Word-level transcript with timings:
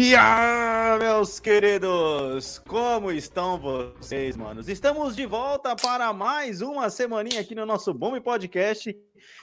E 0.00 0.14
ah, 0.14 0.96
meus 1.00 1.40
queridos, 1.40 2.60
como 2.60 3.10
estão 3.10 3.58
vocês, 3.58 4.36
manos? 4.36 4.68
Estamos 4.68 5.16
de 5.16 5.26
volta 5.26 5.74
para 5.74 6.12
mais 6.12 6.62
uma 6.62 6.88
semaninha 6.88 7.40
aqui 7.40 7.52
no 7.52 7.66
nosso 7.66 7.92
Bom 7.92 8.20
Podcast. 8.20 8.96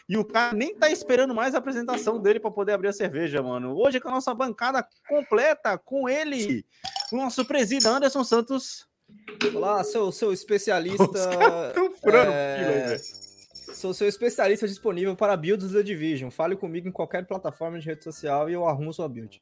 E 0.08 0.18
o 0.18 0.24
cara 0.24 0.56
nem 0.56 0.74
tá 0.74 0.90
esperando 0.90 1.36
mais 1.36 1.54
a 1.54 1.58
apresentação 1.58 2.22
dele 2.22 2.40
para 2.40 2.52
poder 2.52 2.72
abrir 2.72 2.88
a 2.88 2.94
cerveja, 2.94 3.44
mano. 3.44 3.76
Hoje 3.76 4.00
com 4.00 4.08
a 4.08 4.12
nossa 4.12 4.34
bancada 4.34 4.88
completa, 5.10 5.78
com 5.78 6.08
ele, 6.08 6.66
o 7.12 7.18
nosso 7.18 7.44
presidente 7.44 7.86
Anderson 7.86 8.24
Santos. 8.24 8.88
Olá, 9.54 9.84
sou 9.84 10.10
seu 10.10 10.32
especialista. 10.32 11.06
Furando 12.02 12.32
é... 12.32 12.98
Sou 13.74 13.94
seu 13.94 14.08
especialista 14.08 14.66
disponível 14.66 15.18
para 15.18 15.36
builds 15.36 15.74
da 15.74 15.82
Division. 15.82 16.32
Fale 16.32 16.56
comigo 16.56 16.88
em 16.88 16.94
qualquer 16.94 17.28
plataforma 17.28 17.78
de 17.78 17.86
rede 17.86 18.06
social 18.06 18.50
e 18.50 18.54
eu 18.54 18.66
arrumo 18.66 18.94
sua 18.94 19.10
build. 19.10 19.42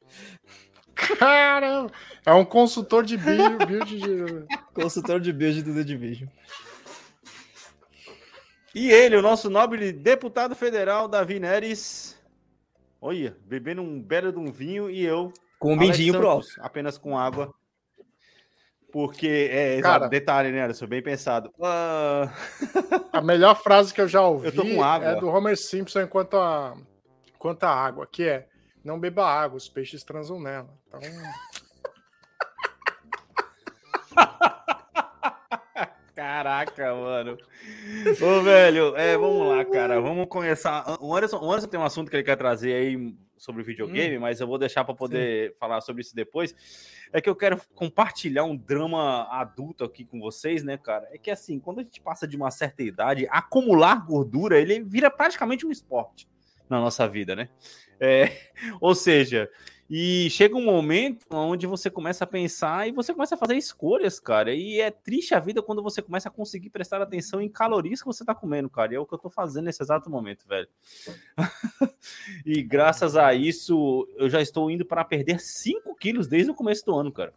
Caramba! 0.94 1.92
É 2.24 2.32
um 2.32 2.44
consultor 2.44 3.04
de 3.04 3.16
build, 3.16 3.66
build 3.66 3.98
de... 3.98 4.46
consultor 4.72 5.20
de 5.20 5.32
build 5.32 5.62
do 5.62 5.74
The 5.74 5.84
Division. 5.84 6.28
E 8.74 8.90
ele, 8.90 9.16
o 9.16 9.22
nosso 9.22 9.48
nobre 9.48 9.92
deputado 9.92 10.54
federal, 10.56 11.06
Davi 11.06 11.38
Neres. 11.38 12.20
Olha, 13.00 13.36
bebendo 13.44 13.82
um 13.82 14.02
belo 14.02 14.32
de 14.32 14.38
um 14.38 14.50
vinho 14.50 14.90
e 14.90 15.04
eu. 15.04 15.32
Com 15.58 15.74
um 15.74 15.76
mindinho 15.76 16.14
pro 16.14 16.28
alto. 16.28 16.48
Apenas 16.58 16.98
com 16.98 17.16
água. 17.16 17.54
Porque, 18.90 19.48
é, 19.50 19.80
Cara, 19.80 20.08
detalhe, 20.08 20.50
né, 20.50 20.62
Alisson? 20.62 20.86
Bem 20.86 21.02
pensado. 21.02 21.52
Uh... 21.58 22.30
A 23.12 23.20
melhor 23.20 23.60
frase 23.60 23.92
que 23.92 24.00
eu 24.00 24.08
já 24.08 24.22
ouvi 24.22 24.46
eu 24.46 24.54
tô 24.54 24.62
com 24.62 24.82
água. 24.82 25.08
é 25.08 25.16
do 25.16 25.28
Homer 25.28 25.56
Simpson 25.56 26.02
enquanto 26.02 26.36
a, 26.36 26.76
enquanto 27.34 27.64
a 27.64 27.70
água, 27.70 28.06
que 28.06 28.22
é 28.22 28.46
não 28.84 29.00
beba 29.00 29.26
água, 29.26 29.56
os 29.56 29.68
peixes 29.68 30.04
transam 30.04 30.38
nela. 30.38 30.68
Então. 30.86 31.00
Caraca, 36.14 36.94
mano. 36.94 37.38
Ô, 38.22 38.42
velho, 38.42 38.94
é, 38.96 39.16
vamos 39.16 39.48
lá, 39.48 39.64
cara. 39.64 40.00
Vamos 40.00 40.26
começar. 40.28 40.96
O 41.00 41.14
Anderson, 41.14 41.38
o 41.38 41.50
Anderson 41.50 41.66
tem 41.66 41.80
um 41.80 41.84
assunto 41.84 42.10
que 42.10 42.16
ele 42.16 42.22
quer 42.22 42.36
trazer 42.36 42.74
aí 42.74 43.16
sobre 43.36 43.62
videogame, 43.62 44.16
hum. 44.16 44.20
mas 44.20 44.40
eu 44.40 44.46
vou 44.46 44.58
deixar 44.58 44.84
para 44.84 44.94
poder 44.94 45.50
Sim. 45.50 45.56
falar 45.58 45.80
sobre 45.80 46.02
isso 46.02 46.14
depois. 46.14 46.54
É 47.12 47.20
que 47.20 47.28
eu 47.28 47.34
quero 47.34 47.60
compartilhar 47.74 48.44
um 48.44 48.56
drama 48.56 49.28
adulto 49.30 49.82
aqui 49.82 50.04
com 50.04 50.20
vocês, 50.20 50.62
né, 50.62 50.76
cara? 50.76 51.08
É 51.10 51.18
que 51.18 51.30
assim, 51.30 51.58
quando 51.58 51.80
a 51.80 51.82
gente 51.82 52.00
passa 52.00 52.28
de 52.28 52.36
uma 52.36 52.50
certa 52.50 52.82
idade, 52.82 53.26
acumular 53.30 54.04
gordura, 54.06 54.60
ele 54.60 54.82
vira 54.82 55.10
praticamente 55.10 55.66
um 55.66 55.70
esporte 55.70 56.28
na 56.68 56.80
nossa 56.80 57.06
vida, 57.08 57.34
né? 57.34 57.48
É, 58.00 58.30
ou 58.80 58.94
seja, 58.94 59.48
e 59.88 60.30
chega 60.30 60.56
um 60.56 60.64
momento 60.64 61.26
onde 61.30 61.66
você 61.66 61.90
começa 61.90 62.24
a 62.24 62.26
pensar 62.26 62.88
e 62.88 62.92
você 62.92 63.12
começa 63.12 63.34
a 63.34 63.38
fazer 63.38 63.56
escolhas, 63.56 64.18
cara. 64.18 64.54
E 64.54 64.80
é 64.80 64.90
triste 64.90 65.34
a 65.34 65.40
vida 65.40 65.62
quando 65.62 65.82
você 65.82 66.00
começa 66.00 66.28
a 66.28 66.32
conseguir 66.32 66.70
prestar 66.70 67.02
atenção 67.02 67.40
em 67.40 67.50
calorias 67.50 68.00
que 68.00 68.06
você 68.06 68.24
tá 68.24 68.34
comendo, 68.34 68.70
cara. 68.70 68.92
E 68.92 68.96
é 68.96 68.98
o 68.98 69.04
que 69.04 69.12
eu 69.12 69.18
tô 69.18 69.28
fazendo 69.28 69.66
nesse 69.66 69.82
exato 69.82 70.08
momento, 70.08 70.46
velho. 70.48 70.68
e 72.46 72.62
graças 72.62 73.14
a 73.14 73.34
isso, 73.34 74.08
eu 74.16 74.30
já 74.30 74.40
estou 74.40 74.70
indo 74.70 74.86
para 74.86 75.04
perder 75.04 75.38
5 75.38 75.94
quilos 75.96 76.26
desde 76.26 76.50
o 76.50 76.54
começo 76.54 76.84
do 76.86 76.94
ano, 76.94 77.12
cara. 77.12 77.34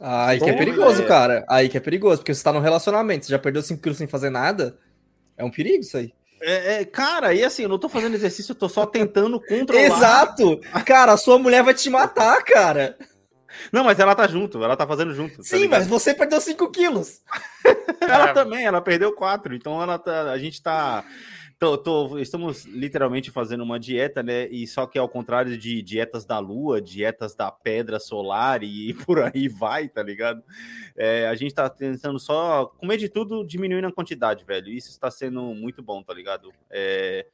Aí 0.00 0.40
que 0.40 0.48
é 0.48 0.56
perigoso, 0.56 1.02
é... 1.02 1.06
cara. 1.06 1.44
Aí 1.48 1.68
que 1.68 1.76
é 1.76 1.80
perigoso, 1.80 2.18
porque 2.18 2.34
você 2.34 2.42
tá 2.42 2.52
no 2.52 2.60
relacionamento, 2.60 3.26
você 3.26 3.32
já 3.32 3.38
perdeu 3.38 3.62
5 3.62 3.82
quilos 3.82 3.98
sem 3.98 4.06
fazer 4.06 4.30
nada. 4.30 4.78
É 5.36 5.44
um 5.44 5.50
perigo 5.50 5.80
isso 5.80 5.98
aí. 5.98 6.12
É, 6.42 6.80
é, 6.80 6.84
cara, 6.84 7.32
e 7.32 7.44
assim, 7.44 7.62
eu 7.62 7.68
não 7.68 7.78
tô 7.78 7.88
fazendo 7.88 8.14
exercício, 8.14 8.52
eu 8.52 8.56
tô 8.56 8.68
só 8.68 8.84
tentando 8.84 9.40
controlar. 9.40 9.80
Exato! 9.80 10.60
Cara, 10.84 11.12
a 11.12 11.16
sua 11.16 11.38
mulher 11.38 11.62
vai 11.62 11.72
te 11.72 11.88
matar, 11.88 12.42
cara. 12.42 12.96
Não, 13.70 13.84
mas 13.84 13.98
ela 13.98 14.14
tá 14.14 14.26
junto, 14.26 14.62
ela 14.62 14.76
tá 14.76 14.86
fazendo 14.86 15.14
junto. 15.14 15.36
Tá 15.36 15.42
Sim, 15.42 15.68
mas 15.68 15.86
você 15.86 16.14
perdeu 16.14 16.40
5 16.40 16.70
quilos. 16.70 17.20
ela 18.00 18.30
é. 18.30 18.32
também, 18.32 18.64
ela 18.64 18.80
perdeu 18.80 19.12
4. 19.12 19.54
Então 19.54 19.80
ela 19.80 19.98
tá, 19.98 20.30
a 20.30 20.38
gente 20.38 20.62
tá 20.62 21.04
Tô, 21.62 21.78
tô, 21.78 22.18
estamos 22.18 22.64
literalmente 22.64 23.30
fazendo 23.30 23.62
uma 23.62 23.78
dieta, 23.78 24.20
né? 24.20 24.48
E 24.48 24.66
só 24.66 24.84
que 24.84 24.98
ao 24.98 25.08
contrário 25.08 25.56
de 25.56 25.80
dietas 25.80 26.24
da 26.24 26.40
lua, 26.40 26.82
dietas 26.82 27.36
da 27.36 27.52
pedra 27.52 28.00
solar 28.00 28.64
e 28.64 28.92
por 29.06 29.22
aí 29.22 29.46
vai, 29.46 29.88
tá 29.88 30.02
ligado? 30.02 30.42
É, 30.96 31.28
a 31.28 31.36
gente 31.36 31.54
tá 31.54 31.70
tentando 31.70 32.18
só 32.18 32.66
comer 32.66 32.96
de 32.96 33.08
tudo, 33.08 33.46
diminuindo 33.46 33.86
a 33.86 33.92
quantidade, 33.92 34.44
velho. 34.44 34.72
Isso 34.72 34.90
está 34.90 35.08
sendo 35.08 35.40
muito 35.54 35.84
bom, 35.84 36.02
tá 36.02 36.12
ligado? 36.12 36.52
É, 36.68 37.28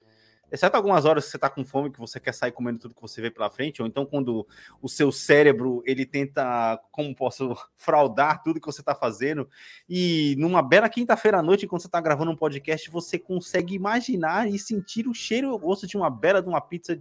exceto 0.51 0.77
algumas 0.77 1.05
horas 1.05 1.25
que 1.25 1.31
você 1.31 1.39
tá 1.39 1.51
com 1.51 1.65
fome, 1.65 1.91
que 1.91 1.99
você 1.99 2.19
quer 2.19 2.33
sair 2.33 2.53
comendo 2.53 2.79
tudo 2.79 2.95
que 2.95 3.03
você 3.03 3.21
vê 3.21 3.31
pela 3.31 3.51
frente, 3.51 3.83
ou 3.83 3.89
então 3.89 4.07
quando 4.07 4.47
o 4.81 4.89
seu 4.89 5.13
cérebro, 5.13 5.83
ele 5.87 6.07
tenta, 6.07 6.81
como 6.91 7.15
posso, 7.15 7.57
fraudar 7.77 8.43
tudo 8.43 8.61
que 8.61 8.67
você 8.67 8.83
tá 8.83 8.95
fazendo, 8.95 9.49
e 9.89 10.35
numa 10.39 10.63
bela 10.63 10.89
quinta-feira 10.89 11.39
à 11.39 11.43
noite, 11.43 11.67
quando 11.67 11.83
você 11.83 11.89
tá 11.89 12.01
gravando 12.01 12.31
um 12.31 12.37
podcast, 12.37 12.91
você 12.91 13.19
consegue 13.19 13.75
imaginar 13.75 14.49
e 14.49 14.59
sentir 14.59 15.07
o 15.07 15.15
cheiro 15.15 15.49
e 15.49 15.51
o 15.51 15.59
gosto 15.59 15.87
de 15.87 15.97
uma 15.97 16.11
bela 16.11 16.43
de 16.43 16.49
uma 16.49 16.61
pizza 16.61 16.99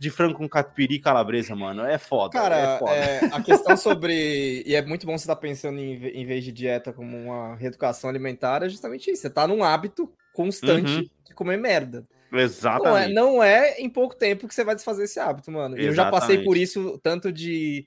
de 0.00 0.08
frango 0.08 0.34
com 0.34 0.48
catupiry 0.48 0.94
e 0.94 0.98
calabresa, 0.98 1.54
mano. 1.54 1.84
É 1.84 1.98
foda. 1.98 2.32
Cara, 2.32 2.56
é 2.56 2.78
foda. 2.78 2.92
É, 2.92 3.24
a 3.26 3.42
questão 3.42 3.76
sobre. 3.76 4.62
e 4.64 4.74
é 4.74 4.80
muito 4.80 5.06
bom 5.06 5.12
você 5.12 5.24
estar 5.24 5.34
tá 5.34 5.40
pensando 5.40 5.78
em, 5.78 5.92
em 5.92 6.24
vez 6.24 6.42
de 6.42 6.50
dieta 6.50 6.90
como 6.90 7.14
uma 7.14 7.54
reeducação 7.56 8.08
alimentar, 8.08 8.62
é 8.62 8.68
justamente 8.70 9.10
isso. 9.10 9.20
Você 9.20 9.28
tá 9.28 9.46
num 9.46 9.62
hábito 9.62 10.10
constante 10.32 10.90
uhum. 10.90 11.10
de 11.26 11.34
comer 11.34 11.58
merda. 11.58 12.08
Exatamente. 12.32 13.12
Não 13.12 13.26
é, 13.26 13.34
não 13.34 13.42
é 13.42 13.80
em 13.80 13.88
pouco 13.88 14.14
tempo 14.14 14.46
que 14.46 14.54
você 14.54 14.64
vai 14.64 14.74
desfazer 14.74 15.04
esse 15.04 15.18
hábito, 15.18 15.50
mano. 15.50 15.76
Exatamente. 15.76 15.86
Eu 15.86 15.94
já 15.94 16.10
passei 16.10 16.44
por 16.44 16.56
isso, 16.56 16.98
tanto 17.02 17.32
de 17.32 17.86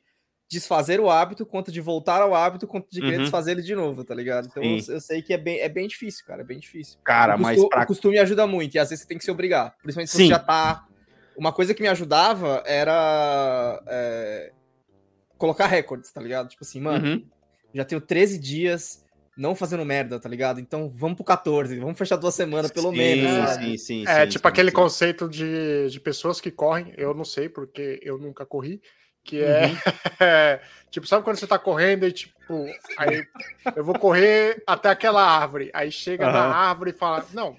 desfazer 0.49 0.99
o 0.99 1.09
hábito, 1.09 1.45
quanto 1.45 1.71
de 1.71 1.81
voltar 1.81 2.21
ao 2.21 2.35
hábito, 2.35 2.67
quanto 2.67 2.87
de 2.89 3.01
querer 3.01 3.17
uhum. 3.17 3.21
desfazer 3.23 3.51
ele 3.51 3.61
de 3.61 3.73
novo, 3.73 4.03
tá 4.03 4.13
ligado? 4.13 4.47
Então 4.47 4.63
eu, 4.63 4.77
eu, 4.87 5.01
sei 5.01 5.21
que 5.21 5.33
é 5.33 5.37
bem, 5.37 5.59
é 5.59 5.67
bem 5.67 5.87
difícil, 5.87 6.25
cara. 6.25 6.41
É 6.41 6.45
bem 6.45 6.59
difícil. 6.59 6.99
Cara, 7.03 7.35
o 7.35 7.39
mas. 7.39 7.55
Costume, 7.55 7.69
pra... 7.69 7.83
O 7.83 7.87
costume 7.87 8.19
ajuda 8.19 8.47
muito, 8.47 8.75
e 8.75 8.79
às 8.79 8.89
vezes 8.89 9.03
você 9.03 9.07
tem 9.07 9.17
que 9.17 9.23
se 9.23 9.31
obrigar. 9.31 9.75
Principalmente 9.81 10.11
se 10.11 10.17
Sim. 10.17 10.23
você 10.25 10.29
já 10.29 10.39
tá. 10.39 10.85
Uma 11.35 11.51
coisa 11.51 11.73
que 11.73 11.81
me 11.81 11.87
ajudava 11.87 12.61
era. 12.65 13.81
É... 13.87 14.51
Colocar 15.37 15.65
recordes, 15.65 16.11
tá 16.11 16.21
ligado? 16.21 16.47
Tipo 16.47 16.63
assim, 16.63 16.79
mano, 16.79 17.05
uhum. 17.05 17.25
já 17.73 17.83
tenho 17.83 17.99
13 17.99 18.37
dias 18.37 19.02
não 19.35 19.55
fazendo 19.55 19.85
merda, 19.85 20.19
tá 20.19 20.29
ligado? 20.29 20.59
Então 20.59 20.89
vamos 20.89 21.15
pro 21.15 21.25
14, 21.25 21.79
vamos 21.79 21.97
fechar 21.97 22.15
duas 22.15 22.35
semanas 22.35 22.71
pelo 22.71 22.91
sim, 22.91 22.97
menos. 22.97 23.49
Sim, 23.51 23.77
sim, 23.77 24.03
é 24.07 24.23
sim, 24.23 24.31
tipo 24.31 24.47
aquele 24.47 24.71
conceito 24.71 25.27
de, 25.27 25.89
de 25.89 25.99
pessoas 25.99 26.39
que 26.39 26.51
correm, 26.51 26.93
eu 26.97 27.13
não 27.13 27.25
sei 27.25 27.49
porque 27.49 27.99
eu 28.03 28.17
nunca 28.17 28.45
corri, 28.45 28.81
que 29.23 29.41
é, 29.41 29.67
uhum. 29.67 29.75
é 30.19 30.61
tipo, 30.89 31.07
sabe 31.07 31.23
quando 31.23 31.37
você 31.37 31.47
tá 31.47 31.57
correndo 31.57 32.05
e 32.05 32.11
tipo, 32.11 32.65
aí 32.97 33.25
eu 33.75 33.83
vou 33.83 33.97
correr 33.97 34.61
até 34.67 34.89
aquela 34.89 35.25
árvore, 35.25 35.71
aí 35.73 35.91
chega 35.91 36.27
uhum. 36.27 36.33
na 36.33 36.55
árvore 36.55 36.91
e 36.91 36.93
fala, 36.93 37.25
não, 37.33 37.57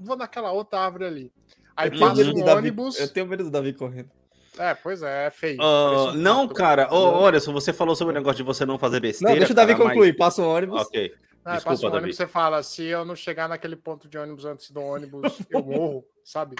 vou 0.00 0.16
naquela 0.16 0.52
outra 0.52 0.80
árvore 0.80 1.04
ali. 1.04 1.32
Aí 1.76 1.90
eu 1.90 1.98
passa 1.98 2.22
um 2.22 2.56
ônibus. 2.56 3.00
Eu 3.00 3.08
tenho 3.08 3.26
medo 3.26 3.44
do 3.44 3.50
Davi 3.50 3.72
correndo. 3.72 4.10
É, 4.58 4.74
pois 4.74 5.02
é, 5.02 5.26
é 5.26 5.30
feio. 5.30 5.58
Uh, 5.60 6.12
não, 6.12 6.46
cara. 6.46 6.88
Oh, 6.90 6.96
olha, 6.96 7.40
se 7.40 7.50
você 7.50 7.72
falou 7.72 7.96
sobre 7.96 8.12
o 8.12 8.14
negócio 8.14 8.36
de 8.36 8.42
você 8.42 8.66
não 8.66 8.78
fazer 8.78 9.00
besteira. 9.00 9.32
Não, 9.32 9.38
deixa 9.38 9.52
o 9.52 9.56
Davi 9.56 9.72
cara, 9.72 9.84
concluir. 9.84 10.10
Mas... 10.10 10.18
Passa 10.18 10.42
o 10.42 10.48
ônibus. 10.48 10.82
Ok. 10.82 11.12
É, 11.44 11.54
Desculpa, 11.54 11.70
passa 11.70 11.86
o 11.86 11.90
ônibus, 11.90 12.16
você 12.16 12.26
fala, 12.26 12.62
se 12.62 12.84
eu 12.84 13.04
não 13.04 13.16
chegar 13.16 13.48
naquele 13.48 13.74
ponto 13.74 14.08
de 14.08 14.16
ônibus 14.16 14.44
antes 14.44 14.70
do 14.70 14.80
ônibus, 14.80 15.38
eu 15.50 15.62
morro, 15.62 16.04
sabe? 16.24 16.54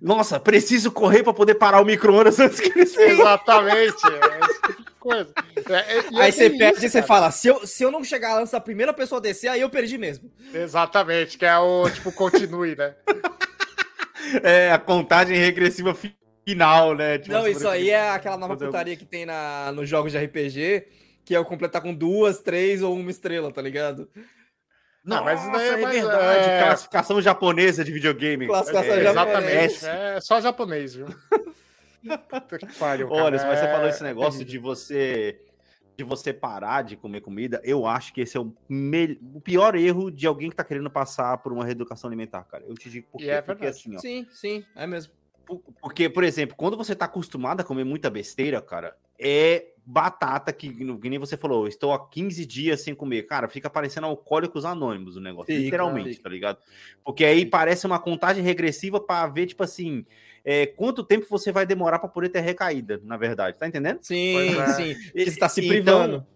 Nossa, 0.00 0.38
preciso 0.38 0.90
correr 0.90 1.22
para 1.22 1.32
poder 1.32 1.54
parar 1.54 1.80
o 1.80 1.84
micro-ondas 1.84 2.38
antes 2.38 2.60
que 2.60 2.68
ele 2.68 2.82
Exatamente, 2.82 3.96
é 4.04 4.40
esse 4.40 4.62
tipo 4.62 4.82
de 4.82 4.90
coisa. 4.98 5.32
É, 5.68 5.96
é, 5.96 6.22
aí 6.22 6.30
você 6.30 6.48
isso, 6.48 6.58
perde 6.58 6.86
e 6.86 6.90
você 6.90 7.02
fala, 7.02 7.30
se 7.30 7.48
eu, 7.48 7.66
se 7.66 7.82
eu 7.82 7.90
não 7.90 8.04
chegar 8.04 8.38
antes 8.38 8.52
da 8.52 8.60
primeira 8.60 8.92
pessoa 8.92 9.20
descer, 9.20 9.48
aí 9.48 9.62
eu 9.62 9.70
perdi 9.70 9.96
mesmo. 9.96 10.30
Exatamente, 10.52 11.38
que 11.38 11.46
é 11.46 11.58
o, 11.58 11.88
tipo, 11.88 12.12
continue, 12.12 12.76
né? 12.76 12.94
é, 14.44 14.70
a 14.70 14.78
contagem 14.78 15.36
regressiva 15.36 15.94
final, 15.94 16.14
né? 16.54 17.18
Tipo, 17.18 17.32
não, 17.32 17.48
isso 17.48 17.68
aí 17.68 17.90
é 17.90 18.10
aquela 18.10 18.36
nova 18.36 18.56
putaria 18.56 18.96
que 18.96 19.04
tem 19.04 19.26
na, 19.26 19.72
nos 19.72 19.88
jogos 19.88 20.12
de 20.12 20.18
RPG, 20.18 20.86
que 21.24 21.34
é 21.34 21.40
o 21.40 21.44
completar 21.44 21.82
com 21.82 21.94
duas, 21.94 22.38
três 22.40 22.82
ou 22.82 22.94
uma 22.94 23.10
estrela, 23.10 23.52
tá 23.52 23.60
ligado? 23.60 24.08
Não, 25.04 25.22
mas 25.24 25.40
isso 25.40 25.52
daí 25.52 25.68
é, 25.68 25.72
é 25.72 25.86
verdade. 25.86 26.50
É... 26.50 26.62
Classificação 26.64 27.22
japonesa 27.22 27.84
de 27.84 27.92
videogame. 27.92 28.46
Classificação 28.46 28.94
é, 28.94 29.02
japonesa. 29.02 29.64
Exatamente. 29.64 29.86
É 29.86 30.20
só 30.20 30.40
japonês, 30.40 30.94
viu? 30.94 31.06
pariu, 32.78 33.08
Olha, 33.10 33.44
mas 33.44 33.58
você 33.58 33.66
falou 33.66 33.88
esse 33.88 34.02
é 34.02 34.06
negócio 34.06 34.44
de 34.44 34.58
você 34.58 35.40
de 35.96 36.04
você 36.04 36.32
parar 36.32 36.82
de 36.82 36.94
comer 36.94 37.22
comida, 37.22 37.58
eu 37.64 37.86
acho 37.86 38.12
que 38.12 38.20
esse 38.20 38.36
é 38.36 38.40
o, 38.40 38.52
me... 38.68 39.18
o 39.34 39.40
pior 39.40 39.74
erro 39.74 40.10
de 40.10 40.26
alguém 40.26 40.50
que 40.50 40.56
tá 40.56 40.62
querendo 40.62 40.90
passar 40.90 41.38
por 41.38 41.52
uma 41.52 41.64
reeducação 41.64 42.06
alimentar, 42.06 42.44
cara. 42.44 42.64
Eu 42.66 42.74
te 42.74 42.90
digo 42.90 43.08
por 43.10 43.18
quê. 43.18 43.30
É 43.30 43.40
porque 43.40 43.64
assim, 43.64 43.96
ó. 43.96 43.98
Sim, 43.98 44.26
sim, 44.30 44.62
é 44.74 44.86
mesmo. 44.86 45.14
Porque, 45.80 46.08
por 46.08 46.24
exemplo, 46.24 46.56
quando 46.56 46.76
você 46.76 46.94
tá 46.94 47.04
acostumado 47.04 47.60
a 47.60 47.64
comer 47.64 47.84
muita 47.84 48.10
besteira, 48.10 48.60
cara, 48.60 48.96
é 49.18 49.66
batata 49.88 50.52
que, 50.52 50.68
que 50.68 51.08
nem 51.08 51.18
você 51.18 51.36
falou, 51.36 51.68
estou 51.68 51.92
há 51.92 52.08
15 52.08 52.44
dias 52.44 52.80
sem 52.80 52.92
comer. 52.92 53.22
Cara, 53.22 53.46
fica 53.46 53.70
parecendo 53.70 54.08
alcoólicos 54.08 54.64
anônimos 54.64 55.16
o 55.16 55.20
negócio, 55.20 55.56
literalmente, 55.56 56.20
tá 56.20 56.28
ligado? 56.28 56.58
Porque 57.04 57.24
aí 57.24 57.46
parece 57.46 57.86
uma 57.86 58.00
contagem 58.00 58.42
regressiva 58.42 58.98
para 58.98 59.28
ver, 59.28 59.46
tipo 59.46 59.62
assim, 59.62 60.04
é, 60.44 60.66
quanto 60.66 61.04
tempo 61.04 61.26
você 61.30 61.52
vai 61.52 61.64
demorar 61.64 62.00
para 62.00 62.08
poder 62.08 62.30
ter 62.30 62.40
recaída, 62.40 63.00
na 63.04 63.16
verdade, 63.16 63.56
tá 63.56 63.68
entendendo? 63.68 64.00
Sim, 64.02 64.58
é. 64.58 64.66
sim. 64.72 64.94
Você 64.94 65.22
está 65.22 65.48
se 65.48 65.60
então, 65.60 65.70
privando. 65.70 66.14
Então, 66.16 66.26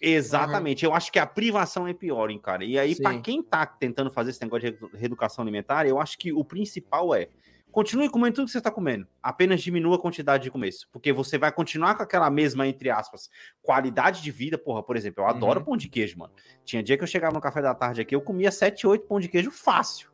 exatamente. 0.00 0.84
Uhum. 0.84 0.92
Eu 0.92 0.96
acho 0.96 1.12
que 1.12 1.18
a 1.20 1.26
privação 1.26 1.86
é 1.86 1.94
pior, 1.94 2.30
hein, 2.30 2.40
cara. 2.40 2.64
E 2.64 2.76
aí, 2.76 2.96
para 2.96 3.20
quem 3.20 3.40
tá 3.40 3.64
tentando 3.64 4.10
fazer 4.10 4.30
esse 4.30 4.42
negócio 4.42 4.72
de 4.72 4.78
reeducação 4.96 5.42
alimentar, 5.42 5.86
eu 5.86 6.00
acho 6.00 6.18
que 6.18 6.32
o 6.32 6.44
principal 6.44 7.14
é 7.14 7.28
Continue 7.76 8.08
comendo 8.08 8.36
tudo 8.36 8.46
que 8.46 8.52
você 8.52 8.56
está 8.56 8.70
comendo. 8.70 9.06
Apenas 9.22 9.60
diminua 9.60 9.96
a 9.96 9.98
quantidade 9.98 10.44
de 10.44 10.50
começo. 10.50 10.88
Porque 10.90 11.12
você 11.12 11.36
vai 11.36 11.52
continuar 11.52 11.94
com 11.94 12.02
aquela 12.02 12.30
mesma, 12.30 12.66
entre 12.66 12.88
aspas, 12.88 13.28
qualidade 13.60 14.22
de 14.22 14.30
vida. 14.30 14.56
Porra, 14.56 14.82
por 14.82 14.96
exemplo, 14.96 15.22
eu 15.22 15.28
adoro 15.28 15.58
uhum. 15.60 15.66
pão 15.66 15.76
de 15.76 15.86
queijo, 15.86 16.18
mano. 16.18 16.32
Tinha 16.64 16.82
dia 16.82 16.96
que 16.96 17.02
eu 17.02 17.06
chegava 17.06 17.34
no 17.34 17.40
café 17.40 17.60
da 17.60 17.74
tarde 17.74 18.00
aqui, 18.00 18.14
eu 18.14 18.22
comia 18.22 18.50
7, 18.50 18.86
8 18.86 19.06
pão 19.06 19.20
de 19.20 19.28
queijo 19.28 19.50
fácil. 19.50 20.08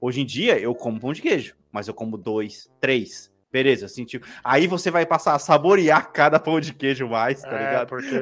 Hoje 0.00 0.20
em 0.20 0.24
dia, 0.24 0.60
eu 0.60 0.72
como 0.76 1.00
pão 1.00 1.12
de 1.12 1.20
queijo, 1.20 1.56
mas 1.72 1.88
eu 1.88 1.94
como 1.94 2.16
dois, 2.16 2.70
três. 2.80 3.32
Beleza, 3.50 3.88
sentiu. 3.88 4.20
Aí 4.44 4.68
você 4.68 4.88
vai 4.88 5.04
passar 5.04 5.34
a 5.34 5.40
saborear 5.40 6.12
cada 6.14 6.38
pão 6.38 6.60
de 6.60 6.72
queijo 6.72 7.08
mais, 7.08 7.42
tá 7.42 7.50
é, 7.50 7.66
ligado? 7.66 7.88
Porque 7.88 8.20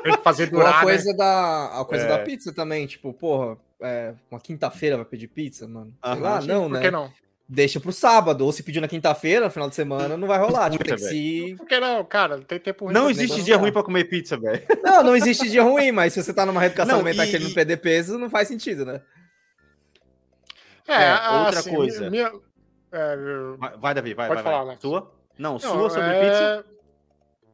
tem 0.00 0.16
que 0.16 0.22
fazer 0.22 0.46
durar, 0.48 0.78
a 0.78 0.82
coisa 0.82 1.10
né? 1.10 1.16
da 1.16 1.80
A 1.80 1.84
coisa 1.84 2.04
é. 2.04 2.08
da 2.08 2.18
pizza 2.20 2.52
também, 2.52 2.86
tipo, 2.86 3.12
porra, 3.12 3.58
é, 3.82 4.14
uma 4.30 4.38
quinta-feira 4.38 4.96
vai 4.96 5.06
pedir 5.06 5.26
pizza, 5.26 5.66
mano. 5.66 5.92
Sei 6.04 6.14
uhum, 6.14 6.20
lá, 6.20 6.40
não, 6.40 6.68
né? 6.68 6.78
Por 6.78 6.84
que 6.84 6.90
não? 6.92 7.12
Deixa 7.48 7.80
pro 7.80 7.92
sábado, 7.92 8.44
ou 8.44 8.52
se 8.52 8.62
pedir 8.62 8.80
na 8.80 8.88
quinta-feira, 8.88 9.46
no 9.46 9.50
final 9.50 9.68
de 9.70 9.74
semana, 9.74 10.16
não 10.16 10.28
vai 10.28 10.38
rolar. 10.38 10.70
Tipo, 10.70 10.84
tem 10.84 10.94
que 10.96 11.00
se... 11.00 11.54
Por 11.56 11.66
que 11.66 11.80
não, 11.80 12.04
cara? 12.04 12.36
Não 12.36 12.44
tem 12.44 12.60
tempo 12.60 12.84
ruim. 12.84 12.92
Não 12.94 13.08
existe 13.08 13.42
dia 13.42 13.56
ruim 13.56 13.72
pra 13.72 13.82
comer 13.82 14.04
pizza, 14.04 14.36
velho. 14.36 14.62
Não, 14.84 15.02
não 15.02 15.16
existe 15.16 15.48
dia 15.48 15.62
ruim, 15.62 15.92
mas 15.92 16.12
se 16.12 16.22
você 16.22 16.34
tá 16.34 16.44
numa 16.44 16.60
reeducação 16.60 16.96
alimentar 16.96 17.26
e... 17.26 17.30
querendo 17.30 17.54
perder 17.54 17.76
peso, 17.78 18.18
não 18.18 18.28
faz 18.28 18.48
sentido, 18.48 18.84
né? 18.84 19.00
É, 20.86 21.04
é 21.04 21.30
outra 21.30 21.60
assim, 21.60 21.74
coisa. 21.74 22.10
Minha... 22.10 22.32
É, 22.90 23.16
vai, 23.58 23.76
vai, 23.76 23.94
Davi, 23.94 24.14
vai, 24.14 24.28
Pode 24.28 24.42
vai, 24.42 24.52
falar, 24.52 24.64
vai. 24.64 24.74
Né? 24.74 24.80
Sua? 24.80 25.14
Não, 25.38 25.52
não, 25.52 25.58
sua 25.58 25.90
sobre 25.90 26.08
é... 26.08 26.20
pizza? 26.20 26.64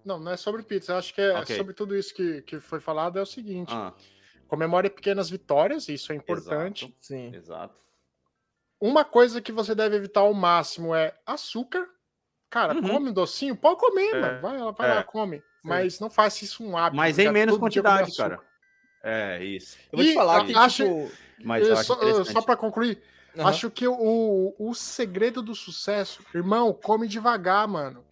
Não, 0.05 0.19
não 0.19 0.32
é 0.32 0.37
sobre 0.37 0.62
pizza. 0.62 0.93
Eu 0.93 0.97
acho 0.99 1.14
que 1.14 1.20
é 1.20 1.38
okay. 1.38 1.56
sobre 1.56 1.75
tudo 1.75 1.97
isso 1.97 2.14
que, 2.14 2.43
que 2.43 2.61
foi 2.61 2.81
falado 2.81 3.19
é 3.19 3.23
o 3.23 3.26
seguinte. 3.26 3.73
Ah. 3.73 3.93
Comemore 4.49 4.90
pequenas 4.90 5.29
vitórias, 5.29 5.88
isso 5.88 6.12
é 6.12 6.17
importante. 6.17 6.85
Exato. 6.85 6.97
Sim. 7.00 7.35
Exato. 7.35 7.84
Uma 8.81 9.05
coisa 9.05 9.41
que 9.41 9.53
você 9.53 9.75
deve 9.75 9.97
evitar 9.97 10.21
ao 10.21 10.35
máximo 10.35 10.94
é 10.94 11.15
açúcar. 11.26 11.88
Cara, 12.50 12.75
uhum. 12.75 12.82
come 12.82 13.11
um 13.11 13.12
docinho, 13.12 13.56
pode 13.56 13.81
comer, 13.81 14.15
é, 14.15 14.21
mano. 14.21 14.41
Vai, 14.41 14.73
vai 14.73 14.91
é, 14.91 14.94
lá, 14.94 15.03
come. 15.03 15.38
Sim. 15.38 15.44
Mas 15.62 15.99
não 15.99 16.11
faça 16.11 16.44
isso 16.44 16.62
um 16.62 16.76
hábito. 16.76 16.97
Mas 16.97 17.19
em 17.19 17.31
menos 17.32 17.59
quantidade, 17.59 18.15
cara. 18.17 18.38
É, 19.03 19.43
isso. 19.44 19.76
Eu 19.93 19.99
vou 19.99 20.06
te 20.06 20.15
falar 20.15 20.47
que, 20.47 20.55
acho, 20.55 20.85
tipo... 20.85 21.12
Mas 21.43 21.67
eu 21.67 21.76
só, 21.76 22.25
só 22.25 22.43
para 22.43 22.56
concluir, 22.56 23.03
uhum. 23.35 23.47
acho 23.47 23.71
que 23.71 23.87
o, 23.87 24.55
o 24.59 24.75
segredo 24.75 25.43
do 25.43 25.55
sucesso, 25.55 26.25
irmão, 26.35 26.73
come 26.73 27.09
devagar, 27.09 27.67
mano. 27.67 28.05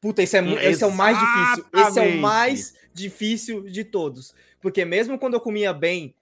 Puta, 0.00 0.22
esse 0.22 0.36
é, 0.36 0.64
esse 0.64 0.82
é 0.82 0.86
o 0.86 0.92
mais 0.92 1.18
difícil. 1.18 1.66
Esse 1.74 1.98
é 1.98 2.02
o 2.02 2.18
mais 2.18 2.74
difícil 2.92 3.62
de 3.64 3.84
todos. 3.84 4.34
Porque 4.60 4.84
mesmo 4.84 5.18
quando 5.18 5.34
eu 5.34 5.40
comia 5.40 5.72
bem, 5.72 6.14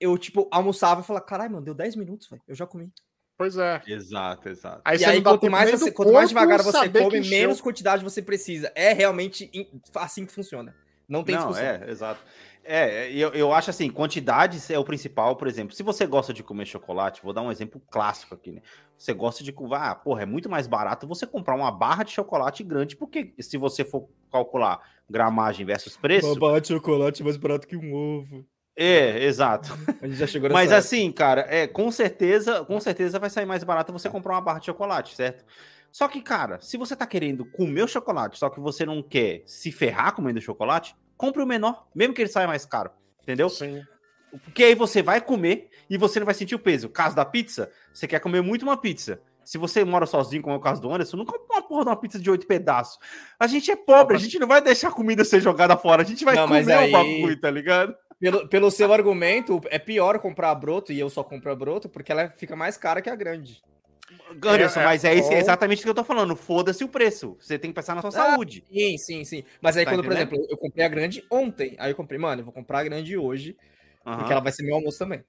eu, 0.00 0.16
tipo, 0.16 0.48
almoçava 0.50 1.00
e 1.00 1.04
falava, 1.04 1.24
caralho, 1.24 1.52
mano, 1.52 1.64
deu 1.64 1.74
10 1.74 1.96
minutos, 1.96 2.28
velho. 2.28 2.42
Eu 2.46 2.54
já 2.54 2.66
comi. 2.66 2.92
Pois 3.36 3.56
é. 3.56 3.82
Exato, 3.86 4.48
exato. 4.48 4.80
Aí, 4.84 4.98
e 4.98 5.04
aí, 5.04 5.22
quanto 5.22 5.50
mais, 5.50 5.70
você, 5.70 5.90
quanto 5.90 6.12
mais 6.12 6.28
devagar 6.30 6.62
você 6.62 6.88
come, 6.88 7.20
menos 7.20 7.60
quantidade 7.60 8.02
você 8.02 8.22
precisa. 8.22 8.72
É 8.74 8.92
realmente 8.92 9.50
assim 9.94 10.24
que 10.24 10.32
funciona. 10.32 10.74
Não 11.08 11.22
tem 11.22 11.34
Não, 11.34 11.48
discussão. 11.48 11.64
É, 11.64 11.90
exato. 11.90 12.20
É, 12.64 13.12
eu, 13.12 13.32
eu 13.32 13.52
acho 13.52 13.70
assim, 13.70 13.88
quantidades 13.88 14.68
é 14.70 14.78
o 14.78 14.82
principal, 14.82 15.36
por 15.36 15.46
exemplo. 15.46 15.74
Se 15.74 15.84
você 15.84 16.04
gosta 16.04 16.32
de 16.32 16.42
comer 16.42 16.66
chocolate, 16.66 17.22
vou 17.22 17.32
dar 17.32 17.42
um 17.42 17.52
exemplo 17.52 17.80
clássico 17.88 18.34
aqui, 18.34 18.50
né? 18.50 18.60
Você 18.98 19.12
gosta 19.12 19.44
de. 19.44 19.54
Ah, 19.72 19.94
porra, 19.94 20.22
é 20.22 20.26
muito 20.26 20.48
mais 20.48 20.66
barato 20.66 21.06
você 21.06 21.26
comprar 21.26 21.54
uma 21.54 21.70
barra 21.70 22.02
de 22.02 22.10
chocolate 22.10 22.64
grande, 22.64 22.96
porque 22.96 23.32
se 23.38 23.56
você 23.56 23.84
for 23.84 24.08
calcular 24.32 24.80
gramagem 25.08 25.64
versus 25.64 25.96
preço. 25.96 26.26
Uma 26.26 26.38
barra 26.40 26.60
de 26.60 26.68
chocolate 26.68 27.22
é 27.22 27.24
mais 27.24 27.36
barato 27.36 27.68
que 27.68 27.76
um 27.76 27.94
ovo. 27.94 28.44
É, 28.76 29.24
exato. 29.24 29.76
A 30.02 30.06
gente 30.06 30.18
já 30.18 30.26
chegou 30.26 30.50
Mas 30.52 30.70
assim, 30.70 31.10
cara, 31.10 31.46
é, 31.48 31.66
com 31.66 31.90
certeza, 31.90 32.64
com 32.64 32.78
certeza 32.78 33.18
vai 33.18 33.30
sair 33.30 33.46
mais 33.46 33.64
barato 33.64 33.92
você 33.92 34.10
comprar 34.10 34.34
uma 34.34 34.40
barra 34.40 34.58
de 34.58 34.66
chocolate, 34.66 35.16
certo? 35.16 35.44
Só 35.90 36.06
que, 36.08 36.20
cara, 36.20 36.60
se 36.60 36.76
você 36.76 36.94
tá 36.94 37.06
querendo 37.06 37.46
comer 37.46 37.82
o 37.82 37.88
chocolate, 37.88 38.38
só 38.38 38.50
que 38.50 38.60
você 38.60 38.84
não 38.84 39.02
quer 39.02 39.42
se 39.46 39.72
ferrar 39.72 40.14
comendo 40.14 40.40
chocolate, 40.42 40.94
compre 41.16 41.42
o 41.42 41.46
menor, 41.46 41.86
mesmo 41.94 42.12
que 42.12 42.20
ele 42.20 42.28
saia 42.28 42.46
mais 42.46 42.66
caro. 42.66 42.90
Entendeu? 43.22 43.48
Sim. 43.48 43.82
Porque 44.44 44.62
aí 44.62 44.74
você 44.74 45.00
vai 45.00 45.22
comer 45.22 45.70
e 45.88 45.96
você 45.96 46.18
não 46.18 46.26
vai 46.26 46.34
sentir 46.34 46.54
o 46.54 46.58
peso. 46.58 46.90
Caso 46.90 47.16
da 47.16 47.24
pizza, 47.24 47.70
você 47.94 48.06
quer 48.06 48.20
comer 48.20 48.42
muito 48.42 48.62
uma 48.62 48.76
pizza. 48.76 49.20
Se 49.42 49.56
você 49.56 49.84
mora 49.84 50.04
sozinho, 50.04 50.42
como 50.42 50.54
é 50.54 50.58
o 50.58 50.60
caso 50.60 50.82
do 50.82 50.92
Anderson, 50.92 51.16
não 51.16 51.24
compra 51.24 51.46
uma 51.50 51.62
porra 51.62 51.84
de 51.84 51.88
uma 51.90 51.96
pizza 51.96 52.18
de 52.18 52.30
oito 52.30 52.46
pedaços. 52.46 52.98
A 53.38 53.46
gente 53.46 53.70
é 53.70 53.76
pobre, 53.76 54.16
a 54.16 54.18
gente 54.18 54.38
não 54.38 54.46
vai 54.46 54.60
deixar 54.60 54.88
a 54.88 54.92
comida 54.92 55.24
ser 55.24 55.40
jogada 55.40 55.76
fora, 55.76 56.02
a 56.02 56.04
gente 56.04 56.24
vai 56.24 56.34
não, 56.34 56.48
comer 56.48 56.72
aí... 56.72 56.88
o 56.90 56.92
bagulho, 56.92 57.40
tá 57.40 57.50
ligado? 57.50 57.94
Pelo, 58.18 58.48
pelo 58.48 58.70
seu 58.70 58.92
argumento, 58.92 59.60
é 59.66 59.78
pior 59.78 60.18
comprar 60.18 60.50
a 60.50 60.54
broto 60.54 60.92
e 60.92 60.98
eu 60.98 61.10
só 61.10 61.22
compro 61.22 61.52
a 61.52 61.54
broto 61.54 61.88
porque 61.88 62.10
ela 62.10 62.30
fica 62.30 62.56
mais 62.56 62.76
cara 62.76 63.02
que 63.02 63.10
a 63.10 63.14
grande. 63.14 63.62
Anderson, 64.30 64.80
é, 64.80 64.84
mas 64.84 65.04
é, 65.04 65.14
é 65.14 65.38
exatamente 65.38 65.80
o 65.80 65.82
que 65.82 65.90
eu 65.90 65.94
tô 65.94 66.04
falando. 66.04 66.36
Foda-se 66.36 66.84
o 66.84 66.88
preço. 66.88 67.36
Você 67.40 67.58
tem 67.58 67.70
que 67.70 67.74
pensar 67.74 67.94
na 67.94 68.00
sua 68.00 68.10
ah, 68.10 68.12
saúde. 68.12 68.64
Sim, 68.72 68.98
sim, 68.98 69.24
sim. 69.24 69.44
Mas 69.60 69.76
aí, 69.76 69.84
tá 69.84 69.90
quando, 69.90 70.04
entendendo? 70.04 70.28
por 70.28 70.34
exemplo, 70.36 70.50
eu 70.50 70.56
comprei 70.56 70.84
a 70.84 70.88
grande 70.88 71.24
ontem. 71.30 71.74
Aí 71.78 71.90
eu 71.90 71.96
comprei, 71.96 72.18
mano, 72.18 72.40
eu 72.40 72.44
vou 72.44 72.54
comprar 72.54 72.80
a 72.80 72.84
grande 72.84 73.16
hoje. 73.16 73.56
Uhum. 74.06 74.16
Porque 74.16 74.32
ela 74.32 74.40
vai 74.40 74.52
ser 74.52 74.62
meu 74.62 74.76
almoço 74.76 74.98
também. 74.98 75.24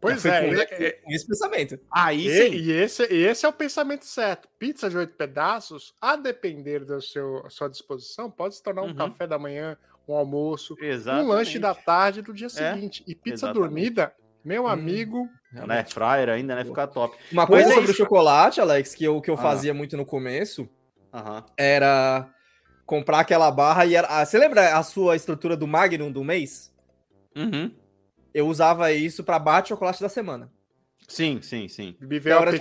Pois 0.00 0.24
é, 0.26 0.40
com, 0.40 0.60
é, 0.84 0.90
com 0.92 1.12
esse 1.12 1.26
pensamento. 1.26 1.78
Aí 1.90 2.26
e, 2.26 2.30
sim. 2.30 2.56
E 2.56 2.72
esse, 2.72 3.12
e 3.12 3.24
esse 3.24 3.46
é 3.46 3.48
o 3.48 3.52
pensamento 3.52 4.04
certo. 4.04 4.48
Pizza 4.58 4.90
de 4.90 4.96
oito 4.98 5.14
pedaços, 5.14 5.94
a 6.00 6.14
depender 6.14 6.84
da 6.84 7.00
seu, 7.00 7.44
sua 7.48 7.68
disposição, 7.68 8.30
pode 8.30 8.54
se 8.54 8.62
tornar 8.62 8.82
um 8.82 8.88
uhum. 8.88 8.94
café 8.94 9.26
da 9.26 9.38
manhã, 9.38 9.78
um 10.06 10.14
almoço, 10.14 10.76
Exatamente. 10.80 11.26
um 11.26 11.28
lanche 11.28 11.58
da 11.58 11.74
tarde 11.74 12.22
do 12.22 12.32
dia 12.32 12.46
é, 12.46 12.50
seguinte. 12.50 13.04
É, 13.06 13.10
e 13.10 13.14
pizza 13.14 13.46
exatamente. 13.46 13.60
dormida, 13.60 14.14
meu 14.44 14.64
hum. 14.64 14.68
amigo. 14.68 15.28
Né, 15.52 15.84
fryer 15.84 16.28
ainda, 16.28 16.56
né? 16.56 16.64
Ficar 16.64 16.88
top. 16.88 17.16
Uma 17.30 17.46
coisa 17.46 17.72
sobre 17.72 17.90
o 17.90 17.94
chocolate, 17.94 18.60
Alex, 18.60 18.94
que 18.94 19.04
eu, 19.04 19.20
que 19.20 19.30
eu 19.30 19.34
ah. 19.34 19.38
fazia 19.38 19.72
muito 19.72 19.96
no 19.96 20.04
começo, 20.04 20.68
era 21.56 22.28
comprar 22.84 23.20
aquela 23.20 23.50
barra 23.50 23.86
e 23.86 23.94
era. 23.94 24.08
Ah, 24.08 24.24
você 24.24 24.38
lembra 24.38 24.76
a 24.76 24.82
sua 24.82 25.16
estrutura 25.16 25.56
do 25.56 25.66
Magnum 25.66 26.10
do 26.10 26.24
mês? 26.24 26.74
Uhum. 27.36 27.70
Eu 28.32 28.48
usava 28.48 28.92
isso 28.92 29.22
para 29.22 29.38
barra 29.38 29.60
de 29.60 29.68
chocolate 29.68 30.00
da 30.00 30.08
semana. 30.08 30.50
Sim, 31.06 31.40
sim, 31.42 31.68
sim. 31.68 31.94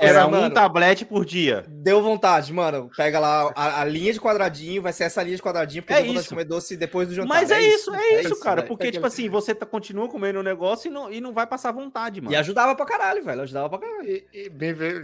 Era 0.02 0.28
um 0.28 0.50
tablete 0.50 1.06
por 1.06 1.26
dia. 1.26 1.64
Deu 1.68 2.02
vontade, 2.02 2.52
mano. 2.52 2.90
Pega 2.96 3.20
lá 3.20 3.52
a, 3.56 3.82
a, 3.82 3.86
linha 3.86 4.12
de 4.12 4.20
quadradinho, 4.20 4.82
vai 4.82 4.92
ser 4.92 5.06
essa 5.06 5.24
linha 5.24 5.36
de 5.36 5.42
quadradinho, 5.42 5.82
porque 5.82 5.94
é 5.94 5.98
deu 5.98 6.08
vontade 6.08 6.24
de 6.24 6.30
comer 6.30 6.44
doce 6.44 6.76
depois 6.76 7.08
do 7.08 7.14
jantar. 7.14 7.30
Mas 7.30 7.52
é, 7.52 7.56
é 7.56 7.68
isso, 7.68 7.94
é, 7.94 8.22
isso, 8.22 8.40
cara. 8.40 8.62
Véio. 8.62 8.68
Porque, 8.68 8.92
tipo 8.92 9.06
assim, 9.06 9.30
você 9.30 9.56
tá, 9.56 9.66
continua 9.66 10.10
comendo 10.10 10.40
o 10.40 10.44
negócio 10.44 10.90
e 10.90 10.92
não, 10.92 11.12
e 11.12 11.22
não 11.22 11.34
vai 11.34 11.48
passar 11.48 11.72
vontade, 11.72 12.20
mano. 12.22 12.34
E 12.34 12.36
ajudava 12.36 12.76
pra 12.76 12.86
caralho, 12.86 13.24
velho. 13.24 13.42
Ajudava 13.42 13.70
pra 13.70 13.80
caralho. 13.80 14.10
E, 14.10 14.26
e, 14.34 14.52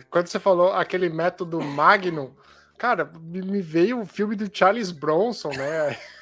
quando 0.10 0.27
você 0.27 0.39
falou 0.39 0.74
aquele 0.74 1.10
método 1.10 1.62
Magnum. 1.62 2.31
Cara, 2.77 3.12
me 3.22 3.62
veio 3.62 4.00
o 4.00 4.05
filme 4.05 4.38
do 4.38 4.50
Charles 4.51 4.89
Bronson, 4.89 5.50
né? 5.50 5.98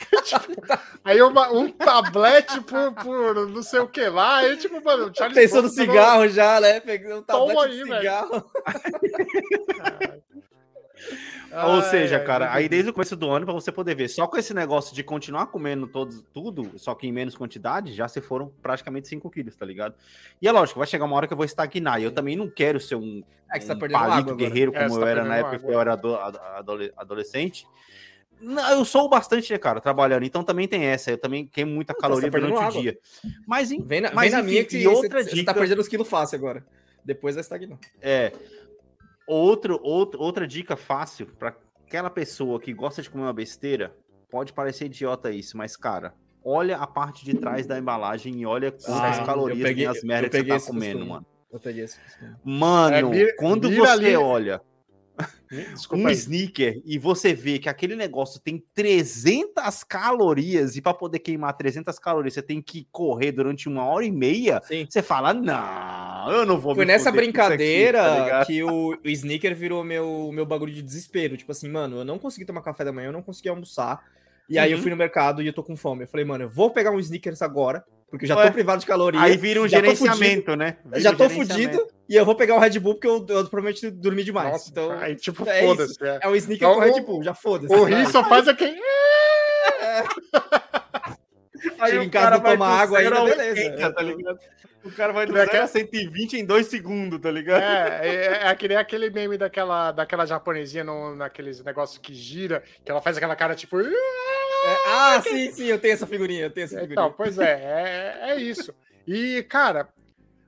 aí 1.04 1.22
uma, 1.22 1.52
um 1.52 1.72
tablete 1.72 2.60
por, 2.62 2.94
por 2.94 3.48
não 3.50 3.64
sei 3.64 3.80
o 3.80 3.88
que 3.88 4.08
lá, 4.08 4.38
aí 4.38 4.58
tipo, 4.58 4.84
mano, 4.84 5.12
Charles 5.16 5.38
Pensou 5.38 5.62
no 5.62 5.70
cigarro 5.70 6.22
não... 6.22 6.30
já, 6.30 6.60
né? 6.60 6.80
Pegou 6.80 7.18
um 7.18 7.24
tablete 7.24 7.54
Toma 7.54 7.66
aí, 7.66 7.84
cigarro. 7.84 8.46
Ou 11.66 11.82
seja, 11.82 12.20
cara, 12.20 12.54
aí 12.54 12.68
desde 12.68 12.90
o 12.90 12.94
começo 12.94 13.16
do 13.16 13.30
ano, 13.30 13.46
para 13.46 13.54
você 13.54 13.72
poder 13.72 13.96
ver, 13.96 14.10
só 14.10 14.28
com 14.28 14.38
esse 14.38 14.54
negócio 14.54 14.94
de 14.94 15.04
continuar 15.04 15.48
comendo 15.48 15.88
todo, 15.88 16.22
tudo, 16.34 16.78
só 16.78 16.94
que 16.94 17.08
em 17.08 17.12
menos 17.12 17.36
quantidade, 17.36 17.94
já 17.94 18.08
se 18.08 18.22
foram 18.22 18.52
praticamente 18.62 19.08
5 19.08 19.30
quilos, 19.30 19.56
tá 19.56 19.66
ligado? 19.66 19.96
E 20.42 20.48
é 20.48 20.52
lógico, 20.52 20.80
vai 20.80 20.88
chegar 20.88 21.06
uma 21.06 21.16
hora 21.16 21.26
que 21.26 21.34
eu 21.34 21.38
vou 21.38 21.46
estagnar. 21.46 22.00
E 22.02 22.04
eu 22.04 22.12
também 22.12 22.36
não 22.36 22.50
quero 22.50 22.80
ser 22.80 22.96
um, 22.96 23.24
é 23.52 23.60
que 23.60 23.66
um 23.66 23.80
tá 23.80 23.90
palito 23.90 24.36
guerreiro 24.36 24.72
como 24.72 24.84
é, 24.84 24.88
eu 24.88 25.02
tá 25.02 25.10
era 25.10 25.24
na 25.24 25.38
época 25.38 25.56
água. 25.56 25.68
que 25.68 25.74
eu 25.74 25.82
era 25.82 26.00
adolescente. 26.98 27.66
Não, 28.40 28.70
eu 28.72 28.86
sou 28.86 29.10
bastante, 29.10 29.52
né, 29.52 29.58
cara, 29.58 29.82
trabalhando, 29.82 30.24
então 30.24 30.44
também 30.44 30.68
tem 30.68 30.86
essa. 30.86 31.12
Eu 31.12 31.18
também 31.18 31.46
queimo 31.48 31.72
muita 31.74 31.94
tá 31.94 32.00
caloria 32.00 32.30
tá 32.30 32.38
durante 32.40 32.58
água. 32.62 32.80
o 32.80 32.82
dia. 32.82 32.98
Mas, 33.48 33.72
em, 33.72 33.82
vem 33.82 34.02
na, 34.02 34.12
mas 34.12 34.32
vem 34.32 34.40
na 34.42 34.48
minha 34.48 34.64
que 34.64 34.88
outra 34.88 35.24
você, 35.24 35.30
dica... 35.30 35.36
você 35.38 35.44
tá 35.44 35.54
perdendo 35.54 35.80
os 35.82 35.88
quilos 35.88 36.08
fácil 36.08 36.38
agora. 36.38 36.66
Depois 37.04 37.36
vai 37.36 37.42
estagnar. 37.42 37.80
É. 38.02 38.32
Outro, 39.28 39.80
outro, 39.84 40.22
outra 40.22 40.48
dica 40.48 40.76
fácil 40.78 41.26
para 41.38 41.54
aquela 41.86 42.10
pessoa 42.10 42.60
que 42.60 42.74
gosta 42.74 43.02
de 43.02 43.10
comer 43.10 43.24
uma 43.24 43.34
besteira, 43.34 43.96
pode 44.30 44.54
parecer 44.54 44.86
idiota 44.86 45.32
isso, 45.32 45.58
mas, 45.58 45.76
cara, 45.76 46.14
olha 46.44 46.78
a 46.78 46.88
parte 46.88 47.26
de 47.26 47.34
trás 47.34 47.66
da 47.66 47.78
embalagem 47.78 48.42
e 48.42 48.46
olha 48.46 48.72
quantas 48.72 49.20
Ah, 49.20 49.26
calorias 49.26 49.62
peguei- 49.68 49.86
tem 49.86 49.92
as 49.98 50.04
merdas 50.04 50.30
que 50.30 50.38
você 50.48 50.60
tá 50.60 50.66
comendo, 50.68 50.92
costume. 51.00 51.10
mano. 51.10 51.26
Eu 51.52 51.60
peguei 51.60 51.84
esse 51.86 52.00
costume. 52.00 52.36
Mano, 52.44 53.14
É, 53.14 53.34
quando 53.34 53.70
você 53.70 53.90
ali- 53.90 54.16
olha 54.16 54.62
Desculpa 55.50 56.04
um 56.04 56.08
aí. 56.08 56.14
sneaker 56.14 56.82
e 56.86 56.98
você 56.98 57.34
vê 57.34 57.60
que 57.60 57.70
aquele 57.70 57.96
negócio 57.96 58.40
tem 58.40 58.64
300 58.74 59.84
calorias 59.84 60.76
e 60.76 60.82
para 60.82 60.94
poder 60.94 61.20
queimar 61.20 61.56
300 61.56 61.98
calorias 62.00 62.34
você 62.34 62.42
tem 62.42 62.62
que 62.62 62.88
correr 62.92 63.32
durante 63.32 63.68
uma 63.68 63.86
hora 63.86 64.06
e 64.06 64.12
meia, 64.12 64.62
Sim. 64.64 64.86
você 64.90 65.02
fala, 65.02 65.34
não, 65.34 66.32
eu 66.32 66.46
não 66.46 66.60
vou 66.60 66.76
Foi 66.76 66.86
me 66.86 66.92
nessa 66.92 67.10
isso 67.10 67.10
aqui", 67.10 67.18
brincadeira 67.18 68.00
tá 68.00 68.46
que 68.46 68.64
o, 68.64 68.98
o 69.04 69.10
sneaker 69.10 69.56
virou 69.56 69.84
meu, 69.84 70.32
meu 70.34 70.46
bagulho 70.46 70.74
de 70.74 70.82
desespero. 70.82 71.38
Tipo 71.38 71.52
assim, 71.52 71.70
mano, 71.70 71.98
eu 71.98 72.06
não 72.06 72.20
consegui 72.20 72.46
tomar 72.46 72.62
café 72.62 72.84
da 72.84 72.92
manhã, 72.92 73.08
eu 73.08 73.14
não 73.14 73.22
consegui 73.22 73.50
almoçar. 73.50 74.04
E 74.50 74.58
aí 74.58 74.72
eu 74.72 74.78
Uhum. 74.78 74.82
fui 74.84 74.92
no 74.92 74.98
mercado 74.98 75.42
e 75.42 75.48
eu 75.48 75.54
tô 75.54 75.64
com 75.64 75.76
fome. 75.76 76.04
Eu 76.04 76.08
falei, 76.08 76.26
mano, 76.26 76.46
eu 76.46 76.50
vou 76.50 76.70
pegar 76.70 76.92
um 76.92 77.00
sneakers 77.00 77.42
agora, 77.42 77.84
porque 78.10 78.26
eu 78.26 78.30
já 78.30 78.38
Ué, 78.38 78.48
tô 78.48 78.54
privado 78.54 78.80
de 78.80 78.86
caloria. 78.86 79.20
Aí 79.20 79.36
vira 79.38 79.62
um 79.62 79.68
gerenciamento, 79.68 80.56
né? 80.56 80.78
Vira 80.86 81.00
já 81.02 81.12
um 81.12 81.16
tô 81.16 81.30
fudido 81.30 81.88
e 82.08 82.16
eu 82.16 82.26
vou 82.26 82.36
pegar 82.36 82.56
o 82.56 82.60
Red 82.60 82.80
Bull 82.80 82.94
porque 82.96 83.08
eu, 83.08 83.18
eu 83.18 83.46
provavelmente 83.50 83.90
dormi 83.92 84.24
demais. 84.24 84.52
Nossa, 84.52 84.70
então, 84.70 84.92
aí 84.92 85.16
tipo, 85.16 85.48
é 85.48 85.62
foda-se. 85.62 86.02
é. 86.04 86.20
é 86.22 86.28
um 86.30 86.36
sneaker 86.36 86.68
Então, 86.68 86.80
com 86.80 86.94
Red 86.94 87.02
Bull, 87.02 87.24
já 87.24 87.34
foda-se. 87.34 87.74
O 87.74 87.84
rir 87.84 88.08
só 88.08 88.24
faz 88.24 88.48
aquele. 88.48 88.80
Aí 91.80 91.90
Chega 91.92 92.02
o 92.02 92.04
em 92.06 92.10
casa, 92.10 92.26
cara 92.26 92.36
não 92.38 92.44
vai 92.44 92.54
toma 92.58 92.66
do 92.68 92.72
água 92.82 93.00
ainda, 93.00 93.24
beleza. 93.24 93.62
80, 93.72 93.94
tá 93.94 94.02
ligado? 94.02 94.40
O 94.86 94.92
cara 94.92 95.12
vai 95.14 95.26
do 95.26 95.38
é 95.38 95.46
que 95.46 95.52
0 95.52 95.58
é? 95.58 95.62
a 95.64 95.68
120 95.68 96.34
em 96.38 96.46
2 96.46 96.68
segundos, 96.68 97.20
tá 97.20 97.30
ligado? 97.32 97.62
É, 97.62 98.00
é, 98.08 98.26
é 98.44 98.48
aquele, 98.48 98.74
é 98.74 98.78
aquele 98.78 99.10
meme 99.10 99.38
daquela, 99.38 99.92
daquela 99.92 100.26
japonesinha 100.26 100.84
no, 100.84 101.16
naqueles 101.16 101.64
negócios 101.64 101.98
que 101.98 102.14
gira, 102.14 102.64
que 102.86 102.92
ela 102.92 103.02
faz 103.02 103.18
aquela 103.18 103.36
cara 103.36 103.54
tipo. 103.56 103.78
É, 104.68 104.78
ah, 104.88 105.22
sim, 105.22 105.52
sim, 105.52 105.66
eu 105.66 105.80
tenho 105.80 105.94
essa 105.94 106.08
figurinha, 106.08 106.44
eu 106.44 106.50
tenho 106.50 106.66
essa 106.66 106.76
figurinha. 106.76 106.94
Então, 106.94 107.14
pois 107.16 107.38
é, 107.38 107.54
é, 107.54 108.32
é 108.32 108.36
isso. 108.42 108.74
E, 109.08 109.44
cara, 109.44 109.88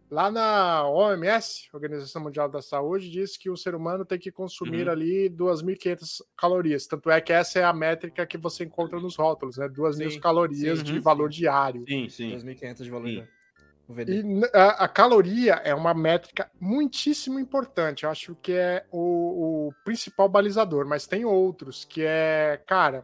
lá 0.09 0.31
na 0.31 0.87
OMS, 0.89 1.69
Organização 1.71 2.21
Mundial 2.21 2.49
da 2.49 2.61
Saúde, 2.61 3.09
diz 3.09 3.37
que 3.37 3.49
o 3.49 3.55
ser 3.55 3.75
humano 3.75 4.03
tem 4.03 4.17
que 4.17 4.31
consumir 4.31 4.87
Uhum. 4.87 4.91
ali 4.91 5.29
2.500 5.29 6.21
calorias. 6.35 6.87
Tanto 6.87 7.09
é 7.11 7.21
que 7.21 7.31
essa 7.31 7.59
é 7.59 7.63
a 7.63 7.73
métrica 7.73 8.25
que 8.25 8.37
você 8.37 8.63
encontra 8.63 8.99
nos 8.99 9.15
rótulos, 9.15 9.57
né? 9.57 9.67
2.000 9.69 10.11
Sim, 10.11 10.19
calorias 10.19 10.79
sim, 10.79 10.85
de 10.85 10.93
uhum. 10.93 11.01
valor 11.01 11.29
diário. 11.29 11.85
Sim, 11.87 12.09
sim. 12.09 12.35
2.500 12.35 12.83
de 12.83 12.89
valor. 12.89 13.07
Sim. 13.07 13.23
ver 13.87 14.09
E 14.09 14.23
a, 14.53 14.85
a 14.85 14.87
caloria 14.87 15.53
é 15.63 15.73
uma 15.73 15.93
métrica 15.93 16.49
muitíssimo 16.59 17.39
importante. 17.39 18.03
Eu 18.03 18.09
acho 18.09 18.35
que 18.41 18.53
é 18.53 18.85
o, 18.91 19.67
o 19.67 19.73
principal 19.85 20.27
balizador, 20.27 20.87
mas 20.87 21.07
tem 21.07 21.23
outros 21.23 21.85
que 21.85 22.03
é, 22.03 22.61
cara, 22.67 23.03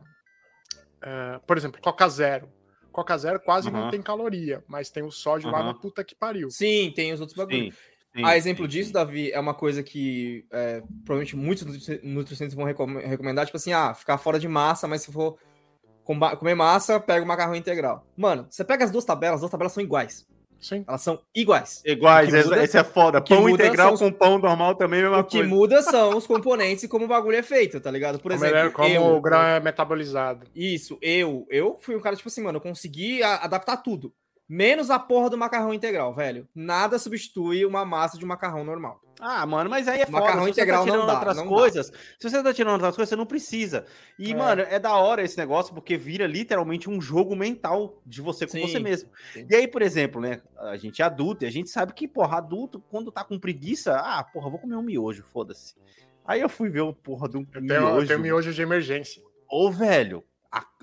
é, 1.06 1.40
por 1.46 1.56
exemplo, 1.58 1.80
Coca 1.82 2.10
Zero. 2.10 2.50
Coca 2.92 3.18
Zero 3.18 3.40
quase 3.40 3.70
não 3.70 3.82
Aham. 3.82 3.92
tem 3.92 4.02
caloria, 4.02 4.64
mas 4.68 4.90
tem 4.90 5.04
o 5.04 5.12
sódio 5.12 5.50
lá 5.52 5.60
Aham. 5.60 5.68
na 5.68 5.74
puta 5.74 6.04
que 6.04 6.16
pariu. 6.16 6.50
Sim, 6.50 6.92
tem 6.96 7.14
os 7.14 7.20
outros 7.22 7.38
bagulhos. 7.38 7.76
A 8.24 8.38
exemplo 8.38 8.64
sim, 8.64 8.70
disso, 8.70 8.88
sim. 8.88 8.94
Davi, 8.94 9.30
é 9.32 9.40
uma 9.40 9.54
coisa 9.54 9.84
que 9.84 10.46
é, 10.50 10.82
provavelmente 11.04 11.36
muitos 11.36 11.66
nutri- 11.66 12.00
nutricionistas 12.02 12.54
vão 12.56 12.64
recom- 12.66 12.98
recomendar, 13.00 13.46
tipo 13.46 13.58
assim, 13.58 13.74
ah, 13.74 13.94
ficar 13.94 14.18
fora 14.18 14.40
de 14.40 14.48
massa, 14.48 14.88
mas 14.88 15.02
se 15.02 15.12
for 15.12 15.38
comer 16.38 16.56
massa, 16.56 16.98
pega 17.00 17.26
o 17.26 17.28
macarrão 17.28 17.56
integral. 17.56 18.08
Mano, 18.16 18.48
você 18.50 18.64
pega 18.64 18.86
as 18.86 18.92
duas 18.92 19.04
tabelas, 19.04 19.36
as 19.36 19.42
duas 19.42 19.52
tabelas 19.52 19.74
são 19.74 19.84
iguais. 19.84 20.26
Sim. 20.60 20.84
Elas 20.88 21.02
são 21.02 21.20
iguais. 21.36 21.82
Iguais, 21.86 22.34
muda- 22.34 22.64
esse 22.64 22.78
é 22.78 22.84
foda. 22.84 23.22
Pão 23.22 23.48
integral 23.50 23.96
são 23.98 24.12
com 24.12 24.18
pão 24.18 24.38
normal 24.40 24.76
também 24.76 25.00
é 25.02 25.04
a 25.04 25.10
mesma 25.10 25.22
O 25.22 25.24
que 25.26 25.38
coisa. 25.38 25.50
muda 25.50 25.82
são 25.84 26.18
os 26.18 26.26
componentes 26.26 26.84
e 26.84 26.88
como 26.88 27.06
o 27.06 27.08
bagulho 27.08 27.38
é 27.38 27.44
feito, 27.44 27.80
tá 27.80 27.92
ligado? 27.92 28.20
Por 28.20 28.32
Como, 28.32 28.44
exemplo, 28.46 28.68
é- 28.68 28.70
como 28.72 28.88
eu, 28.90 29.04
o 29.16 29.22
grão 29.22 29.42
é 29.42 29.60
metabolizado. 29.60 30.46
Isso, 30.56 30.98
eu, 31.02 31.46
eu 31.50 31.78
fui 31.82 31.96
um 31.96 32.00
cara, 32.02 32.16
tipo 32.16 32.28
assim, 32.30 32.42
mano, 32.42 32.58
eu 32.58 32.62
consegui 32.62 33.22
a- 33.22 33.38
adaptar 33.38 33.78
tudo. 33.78 34.12
Menos 34.48 34.92
a 34.92 35.00
porra 35.00 35.30
do 35.30 35.38
macarrão 35.38 35.74
integral, 35.74 36.14
velho. 36.14 36.48
Nada 36.54 37.00
substitui 37.00 37.66
uma 37.66 37.84
massa 37.84 38.18
de 38.18 38.26
macarrão 38.26 38.64
normal. 38.64 39.02
Ah, 39.20 39.46
mano, 39.46 39.70
mas 39.70 39.88
aí 39.88 40.02
é 40.02 40.06
foda. 40.06 40.20
Macarrão 40.20 40.44
você 40.44 40.50
integral 40.52 40.80
tá 40.80 40.86
tirando 40.86 41.00
não 41.00 41.08
dá, 41.08 41.14
outras 41.14 41.38
não 41.38 41.44
dá. 41.46 41.50
coisas. 41.50 41.88
Se 42.20 42.30
você 42.30 42.44
tá 42.44 42.54
tirando 42.54 42.74
outras 42.74 42.96
coisas, 42.96 43.10
você 43.10 43.16
não 43.16 43.26
precisa. 43.26 43.86
E, 44.20 44.34
É. 44.34 44.36
mano, 44.36 44.62
é 44.62 44.78
da 44.78 44.94
hora 44.98 45.24
esse 45.24 45.38
negócio, 45.38 45.74
porque 45.74 45.98
vira 45.98 46.28
literalmente 46.28 46.90
um 46.90 47.00
jogo 47.02 47.36
mental 47.36 48.02
de 48.06 48.22
você 48.22 48.46
com 48.46 48.52
Sim, 48.52 48.62
você 48.62 48.78
mesmo. 48.78 49.10
sim. 49.34 49.48
E 49.50 49.56
aí, 49.56 49.68
por 49.68 49.82
exemplo, 49.82 50.20
né? 50.22 50.42
A 50.60 50.76
gente 50.78 51.02
é 51.02 51.06
adulto 51.06 51.44
e 51.44 51.48
a 51.48 51.52
gente 51.52 51.70
sabe 51.70 51.94
que, 51.94 52.08
porra, 52.08 52.38
adulto, 52.38 52.80
quando 52.92 53.12
tá 53.12 53.24
com 53.24 53.40
preguiça, 53.40 53.96
ah, 53.98 54.22
porra, 54.24 54.50
vou 54.50 54.60
comer 54.60 54.76
um 54.76 54.82
miojo, 54.84 55.24
foda-se. 55.24 55.76
Aí 56.26 56.42
eu 56.42 56.50
fui 56.50 56.70
ver 56.70 56.82
o 56.82 56.94
porra 56.94 57.28
do 57.30 57.40
Eu 57.40 57.46
tenho, 57.66 57.74
eu 57.74 57.82
miojo. 57.94 58.08
tenho 58.08 58.20
miojo 58.20 58.54
de 58.54 58.62
emergência. 58.62 59.24
Ô, 59.50 59.72
velho, 59.72 60.24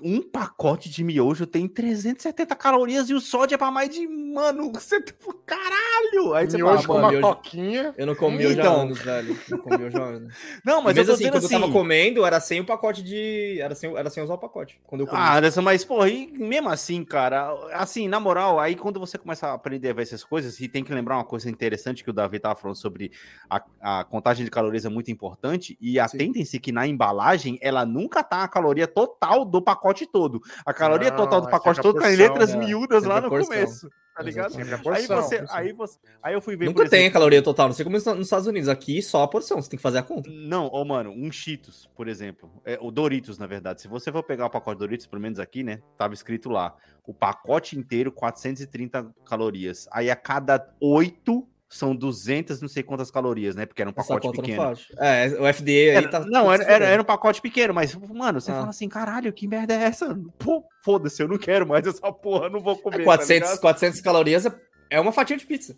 um 0.01 0.21
pacote 0.21 0.89
de 0.89 1.03
miojo 1.03 1.47
tem 1.47 1.67
370 1.67 2.55
calorias 2.55 3.09
e 3.09 3.13
o 3.13 3.21
sódio 3.21 3.55
é 3.55 3.57
pra 3.57 3.71
mais 3.71 3.89
de. 3.89 4.05
Mano, 4.07 4.71
você. 4.73 4.99
tá, 5.01 5.13
Caralho! 5.45 6.33
Aí 6.33 6.49
você 6.49 6.57
miojo 6.57 6.83
fala, 6.83 6.87
com 6.87 6.97
uma 6.99 7.09
miojo- 7.11 7.27
coquinha. 7.27 7.93
Eu 7.97 8.05
não 8.07 8.15
comi 8.15 8.45
hoje 8.45 8.59
há 8.59 8.63
Então. 8.63 8.81
anos, 8.81 8.99
velho. 8.99 9.37
Não 9.49 9.57
comi 9.59 9.85
há 9.85 10.03
anos. 10.03 10.33
não, 10.65 10.81
mas 10.81 10.95
Mas 10.95 10.97
eu 10.97 11.05
tô 11.05 11.11
assim, 11.13 11.17
dizendo 11.19 11.33
quando 11.33 11.45
assim. 11.45 11.55
eu 11.55 11.61
tava 11.61 11.71
comendo, 11.71 12.25
era 12.25 12.39
sem 12.39 12.59
o 12.59 12.65
pacote 12.65 13.01
de. 13.01 13.57
Era 13.61 13.73
sem, 13.75 13.95
era 13.95 14.09
sem 14.09 14.21
usar 14.23 14.33
o 14.33 14.37
pacote. 14.37 14.79
Quando 14.85 15.01
eu 15.01 15.07
comi. 15.07 15.21
Ah, 15.21 15.37
Anderson, 15.37 15.61
mas, 15.61 15.85
porra, 15.85 16.09
e 16.09 16.27
mesmo 16.37 16.69
assim, 16.69 17.03
cara, 17.05 17.53
assim, 17.73 18.07
na 18.07 18.19
moral, 18.19 18.59
aí 18.59 18.75
quando 18.75 18.99
você 18.99 19.17
começa 19.17 19.47
a 19.47 19.53
aprender 19.53 19.89
a 19.89 19.93
ver 19.93 20.01
essas 20.03 20.23
coisas, 20.23 20.59
e 20.59 20.67
tem 20.67 20.83
que 20.83 20.93
lembrar 20.93 21.15
uma 21.15 21.25
coisa 21.25 21.49
interessante 21.49 22.03
que 22.03 22.09
o 22.09 22.13
Davi 22.13 22.39
tava 22.39 22.55
falando 22.55 22.75
sobre 22.75 23.11
a, 23.49 23.63
a 23.81 24.03
contagem 24.03 24.43
de 24.43 24.51
calorias 24.51 24.85
é 24.85 24.89
muito 24.89 25.09
importante, 25.11 25.77
e 25.79 25.99
atentem-se 25.99 26.59
que 26.59 26.71
na 26.71 26.85
embalagem, 26.87 27.57
ela 27.61 27.85
nunca 27.85 28.21
tá 28.23 28.43
a 28.43 28.47
caloria 28.47 28.87
total 28.87 29.45
do 29.45 29.61
pacote 29.63 30.05
todo. 30.05 30.41
A 30.65 30.73
caloria 30.73 31.09
Não, 31.09 31.17
total 31.17 31.41
do 31.41 31.49
pacote 31.49 31.79
a 31.79 31.83
todo 31.83 31.99
tá 31.99 32.11
em 32.11 32.17
porção, 32.17 32.33
letras 32.33 32.53
né? 32.53 32.65
miúdas 32.65 33.03
lá 33.03 33.15
Sempre 33.15 33.17
a 33.17 33.21
no 33.21 33.29
porção. 33.29 33.47
começo, 33.55 33.89
tá 34.15 34.23
ligado? 34.23 34.55
A 34.55 34.61
Aí 34.61 35.07
porção. 35.07 35.21
você, 35.21 35.45
aí 35.49 35.73
você, 35.73 35.97
aí 36.21 36.33
eu 36.33 36.41
fui 36.41 36.55
ver, 36.55 36.65
Nunca 36.65 36.87
tem 36.89 36.99
a 36.99 37.01
exemplo, 37.03 37.13
caloria 37.13 37.41
total, 37.41 37.67
não 37.67 37.73
sei 37.73 37.83
como 37.85 37.97
nos 37.97 38.07
Estados 38.27 38.47
Unidos. 38.47 38.69
Aqui 38.69 39.01
só 39.01 39.23
a 39.23 39.27
porção, 39.27 39.61
você 39.61 39.69
tem 39.69 39.77
que 39.77 39.83
fazer 39.83 39.99
a 39.99 40.03
conta. 40.03 40.29
Não, 40.29 40.67
ô 40.67 40.83
mano, 40.83 41.11
um 41.11 41.31
Cheetos, 41.31 41.89
por 41.95 42.07
exemplo. 42.07 42.51
É, 42.65 42.77
o 42.81 42.91
Doritos, 42.91 43.37
na 43.37 43.47
verdade. 43.47 43.81
Se 43.81 43.87
você 43.87 44.11
for 44.11 44.23
pegar 44.23 44.45
o 44.45 44.49
pacote 44.49 44.79
Doritos, 44.79 45.05
pelo 45.07 45.21
menos 45.21 45.39
aqui, 45.39 45.63
né? 45.63 45.81
Tava 45.97 46.13
escrito 46.13 46.49
lá. 46.49 46.75
O 47.05 47.13
pacote 47.13 47.77
inteiro, 47.77 48.11
430 48.11 49.13
calorias. 49.25 49.87
Aí 49.91 50.09
a 50.09 50.15
cada 50.15 50.73
oito 50.79 51.47
são 51.75 51.95
200, 51.95 52.61
não 52.61 52.67
sei 52.69 52.83
quantas 52.83 53.09
calorias, 53.11 53.55
né? 53.55 53.65
Porque 53.65 53.81
era 53.81 53.89
um 53.89 53.93
Essa 53.97 54.07
pacote 54.07 54.27
conta 54.27 54.41
pequeno. 54.41 54.63
não 54.63 54.75
faz. 54.75 54.87
É, 54.99 55.27
o 55.39 55.45
FDA 55.53 55.71
aí 55.71 55.87
Era- 55.89 56.09
tá. 56.09 56.19
não, 56.21 56.45
tá 56.45 56.53
era, 56.53 56.63
era, 56.63 56.85
era 56.85 57.01
um 57.01 57.05
pacote 57.05 57.41
pequeno, 57.41 57.73
mas, 57.73 57.95
mano, 57.95 58.39
você 58.39 58.51
Ah. 58.51 58.55
fala 58.55 58.69
assim, 58.69 58.87
caralho, 58.87 59.33
que 59.33 59.47
merda 59.47 59.73
é 59.73 59.83
essa? 59.83 60.17
Pô, 60.37 60.63
foda-se, 60.83 61.21
eu 61.21 61.27
não 61.27 61.37
quero 61.37 61.67
mais 61.67 61.85
essa 61.87 62.11
porra, 62.11 62.49
não 62.49 62.59
vou 62.59 62.77
comer. 62.77 62.95
É, 62.97 62.99
tá 62.99 63.05
400, 63.05 63.49
ligado? 63.49 63.61
400 63.61 64.01
calorias 64.01 64.45
é- 64.45 64.55
é 64.89 64.99
uma 64.99 65.11
fatia 65.11 65.35
de 65.37 65.45
pizza. 65.45 65.77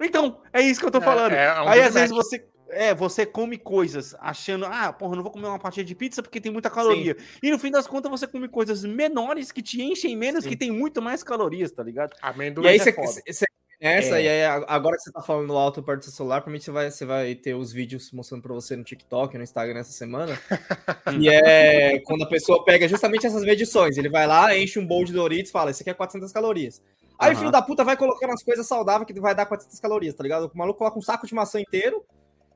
Então, 0.00 0.40
é 0.52 0.62
isso 0.62 0.80
que 0.80 0.86
eu 0.86 0.90
tô 0.90 1.00
falando. 1.00 1.32
É, 1.32 1.44
é 1.46 1.60
um 1.62 1.68
Aí 1.68 1.80
às 1.82 1.94
vezes 1.94 2.10
você. 2.10 2.44
É, 2.70 2.94
você 2.94 3.24
come 3.24 3.56
coisas 3.56 4.14
achando, 4.20 4.66
ah, 4.66 4.92
porra, 4.92 5.12
eu 5.12 5.16
não 5.16 5.22
vou 5.22 5.32
comer 5.32 5.46
uma 5.46 5.58
fatia 5.58 5.82
de 5.82 5.94
pizza 5.94 6.22
porque 6.22 6.38
tem 6.38 6.52
muita 6.52 6.68
caloria. 6.68 7.16
E 7.42 7.50
no 7.50 7.58
fim 7.58 7.70
das 7.70 7.86
contas 7.86 8.10
você 8.10 8.26
come 8.26 8.46
coisas 8.46 8.84
menores 8.84 9.50
que 9.50 9.62
te 9.62 9.80
enchem 9.82 10.14
menos, 10.14 10.44
Sim. 10.44 10.50
que 10.50 10.56
tem 10.56 10.70
muito 10.70 11.00
mais 11.00 11.22
calorias, 11.22 11.72
tá 11.72 11.82
ligado? 11.82 12.14
Amendoim. 12.20 12.66
E 12.66 12.68
aí 12.68 12.76
é 12.76 12.78
você, 12.78 12.92
foda. 12.92 13.08
Essa, 13.80 14.18
É. 14.20 14.24
e 14.24 14.28
aí 14.28 14.44
agora 14.66 14.96
que 14.96 15.02
você 15.02 15.12
tá 15.12 15.22
falando 15.22 15.56
alto 15.56 15.82
perto 15.82 16.00
do 16.00 16.04
seu 16.04 16.12
celular, 16.12 16.40
provavelmente 16.40 16.64
você 16.64 16.70
vai, 16.72 16.90
você 16.90 17.04
vai 17.04 17.34
ter 17.34 17.54
os 17.54 17.72
vídeos 17.72 18.10
mostrando 18.12 18.42
pra 18.42 18.52
você 18.54 18.74
no 18.76 18.82
TikTok, 18.84 19.36
no 19.36 19.44
Instagram 19.44 19.80
essa 19.80 19.92
semana. 19.92 20.38
e 21.20 21.28
é 21.28 21.98
quando 22.04 22.22
a 22.24 22.28
pessoa 22.28 22.64
pega 22.64 22.88
justamente 22.88 23.26
essas 23.26 23.44
medições. 23.44 23.96
Ele 23.96 24.08
vai 24.08 24.26
lá, 24.26 24.56
enche 24.56 24.78
um 24.78 24.86
bowl 24.86 25.04
de 25.04 25.12
Doritos 25.12 25.50
e 25.50 25.52
fala: 25.52 25.70
Isso 25.70 25.82
aqui 25.82 25.90
é 25.90 25.94
400 25.94 26.32
calorias. 26.32 26.82
Aí 27.18 27.28
o 27.28 27.32
Aham. 27.32 27.38
filho 27.40 27.50
da 27.52 27.62
puta 27.62 27.82
vai 27.84 27.96
colocando 27.96 28.32
as 28.32 28.42
coisas 28.44 28.66
saudáveis 28.66 29.06
que 29.06 29.20
vai 29.20 29.34
dar 29.34 29.46
400 29.46 29.80
calorias, 29.80 30.14
tá 30.14 30.22
ligado? 30.22 30.50
O 30.52 30.56
maluco 30.58 30.78
coloca 30.78 30.98
um 30.98 31.02
saco 31.02 31.26
de 31.26 31.34
maçã 31.34 31.60
inteiro. 31.60 32.04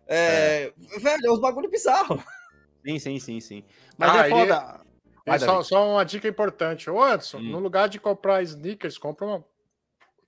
É, 0.06 0.72
Velho, 1.00 1.26
é 1.26 1.30
uns 1.32 1.40
bagulho 1.40 1.68
bizarro. 1.70 2.22
Sim, 2.84 2.98
sim, 2.98 3.18
sim, 3.20 3.40
sim. 3.40 3.64
Mas 3.96 4.10
Ah, 4.10 4.26
é 4.26 4.30
foda. 4.30 4.80
E 5.24 5.30
Vai, 5.30 5.38
só, 5.38 5.46
Davi. 5.54 5.64
só 5.68 5.88
uma 5.92 6.04
dica 6.04 6.26
importante. 6.28 6.90
Ô, 6.90 7.00
Anderson, 7.02 7.38
Hum. 7.38 7.50
no 7.50 7.58
lugar 7.60 7.88
de 7.88 8.00
comprar 8.00 8.42
sneakers, 8.42 8.98
compra 8.98 9.24
uma. 9.26 9.44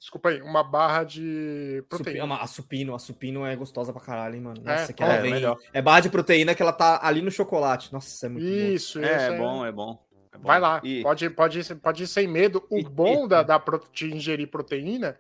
Desculpa 0.05 0.29
aí, 0.29 0.43
uma 0.43 0.63
barra 0.63 1.03
de 1.03 1.83
proteína. 1.89 2.25
uma- 2.25 2.37
A 2.43 2.47
supino, 2.47 2.95
a 2.95 2.99
supino 2.99 3.47
é 3.47 3.57
gostosa 3.57 3.91
pra 3.91 4.03
caralho, 4.03 4.35
hein, 4.35 4.43
mano. 4.43 4.61
É, 4.63 4.73
Nossa, 4.73 4.93
que 4.93 5.03
ela 5.03 5.15
é, 5.15 5.23
vem. 5.23 5.31
melhor. 5.31 5.57
É 5.73 5.81
barra 5.81 6.01
de 6.01 6.11
proteína 6.11 6.55
que 6.55 6.61
ela 6.61 6.75
tá 6.75 7.01
ali 7.03 7.23
no 7.23 7.31
chocolate. 7.31 7.91
Nossa, 7.91 8.27
é 8.27 8.29
muito 8.29 8.45
bom. 8.45 8.53
Isso, 8.53 8.99
É, 9.03 9.17
isso 9.17 9.33
é 9.33 9.39
bom, 9.39 9.65
é 9.65 9.73
bom. 9.73 9.99
é 10.31 10.37
bom. 10.37 10.47
Vai 10.47 10.61
lá, 10.61 10.79
E- 10.85 11.03
pode, 11.03 11.31
pode, 11.31 11.59
ir, 11.61 11.75
pode 11.77 12.03
ir 12.03 12.07
sem 12.07 12.29
medo. 12.29 12.63
O 12.69 12.79
E- 12.81 12.85
bom 12.85 13.25
e- 13.25 13.29
da, 13.29 13.43
da 13.43 13.59
pro- 13.59 13.81
de 13.95 14.13
ingerir 14.15 14.47
proteína 14.49 15.17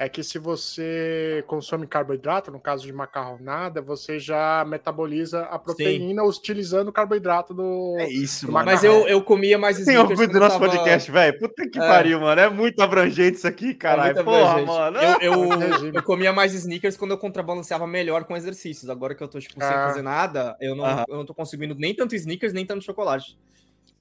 é 0.00 0.08
que 0.08 0.22
se 0.22 0.38
você 0.38 1.42
consome 1.48 1.84
carboidrato, 1.84 2.52
no 2.52 2.60
caso 2.60 2.86
de 2.86 2.92
macarronada, 2.92 3.82
você 3.82 4.20
já 4.20 4.64
metaboliza 4.64 5.42
a 5.46 5.58
proteína 5.58 6.22
Sim. 6.22 6.28
utilizando 6.28 6.88
o 6.88 6.92
carboidrato 6.92 7.52
do. 7.52 7.96
É 7.98 8.08
isso, 8.08 8.46
do 8.46 8.52
mano. 8.52 8.66
Mas 8.66 8.84
eu, 8.84 9.08
eu 9.08 9.20
comia 9.20 9.58
mais 9.58 9.84
Tem 9.84 9.98
ouvido 9.98 10.32
do 10.32 10.38
nosso 10.38 10.56
tava... 10.56 10.70
podcast, 10.70 11.10
velho. 11.10 11.36
Puta 11.40 11.68
que 11.68 11.80
é. 11.80 11.88
pariu, 11.88 12.20
mano. 12.20 12.40
É 12.40 12.48
muito 12.48 12.80
abrangente 12.80 13.38
isso 13.38 13.48
aqui, 13.48 13.74
caralho. 13.74 14.16
É 14.16 14.22
Porra, 14.22 14.62
mano. 14.64 14.98
Eu, 14.98 15.20
eu, 15.20 15.94
eu, 15.94 16.02
comia 16.04 16.32
mais 16.32 16.54
sneakers 16.54 16.96
quando 16.96 17.10
eu 17.10 17.18
contrabalanceava 17.18 17.86
melhor 17.86 18.22
com 18.22 18.36
exercícios. 18.36 18.88
Agora 18.88 19.16
que 19.16 19.22
eu 19.22 19.26
tô, 19.26 19.40
tipo, 19.40 19.54
sem 19.54 19.68
ah. 19.68 19.88
fazer 19.88 20.02
nada, 20.02 20.56
eu 20.60 20.76
não, 20.76 21.04
eu 21.08 21.16
não 21.16 21.26
tô 21.26 21.34
conseguindo 21.34 21.74
nem 21.74 21.92
tanto 21.92 22.14
sneakers, 22.14 22.52
nem 22.52 22.64
tanto 22.64 22.84
chocolate. 22.84 23.36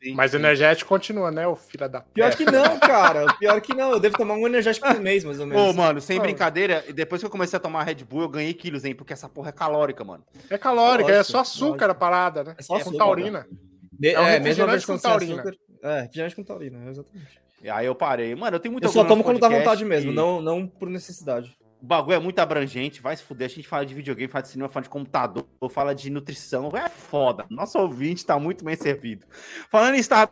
Sim, 0.02 0.14
Mas 0.14 0.32
sim. 0.32 0.38
energético 0.38 0.88
continua, 0.88 1.32
né, 1.32 1.48
o 1.48 1.56
filho 1.56 1.90
da 1.90 2.02
Pior 2.02 2.36
que 2.36 2.46
não, 2.46 2.80
cara. 2.80 3.26
Pior 3.40 3.60
que 3.60 3.74
não. 3.74 3.92
Eu 3.92 4.00
devo 4.00 4.16
tomar 4.16 4.36
um 4.36 4.46
energético 4.46 4.88
por 4.88 5.00
mês, 5.00 5.24
mais 5.24 5.40
ou 5.40 5.48
menos. 5.48 5.62
Ô, 5.62 5.74
mano, 5.74 6.00
sem 6.00 6.20
brincadeira, 6.20 6.84
depois 6.94 7.20
que 7.20 7.26
eu 7.26 7.32
comecei 7.32 7.58
a 7.58 7.60
tomar 7.60 7.84
Red 7.84 8.04
Bull, 8.04 8.22
eu 8.22 8.30
ganhei 8.30 8.54
quilos, 8.54 8.86
hein? 8.86 8.94
Porque 8.94 9.14
essa 9.14 9.28
porra 9.28 9.50
é 9.50 9.52
calórica, 9.52 10.04
mano. 10.04 10.24
É 10.50 10.58
calórica, 10.58 11.12
é 11.12 11.24
só 11.24 11.40
açúcar 11.40 11.88
lógico. 11.88 11.92
a 11.92 11.96
parada, 11.96 12.44
né? 12.44 12.56
É 12.58 12.62
só 12.62 12.76
açúcar, 12.76 12.92
com 12.92 12.98
taurina. 12.98 13.48
De, 13.92 14.10
é, 14.10 14.36
é 14.36 14.40
mesmo 14.40 14.68
versão 14.68 14.96
com 14.96 15.02
taurina. 15.02 15.42
Açúcar. 15.42 15.58
É, 15.82 16.02
refrigerante 16.02 16.36
com 16.36 16.44
taurina, 16.44 16.90
exatamente. 16.90 17.42
E 17.64 17.70
aí 17.70 17.86
eu 17.86 17.96
parei. 17.96 18.36
Mano, 18.36 18.56
eu 18.56 18.60
tenho 18.60 18.72
muita 18.72 18.88
Eu 18.88 18.92
só 18.92 19.04
tomo 19.04 19.24
quando 19.24 19.40
dá 19.40 19.50
vontade 19.50 19.84
mesmo, 19.84 20.12
não, 20.12 20.40
não 20.42 20.68
por 20.68 20.90
necessidade. 20.90 21.58
O 21.82 21.86
bagulho 21.86 22.16
é 22.16 22.20
muito 22.20 22.40
abrangente, 22.40 23.02
vai 23.02 23.16
se 23.16 23.24
fuder. 23.24 23.46
A 23.46 23.50
gente 23.50 23.68
fala 23.68 23.86
de 23.86 23.94
videogame, 23.94 24.32
fala 24.32 24.42
de 24.42 24.50
cinema, 24.50 24.70
fala 24.70 24.84
de 24.84 24.90
computador, 24.90 25.46
fala 25.70 25.94
de 25.94 26.10
nutrição. 26.10 26.72
É 26.76 26.90
foda. 26.90 27.46
Nosso 27.50 27.78
ouvinte 27.78 28.26
tá 28.26 28.40
muito 28.40 28.66
bem 28.66 28.76
servido. 28.76 29.26
Falando 29.70 29.96
em 29.96 30.00
estar 30.00 30.30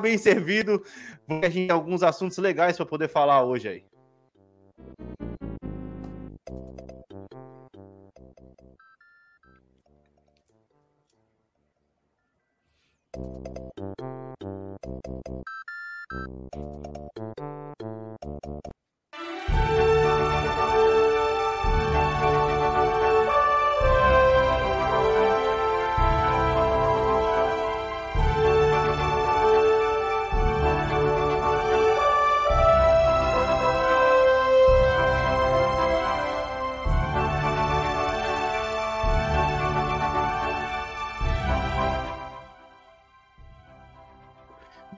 bem 0.00 0.16
servido, 0.16 0.82
a 1.28 1.48
gente 1.48 1.68
tem 1.68 1.70
alguns 1.70 2.02
assuntos 2.02 2.38
legais 2.38 2.76
para 2.76 2.86
poder 2.86 3.08
falar 3.08 3.44
hoje 3.44 3.68
aí. 3.68 3.84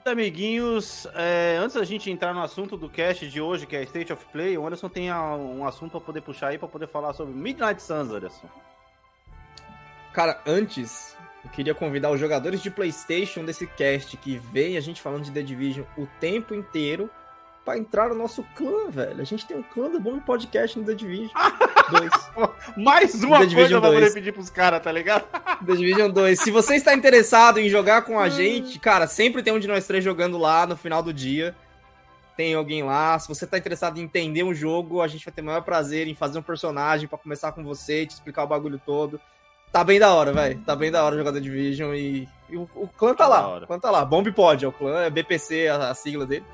Amiguinhos, 0.09 1.07
é, 1.15 1.57
antes 1.57 1.75
da 1.75 1.83
gente 1.83 2.09
entrar 2.11 2.33
no 2.33 2.41
assunto 2.41 2.75
do 2.75 2.89
cast 2.89 3.27
de 3.29 3.39
hoje, 3.39 3.65
que 3.65 3.75
é 3.75 3.83
State 3.83 4.11
of 4.11 4.25
Play, 4.31 4.57
o 4.57 4.65
Anderson 4.65 4.89
tem 4.89 5.11
um 5.11 5.65
assunto 5.65 5.91
para 5.91 6.01
poder 6.01 6.21
puxar 6.21 6.47
aí, 6.47 6.57
para 6.57 6.67
poder 6.67 6.87
falar 6.87 7.13
sobre 7.13 7.33
Midnight 7.33 7.81
Suns, 7.81 8.11
Anderson. 8.11 8.49
Cara, 10.13 10.41
antes, 10.45 11.15
eu 11.43 11.49
queria 11.51 11.73
convidar 11.73 12.11
os 12.11 12.19
jogadores 12.19 12.61
de 12.61 12.69
PlayStation 12.69 13.45
desse 13.45 13.65
cast 13.65 14.17
que 14.17 14.37
vem 14.37 14.75
a 14.75 14.81
gente 14.81 15.01
falando 15.01 15.23
de 15.23 15.31
The 15.31 15.41
Division 15.41 15.85
o 15.97 16.07
tempo 16.19 16.53
inteiro 16.53 17.09
pra 17.63 17.77
entrar 17.77 18.09
no 18.09 18.15
nosso 18.15 18.43
clã, 18.55 18.89
velho. 18.89 19.21
A 19.21 19.23
gente 19.23 19.45
tem 19.45 19.57
um 19.57 19.63
clã 19.63 19.89
do 19.89 19.99
Bom 19.99 20.19
Podcast 20.19 20.77
no 20.77 20.85
The 20.85 20.93
Division 20.93 21.29
2. 21.91 22.11
Mais 22.77 23.23
uma 23.23 23.39
The 23.39 23.53
coisa 23.53 23.79
pra 23.79 23.91
poder 23.91 24.13
pedir 24.13 24.33
pros 24.33 24.49
caras, 24.49 24.81
tá 24.81 24.91
ligado? 24.91 25.25
The 25.65 25.75
Division 25.75 26.09
2. 26.09 26.39
Se 26.39 26.51
você 26.51 26.75
está 26.75 26.93
interessado 26.93 27.59
em 27.59 27.69
jogar 27.69 28.03
com 28.03 28.19
a 28.19 28.25
hum. 28.25 28.29
gente, 28.29 28.79
cara, 28.79 29.07
sempre 29.07 29.43
tem 29.43 29.53
um 29.53 29.59
de 29.59 29.67
nós 29.67 29.85
três 29.85 30.03
jogando 30.03 30.37
lá 30.37 30.65
no 30.65 30.75
final 30.75 31.03
do 31.03 31.13
dia. 31.13 31.55
Tem 32.35 32.55
alguém 32.55 32.83
lá. 32.83 33.19
Se 33.19 33.27
você 33.27 33.45
tá 33.45 33.57
interessado 33.57 33.99
em 33.99 34.03
entender 34.03 34.43
um 34.43 34.53
jogo, 34.53 35.01
a 35.01 35.07
gente 35.07 35.25
vai 35.25 35.33
ter 35.33 35.41
o 35.41 35.45
maior 35.45 35.61
prazer 35.61 36.07
em 36.07 36.15
fazer 36.15 36.39
um 36.39 36.43
personagem 36.43 37.07
para 37.07 37.17
começar 37.17 37.51
com 37.51 37.63
você, 37.63 38.05
te 38.05 38.11
explicar 38.11 38.43
o 38.43 38.47
bagulho 38.47 38.81
todo. 38.85 39.19
Tá 39.71 39.83
bem 39.83 39.99
da 39.99 40.13
hora, 40.13 40.33
velho. 40.33 40.59
Tá 40.61 40.75
bem 40.75 40.89
da 40.89 41.03
hora 41.03 41.17
jogar 41.17 41.31
The 41.31 41.39
Division 41.39 41.93
e, 41.93 42.27
e 42.49 42.57
o, 42.57 42.67
o, 42.73 42.87
clã 42.87 43.13
tá, 43.13 43.25
tá 43.25 43.27
lá. 43.27 43.57
O 43.57 43.67
clã 43.67 43.79
tá 43.79 43.91
lá. 43.91 44.03
Bomb 44.03 44.31
Pod 44.31 44.65
é 44.65 44.67
o 44.67 44.71
clã, 44.71 45.03
é 45.03 45.09
BPC 45.09 45.67
a, 45.67 45.89
a 45.89 45.93
sigla 45.93 46.25
dele. 46.25 46.45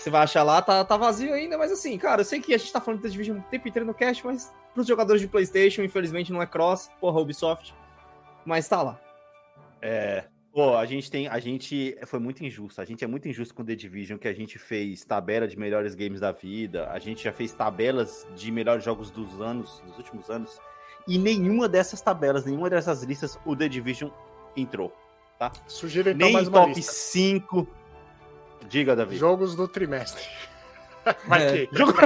Você 0.00 0.08
vai 0.08 0.22
achar 0.22 0.42
lá, 0.42 0.62
tá, 0.62 0.82
tá 0.82 0.96
vazio 0.96 1.34
ainda, 1.34 1.58
mas 1.58 1.70
assim, 1.70 1.98
cara, 1.98 2.22
eu 2.22 2.24
sei 2.24 2.40
que 2.40 2.54
a 2.54 2.58
gente 2.58 2.72
tá 2.72 2.80
falando 2.80 3.00
de 3.00 3.02
The 3.02 3.10
Division 3.10 3.36
o 3.36 3.42
tempo 3.42 3.68
inteiro 3.68 3.86
no 3.86 3.92
cast, 3.92 4.24
mas 4.24 4.50
pros 4.72 4.86
jogadores 4.86 5.20
de 5.20 5.28
PlayStation, 5.28 5.82
infelizmente 5.82 6.32
não 6.32 6.40
é 6.40 6.46
cross, 6.46 6.90
porra, 6.98 7.20
Ubisoft, 7.20 7.74
mas 8.46 8.66
tá 8.66 8.80
lá. 8.80 8.98
É. 9.82 10.24
Pô, 10.54 10.74
a 10.74 10.86
gente 10.86 11.10
tem. 11.10 11.28
A 11.28 11.38
gente 11.38 11.96
foi 12.06 12.18
muito 12.18 12.42
injusto. 12.42 12.80
A 12.80 12.84
gente 12.84 13.04
é 13.04 13.06
muito 13.06 13.28
injusto 13.28 13.54
com 13.54 13.64
The 13.64 13.76
Division, 13.76 14.18
que 14.18 14.26
a 14.26 14.32
gente 14.32 14.58
fez 14.58 15.04
tabela 15.04 15.46
de 15.46 15.56
melhores 15.56 15.94
games 15.94 16.18
da 16.18 16.32
vida. 16.32 16.90
A 16.90 16.98
gente 16.98 17.22
já 17.22 17.32
fez 17.32 17.52
tabelas 17.52 18.26
de 18.34 18.50
melhores 18.50 18.82
jogos 18.82 19.10
dos 19.10 19.40
anos, 19.40 19.80
dos 19.86 19.98
últimos 19.98 20.30
anos. 20.30 20.58
E 21.06 21.18
nenhuma 21.18 21.68
dessas 21.68 22.00
tabelas, 22.00 22.46
nenhuma 22.46 22.68
dessas 22.70 23.02
listas, 23.02 23.38
o 23.44 23.54
The 23.54 23.68
Division 23.68 24.10
entrou. 24.56 24.92
Tá? 25.38 25.52
Sugiro 25.68 26.10
então 26.10 26.26
Nem 26.26 26.32
mais 26.32 26.48
uma 26.48 26.62
top 26.62 26.74
lista. 26.74 26.92
5 26.92 27.68
Diga, 28.68 28.94
Davi. 28.94 29.16
Jogos 29.16 29.54
do 29.54 29.66
trimestre. 29.66 30.22
Vai 31.26 31.46
é. 31.46 31.66
que? 31.66 31.76
Jogo... 31.76 31.92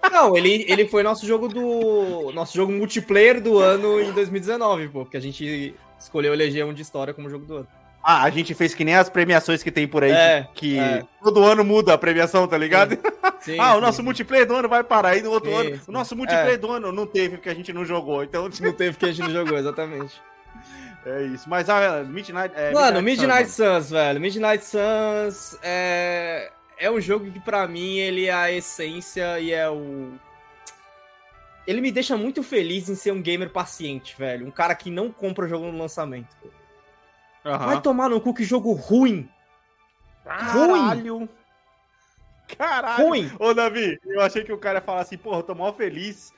É. 0.00 0.10
Não, 0.10 0.36
ele, 0.36 0.64
ele 0.68 0.88
foi 0.88 1.02
nosso 1.02 1.26
jogo 1.26 1.48
do. 1.48 2.32
Nosso 2.32 2.56
jogo 2.56 2.72
multiplayer 2.72 3.40
do 3.40 3.58
ano 3.58 4.00
em 4.00 4.10
2019, 4.12 4.88
pô. 4.88 5.04
Porque 5.04 5.16
a 5.16 5.20
gente 5.20 5.74
escolheu 5.98 6.32
eleger 6.32 6.64
um 6.64 6.72
de 6.72 6.82
história 6.82 7.12
como 7.12 7.28
jogo 7.28 7.44
do 7.44 7.56
ano. 7.56 7.68
Ah, 8.02 8.22
a 8.22 8.30
gente 8.30 8.54
fez 8.54 8.74
que 8.74 8.84
nem 8.84 8.94
as 8.94 9.10
premiações 9.10 9.62
que 9.62 9.70
tem 9.70 9.86
por 9.86 10.04
aí, 10.04 10.12
é, 10.12 10.48
que 10.54 10.78
é. 10.78 11.04
todo 11.22 11.44
ano 11.44 11.64
muda 11.64 11.92
a 11.92 11.98
premiação, 11.98 12.46
tá 12.46 12.56
ligado? 12.56 12.94
Sim, 13.40 13.52
sim, 13.52 13.60
ah, 13.60 13.76
o 13.76 13.80
nosso 13.80 13.98
sim. 13.98 14.02
multiplayer 14.02 14.46
do 14.46 14.54
ano 14.54 14.68
vai 14.68 14.82
parar 14.84 15.10
aí 15.10 15.20
do 15.20 15.30
outro 15.30 15.54
ano. 15.54 15.78
O 15.86 15.92
nosso 15.92 16.16
multiplayer 16.16 16.54
é. 16.54 16.56
do 16.56 16.70
ano 16.70 16.92
não 16.92 17.06
teve 17.06 17.36
porque 17.36 17.50
a 17.50 17.54
gente 17.54 17.72
não 17.72 17.84
jogou, 17.84 18.22
então. 18.22 18.48
Não 18.60 18.72
teve 18.72 18.92
porque 18.92 19.06
a 19.06 19.12
gente 19.12 19.26
não 19.26 19.44
jogou, 19.44 19.58
exatamente. 19.58 20.22
É 21.06 21.22
isso. 21.22 21.48
Mas 21.48 21.68
a 21.68 22.00
ah, 22.00 22.04
Midnight. 22.04 22.54
É, 22.54 22.72
Mano, 22.72 23.02
Midnight, 23.02 23.50
Suns, 23.50 23.66
Suns, 23.66 23.90
velho. 23.90 24.20
Midnight 24.20 24.64
Suns 24.64 25.58
é. 25.62 26.52
É 26.80 26.88
um 26.90 27.00
jogo 27.00 27.30
que, 27.30 27.40
para 27.40 27.66
mim, 27.66 27.96
ele 27.96 28.26
é 28.26 28.32
a 28.32 28.52
essência 28.52 29.40
e 29.40 29.52
é 29.52 29.68
o. 29.68 30.12
Ele 31.66 31.80
me 31.80 31.90
deixa 31.90 32.16
muito 32.16 32.42
feliz 32.42 32.88
em 32.88 32.94
ser 32.94 33.12
um 33.12 33.20
gamer 33.20 33.50
paciente, 33.50 34.14
velho. 34.16 34.46
Um 34.46 34.50
cara 34.50 34.74
que 34.74 34.90
não 34.90 35.10
compra 35.10 35.44
o 35.44 35.48
jogo 35.48 35.66
no 35.66 35.78
lançamento. 35.78 36.36
Uhum. 37.44 37.58
Vai 37.58 37.80
tomar 37.82 38.08
no 38.08 38.20
cu 38.20 38.32
que 38.32 38.44
jogo 38.44 38.72
ruim. 38.72 39.28
Caralho. 40.24 41.18
Ruim. 41.18 41.28
Caralho. 42.56 43.04
Ruim. 43.04 43.32
Ô, 43.38 43.52
Davi, 43.52 43.98
eu 44.04 44.20
achei 44.20 44.44
que 44.44 44.52
o 44.52 44.58
cara 44.58 44.78
ia 44.78 44.84
falar 44.84 45.02
assim, 45.02 45.18
porra, 45.18 45.38
eu 45.38 45.42
tô 45.42 45.54
mal 45.54 45.74
feliz 45.74 46.32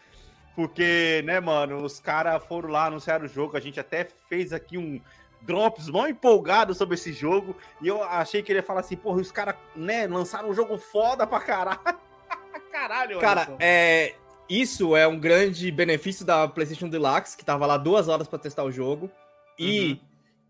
porque, 0.55 1.23
né, 1.25 1.41
mano, 1.41 1.83
os 1.83 2.01
caras 2.01 2.45
foram 2.45 2.69
lá, 2.69 2.87
anunciaram 2.87 3.25
o 3.25 3.29
jogo, 3.29 3.57
a 3.57 3.61
gente 3.61 3.79
até 3.79 4.07
fez 4.29 4.53
aqui 4.53 4.77
um 4.77 5.01
drops 5.43 5.89
mal 5.89 6.09
empolgado 6.09 6.75
sobre 6.75 6.95
esse 6.95 7.13
jogo, 7.13 7.57
e 7.81 7.89
eu 7.89 8.03
achei 8.03 8.43
que 8.43 8.53
ele 8.53 8.59
ia 8.59 8.63
falar 8.63 8.81
assim, 8.81 8.97
porra, 8.97 9.21
os 9.21 9.33
caras, 9.33 9.55
né, 9.75 10.07
lançaram 10.07 10.51
um 10.51 10.55
jogo 10.55 10.77
foda 10.77 11.27
pra 11.27 11.41
caralho. 11.41 11.81
caralho, 12.71 13.19
Cara, 13.21 13.43
Anderson. 13.43 13.57
é... 13.61 14.15
Isso 14.51 14.97
é 14.97 15.07
um 15.07 15.17
grande 15.17 15.71
benefício 15.71 16.27
da 16.27 16.49
PlayStation 16.49 16.89
Deluxe, 16.89 17.37
que 17.37 17.45
tava 17.45 17.67
lá 17.67 17.77
duas 17.77 18.09
horas 18.09 18.27
para 18.27 18.41
testar 18.41 18.65
o 18.65 18.73
jogo. 18.73 19.09
E 19.57 19.93
uhum. 19.93 19.99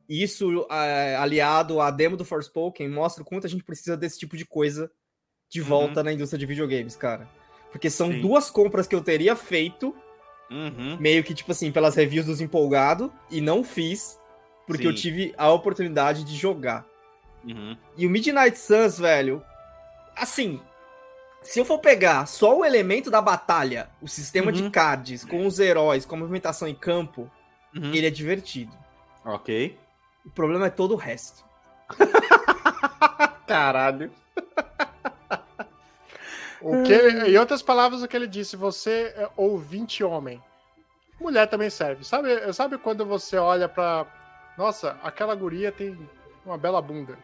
isso, 0.08 0.66
é, 0.70 1.16
aliado 1.16 1.82
à 1.82 1.90
demo 1.90 2.16
do 2.16 2.24
Forspoken, 2.24 2.88
mostra 2.88 3.22
o 3.22 3.26
quanto 3.26 3.46
a 3.46 3.50
gente 3.50 3.62
precisa 3.62 3.98
desse 3.98 4.18
tipo 4.18 4.38
de 4.38 4.46
coisa 4.46 4.90
de 5.50 5.60
volta 5.60 6.00
uhum. 6.00 6.04
na 6.04 6.12
indústria 6.14 6.38
de 6.38 6.46
videogames, 6.46 6.96
cara. 6.96 7.28
Porque 7.70 7.88
são 7.88 8.11
Sim. 8.11 8.20
duas 8.20 8.50
compras 8.50 8.87
que 8.87 8.94
eu 8.94 9.00
teria 9.00 9.37
feito, 9.37 9.94
uhum. 10.50 10.96
meio 10.98 11.22
que, 11.22 11.35
tipo 11.35 11.52
assim, 11.52 11.70
pelas 11.70 11.94
reviews 11.94 12.26
dos 12.26 12.40
empolgado, 12.40 13.12
e 13.30 13.40
não 13.40 13.62
fiz, 13.62 14.18
porque 14.66 14.83
Sim. 14.83 14.88
eu 14.88 14.94
tive 14.94 15.35
a 15.37 15.50
oportunidade 15.50 16.24
de 16.24 16.37
jogar. 16.37 16.85
Uhum. 17.44 17.76
E 17.96 18.06
o 18.06 18.11
Midnight 18.11 18.59
Suns, 18.59 18.98
velho, 18.98 19.42
assim, 20.16 20.61
se 21.42 21.59
eu 21.59 21.64
for 21.64 21.78
pegar 21.78 22.26
só 22.26 22.59
o 22.59 22.64
elemento 22.64 23.11
da 23.11 23.20
batalha, 23.20 23.88
o 24.00 24.09
sistema 24.09 24.48
uhum. 24.48 24.52
de 24.52 24.70
cards, 24.70 25.24
com 25.24 25.46
os 25.46 25.59
heróis, 25.59 26.04
com 26.04 26.16
a 26.16 26.18
movimentação 26.18 26.68
em 26.68 26.74
campo, 26.74 27.30
uhum. 27.74 27.94
ele 27.94 28.06
é 28.06 28.11
divertido. 28.11 28.76
Ok. 29.24 29.78
O 30.24 30.30
problema 30.30 30.66
é 30.66 30.70
todo 30.70 30.92
o 30.92 30.96
resto. 30.96 31.44
Caralho. 33.46 34.11
O 36.60 36.82
que 36.82 36.92
ele, 36.92 37.30
em 37.30 37.38
outras 37.38 37.62
palavras, 37.62 38.02
o 38.02 38.08
que 38.08 38.16
ele 38.16 38.26
disse, 38.26 38.56
você 38.56 39.14
é 39.16 39.28
ouvinte 39.36 40.04
homem. 40.04 40.42
Mulher 41.20 41.46
também 41.46 41.70
serve. 41.70 42.04
Sabe, 42.04 42.52
sabe 42.52 42.78
quando 42.78 43.04
você 43.04 43.36
olha 43.36 43.68
pra. 43.68 44.06
Nossa, 44.56 44.98
aquela 45.02 45.34
guria 45.34 45.70
tem 45.72 45.98
uma 46.44 46.58
bela 46.58 46.80
bunda. 46.80 47.18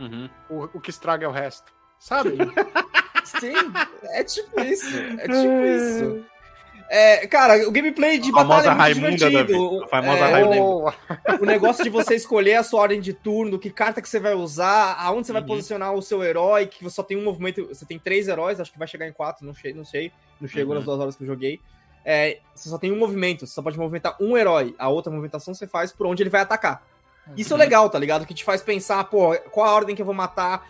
Uhum. 0.00 0.28
O, 0.48 0.64
o 0.74 0.80
que 0.80 0.90
estraga 0.90 1.24
é 1.24 1.28
o 1.28 1.32
resto. 1.32 1.72
Sabe? 1.98 2.36
Sim, 3.24 3.54
é 4.10 4.24
tipo 4.24 4.60
isso. 4.60 4.96
É 5.18 5.26
tipo 5.28 5.64
isso. 5.64 6.26
É, 6.88 7.26
cara, 7.26 7.66
o 7.66 7.72
gameplay 7.72 8.18
de 8.18 8.30
a 8.30 8.44
batalha 8.44 8.68
é 8.68 8.94
muito 8.94 9.00
Raimunda, 9.00 9.30
divertido. 9.30 9.86
É, 9.90 10.30
Raimunda. 10.30 10.94
O 11.40 11.46
negócio 11.46 11.82
de 11.82 11.90
você 11.90 12.14
escolher 12.14 12.56
a 12.56 12.62
sua 12.62 12.80
ordem 12.80 13.00
de 13.00 13.12
turno, 13.12 13.58
que 13.58 13.70
carta 13.70 14.02
que 14.02 14.08
você 14.08 14.20
vai 14.20 14.34
usar, 14.34 14.96
aonde 15.00 15.26
você 15.26 15.32
vai 15.32 15.42
uhum. 15.42 15.48
posicionar 15.48 15.94
o 15.94 16.02
seu 16.02 16.22
herói, 16.22 16.66
que 16.66 16.84
você 16.84 16.96
só 16.96 17.02
tem 17.02 17.16
um 17.16 17.24
movimento, 17.24 17.66
você 17.66 17.86
tem 17.86 17.98
três 17.98 18.28
heróis, 18.28 18.60
acho 18.60 18.72
que 18.72 18.78
vai 18.78 18.86
chegar 18.86 19.08
em 19.08 19.12
quatro, 19.12 19.46
não 19.46 19.54
sei, 19.54 19.72
não 19.72 19.84
sei, 19.84 20.12
não 20.40 20.48
chegou 20.48 20.72
uhum. 20.72 20.78
nas 20.78 20.84
duas 20.84 21.00
horas 21.00 21.16
que 21.16 21.22
eu 21.22 21.26
joguei. 21.26 21.60
É, 22.04 22.38
você 22.54 22.68
só 22.68 22.76
tem 22.76 22.92
um 22.92 22.98
movimento, 22.98 23.46
você 23.46 23.54
só 23.54 23.62
pode 23.62 23.78
movimentar 23.78 24.16
um 24.20 24.36
herói. 24.36 24.74
A 24.78 24.88
outra 24.88 25.10
movimentação 25.10 25.54
você 25.54 25.66
faz 25.66 25.90
por 25.90 26.06
onde 26.06 26.22
ele 26.22 26.30
vai 26.30 26.42
atacar. 26.42 26.82
Isso 27.36 27.54
é 27.54 27.56
legal, 27.56 27.88
tá 27.88 27.98
ligado? 27.98 28.26
Que 28.26 28.34
te 28.34 28.44
faz 28.44 28.62
pensar, 28.62 29.02
pô, 29.04 29.34
qual 29.50 29.66
a 29.66 29.74
ordem 29.74 29.96
que 29.96 30.02
eu 30.02 30.06
vou 30.06 30.14
matar, 30.14 30.68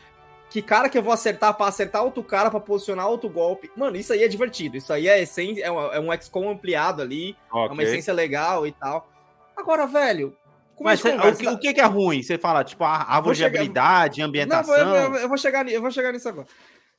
que 0.54 0.62
cara 0.62 0.88
que 0.88 0.96
eu 0.96 1.02
vou 1.02 1.12
acertar 1.12 1.52
para 1.52 1.66
acertar 1.66 2.04
outro 2.04 2.22
cara, 2.22 2.48
para 2.48 2.60
posicionar 2.60 3.08
outro 3.08 3.28
golpe. 3.28 3.68
Mano, 3.76 3.96
isso 3.96 4.12
aí 4.12 4.22
é 4.22 4.28
divertido. 4.28 4.76
Isso 4.76 4.92
aí 4.92 5.08
é 5.08 5.20
essência, 5.20 5.64
é 5.64 5.68
um, 5.68 5.92
é 5.92 5.98
um 5.98 6.12
XCOM 6.12 6.48
ampliado 6.48 7.02
ali, 7.02 7.36
okay. 7.50 7.70
é 7.70 7.72
uma 7.72 7.82
essência 7.82 8.14
legal 8.14 8.64
e 8.64 8.70
tal. 8.70 9.10
Agora, 9.56 9.84
velho. 9.84 10.32
Mas 10.80 11.00
cê, 11.00 11.08
o, 11.08 11.36
que, 11.36 11.48
o 11.48 11.74
que 11.74 11.80
é 11.80 11.84
ruim? 11.84 12.22
Você 12.22 12.38
fala, 12.38 12.62
tipo, 12.62 12.84
a 12.84 13.02
árvore 13.02 13.36
de 13.36 13.44
habilidade, 13.44 14.22
ambientação. 14.22 14.76
Não, 14.76 14.94
eu, 14.94 15.14
eu, 15.16 15.28
vou 15.28 15.36
chegar, 15.36 15.68
eu 15.68 15.80
vou 15.80 15.90
chegar 15.90 16.12
nisso 16.12 16.28
agora. 16.28 16.46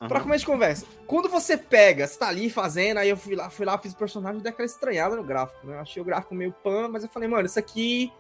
Uhum. 0.02 0.10
Pra 0.10 0.20
começo 0.20 0.42
de 0.42 0.48
conversa. 0.48 0.86
Quando 1.08 1.30
você 1.30 1.56
pega, 1.56 2.06
você 2.06 2.20
tá 2.20 2.28
ali 2.28 2.50
fazendo, 2.50 2.98
aí 2.98 3.08
eu 3.08 3.16
fui 3.16 3.38
lá, 3.38 3.50
fui 3.50 3.66
lá, 3.66 3.78
fiz 3.78 3.94
o 3.94 3.98
personagem 3.98 4.42
daquela 4.42 4.66
estranhada 4.66 5.16
no 5.16 5.24
gráfico, 5.24 5.66
né? 5.66 5.78
Eu 5.78 5.80
achei 5.80 6.02
o 6.02 6.06
gráfico 6.06 6.36
meio 6.36 6.52
pan, 6.52 6.90
mas 6.90 7.04
eu 7.04 7.10
falei, 7.10 7.30
mano, 7.30 7.46
isso 7.46 7.58
aqui 7.58 8.12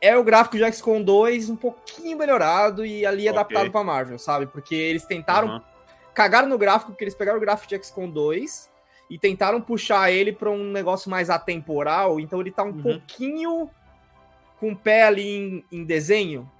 é 0.00 0.16
o 0.16 0.24
gráfico 0.24 0.56
de 0.56 0.72
XCOM 0.72 1.02
2 1.02 1.50
um 1.50 1.56
pouquinho 1.56 2.18
melhorado 2.18 2.84
e 2.84 3.04
ali 3.06 3.22
okay. 3.22 3.28
adaptado 3.28 3.70
pra 3.70 3.84
Marvel, 3.84 4.18
sabe? 4.18 4.46
Porque 4.46 4.74
eles 4.74 5.04
tentaram. 5.04 5.48
Uhum. 5.48 5.60
Cagaram 6.14 6.48
no 6.48 6.56
gráfico, 6.56 6.92
porque 6.92 7.04
eles 7.04 7.14
pegaram 7.14 7.38
o 7.38 7.40
gráfico 7.40 7.68
de 7.68 7.84
XCOM 7.84 8.08
2 8.08 8.70
e 9.10 9.18
tentaram 9.18 9.60
puxar 9.60 10.10
ele 10.10 10.32
pra 10.32 10.50
um 10.50 10.72
negócio 10.72 11.10
mais 11.10 11.30
atemporal, 11.30 12.18
então 12.18 12.40
ele 12.40 12.50
tá 12.50 12.62
um 12.62 12.68
uhum. 12.68 12.82
pouquinho 12.82 13.70
com 14.58 14.72
o 14.72 14.76
pé 14.76 15.04
ali 15.04 15.36
em, 15.36 15.64
em 15.70 15.84
desenho. 15.84 16.50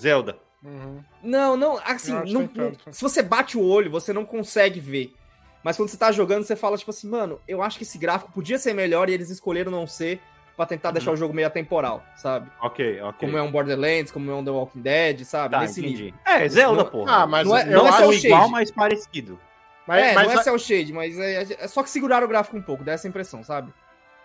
Zelda. 0.00 0.38
Uhum. 0.62 1.02
Não, 1.22 1.56
não, 1.56 1.78
assim, 1.84 2.12
não, 2.32 2.48
se 2.90 3.02
você 3.02 3.22
bate 3.22 3.58
o 3.58 3.62
olho, 3.62 3.90
você 3.90 4.12
não 4.12 4.24
consegue 4.24 4.80
ver. 4.80 5.14
Mas 5.62 5.76
quando 5.76 5.88
você 5.88 5.96
tá 5.96 6.10
jogando, 6.10 6.44
você 6.44 6.56
fala, 6.56 6.76
tipo 6.76 6.90
assim, 6.90 7.08
mano, 7.08 7.40
eu 7.46 7.62
acho 7.62 7.78
que 7.78 7.84
esse 7.84 7.98
gráfico 7.98 8.32
podia 8.32 8.58
ser 8.58 8.74
melhor 8.74 9.08
e 9.08 9.12
eles 9.12 9.30
escolheram 9.30 9.70
não 9.70 9.86
ser 9.86 10.20
pra 10.56 10.66
tentar 10.66 10.88
uhum. 10.88 10.94
deixar 10.94 11.10
o 11.10 11.16
jogo 11.16 11.34
meio 11.34 11.46
atemporal, 11.46 12.04
sabe? 12.16 12.50
Ok, 12.60 13.00
ok. 13.00 13.26
Como 13.26 13.36
é 13.36 13.42
um 13.42 13.50
Borderlands, 13.50 14.12
como 14.12 14.30
é 14.30 14.34
um 14.34 14.44
The 14.44 14.50
Walking 14.50 14.80
Dead, 14.80 15.24
sabe? 15.24 15.54
Tá, 15.54 15.60
Nesse 15.60 15.80
entendi. 15.80 16.04
nível. 16.04 16.20
É, 16.24 16.48
Zelda, 16.48 16.84
pô. 16.84 17.04
Ah, 17.08 17.26
mas 17.26 17.46
não 17.46 17.56
é, 17.56 17.64
não 17.64 17.86
é 17.86 18.14
igual, 18.14 18.48
mas 18.48 18.70
parecido. 18.70 19.38
Mas, 19.86 20.02
é, 20.02 20.14
mas, 20.14 20.26
não 20.26 20.40
é 20.40 20.42
cel 20.42 20.58
shade, 20.58 20.92
mas 20.92 21.18
é, 21.18 21.42
é, 21.42 21.68
só 21.68 21.82
que 21.82 21.90
seguraram 21.90 22.24
o 22.24 22.28
gráfico 22.28 22.56
um 22.56 22.62
pouco, 22.62 22.84
dá 22.84 22.92
essa 22.92 23.06
impressão, 23.06 23.42
sabe? 23.42 23.72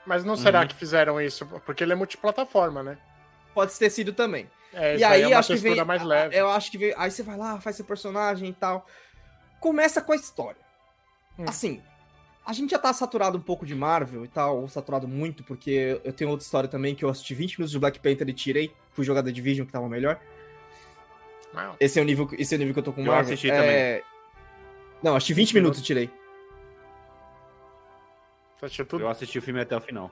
Mas 0.06 0.24
não 0.24 0.38
será 0.38 0.62
uhum. 0.62 0.68
que 0.68 0.76
fizeram 0.76 1.20
isso? 1.20 1.46
Porque 1.65 1.84
ele 1.84 1.92
é 1.92 1.96
multiplataforma, 1.96 2.82
né? 2.82 2.98
Pode 3.54 3.78
ter 3.78 3.89
sido 3.89 4.13
também. 4.13 4.50
É, 4.74 4.98
e 4.98 5.04
aí, 5.04 5.24
aí 5.26 5.34
é 5.34 5.36
acho 5.36 5.54
que 5.54 5.60
vem, 5.60 5.84
mais 5.84 6.04
leve. 6.04 6.36
Eu 6.36 6.50
acho 6.50 6.72
que 6.72 6.78
vem, 6.78 6.94
aí 6.98 7.12
você 7.12 7.24
vai 7.24 7.36
lá, 7.36 7.60
faz 7.60 7.76
seu 7.76 7.86
personagem 7.86 8.50
e 8.50 8.54
tal. 8.54 8.86
Começa 9.60 10.02
com 10.02 10.13
a 10.13 10.15
história. 10.15 10.62
Hum. 11.38 11.46
Assim, 11.48 11.82
a 12.45 12.54
gente 12.54 12.71
já 12.71 12.80
tá 12.80 12.91
saturado 12.93 13.38
um 13.38 13.41
pouco 13.41 13.65
de 13.65 13.75
Marvel 13.75 14.25
e 14.25 14.28
tal, 14.28 14.62
ou 14.62 14.67
saturado 14.67 15.08
muito, 15.08 15.43
porque 15.43 15.99
eu 16.04 16.12
tenho 16.12 16.30
outra 16.30 16.43
história 16.43 16.69
também 16.69 16.95
que 16.95 17.06
eu 17.06 17.10
assisti 17.10 17.36
20 17.36 17.60
minutos 17.60 17.71
de 17.71 17.80
Black 17.80 17.99
Panther 17.99 18.28
e 18.28 18.34
tirei. 18.34 18.73
Fui 18.91 19.06
jogar 19.06 19.21
da 19.21 19.32
Division 19.32 19.65
que 19.65 19.71
tava 19.71 19.88
melhor. 19.88 20.19
Wow. 21.54 21.75
Esse 21.80 21.99
é 21.99 22.02
o 22.02 22.06
nível, 22.06 22.28
esse 22.38 22.54
é 22.54 22.58
o 22.58 22.60
nível 22.60 22.73
que 22.73 22.80
eu 22.80 22.84
tô 22.84 22.93
com 22.93 23.02
eu 23.02 23.08
Marvel. 23.08 23.34
assisti 23.34 23.49
é... 23.49 23.56
também. 23.56 24.04
Não, 25.02 25.15
assisti 25.15 25.34
20 25.34 25.54
minutos 25.54 25.80
e 25.80 25.84
tirei. 25.84 26.10
Eu 28.91 29.10
assisti 29.10 29.39
o 29.39 29.41
filme 29.41 29.62
até 29.62 29.75
o 29.75 29.82
final. 29.82 30.12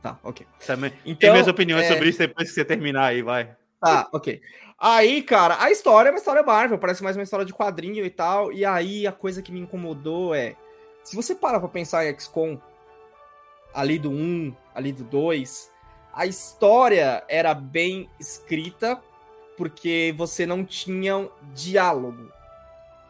Tá, 0.00 0.18
ok. 0.22 0.46
Também. 0.66 0.92
Então, 1.04 1.16
Tem 1.16 1.30
minhas 1.32 1.48
opiniões 1.48 1.84
é... 1.84 1.88
sobre 1.88 2.08
isso 2.08 2.18
depois 2.18 2.48
que 2.48 2.54
você 2.54 2.64
terminar 2.64 3.06
aí, 3.06 3.20
vai. 3.20 3.54
Tá, 3.80 4.08
ok. 4.12 4.40
Aí, 4.78 5.22
cara, 5.22 5.60
a 5.60 5.70
história 5.70 6.08
é 6.08 6.12
uma 6.12 6.18
história 6.18 6.42
Marvel, 6.42 6.78
parece 6.78 7.02
mais 7.02 7.16
uma 7.16 7.22
história 7.22 7.44
de 7.44 7.52
quadrinho 7.52 8.04
e 8.04 8.10
tal. 8.10 8.52
E 8.52 8.64
aí 8.64 9.06
a 9.06 9.12
coisa 9.12 9.42
que 9.42 9.52
me 9.52 9.60
incomodou 9.60 10.34
é 10.34 10.56
se 11.08 11.16
você 11.16 11.34
para 11.34 11.58
pra 11.58 11.70
pensar 11.70 12.04
em 12.04 12.18
XCOM, 12.18 12.58
ali 13.72 13.98
do 13.98 14.10
1, 14.10 14.54
ali 14.74 14.92
do 14.92 15.04
2, 15.04 15.70
a 16.12 16.26
história 16.26 17.24
era 17.28 17.54
bem 17.54 18.10
escrita 18.20 19.00
porque 19.56 20.14
você 20.18 20.44
não 20.44 20.62
tinha 20.62 21.26
diálogo. 21.54 22.30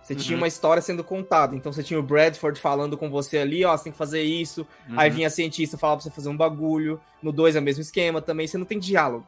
Você 0.01 0.13
uhum. 0.13 0.21
tinha 0.21 0.37
uma 0.37 0.47
história 0.47 0.81
sendo 0.81 1.03
contada. 1.03 1.57
Então 1.57 1.73
você 1.73 1.83
tinha 1.83 1.99
o 1.99 2.03
Bradford 2.05 2.61
falando 2.61 2.97
com 2.97 3.11
você 3.11 3.39
ali, 3.39 3.65
ó, 3.65 3.77
você 3.77 3.85
tem 3.85 3.93
que 3.93 3.99
fazer 3.99 4.23
isso. 4.23 4.65
Uhum. 4.89 5.01
Aí 5.01 5.11
vinha 5.11 5.27
a 5.27 5.31
cientista 5.31 5.77
falar 5.77 5.97
pra 5.97 6.05
você 6.05 6.11
fazer 6.13 6.29
um 6.29 6.37
bagulho. 6.37 7.01
No 7.21 7.33
2 7.33 7.57
é 7.57 7.59
o 7.59 7.63
mesmo 7.63 7.83
esquema 7.83 8.23
também, 8.23 8.47
você 8.47 8.57
não 8.57 8.65
tem 8.65 8.79
diálogo. 8.79 9.27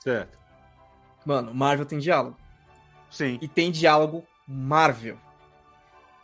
Certo. 0.00 0.38
Mano, 1.26 1.52
Marvel 1.52 1.84
tem 1.84 1.98
diálogo. 1.98 2.38
Sim. 3.10 3.38
E 3.42 3.46
tem 3.46 3.70
diálogo 3.70 4.24
Marvel. 4.46 5.18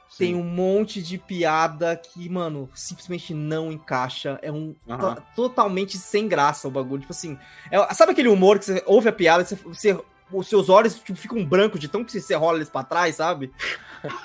Sim. 0.08 0.18
Tem 0.18 0.34
um 0.36 0.44
monte 0.44 1.02
de 1.02 1.18
piada 1.18 1.96
que, 1.96 2.28
mano, 2.28 2.70
simplesmente 2.74 3.34
não 3.34 3.72
encaixa. 3.72 4.38
É 4.42 4.52
um 4.52 4.76
uhum. 4.86 5.16
totalmente 5.34 5.98
sem 5.98 6.28
graça 6.28 6.68
o 6.68 6.70
bagulho. 6.70 7.00
Tipo 7.00 7.12
assim, 7.12 7.38
é, 7.70 7.94
sabe 7.94 8.12
aquele 8.12 8.28
humor 8.28 8.58
que 8.58 8.66
você 8.66 8.82
ouve 8.86 9.08
a 9.08 9.12
piada 9.12 9.42
e 9.42 9.46
você, 9.46 9.56
você 9.56 9.98
os 10.32 10.48
seus 10.48 10.68
olhos 10.68 10.98
tipo, 10.98 11.18
ficam 11.18 11.44
brancos 11.44 11.80
de 11.80 11.88
tão 11.88 12.04
que 12.04 12.18
você 12.18 12.34
rola 12.34 12.58
eles 12.58 12.70
pra 12.70 12.82
trás, 12.82 13.16
sabe? 13.16 13.52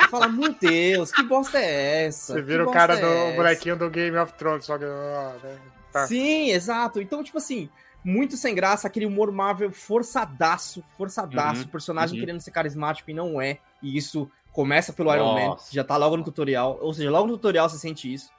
Fala, 0.10 0.28
meu 0.28 0.54
Deus, 0.54 1.12
que 1.12 1.24
bosta 1.24 1.58
é 1.58 2.06
essa? 2.06 2.34
Você 2.34 2.42
vira 2.42 2.68
o 2.68 2.72
cara 2.72 2.96
é 2.98 3.02
do 3.02 3.36
bonequinho 3.36 3.78
do 3.78 3.90
Game 3.90 4.18
of 4.18 4.34
Thrones, 4.34 4.66
só 4.66 4.78
que. 4.78 4.86
Né? 4.86 5.58
tá. 5.92 6.08
Sim, 6.08 6.52
exato. 6.52 7.02
Então, 7.02 7.24
tipo 7.24 7.38
assim, 7.38 7.70
muito 8.04 8.36
sem 8.36 8.56
graça, 8.56 8.88
aquele 8.88 9.06
humor 9.06 9.32
Marvel 9.32 9.72
forçadaço, 9.72 10.84
forçadaço, 10.98 11.64
uhum, 11.64 11.68
personagem 11.68 12.16
uhum. 12.16 12.26
querendo 12.26 12.42
ser 12.42 12.52
carismático 12.52 13.10
e 13.10 13.14
não 13.14 13.42
é. 13.42 13.60
E 13.82 13.98
isso 13.98 14.30
Começa 14.52 14.92
pelo 14.92 15.14
Iron 15.14 15.34
Man, 15.34 15.58
já 15.72 15.84
tá 15.84 15.96
logo 15.96 16.18
no 16.18 16.24
tutorial. 16.24 16.78
Ou 16.82 16.94
seja, 16.94 17.10
logo 17.10 17.28
no 17.28 17.34
tutorial 17.34 17.70
você 17.70 17.78
sente 17.78 18.12
isso. 18.12 18.30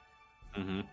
Uhum. 0.55 0.83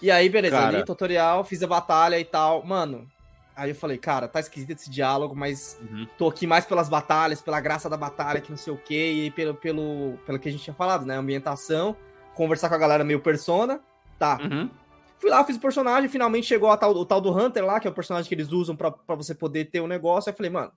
E 0.00 0.10
aí, 0.10 0.28
beleza, 0.28 0.56
cara... 0.56 0.76
ali, 0.76 0.84
tutorial, 0.84 1.44
fiz 1.44 1.62
a 1.62 1.66
batalha 1.66 2.18
e 2.18 2.24
tal. 2.24 2.64
Mano, 2.64 3.08
aí 3.56 3.70
eu 3.70 3.74
falei, 3.74 3.98
cara, 3.98 4.28
tá 4.28 4.40
esquisito 4.40 4.78
esse 4.78 4.90
diálogo, 4.90 5.34
mas 5.34 5.78
uhum. 5.80 6.06
tô 6.18 6.28
aqui 6.28 6.46
mais 6.46 6.64
pelas 6.64 6.88
batalhas, 6.88 7.40
pela 7.40 7.60
graça 7.60 7.88
da 7.88 7.96
batalha, 7.96 8.40
que 8.40 8.50
não 8.50 8.56
sei 8.56 8.72
o 8.72 8.76
quê, 8.76 9.12
e 9.12 9.30
pelo, 9.30 9.54
pelo, 9.54 10.18
pelo 10.26 10.38
que 10.38 10.48
a 10.48 10.52
gente 10.52 10.64
tinha 10.64 10.74
falado, 10.74 11.06
né? 11.06 11.16
Ambientação, 11.16 11.96
conversar 12.34 12.68
com 12.68 12.74
a 12.74 12.78
galera 12.78 13.04
meio 13.04 13.20
persona, 13.20 13.80
tá. 14.18 14.38
Uhum. 14.42 14.70
Fui 15.18 15.30
lá, 15.30 15.42
fiz 15.44 15.56
o 15.56 15.60
personagem, 15.60 16.08
finalmente 16.08 16.46
chegou 16.46 16.76
tal, 16.76 16.90
o 16.90 17.06
tal 17.06 17.20
do 17.20 17.32
Hunter 17.36 17.64
lá, 17.64 17.80
que 17.80 17.86
é 17.86 17.90
o 17.90 17.94
personagem 17.94 18.28
que 18.28 18.34
eles 18.34 18.52
usam 18.52 18.76
para 18.76 19.14
você 19.16 19.34
poder 19.34 19.66
ter 19.66 19.80
o 19.80 19.84
um 19.84 19.88
negócio. 19.88 20.28
Aí 20.28 20.32
eu 20.32 20.36
falei, 20.36 20.50
mano, 20.50 20.72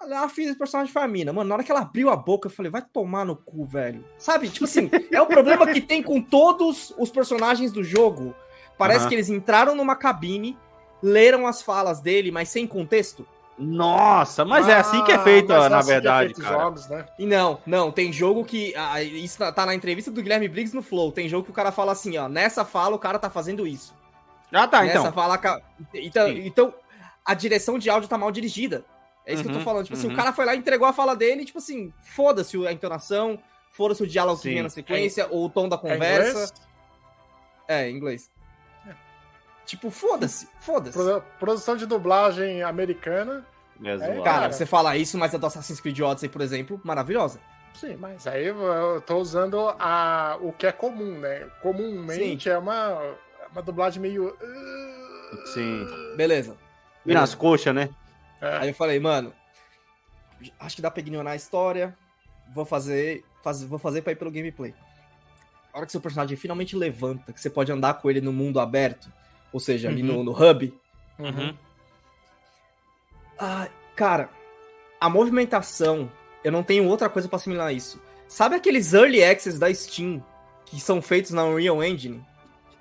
ela 0.00 0.28
fiz 0.28 0.50
o 0.50 0.58
personagem 0.58 0.92
família. 0.92 1.32
Mano, 1.32 1.48
na 1.48 1.54
hora 1.54 1.64
que 1.64 1.70
ela 1.70 1.80
abriu 1.80 2.10
a 2.10 2.16
boca, 2.16 2.48
eu 2.48 2.52
falei, 2.52 2.70
vai 2.70 2.82
tomar 2.82 3.24
no 3.24 3.36
cu, 3.36 3.64
velho. 3.64 4.04
Sabe? 4.18 4.48
Tipo 4.48 4.64
assim, 4.64 4.90
é 5.10 5.20
o 5.20 5.26
problema 5.26 5.66
que 5.66 5.80
tem 5.80 6.02
com 6.02 6.20
todos 6.20 6.92
os 6.98 7.10
personagens 7.10 7.72
do 7.72 7.82
jogo. 7.82 8.34
Parece 8.76 9.04
uhum. 9.04 9.08
que 9.08 9.14
eles 9.14 9.28
entraram 9.28 9.74
numa 9.74 9.96
cabine, 9.96 10.56
leram 11.02 11.46
as 11.46 11.62
falas 11.62 12.00
dele, 12.00 12.30
mas 12.30 12.48
sem 12.48 12.66
contexto. 12.66 13.26
Nossa, 13.58 14.44
mas 14.44 14.68
ah, 14.68 14.72
é 14.72 14.74
assim 14.74 15.02
que 15.02 15.12
é 15.12 15.18
feito, 15.18 15.50
é 15.50 15.68
na 15.68 15.76
é 15.76 15.78
assim 15.78 15.88
verdade, 15.88 16.34
é 16.38 16.42
cara. 16.42 16.58
Jogos, 16.58 16.88
né? 16.88 17.06
E 17.18 17.24
não, 17.24 17.58
não, 17.64 17.90
tem 17.90 18.12
jogo 18.12 18.44
que. 18.44 18.74
Ah, 18.76 19.02
isso 19.02 19.38
tá 19.50 19.64
na 19.64 19.74
entrevista 19.74 20.10
do 20.10 20.22
Guilherme 20.22 20.46
Briggs 20.46 20.76
no 20.76 20.82
Flow. 20.82 21.10
Tem 21.10 21.26
jogo 21.26 21.44
que 21.44 21.50
o 21.50 21.54
cara 21.54 21.72
fala 21.72 21.92
assim, 21.92 22.18
ó. 22.18 22.28
Nessa 22.28 22.66
fala 22.66 22.94
o 22.94 22.98
cara 22.98 23.18
tá 23.18 23.30
fazendo 23.30 23.66
isso. 23.66 23.94
Ah, 24.52 24.68
tá, 24.68 24.82
Nessa 24.82 24.98
então. 24.98 25.12
Fala, 25.12 25.40
então, 25.94 26.28
então, 26.28 26.74
a 27.24 27.32
direção 27.32 27.78
de 27.78 27.88
áudio 27.88 28.08
tá 28.08 28.18
mal 28.18 28.30
dirigida. 28.30 28.84
É 29.26 29.32
isso 29.32 29.42
uhum, 29.42 29.42
que 29.42 29.48
eu 29.48 29.52
tô 29.52 29.58
uhum, 29.58 29.64
falando. 29.64 29.84
Tipo 29.84 29.96
uhum. 29.96 30.00
assim, 30.00 30.08
o 30.08 30.10
uhum. 30.10 30.16
cara 30.16 30.32
foi 30.32 30.44
lá 30.44 30.54
e 30.54 30.58
entregou 30.58 30.86
a 30.86 30.92
fala 30.92 31.16
dele, 31.16 31.44
tipo 31.44 31.58
assim, 31.58 31.92
foda-se 32.00 32.64
a 32.66 32.72
entonação, 32.72 33.38
foda-se 33.70 34.02
o 34.02 34.06
diálogo 34.06 34.36
Sim. 34.36 34.42
que 34.42 34.48
vinha 34.50 34.62
na 34.62 34.70
sequência, 34.70 35.22
é, 35.22 35.28
ou 35.28 35.46
o 35.46 35.50
tom 35.50 35.68
da 35.68 35.76
conversa. 35.76 36.54
É, 37.68 37.90
em 37.90 37.96
inglês? 37.96 38.30
É, 38.30 38.30
inglês. 38.30 38.36
Tipo, 39.66 39.90
foda-se, 39.90 40.48
foda-se. 40.60 40.96
produção 41.40 41.76
de 41.76 41.86
dublagem 41.86 42.62
americana. 42.62 43.44
É, 43.84 44.18
é 44.18 44.22
cara, 44.22 44.50
você 44.50 44.64
fala 44.64 44.96
isso, 44.96 45.18
mas 45.18 45.34
a 45.34 45.38
do 45.38 45.46
Assassin's 45.46 45.80
Creed 45.80 46.00
Odyssey, 46.00 46.28
por 46.28 46.40
exemplo, 46.40 46.80
maravilhosa. 46.84 47.40
Sim, 47.74 47.96
mas 47.96 48.26
aí 48.26 48.46
eu 48.46 49.02
tô 49.04 49.18
usando 49.18 49.58
a, 49.78 50.38
o 50.40 50.52
que 50.52 50.66
é 50.66 50.72
comum, 50.72 51.18
né? 51.18 51.46
Comumente 51.60 52.44
Sim. 52.44 52.50
é 52.50 52.56
uma, 52.56 52.98
uma 53.52 53.60
dublagem 53.60 54.00
meio. 54.00 54.34
Sim. 55.52 55.84
Beleza. 56.16 56.56
E 57.04 57.12
nas 57.12 57.34
coxas, 57.34 57.74
né? 57.74 57.90
É. 58.40 58.56
Aí 58.58 58.68
eu 58.68 58.74
falei, 58.74 58.98
mano, 59.00 59.32
acho 60.58 60.76
que 60.76 60.82
dá 60.82 60.90
pra 60.90 61.00
ignorar 61.00 61.32
a 61.32 61.36
história. 61.36 61.96
Vou 62.54 62.64
fazer, 62.64 63.24
faz, 63.42 63.62
vou 63.62 63.78
fazer 63.78 64.02
pra 64.02 64.12
ir 64.12 64.16
pelo 64.16 64.30
gameplay. 64.30 64.74
A 65.72 65.78
hora 65.78 65.86
que 65.86 65.92
seu 65.92 66.00
personagem 66.00 66.36
finalmente 66.36 66.76
levanta, 66.76 67.32
que 67.32 67.40
você 67.40 67.50
pode 67.50 67.70
andar 67.70 67.94
com 67.94 68.10
ele 68.10 68.20
no 68.20 68.32
mundo 68.32 68.60
aberto, 68.60 69.12
ou 69.52 69.60
seja, 69.60 69.88
ali 69.88 70.02
no, 70.02 70.16
uhum. 70.16 70.24
no 70.24 70.32
hub. 70.32 70.74
Uhum. 71.18 71.56
Ah, 73.38 73.68
cara, 73.94 74.30
a 75.00 75.08
movimentação, 75.08 76.10
eu 76.42 76.50
não 76.50 76.62
tenho 76.62 76.86
outra 76.86 77.08
coisa 77.08 77.28
para 77.28 77.36
assimilar 77.36 77.72
isso. 77.74 78.00
Sabe 78.28 78.56
aqueles 78.56 78.92
early 78.92 79.22
access 79.22 79.58
da 79.58 79.72
Steam 79.72 80.24
que 80.64 80.80
são 80.80 81.00
feitos 81.00 81.30
na 81.30 81.44
Unreal 81.44 81.82
Engine? 81.82 82.24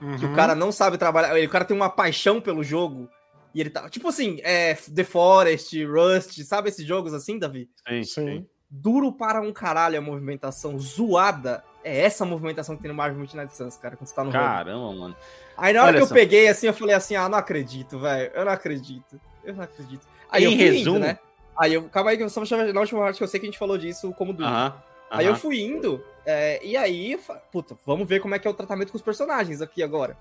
Uhum. 0.01 0.17
Que 0.17 0.25
o 0.25 0.33
cara 0.33 0.55
não 0.55 0.71
sabe 0.71 0.97
trabalhar. 0.97 1.35
O 1.37 1.49
cara 1.49 1.65
tem 1.65 1.75
uma 1.75 1.89
paixão 1.89 2.41
pelo 2.41 2.63
jogo. 2.63 3.09
E 3.55 3.61
ele 3.61 3.69
tá. 3.69 3.89
Tipo 3.89 4.09
assim, 4.09 4.39
é, 4.43 4.73
The 4.73 5.05
Forest, 5.05 5.85
Rust, 5.85 6.43
sabe 6.43 6.67
esses 6.67 6.85
jogos 6.85 7.13
assim, 7.13 7.39
Davi? 7.39 7.69
Sim, 7.87 8.03
sim. 8.03 8.45
Duro 8.69 9.13
para 9.13 9.39
um 9.39 9.53
caralho 9.53 9.97
a 9.97 10.01
movimentação. 10.01 10.77
Zoada. 10.77 11.63
É 11.81 12.01
essa 12.01 12.25
movimentação 12.25 12.75
que 12.75 12.81
tem 12.81 12.91
no 12.91 12.97
Marvel 12.97 13.19
Midnight 13.19 13.55
Suns, 13.55 13.77
cara, 13.77 13.95
quando 13.95 14.07
você 14.07 14.15
tá 14.15 14.23
no 14.23 14.31
Caramba, 14.31 14.77
home. 14.77 14.99
mano. 14.99 15.15
Aí 15.55 15.71
na 15.71 15.83
hora 15.83 15.91
Olha 15.91 15.97
que 15.99 16.11
eu 16.11 16.15
peguei 16.15 16.47
assim, 16.49 16.67
eu 16.67 16.73
falei 16.73 16.95
assim: 16.95 17.15
ah, 17.15 17.29
não 17.29 17.37
acredito, 17.37 17.97
velho. 17.97 18.31
Eu 18.33 18.43
não 18.43 18.51
acredito. 18.51 19.21
Eu 19.43 19.53
não 19.53 19.63
acredito. 19.63 20.05
Aí 20.29 20.43
em 20.43 20.55
resumo. 20.55 20.97
Indo, 20.97 21.05
né? 21.05 21.19
Aí 21.57 21.75
eu. 21.75 21.83
Calma 21.83 22.09
aí, 22.09 22.17
que 22.17 22.23
eu 22.23 22.29
só 22.29 22.41
na 22.73 22.79
última 22.81 22.99
parte 22.99 23.17
que 23.17 23.23
eu 23.23 23.27
sei 23.27 23.39
que 23.39 23.45
a 23.45 23.49
gente 23.49 23.59
falou 23.59 23.77
disso 23.77 24.11
como 24.13 24.33
duro. 24.33 24.49
Uh 24.49 24.53
-huh, 24.53 24.67
uh 24.67 24.71
-huh. 24.71 24.83
Aí 25.11 25.25
eu 25.27 25.35
fui 25.35 25.61
indo, 25.61 26.03
é, 26.25 26.59
e 26.65 26.75
aí, 26.75 27.17
puta, 27.51 27.77
vamos 27.85 28.07
ver 28.07 28.19
como 28.19 28.35
é 28.35 28.39
que 28.39 28.47
é 28.47 28.51
o 28.51 28.53
tratamento 28.53 28.91
com 28.91 28.97
os 28.97 29.03
personagens 29.03 29.61
aqui 29.61 29.81
agora. 29.83 30.17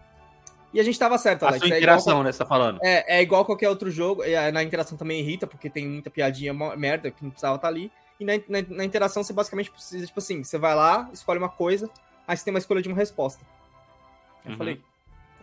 E 0.74 0.80
a 0.80 0.82
gente 0.82 0.98
tava 0.98 1.16
certo, 1.16 1.44
Alex. 1.44 1.62
A 1.62 1.66
sua 1.68 1.74
é 1.76 1.78
interação, 1.78 2.12
igual, 2.14 2.24
né, 2.24 2.32
você 2.32 2.38
tá 2.38 2.46
falando? 2.46 2.80
É, 2.82 3.18
é 3.18 3.22
igual 3.22 3.44
qualquer 3.44 3.68
outro 3.68 3.92
jogo. 3.92 4.24
É, 4.24 4.50
na 4.50 4.60
interação 4.60 4.98
também 4.98 5.20
irrita, 5.20 5.46
porque 5.46 5.70
tem 5.70 5.88
muita 5.88 6.10
piadinha 6.10 6.52
merda 6.52 7.12
que 7.12 7.22
não 7.22 7.30
precisava 7.30 7.54
estar 7.54 7.68
tá 7.68 7.72
ali. 7.72 7.92
E 8.18 8.24
na, 8.24 8.32
na, 8.48 8.66
na, 8.68 8.84
interação 8.84 9.22
você 9.22 9.32
basicamente 9.32 9.70
precisa, 9.70 10.04
tipo 10.04 10.18
assim, 10.18 10.42
você 10.42 10.58
vai 10.58 10.74
lá, 10.74 11.08
escolhe 11.12 11.38
uma 11.38 11.48
coisa, 11.48 11.88
aí 12.26 12.36
você 12.36 12.44
tem 12.44 12.52
uma 12.52 12.58
escolha 12.58 12.82
de 12.82 12.88
uma 12.88 12.96
resposta. 12.96 13.44
Eu 14.44 14.50
uhum. 14.50 14.56
falei. 14.56 14.82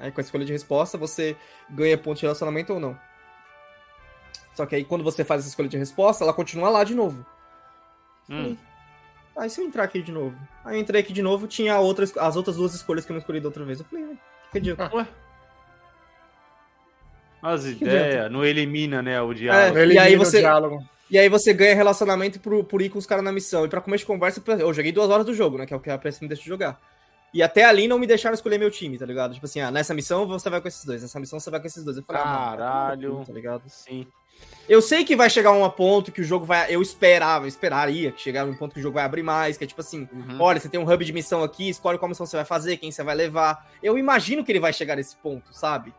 Aí 0.02 0.12
com 0.12 0.20
a 0.20 0.24
escolha 0.24 0.44
de 0.44 0.52
resposta, 0.52 0.98
você 0.98 1.38
ganha 1.70 1.98
ponto 1.98 2.17
de 2.17 2.24
relacionamento 2.24 2.74
ou 2.74 2.80
não. 2.80 3.00
Só 4.54 4.65
que 4.65 4.76
aí 4.76 4.84
quando 4.84 5.04
você 5.04 5.24
faz 5.24 5.41
essa 5.41 5.50
escolha 5.50 5.70
de 5.70 5.78
resposta, 5.78 6.26
ela 6.26 6.34
continua 6.34 6.70
lá 6.70 6.84
de 6.84 6.94
novo. 6.94 7.26
Hum. 8.30 8.58
Aí 9.38 9.50
se 9.50 9.62
eu 9.62 9.65
entrar 9.65 9.84
aqui 9.84 10.02
de 10.02 10.12
novo. 10.12 10.36
Aí 10.65 10.76
eu 10.76 10.82
entrei 10.82 11.00
aqui 11.00 11.13
de 11.13 11.22
novo, 11.22 11.48
tinha 11.48 11.80
outras, 11.80 12.15
as 12.17 12.36
outras 12.36 12.58
duas 12.58 12.74
escolhas 12.74 13.06
que 13.06 13.12
eu 13.12 13.13
não 13.13 13.20
escolhi 13.20 13.39
da 13.39 13.48
outra 13.48 13.63
vez. 13.63 13.80
Eu 13.80 13.86
falei, 13.86 14.17
Ah. 14.78 15.08
As 17.42 17.66
ideias, 17.66 18.32
não 18.32 18.46
elimina, 18.46 19.02
né, 19.02 19.20
o 19.20 19.34
diálogo. 19.34 19.80
É, 19.80 19.88
e 19.88 19.98
aí 19.98 20.16
você, 20.16 20.44
E 21.10 21.18
aí 21.18 21.28
você 21.28 21.52
ganha 21.54 21.74
relacionamento 21.76 22.40
por, 22.40 22.64
por 22.64 22.82
ir 22.84 22.90
com 22.90 23.00
os 23.00 23.06
caras 23.08 23.24
na 23.24 23.32
missão. 23.32 23.66
E 23.66 23.68
pra 23.68 23.82
começo 23.82 24.04
de 24.04 24.06
conversa, 24.06 24.42
eu 24.60 24.72
joguei 24.72 24.92
duas 24.92 25.10
horas 25.10 25.26
do 25.26 25.34
jogo, 25.34 25.58
né, 25.58 25.66
que 25.66 25.74
é 25.74 25.78
o 25.78 25.80
que 25.80 25.90
a 25.90 25.98
PS 25.98 26.20
me 26.20 26.28
deixa 26.28 26.44
jogar. 26.44 26.80
E 27.34 27.42
até 27.42 27.64
ali 27.64 27.88
não 27.88 27.98
me 27.98 28.06
deixaram 28.06 28.34
escolher 28.34 28.58
meu 28.58 28.70
time, 28.70 28.98
tá 28.98 29.06
ligado? 29.06 29.34
Tipo 29.34 29.46
assim, 29.46 29.62
ah, 29.62 29.72
nessa 29.72 29.94
missão 29.94 30.28
você 30.28 30.50
vai 30.50 30.62
com 30.62 30.68
esses 30.68 30.86
dois, 30.86 31.02
nessa 31.02 31.20
missão 31.20 31.40
você 31.40 31.50
vai 31.50 31.60
com 31.60 31.68
esses 31.68 31.84
dois. 31.84 31.98
Eu 31.98 32.04
falei, 32.04 32.22
Caralho. 32.22 33.20
Ah, 33.22 33.26
tá 33.26 33.34
ligado? 33.34 33.64
Sim. 33.68 34.06
Eu 34.69 34.82
sei 34.82 35.04
que 35.04 35.15
vai 35.15 35.30
chegar 35.30 35.52
um 35.52 35.69
ponto 35.69 36.12
que 36.12 36.21
o 36.21 36.24
jogo 36.24 36.45
vai. 36.45 36.74
Eu 36.74 36.82
esperava, 36.82 37.45
eu 37.45 37.50
esperaria 37.50 38.12
que 38.12 38.21
chegar 38.21 38.45
um 38.45 38.56
ponto 38.56 38.74
que 38.74 38.80
o 38.80 38.84
jogo 38.84 38.95
vai 38.95 39.04
abrir 39.04 39.24
mais, 39.24 39.58
que 39.58 39.63
é 39.63 39.67
tipo 39.67 39.82
assim: 39.82 40.08
uhum. 40.12 40.39
olha, 40.39 40.60
você 40.60 40.69
tem 40.69 40.80
um 40.80 40.89
hub 40.89 41.04
de 41.04 41.13
missão 41.13 41.43
aqui, 41.43 41.69
escolhe 41.69 41.97
qual 41.97 42.10
missão 42.10 42.26
você 42.26 42.38
vai 42.38 42.45
fazer, 42.45 42.78
quem 42.78 42.91
você 42.91 43.04
vai 43.04 43.15
levar. 43.15 43.69
Eu 43.82 43.97
imagino 43.97 44.43
que 44.43 44.52
ele 44.52 44.60
vai 44.60 44.71
chegar 44.71 44.95
nesse 44.95 45.15
ponto, 45.17 45.54
sabe? 45.54 45.93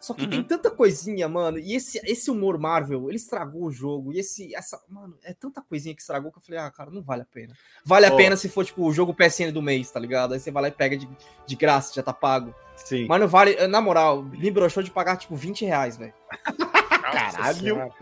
Só 0.00 0.14
que 0.14 0.22
uhum. 0.22 0.30
tem 0.30 0.42
tanta 0.44 0.70
coisinha, 0.70 1.28
mano. 1.28 1.58
E 1.58 1.74
esse, 1.74 2.00
esse 2.04 2.30
humor 2.30 2.56
Marvel, 2.56 3.08
ele 3.08 3.16
estragou 3.16 3.64
o 3.64 3.70
jogo. 3.70 4.12
E 4.12 4.20
esse, 4.20 4.54
essa, 4.54 4.80
mano, 4.88 5.16
é 5.24 5.34
tanta 5.34 5.60
coisinha 5.60 5.94
que 5.94 6.00
estragou 6.00 6.30
que 6.30 6.38
eu 6.38 6.42
falei, 6.42 6.60
ah, 6.60 6.70
cara, 6.70 6.90
não 6.90 7.02
vale 7.02 7.22
a 7.22 7.26
pena. 7.26 7.52
Vale 7.84 8.08
oh. 8.08 8.14
a 8.14 8.16
pena 8.16 8.36
se 8.36 8.48
for, 8.48 8.64
tipo, 8.64 8.84
o 8.84 8.92
jogo 8.92 9.12
PSN 9.12 9.50
do 9.52 9.60
mês, 9.60 9.90
tá 9.90 9.98
ligado? 9.98 10.34
Aí 10.34 10.40
você 10.40 10.50
vai 10.52 10.62
lá 10.62 10.68
e 10.68 10.72
pega 10.72 10.96
de, 10.96 11.08
de 11.46 11.56
graça, 11.56 11.92
já 11.92 12.02
tá 12.02 12.12
pago. 12.12 12.54
Sim. 12.76 13.06
Mas 13.08 13.20
não 13.20 13.26
vale, 13.26 13.66
na 13.66 13.80
moral, 13.80 14.22
me 14.22 14.50
broxou 14.52 14.84
de 14.84 14.90
pagar, 14.90 15.16
tipo, 15.16 15.34
20 15.34 15.64
reais, 15.64 15.96
velho. 15.96 16.14
Caralho. 17.12 17.92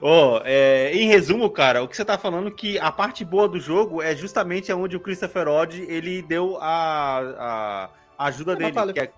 Oh, 0.00 0.40
é, 0.44 0.92
em 0.94 1.08
resumo, 1.08 1.50
cara, 1.50 1.82
o 1.82 1.88
que 1.88 1.96
você 1.96 2.04
tá 2.04 2.18
falando 2.18 2.48
é 2.48 2.50
que 2.50 2.78
a 2.78 2.90
parte 2.90 3.24
boa 3.24 3.48
do 3.48 3.60
jogo 3.60 4.02
é 4.02 4.14
justamente 4.14 4.72
onde 4.72 4.96
o 4.96 5.00
Christopher 5.00 5.48
Odd 5.48 5.80
ele 5.82 6.22
deu 6.22 6.58
a, 6.60 7.90
a 8.18 8.26
ajuda 8.26 8.52
é 8.52 8.56
dele, 8.56 8.72
batalha. 8.72 8.92
que 8.92 9.00
é 9.00 9.10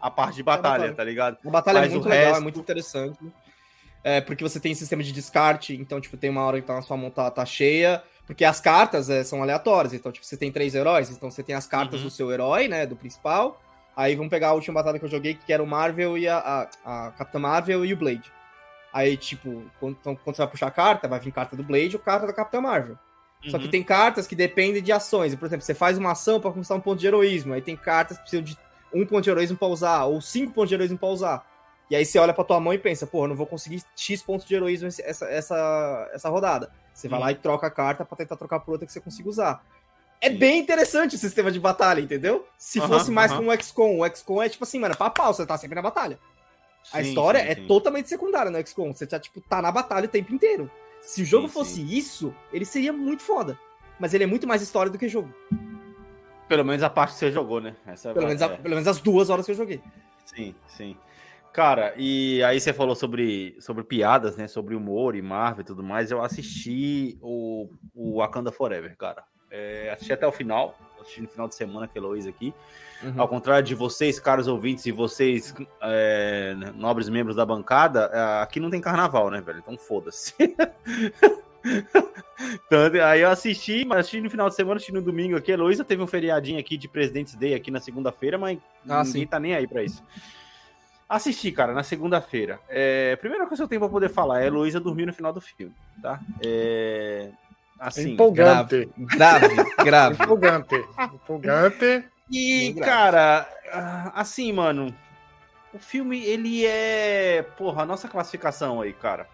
a 0.00 0.10
parte 0.10 0.36
de 0.36 0.42
batalha, 0.42 0.74
é 0.74 0.78
batalha. 0.78 0.94
tá 0.94 1.04
ligado? 1.04 1.38
A 1.44 1.50
batalha 1.50 1.78
é 1.78 1.80
Mas 1.80 1.90
é 1.90 1.94
muito 1.94 2.08
legal, 2.08 2.24
resto... 2.26 2.38
é 2.38 2.42
muito 2.42 2.60
interessante. 2.60 3.18
É, 4.04 4.20
porque 4.20 4.44
você 4.44 4.60
tem 4.60 4.72
sistema 4.74 5.02
de 5.02 5.10
descarte, 5.10 5.74
então, 5.74 6.00
tipo, 6.00 6.16
tem 6.16 6.30
uma 6.30 6.42
hora 6.42 6.60
que 6.60 6.66
tá, 6.66 6.78
a 6.78 6.82
sua 6.82 6.96
mão 6.96 7.10
tá, 7.10 7.28
tá 7.28 7.44
cheia, 7.44 8.02
porque 8.24 8.44
as 8.44 8.60
cartas 8.60 9.10
é, 9.10 9.24
são 9.24 9.42
aleatórias, 9.42 9.92
então, 9.92 10.12
tipo, 10.12 10.24
você 10.24 10.36
tem 10.36 10.52
três 10.52 10.76
heróis, 10.76 11.10
então 11.10 11.28
você 11.28 11.42
tem 11.42 11.56
as 11.56 11.66
cartas 11.66 12.00
uhum. 12.00 12.06
do 12.06 12.10
seu 12.10 12.30
herói, 12.30 12.68
né, 12.68 12.86
do 12.86 12.94
principal, 12.94 13.60
aí 13.96 14.14
vamos 14.14 14.30
pegar 14.30 14.50
a 14.50 14.52
última 14.52 14.74
batalha 14.74 15.00
que 15.00 15.04
eu 15.04 15.10
joguei, 15.10 15.34
que 15.34 15.52
era 15.52 15.60
o 15.60 15.66
Marvel 15.66 16.16
e 16.16 16.28
a, 16.28 16.38
a, 16.84 17.06
a 17.08 17.10
Capitã 17.12 17.40
Marvel 17.40 17.84
e 17.84 17.92
o 17.92 17.96
Blade. 17.96 18.32
Aí, 18.96 19.14
tipo, 19.14 19.62
quando, 19.78 19.94
então, 20.00 20.16
quando 20.16 20.34
você 20.34 20.40
vai 20.40 20.50
puxar 20.50 20.68
a 20.68 20.70
carta, 20.70 21.06
vai 21.06 21.20
vir 21.20 21.30
carta 21.30 21.54
do 21.54 21.62
Blade 21.62 21.96
ou 21.96 22.02
carta 22.02 22.26
da 22.26 22.32
Capitã 22.32 22.62
Marvel. 22.62 22.98
Uhum. 23.44 23.50
Só 23.50 23.58
que 23.58 23.66
uhum. 23.66 23.70
tem 23.70 23.82
cartas 23.82 24.26
que 24.26 24.34
dependem 24.34 24.82
de 24.82 24.90
ações. 24.90 25.34
Por 25.34 25.44
exemplo, 25.44 25.66
você 25.66 25.74
faz 25.74 25.98
uma 25.98 26.12
ação 26.12 26.40
para 26.40 26.50
conquistar 26.50 26.76
um 26.76 26.80
ponto 26.80 26.98
de 26.98 27.06
heroísmo. 27.06 27.52
Aí 27.52 27.60
tem 27.60 27.76
cartas 27.76 28.16
que 28.16 28.22
precisam 28.22 28.42
de 28.42 28.56
um 28.94 29.04
ponto 29.04 29.20
de 29.22 29.28
heroísmo 29.28 29.54
pra 29.54 29.68
usar, 29.68 30.04
ou 30.06 30.18
cinco 30.22 30.54
pontos 30.54 30.70
de 30.70 30.76
heroísmo 30.76 30.96
pra 30.96 31.08
usar. 31.10 31.46
E 31.90 31.94
aí 31.94 32.06
você 32.06 32.18
olha 32.18 32.32
pra 32.32 32.42
tua 32.42 32.58
mão 32.58 32.72
e 32.72 32.78
pensa, 32.78 33.06
porra, 33.06 33.28
não 33.28 33.36
vou 33.36 33.46
conseguir 33.46 33.82
X 33.94 34.22
pontos 34.22 34.46
de 34.46 34.54
heroísmo 34.54 34.88
essa, 34.88 35.26
essa, 35.26 36.10
essa 36.14 36.28
rodada. 36.30 36.72
Você 36.94 37.06
vai 37.06 37.20
lá 37.20 37.30
e 37.30 37.34
troca 37.34 37.66
a 37.66 37.70
carta 37.70 38.02
para 38.02 38.16
tentar 38.16 38.36
trocar 38.36 38.60
por 38.60 38.72
outra 38.72 38.86
que 38.86 38.92
você 38.94 39.00
consiga 39.00 39.28
usar. 39.28 39.62
É 40.22 40.30
bem 40.30 40.58
interessante 40.58 41.16
o 41.16 41.18
sistema 41.18 41.52
de 41.52 41.60
batalha, 41.60 42.00
entendeu? 42.00 42.46
Se 42.56 42.80
fosse 42.80 43.10
mais 43.10 43.30
com 43.30 43.46
o 43.46 43.62
XCOM, 43.62 44.00
o 44.00 44.08
XCOM 44.08 44.42
é 44.42 44.48
tipo 44.48 44.64
assim, 44.64 44.80
mano, 44.80 44.96
pau, 44.96 45.34
você 45.34 45.44
tá 45.44 45.58
sempre 45.58 45.74
na 45.74 45.82
batalha. 45.82 46.18
A 46.92 47.02
sim, 47.02 47.08
história 47.08 47.40
sim, 47.40 47.48
é 47.48 47.54
sim. 47.54 47.66
totalmente 47.66 48.08
secundária 48.08 48.50
no 48.50 48.66
XCOM. 48.66 48.92
Você 48.92 49.06
já, 49.10 49.18
tipo, 49.18 49.40
tá 49.40 49.60
na 49.60 49.72
batalha 49.72 50.06
o 50.06 50.08
tempo 50.08 50.34
inteiro. 50.34 50.70
Se 51.00 51.22
o 51.22 51.24
jogo 51.24 51.48
fosse 51.48 51.80
isso, 51.80 52.34
ele 52.52 52.64
seria 52.64 52.92
muito 52.92 53.22
foda. 53.22 53.58
Mas 53.98 54.12
ele 54.12 54.24
é 54.24 54.26
muito 54.26 54.46
mais 54.46 54.62
história 54.62 54.90
do 54.90 54.98
que 54.98 55.08
jogo. 55.08 55.32
Pelo 56.48 56.64
menos 56.64 56.82
a 56.82 56.90
parte 56.90 57.14
que 57.14 57.18
você 57.18 57.30
jogou, 57.30 57.60
né? 57.60 57.74
Essa 57.86 58.12
pelo, 58.12 58.26
menos 58.26 58.42
a, 58.42 58.46
é. 58.46 58.56
pelo 58.56 58.74
menos 58.74 58.88
as 58.88 59.00
duas 59.00 59.30
horas 59.30 59.46
que 59.46 59.52
eu 59.52 59.56
joguei. 59.56 59.80
Sim, 60.24 60.54
sim. 60.68 60.96
Cara, 61.52 61.94
e 61.96 62.42
aí 62.44 62.60
você 62.60 62.72
falou 62.72 62.94
sobre, 62.94 63.56
sobre 63.60 63.82
piadas, 63.82 64.36
né? 64.36 64.46
Sobre 64.46 64.74
humor 64.74 65.16
e 65.16 65.22
Marvel 65.22 65.62
e 65.62 65.64
tudo 65.64 65.82
mais. 65.82 66.10
Eu 66.10 66.22
assisti 66.22 67.18
o, 67.22 67.68
o 67.94 68.18
Wakanda 68.18 68.52
Forever, 68.52 68.96
cara. 68.96 69.24
É, 69.50 69.90
assisti 69.90 70.12
até 70.12 70.26
o 70.26 70.32
final. 70.32 70.76
Assisti 71.06 71.22
no 71.22 71.28
final 71.28 71.46
de 71.48 71.54
semana 71.54 71.86
que 71.86 71.96
Heloísa 71.96 72.28
aqui. 72.28 72.52
Uhum. 73.02 73.14
Ao 73.16 73.28
contrário 73.28 73.64
de 73.64 73.74
vocês, 73.74 74.18
caros 74.18 74.48
ouvintes, 74.48 74.84
e 74.86 74.92
vocês, 74.92 75.54
é, 75.80 76.54
nobres 76.74 77.08
membros 77.08 77.36
da 77.36 77.46
bancada, 77.46 78.10
é, 78.12 78.42
aqui 78.42 78.58
não 78.58 78.70
tem 78.70 78.80
carnaval, 78.80 79.30
né, 79.30 79.40
velho? 79.40 79.60
Então 79.60 79.76
foda-se. 79.76 80.34
então, 82.66 82.80
aí 83.04 83.20
eu 83.20 83.30
assisti, 83.30 83.84
mas 83.84 84.00
assisti 84.00 84.20
no 84.20 84.30
final 84.30 84.48
de 84.48 84.56
semana, 84.56 84.76
assisti 84.76 84.92
no 84.92 85.02
domingo 85.02 85.36
aqui. 85.36 85.52
A 85.52 85.54
Heloísa 85.54 85.84
teve 85.84 86.02
um 86.02 86.06
feriadinho 86.06 86.58
aqui 86.58 86.76
de 86.76 86.88
President's 86.88 87.34
Day 87.34 87.54
aqui 87.54 87.70
na 87.70 87.80
segunda-feira, 87.80 88.36
mas 88.36 88.58
ah, 88.88 89.04
ninguém 89.04 89.22
sim. 89.22 89.26
tá 89.26 89.38
nem 89.38 89.54
aí 89.54 89.66
pra 89.66 89.84
isso. 89.84 90.02
Assisti, 91.08 91.52
cara, 91.52 91.72
na 91.72 91.84
segunda-feira. 91.84 92.58
É, 92.68 93.14
primeira 93.16 93.46
coisa 93.46 93.62
que 93.62 93.64
eu 93.64 93.68
tenho 93.68 93.80
pra 93.80 93.88
poder 93.88 94.08
falar 94.08 94.40
é 94.40 94.44
a 94.44 94.46
Heloísa 94.46 94.80
dormiu 94.80 95.06
no 95.06 95.12
final 95.12 95.32
do 95.32 95.40
filme, 95.40 95.72
tá? 96.02 96.18
É, 96.44 97.30
assim, 97.78 98.12
empolgante. 98.12 98.88
Grave, 98.96 99.56
grave. 99.84 100.22
Empolgante. 100.22 100.84
Empolgante. 101.14 102.04
E, 102.30 102.74
cara, 102.74 103.48
ah, 103.72 104.12
assim, 104.14 104.52
mano, 104.52 104.94
o 105.72 105.78
filme, 105.78 106.24
ele 106.24 106.66
é. 106.66 107.42
Porra, 107.56 107.82
a 107.82 107.86
nossa 107.86 108.08
classificação 108.08 108.80
aí, 108.80 108.92
cara. 108.92 109.26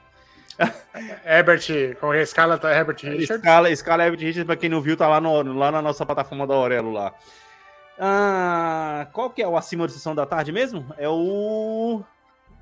Herbert, 1.25 1.97
com 1.99 2.11
a 2.11 2.19
escala 2.21 2.59
tá 2.59 2.71
Herbert 2.75 2.99
Richards. 3.01 3.31
Escala, 3.31 3.71
escala 3.71 4.05
Herbert 4.05 4.21
Richards, 4.21 4.45
pra 4.45 4.57
quem 4.57 4.69
não 4.69 4.81
viu, 4.81 4.97
tá 4.97 5.09
lá, 5.09 5.21
no, 5.21 5.43
lá 5.55 5.73
na 5.73 5.81
nossa 5.81 6.05
plataforma 6.05 6.47
da 6.47 6.55
Aurelo 6.55 6.93
lá. 6.93 7.15
Ah, 7.99 9.07
qual 9.13 9.31
que 9.31 9.43
é 9.43 9.49
o 9.49 9.57
acima 9.57 9.87
da 9.87 9.93
sessão 9.93 10.15
da 10.15 10.27
tarde 10.27 10.53
mesmo? 10.53 10.87
É 10.99 11.09
o. 11.09 12.03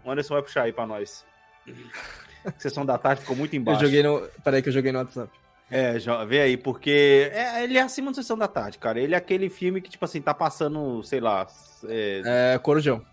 O 0.05 0.11
Anderson 0.11 0.35
vai 0.35 0.43
puxar 0.43 0.63
aí 0.63 0.73
pra 0.73 0.87
nós. 0.87 1.25
sessão 2.59 2.87
da 2.87 2.99
tarde 2.99 3.23
ficou 3.23 3.37
muito 3.37 3.55
embaixo. 3.57 3.83
Eu 3.83 3.87
joguei 3.87 4.03
no. 4.03 4.29
Peraí 4.45 4.63
que 4.63 4.69
eu 4.69 4.73
joguei 4.73 4.93
no 4.93 4.99
WhatsApp. 4.99 5.31
É, 5.71 5.97
vê 6.27 6.41
aí, 6.41 6.57
porque 6.57 7.31
é, 7.33 7.63
ele 7.63 7.79
é 7.79 7.83
acima 7.83 8.11
da 8.11 8.17
sessão 8.17 8.37
da 8.37 8.49
tarde, 8.49 8.77
cara. 8.79 8.99
Ele 8.99 9.15
é 9.15 9.19
aquele 9.19 9.49
filme 9.49 9.81
que, 9.81 9.89
tipo 9.89 10.05
assim, 10.05 10.21
tá 10.21 10.35
passando, 10.35 11.03
sei 11.05 11.21
lá. 11.21 11.47
É, 11.89 12.55
é 12.55 12.59
Corujão. 12.59 13.05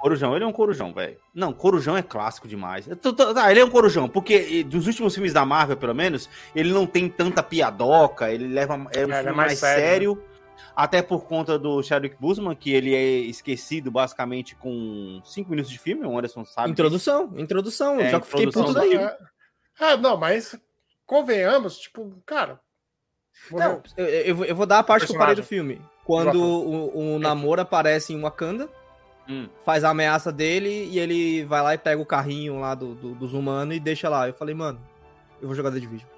Corujão, 0.00 0.34
ele 0.34 0.44
é 0.44 0.46
um 0.46 0.52
corujão, 0.52 0.94
velho. 0.94 1.18
Não, 1.34 1.52
corujão 1.52 1.94
é 1.94 2.02
clássico 2.02 2.48
demais. 2.48 2.86
Tá, 2.86 3.50
ele 3.50 3.60
é 3.60 3.64
um 3.64 3.68
corujão, 3.68 4.08
porque 4.08 4.64
dos 4.64 4.86
últimos 4.86 5.12
filmes 5.12 5.34
da 5.34 5.44
Marvel, 5.44 5.76
pelo 5.76 5.94
menos, 5.94 6.28
ele 6.56 6.72
não 6.72 6.86
tem 6.86 7.06
tanta 7.06 7.42
piadoca, 7.42 8.32
ele 8.32 8.48
leva 8.48 8.74
é 8.74 8.76
um 8.78 8.88
é, 8.88 8.92
filme 8.92 9.12
é 9.12 9.22
mais, 9.24 9.36
mais, 9.36 9.58
sério, 9.58 9.82
sério 9.82 10.14
né? 10.14 10.22
até 10.74 11.02
por 11.02 11.26
conta 11.26 11.58
do 11.58 11.82
Chadwick 11.82 12.16
Boseman, 12.18 12.54
que 12.54 12.72
ele 12.72 12.94
é 12.94 13.18
esquecido 13.18 13.90
basicamente 13.90 14.56
com 14.56 15.20
cinco 15.22 15.50
minutos 15.50 15.70
de 15.70 15.78
filme, 15.78 16.06
o 16.06 16.16
Anderson 16.16 16.46
sabe. 16.46 16.70
Introdução, 16.70 17.28
disso. 17.28 17.40
introdução, 17.42 18.00
é, 18.00 18.10
já 18.10 18.20
fiquei 18.22 18.50
puto 18.50 18.72
daí. 18.72 18.94
É, 19.78 19.96
não, 19.98 20.16
mas 20.16 20.58
convenhamos, 21.10 21.76
tipo, 21.76 22.22
cara. 22.24 22.60
Não, 23.50 23.82
eu, 23.96 24.06
eu, 24.06 24.44
eu, 24.44 24.54
vou 24.54 24.64
dar 24.64 24.78
a 24.78 24.82
parte 24.82 25.06
que 25.06 25.12
eu 25.12 25.18
parei 25.18 25.34
do 25.34 25.42
filme. 25.42 25.82
Quando 26.04 26.40
o, 26.40 27.16
o 27.16 27.18
Namor 27.18 27.58
aparece 27.58 28.12
em 28.12 28.20
Wakanda, 28.20 28.68
hum. 29.28 29.48
faz 29.64 29.82
a 29.82 29.90
ameaça 29.90 30.30
dele 30.30 30.88
e 30.88 31.00
ele 31.00 31.44
vai 31.46 31.62
lá 31.62 31.74
e 31.74 31.78
pega 31.78 32.00
o 32.00 32.06
carrinho 32.06 32.60
lá 32.60 32.76
do, 32.76 32.94
do, 32.94 33.14
dos 33.16 33.34
humanos 33.34 33.74
e 33.74 33.80
deixa 33.80 34.08
lá. 34.08 34.28
Eu 34.28 34.34
falei, 34.34 34.54
mano, 34.54 34.80
eu 35.42 35.48
vou 35.48 35.56
jogar 35.56 35.72
The 35.72 35.80
Division. 35.80 36.08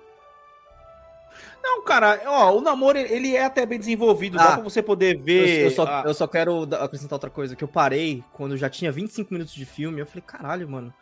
Não, 1.62 1.82
cara, 1.84 2.20
ó, 2.26 2.54
o 2.54 2.60
namoro 2.60 2.98
ele 2.98 3.34
é 3.34 3.44
até 3.46 3.64
bem 3.64 3.78
desenvolvido, 3.78 4.38
ah, 4.38 4.44
dá 4.44 4.52
pra 4.54 4.64
você 4.64 4.82
poder 4.82 5.16
ver. 5.16 5.60
Eu, 5.60 5.64
eu, 5.64 5.70
só, 5.70 5.86
a... 5.86 6.02
eu 6.04 6.12
só 6.12 6.26
quero 6.26 6.68
acrescentar 6.78 7.16
outra 7.16 7.30
coisa, 7.30 7.56
que 7.56 7.64
eu 7.64 7.68
parei 7.68 8.22
quando 8.32 8.58
já 8.58 8.68
tinha 8.68 8.92
25 8.92 9.32
minutos 9.32 9.54
de 9.54 9.64
filme, 9.64 10.00
eu 10.00 10.06
falei, 10.06 10.22
caralho, 10.26 10.68
mano. 10.68 10.92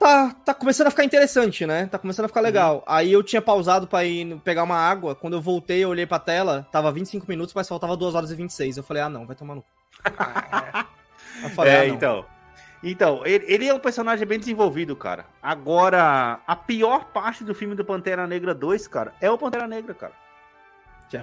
Tá, 0.00 0.34
tá 0.46 0.54
começando 0.54 0.86
a 0.86 0.90
ficar 0.90 1.04
interessante, 1.04 1.66
né? 1.66 1.84
Tá 1.84 1.98
começando 1.98 2.24
a 2.24 2.28
ficar 2.28 2.40
legal. 2.40 2.76
Uhum. 2.76 2.82
Aí 2.86 3.12
eu 3.12 3.22
tinha 3.22 3.42
pausado 3.42 3.86
pra 3.86 4.02
ir 4.02 4.34
pegar 4.40 4.62
uma 4.62 4.76
água. 4.76 5.14
Quando 5.14 5.34
eu 5.34 5.42
voltei, 5.42 5.84
eu 5.84 5.90
olhei 5.90 6.06
pra 6.06 6.18
tela, 6.18 6.66
tava 6.72 6.90
25 6.90 7.26
minutos, 7.28 7.52
mas 7.52 7.68
faltava 7.68 7.94
2 7.94 8.14
horas 8.14 8.30
e 8.30 8.34
26. 8.34 8.78
Eu 8.78 8.82
falei, 8.82 9.02
ah, 9.02 9.10
não, 9.10 9.26
vai 9.26 9.36
tomar 9.36 9.56
no. 9.56 9.64
eu 11.44 11.50
falei, 11.50 11.72
é, 11.74 11.80
ah, 11.80 11.86
então. 11.86 12.24
Então, 12.82 13.26
ele, 13.26 13.44
ele, 13.46 13.68
é 13.68 13.74
um 13.74 13.78
personagem 13.78 14.26
bem 14.26 14.38
desenvolvido, 14.38 14.96
cara. 14.96 15.26
Agora, 15.42 16.40
a 16.46 16.56
pior 16.56 17.12
parte 17.12 17.44
do 17.44 17.54
filme 17.54 17.74
do 17.74 17.84
Pantera 17.84 18.26
Negra 18.26 18.54
2, 18.54 18.88
cara, 18.88 19.12
é 19.20 19.30
o 19.30 19.36
Pantera 19.36 19.68
Negra, 19.68 19.92
cara. 19.92 20.14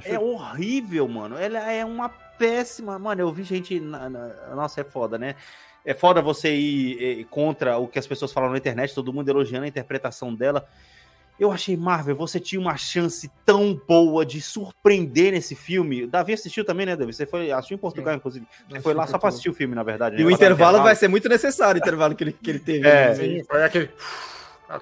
É 0.03 0.19
horrível, 0.19 1.07
mano. 1.07 1.35
Ela 1.35 1.71
é 1.71 1.83
uma 1.83 2.09
péssima. 2.09 2.99
Mano, 2.99 3.21
eu 3.21 3.31
vi 3.31 3.41
gente. 3.41 3.79
Na, 3.79 4.09
na... 4.09 4.27
Nossa, 4.53 4.81
é 4.81 4.83
foda, 4.83 5.17
né? 5.17 5.35
É 5.87 5.93
foda 5.93 6.21
você 6.21 6.53
ir, 6.53 7.19
ir 7.19 7.23
contra 7.27 7.77
o 7.77 7.87
que 7.87 7.97
as 7.97 8.05
pessoas 8.05 8.33
falam 8.33 8.51
na 8.51 8.57
internet, 8.57 8.93
todo 8.93 9.13
mundo 9.13 9.29
elogiando 9.29 9.63
a 9.63 9.69
interpretação 9.69 10.35
dela. 10.35 10.67
Eu 11.39 11.49
achei, 11.49 11.77
Marvel, 11.77 12.13
você 12.13 12.41
tinha 12.41 12.59
uma 12.59 12.75
chance 12.75 13.31
tão 13.45 13.73
boa 13.87 14.25
de 14.25 14.41
surpreender 14.41 15.31
nesse 15.31 15.55
filme. 15.55 16.03
O 16.03 16.07
Davi 16.07 16.33
assistiu 16.33 16.65
também, 16.65 16.85
né, 16.85 16.93
Davi? 16.93 17.13
Você 17.13 17.25
foi, 17.25 17.51
assistiu 17.53 17.75
em 17.75 17.79
Portugal, 17.79 18.11
Sim. 18.11 18.17
inclusive. 18.17 18.47
Você 18.67 18.81
foi 18.81 18.93
lá 18.93 19.07
só 19.07 19.17
pra 19.17 19.29
assistir 19.29 19.49
o 19.49 19.53
filme, 19.53 19.75
na 19.75 19.83
verdade. 19.83 20.17
Né? 20.17 20.23
E 20.23 20.25
o 20.25 20.31
intervalo, 20.31 20.71
intervalo 20.71 20.83
vai 20.83 20.95
ser 20.95 21.07
muito 21.07 21.29
necessário, 21.29 21.79
o 21.79 21.81
intervalo 21.81 22.15
que 22.15 22.23
ele, 22.25 22.33
que 22.33 22.49
ele 22.49 22.59
teve. 22.59 22.85
É, 22.85 23.15
né? 23.15 23.43
foi 23.47 23.63
aquele... 23.63 23.89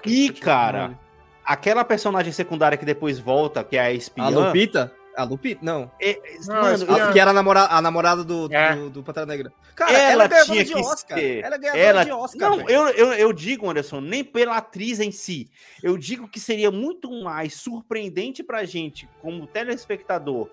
E, 0.06 0.30
cara, 0.32 0.98
aquela 1.44 1.84
personagem 1.84 2.32
secundária 2.32 2.76
que 2.76 2.84
depois 2.84 3.20
volta, 3.20 3.62
que 3.62 3.76
é 3.76 3.80
a 3.80 3.92
espiã... 3.92 4.24
A 4.24 4.28
Lupita? 4.28 4.92
A 5.16 5.24
Lupita? 5.24 5.64
Não. 5.64 5.90
É, 5.98 6.20
não 6.46 6.60
mano, 6.60 6.94
a, 6.94 7.12
que 7.12 7.18
era 7.18 7.30
a, 7.30 7.34
namora, 7.34 7.62
a 7.62 7.80
namorada 7.80 8.22
do, 8.22 8.52
é. 8.52 8.76
do, 8.76 8.90
do 8.90 9.02
Pantera 9.02 9.24
Negra. 9.24 9.50
Cara, 9.74 9.92
ela, 9.92 10.24
ela 10.24 10.44
tinha 10.44 10.62
que 10.62 10.74
Oscar. 10.74 11.18
Ser. 11.18 11.42
Ela 11.42 11.56
ganhava 11.56 11.78
ela... 11.78 12.04
de 12.04 12.12
Oscar. 12.12 12.50
Não, 12.50 12.68
eu, 12.68 12.88
eu, 12.88 13.12
eu 13.14 13.32
digo, 13.32 13.68
Anderson, 13.68 14.00
nem 14.02 14.22
pela 14.22 14.58
atriz 14.58 15.00
em 15.00 15.10
si. 15.10 15.50
Eu 15.82 15.96
digo 15.96 16.28
que 16.28 16.38
seria 16.38 16.70
muito 16.70 17.10
mais 17.22 17.54
surpreendente 17.54 18.42
pra 18.42 18.66
gente, 18.66 19.08
como 19.22 19.46
telespectador, 19.46 20.50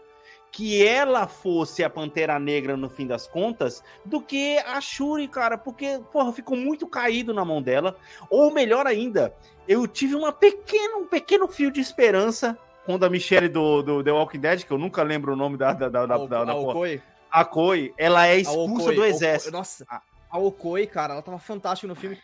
que 0.49 0.86
ela 0.86 1.28
fosse 1.28 1.84
a 1.84 1.89
Pantera 1.89 2.39
Negra 2.39 2.78
no 2.78 2.89
fim 2.89 3.06
das 3.06 3.28
contas, 3.28 3.84
do 4.06 4.21
que 4.21 4.60
a 4.60 4.80
Shuri, 4.80 5.28
cara, 5.28 5.58
porque, 5.58 5.99
porra, 6.10 6.32
ficou 6.32 6.56
muito 6.56 6.88
caído 6.88 7.34
na 7.34 7.43
mão 7.43 7.62
dela. 7.62 7.97
Ou 8.30 8.54
melhor 8.54 8.88
ainda, 8.88 9.36
eu 9.67 9.86
tive 9.88 10.15
uma 10.15 10.32
pequena, 10.32 10.95
um 10.97 11.06
pequeno 11.06 11.49
fio 11.49 11.69
de 11.69 11.82
esperança 11.82 12.58
quando 12.85 13.05
a 13.05 13.09
Michelle 13.09 13.49
do, 13.49 13.81
do 13.81 14.03
The 14.03 14.11
Walking 14.11 14.39
Dead, 14.39 14.63
que 14.63 14.71
eu 14.71 14.77
nunca 14.77 15.03
lembro 15.03 15.33
o 15.33 15.35
nome 15.35 15.57
da. 15.57 15.73
da, 15.73 15.89
da, 15.89 16.05
da, 16.05 16.17
da, 16.17 16.45
da 16.45 16.55
Okoi. 16.55 17.01
A 17.31 17.41
Okoi, 17.41 17.93
ela 17.97 18.27
é 18.27 18.37
expulsa 18.37 18.91
do 18.91 19.03
exército. 19.03 19.51
Nossa, 19.51 19.85
a 20.29 20.37
Okoi, 20.37 20.85
cara, 20.87 21.13
ela 21.13 21.21
tava 21.21 21.39
fantástica 21.39 21.87
no 21.87 21.95
filme. 21.95 22.17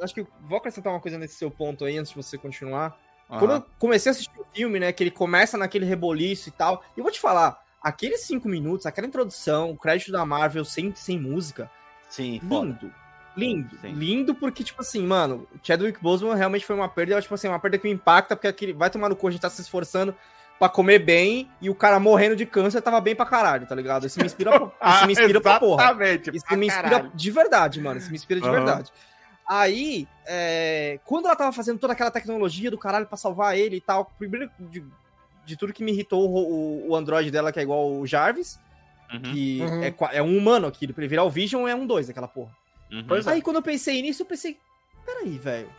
Acho 0.00 0.14
que 0.14 0.26
vou 0.42 0.58
acrescentar 0.58 0.92
uma 0.92 1.00
coisa 1.00 1.18
nesse 1.18 1.36
seu 1.36 1.50
ponto 1.50 1.84
aí, 1.84 1.96
antes 1.96 2.10
de 2.10 2.16
você 2.16 2.36
continuar. 2.36 2.98
Uhum. 3.30 3.38
Quando 3.38 3.50
eu 3.54 3.64
comecei 3.78 4.10
a 4.10 4.12
assistir 4.12 4.38
o 4.38 4.46
filme, 4.52 4.78
né, 4.78 4.92
que 4.92 5.02
ele 5.02 5.10
começa 5.10 5.56
naquele 5.56 5.86
reboliço 5.86 6.48
e 6.48 6.52
tal, 6.52 6.82
e 6.96 7.00
eu 7.00 7.04
vou 7.04 7.12
te 7.12 7.20
falar, 7.20 7.58
aqueles 7.82 8.20
cinco 8.20 8.48
minutos, 8.48 8.84
aquela 8.84 9.06
introdução, 9.06 9.70
o 9.70 9.76
crédito 9.76 10.12
da 10.12 10.24
Marvel 10.26 10.64
sem, 10.64 10.94
sem 10.94 11.18
música, 11.18 11.70
Sim, 12.08 12.40
lindo. 12.42 12.48
Foda. 12.48 13.05
Lindo. 13.36 13.76
Sim. 13.80 13.92
Lindo 13.92 14.34
porque, 14.34 14.64
tipo 14.64 14.80
assim, 14.80 15.06
mano, 15.06 15.46
Chadwick 15.62 16.02
Boseman 16.02 16.34
realmente 16.34 16.64
foi 16.64 16.74
uma 16.74 16.88
perda, 16.88 17.20
tipo 17.20 17.34
assim, 17.34 17.48
uma 17.48 17.58
perda 17.58 17.78
que 17.78 17.86
me 17.86 17.92
impacta, 17.92 18.34
porque 18.34 18.48
aquele, 18.48 18.72
vai 18.72 18.88
tomar 18.88 19.08
no 19.08 19.16
cu, 19.16 19.28
a 19.28 19.30
gente 19.30 19.40
tá 19.40 19.50
se 19.50 19.60
esforçando 19.60 20.14
pra 20.58 20.68
comer 20.68 20.98
bem 21.00 21.50
e 21.60 21.68
o 21.68 21.74
cara 21.74 22.00
morrendo 22.00 22.34
de 22.34 22.46
câncer 22.46 22.80
tava 22.80 23.00
bem 23.00 23.14
pra 23.14 23.26
caralho, 23.26 23.66
tá 23.66 23.74
ligado? 23.74 24.06
Isso 24.06 24.18
me 24.18 24.24
inspira, 24.24 24.58
pra, 24.58 24.70
isso 24.96 25.06
me 25.06 25.12
inspira 25.12 25.40
pra 25.40 25.60
porra. 25.60 25.84
Isso 26.32 26.46
pra 26.46 26.56
me 26.56 26.66
inspira 26.66 26.90
caralho. 26.90 27.12
de 27.14 27.30
verdade, 27.30 27.80
mano. 27.80 27.98
Isso 27.98 28.08
me 28.08 28.16
inspira 28.16 28.40
de 28.40 28.46
uhum. 28.46 28.52
verdade. 28.52 28.90
Aí, 29.46 30.08
é, 30.26 30.98
quando 31.04 31.26
ela 31.26 31.36
tava 31.36 31.52
fazendo 31.52 31.78
toda 31.78 31.92
aquela 31.92 32.10
tecnologia 32.10 32.70
do 32.70 32.78
caralho 32.78 33.06
pra 33.06 33.16
salvar 33.16 33.56
ele 33.56 33.76
e 33.76 33.80
tal, 33.80 34.06
primeiro 34.18 34.50
de, 34.58 34.82
de 35.44 35.56
tudo 35.56 35.72
que 35.72 35.84
me 35.84 35.92
irritou 35.92 36.28
o, 36.28 36.88
o, 36.88 36.90
o 36.90 36.96
Android 36.96 37.30
dela, 37.30 37.52
que 37.52 37.60
é 37.60 37.62
igual 37.62 37.92
o 37.92 38.06
Jarvis, 38.06 38.58
uhum. 39.12 39.22
que 39.22 39.60
uhum. 39.60 39.82
É, 39.84 39.94
é, 40.18 40.22
um 40.22 40.36
humano 40.36 40.66
aqui, 40.66 40.90
pra 40.92 41.02
ele 41.02 41.08
virar 41.08 41.22
o 41.22 41.30
Vision 41.30 41.68
é 41.68 41.74
um 41.74 41.86
dois 41.86 42.10
aquela 42.10 42.26
porra. 42.26 42.50
Uhum. 42.90 43.06
Aí 43.26 43.38
é. 43.38 43.42
quando 43.42 43.56
eu 43.56 43.62
pensei 43.62 44.00
nisso, 44.02 44.22
eu 44.22 44.26
pensei, 44.26 44.58
peraí, 45.04 45.38
velho. 45.38 45.70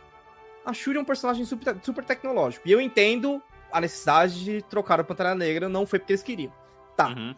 A 0.64 0.72
Shuri 0.72 0.98
é 0.98 1.00
um 1.00 1.04
personagem 1.04 1.44
super, 1.44 1.76
super 1.82 2.04
tecnológico. 2.04 2.68
E 2.68 2.72
eu 2.72 2.80
entendo 2.80 3.42
a 3.72 3.80
necessidade 3.80 4.44
de 4.44 4.62
trocar 4.62 5.00
o 5.00 5.04
Pantera 5.04 5.34
Negra, 5.34 5.68
não 5.68 5.86
foi 5.86 5.98
porque 5.98 6.12
eles 6.12 6.22
queriam. 6.22 6.52
Tá. 6.96 7.08
Uhum. 7.08 7.34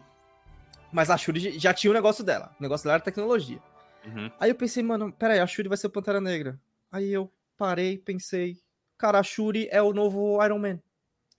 Mas 0.92 1.10
a 1.10 1.16
Shuri 1.16 1.58
já 1.58 1.72
tinha 1.72 1.90
o 1.90 1.92
um 1.92 1.94
negócio 1.94 2.24
dela. 2.24 2.54
O 2.58 2.62
negócio 2.62 2.84
dela 2.84 2.94
era 2.94 3.04
tecnologia. 3.04 3.60
Uhum. 4.04 4.30
Aí 4.40 4.50
eu 4.50 4.54
pensei, 4.54 4.82
mano, 4.82 5.12
peraí, 5.12 5.38
a 5.38 5.46
Shuri 5.46 5.68
vai 5.68 5.76
ser 5.76 5.86
o 5.86 5.90
Pantera 5.90 6.20
Negra. 6.20 6.58
Aí 6.90 7.12
eu 7.12 7.30
parei, 7.56 7.98
pensei, 7.98 8.56
cara, 8.98 9.18
a 9.18 9.22
Shuri 9.22 9.68
é 9.70 9.80
o 9.80 9.92
novo 9.92 10.44
Iron 10.44 10.58
Man. 10.58 10.80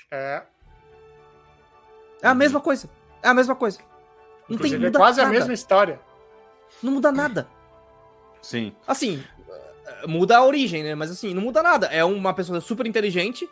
É. 0.10 0.44
É 2.22 2.28
a 2.28 2.36
mesma 2.36 2.62
coisa. 2.62 2.90
É 3.24 3.28
a 3.28 3.34
mesma 3.34 3.56
coisa. 3.56 3.80
Não 4.48 4.56
Inclusive, 4.56 4.80
tem, 4.80 4.90
é 4.90 4.92
quase 4.92 5.18
nada. 5.18 5.30
a 5.30 5.34
mesma 5.34 5.54
história. 5.54 6.00
Não 6.82 6.94
muda 6.94 7.12
nada. 7.12 7.48
Sim. 8.42 8.74
Assim, 8.88 9.24
muda 10.08 10.38
a 10.38 10.46
origem, 10.46 10.84
né? 10.84 10.96
Mas 10.96 11.12
assim, 11.12 11.34
não 11.34 11.42
muda 11.42 11.62
nada. 11.62 11.88
É 11.88 12.04
uma 12.04 12.34
pessoa 12.34 12.60
super 12.62 12.86
inteligente 12.86 13.48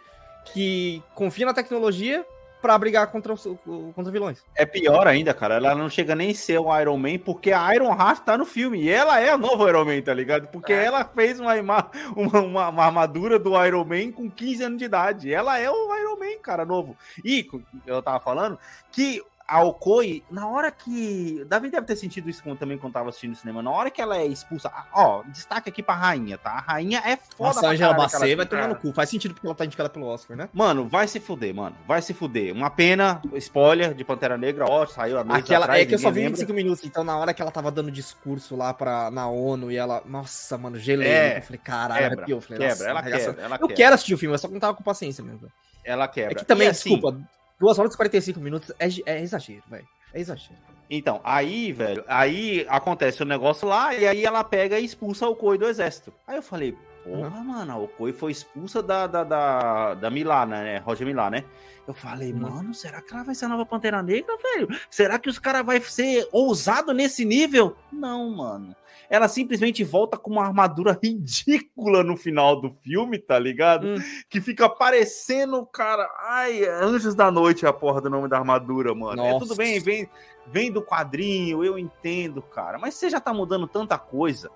que 0.53 1.01
confia 1.13 1.45
na 1.45 1.53
tecnologia 1.53 2.25
para 2.61 2.77
brigar 2.77 3.07
contra, 3.07 3.33
os, 3.33 3.47
contra 3.95 4.11
vilões. 4.11 4.43
É 4.53 4.65
pior 4.65 5.07
ainda, 5.07 5.33
cara. 5.33 5.55
Ela 5.55 5.73
não 5.75 5.89
chega 5.89 6.13
nem 6.15 6.31
a 6.31 6.35
ser 6.35 6.59
o 6.59 6.77
Iron 6.77 6.97
Man, 6.97 7.17
porque 7.17 7.51
a 7.51 7.73
Iron 7.73 7.95
Heart 7.97 8.23
tá 8.23 8.37
no 8.37 8.45
filme. 8.45 8.81
E 8.81 8.89
ela 8.89 9.19
é 9.19 9.29
a 9.29 9.37
nova 9.37 9.69
Iron 9.69 9.85
Man, 9.85 10.01
tá 10.01 10.13
ligado? 10.13 10.47
Porque 10.47 10.73
é. 10.73 10.85
ela 10.85 11.05
fez 11.05 11.39
uma, 11.39 11.55
uma, 11.55 11.91
uma, 12.15 12.69
uma, 12.69 12.85
armadura 12.85 13.39
do 13.39 13.51
Iron 13.65 13.85
Man 13.85 14.11
com 14.11 14.29
15 14.29 14.63
anos 14.63 14.77
de 14.77 14.85
idade. 14.85 15.33
Ela 15.33 15.57
é 15.57 15.69
o 15.69 15.95
Iron 15.97 16.17
Man, 16.17 16.37
cara, 16.41 16.65
novo. 16.65 16.97
E 17.23 17.47
eu 17.87 18.01
tava 18.01 18.19
falando 18.19 18.59
que 18.91 19.23
a 19.49 19.63
Okoi, 19.63 20.23
na 20.29 20.47
hora 20.47 20.69
que. 20.71 21.43
Davi 21.47 21.71
deve 21.71 21.87
ter 21.87 21.95
sentido 21.95 22.29
isso 22.29 22.43
também 22.55 22.77
quando 22.77 22.93
tava 22.93 23.09
assistindo 23.09 23.33
o 23.33 23.35
cinema. 23.35 23.63
Na 23.63 23.71
hora 23.71 23.89
que 23.89 23.99
ela 23.99 24.15
é 24.15 24.25
expulsa. 24.25 24.71
Ó, 24.93 25.23
destaque 25.23 25.69
aqui 25.69 25.81
pra 25.81 25.95
rainha, 25.95 26.37
tá? 26.37 26.51
A 26.51 26.73
rainha 26.73 26.99
é 26.99 27.17
foda 27.17 27.55
Nossa, 27.55 27.67
a 27.67 27.71
Angela 27.71 27.93
Bassett 27.95 28.35
vai 28.35 28.45
tomar 28.45 28.67
no 28.67 28.75
cu. 28.75 28.93
Faz 28.93 29.09
sentido 29.09 29.33
porque 29.33 29.47
ela 29.47 29.55
tá 29.55 29.65
indicada 29.65 29.89
pelo 29.89 30.05
Oscar, 30.05 30.37
né? 30.37 30.49
Mano, 30.53 30.87
vai 30.87 31.07
se 31.07 31.19
fuder, 31.19 31.53
mano. 31.53 31.75
Vai 31.87 32.01
se 32.01 32.13
fuder. 32.13 32.53
Uma 32.53 32.69
pena, 32.69 33.21
spoiler 33.35 33.95
de 33.95 34.03
Pantera 34.03 34.37
Negra, 34.37 34.65
ó, 34.69 34.85
saiu 34.85 35.17
a 35.19 35.23
noite 35.23 35.45
Aquela, 35.45 35.65
atrás, 35.65 35.81
É 35.81 35.85
que 35.85 35.95
eu 35.95 35.99
só 35.99 36.11
vi 36.11 36.27
25 36.27 36.53
minutos, 36.53 36.83
então 36.85 37.03
na 37.03 37.17
hora 37.17 37.33
que 37.33 37.41
ela 37.41 37.51
tava 37.51 37.71
dando 37.71 37.89
discurso 37.91 38.55
lá 38.55 38.71
pra, 38.73 39.09
na 39.09 39.27
ONU 39.27 39.71
e 39.71 39.77
ela. 39.77 40.03
Nossa, 40.05 40.57
mano, 40.57 40.77
gelei. 40.77 41.07
É, 41.07 41.37
eu 41.39 41.41
falei, 41.41 41.59
caralho, 41.63 42.01
quebra, 42.01 42.17
arrepiou. 42.17 42.41
Falei, 42.41 42.67
quebra, 42.67 42.87
ela 42.87 43.01
quebra, 43.03 43.41
ela 43.41 43.55
Eu 43.55 43.59
quebra. 43.61 43.75
quero 43.75 43.95
assistir 43.95 44.13
o 44.13 44.17
filme, 44.17 44.35
eu 44.35 44.39
só 44.39 44.47
não 44.47 44.59
tava 44.59 44.75
com 44.75 44.83
paciência 44.83 45.23
mesmo. 45.23 45.51
Ela 45.83 46.07
quebra. 46.07 46.33
É 46.33 46.35
que 46.35 46.45
também, 46.45 46.67
assim, 46.67 46.89
desculpa, 46.91 47.19
2 47.59 47.79
horas 47.79 47.93
e 47.93 47.97
45 47.97 48.39
minutos 48.39 48.71
é, 48.79 48.87
é 49.05 49.21
exagero, 49.21 49.63
velho. 49.67 49.87
É 50.13 50.19
exagero. 50.19 50.59
Então, 50.89 51.21
aí, 51.23 51.71
velho, 51.71 52.03
aí 52.07 52.65
acontece 52.67 53.21
o 53.21 53.25
negócio 53.25 53.67
lá 53.67 53.93
e 53.93 54.07
aí 54.07 54.25
ela 54.25 54.43
pega 54.43 54.79
e 54.79 54.85
expulsa 54.85 55.27
o 55.27 55.35
Koi 55.35 55.57
do 55.57 55.67
exército. 55.67 56.11
Aí 56.25 56.37
eu 56.37 56.41
falei, 56.41 56.75
porra, 57.03 57.27
uhum. 57.27 57.43
mano, 57.43 57.83
o 57.83 57.87
Koi 57.87 58.11
foi 58.11 58.31
expulsa 58.31 58.81
da, 58.81 59.05
da, 59.05 59.23
da, 59.23 59.93
da 59.93 60.09
Milana, 60.09 60.63
né? 60.63 60.77
Roger 60.79 61.05
Milá, 61.05 61.29
né? 61.29 61.43
Eu 61.87 61.93
falei, 61.93 62.31
uhum. 62.33 62.39
mano, 62.39 62.73
será 62.73 63.01
que 63.01 63.13
ela 63.13 63.23
vai 63.23 63.35
ser 63.35 63.45
a 63.45 63.49
nova 63.49 63.65
Pantera 63.65 64.01
Negra, 64.01 64.35
velho? 64.37 64.67
Será 64.89 65.19
que 65.19 65.29
os 65.29 65.37
caras 65.37 65.63
vão 65.63 65.79
ser 65.81 66.27
ousado 66.31 66.93
nesse 66.93 67.23
nível? 67.23 67.75
Não, 67.99 68.29
mano 68.31 68.75
ela 69.09 69.27
simplesmente 69.27 69.83
volta 69.83 70.17
com 70.17 70.31
uma 70.31 70.45
armadura 70.45 70.97
ridícula 71.01 72.03
no 72.03 72.15
final 72.15 72.61
do 72.61 72.69
filme, 72.81 73.17
tá 73.17 73.39
ligado? 73.39 73.87
Hum. 73.87 73.95
Que 74.29 74.39
fica 74.39 74.69
parecendo, 74.69 75.65
cara, 75.65 76.07
ai, 76.19 76.63
Anjos 76.65 77.15
da 77.15 77.31
Noite 77.31 77.65
é 77.65 77.69
a 77.69 77.73
porra 77.73 77.99
do 77.99 78.09
nome 78.09 78.29
da 78.29 78.37
armadura, 78.37 78.93
mano. 78.93 79.17
Nossa. 79.17 79.35
É 79.35 79.39
tudo 79.39 79.55
bem, 79.55 79.79
vem, 79.79 80.07
vem 80.45 80.71
do 80.71 80.81
quadrinho, 80.81 81.63
eu 81.63 81.79
entendo, 81.79 82.41
cara, 82.41 82.77
mas 82.77 82.93
você 82.93 83.09
já 83.09 83.19
tá 83.19 83.33
mudando 83.33 83.67
tanta 83.67 83.97
coisa. 83.97 84.51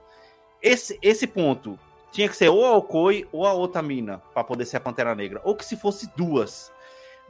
Esse, 0.62 0.98
esse 1.02 1.26
ponto 1.26 1.78
tinha 2.12 2.30
que 2.30 2.38
ser 2.38 2.50
ou 2.50 2.64
a 2.66 2.78
Okoi 2.78 3.28
ou 3.32 3.48
a 3.48 3.54
outra 3.54 3.82
mina 3.82 4.22
para 4.34 4.44
poder 4.44 4.66
ser 4.66 4.78
a 4.78 4.80
Pantera 4.80 5.16
Negra, 5.16 5.42
ou 5.44 5.56
que 5.56 5.66
se 5.66 5.76
fosse 5.76 6.10
duas 6.16 6.72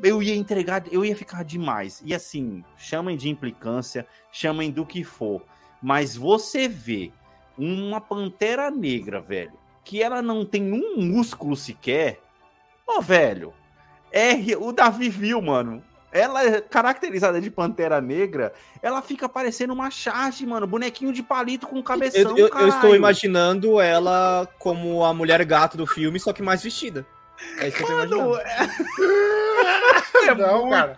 eu 0.02 0.23
ia 0.23 0.36
entregar, 0.36 0.84
eu 0.91 1.06
ia 1.06 1.15
ficar 1.15 1.44
demais. 1.44 2.02
E 2.04 2.15
assim, 2.15 2.63
chamem 2.75 3.15
de 3.15 3.29
implicância, 3.29 4.06
chamem 4.31 4.71
do 4.71 4.85
que 4.85 5.04
for. 5.04 5.44
Mas 5.84 6.15
você 6.15 6.69
vê 6.69 7.12
uma 7.58 8.00
pantera 8.00 8.71
negra, 8.71 9.19
velho, 9.19 9.52
que 9.84 10.02
ela 10.02 10.21
não 10.21 10.46
tem 10.46 10.71
um 10.71 10.96
músculo 11.02 11.58
sequer. 11.58 12.21
Ô, 12.88 13.02
velho, 13.02 13.54
R, 14.10 14.56
o 14.56 14.71
Davi 14.71 15.10
viu, 15.10 15.42
mano. 15.42 15.84
Ela 16.10 16.46
é 16.46 16.62
caracterizada 16.62 17.42
de 17.42 17.50
pantera 17.50 18.00
negra, 18.00 18.54
ela 18.84 19.02
fica 19.02 19.27
parecendo 19.27 19.73
uma 19.73 19.90
charge, 19.90 20.46
mano. 20.46 20.67
Bonequinho 20.67 21.12
de 21.12 21.23
palito 21.23 21.67
com 21.67 21.81
cabeção. 21.84 22.38
Eu, 22.38 22.48
eu, 22.48 22.60
eu 22.60 22.67
estou 22.69 22.96
imaginando 22.96 23.81
ela 23.81 24.48
como 24.60 25.04
a 25.04 25.13
mulher 25.13 25.44
gato 25.44 25.75
do 25.75 25.88
filme, 25.88 26.19
só 26.19 26.31
que 26.31 26.44
mais 26.44 26.63
vestida. 26.63 27.06
É 27.58 27.67
isso 27.67 27.77
que 27.77 27.84
eu 27.84 27.88
tô 27.88 27.94
imaginando. 27.94 28.40
É... 28.40 30.29
é 30.29 30.36
não, 30.36 30.69
cara. 30.69 30.96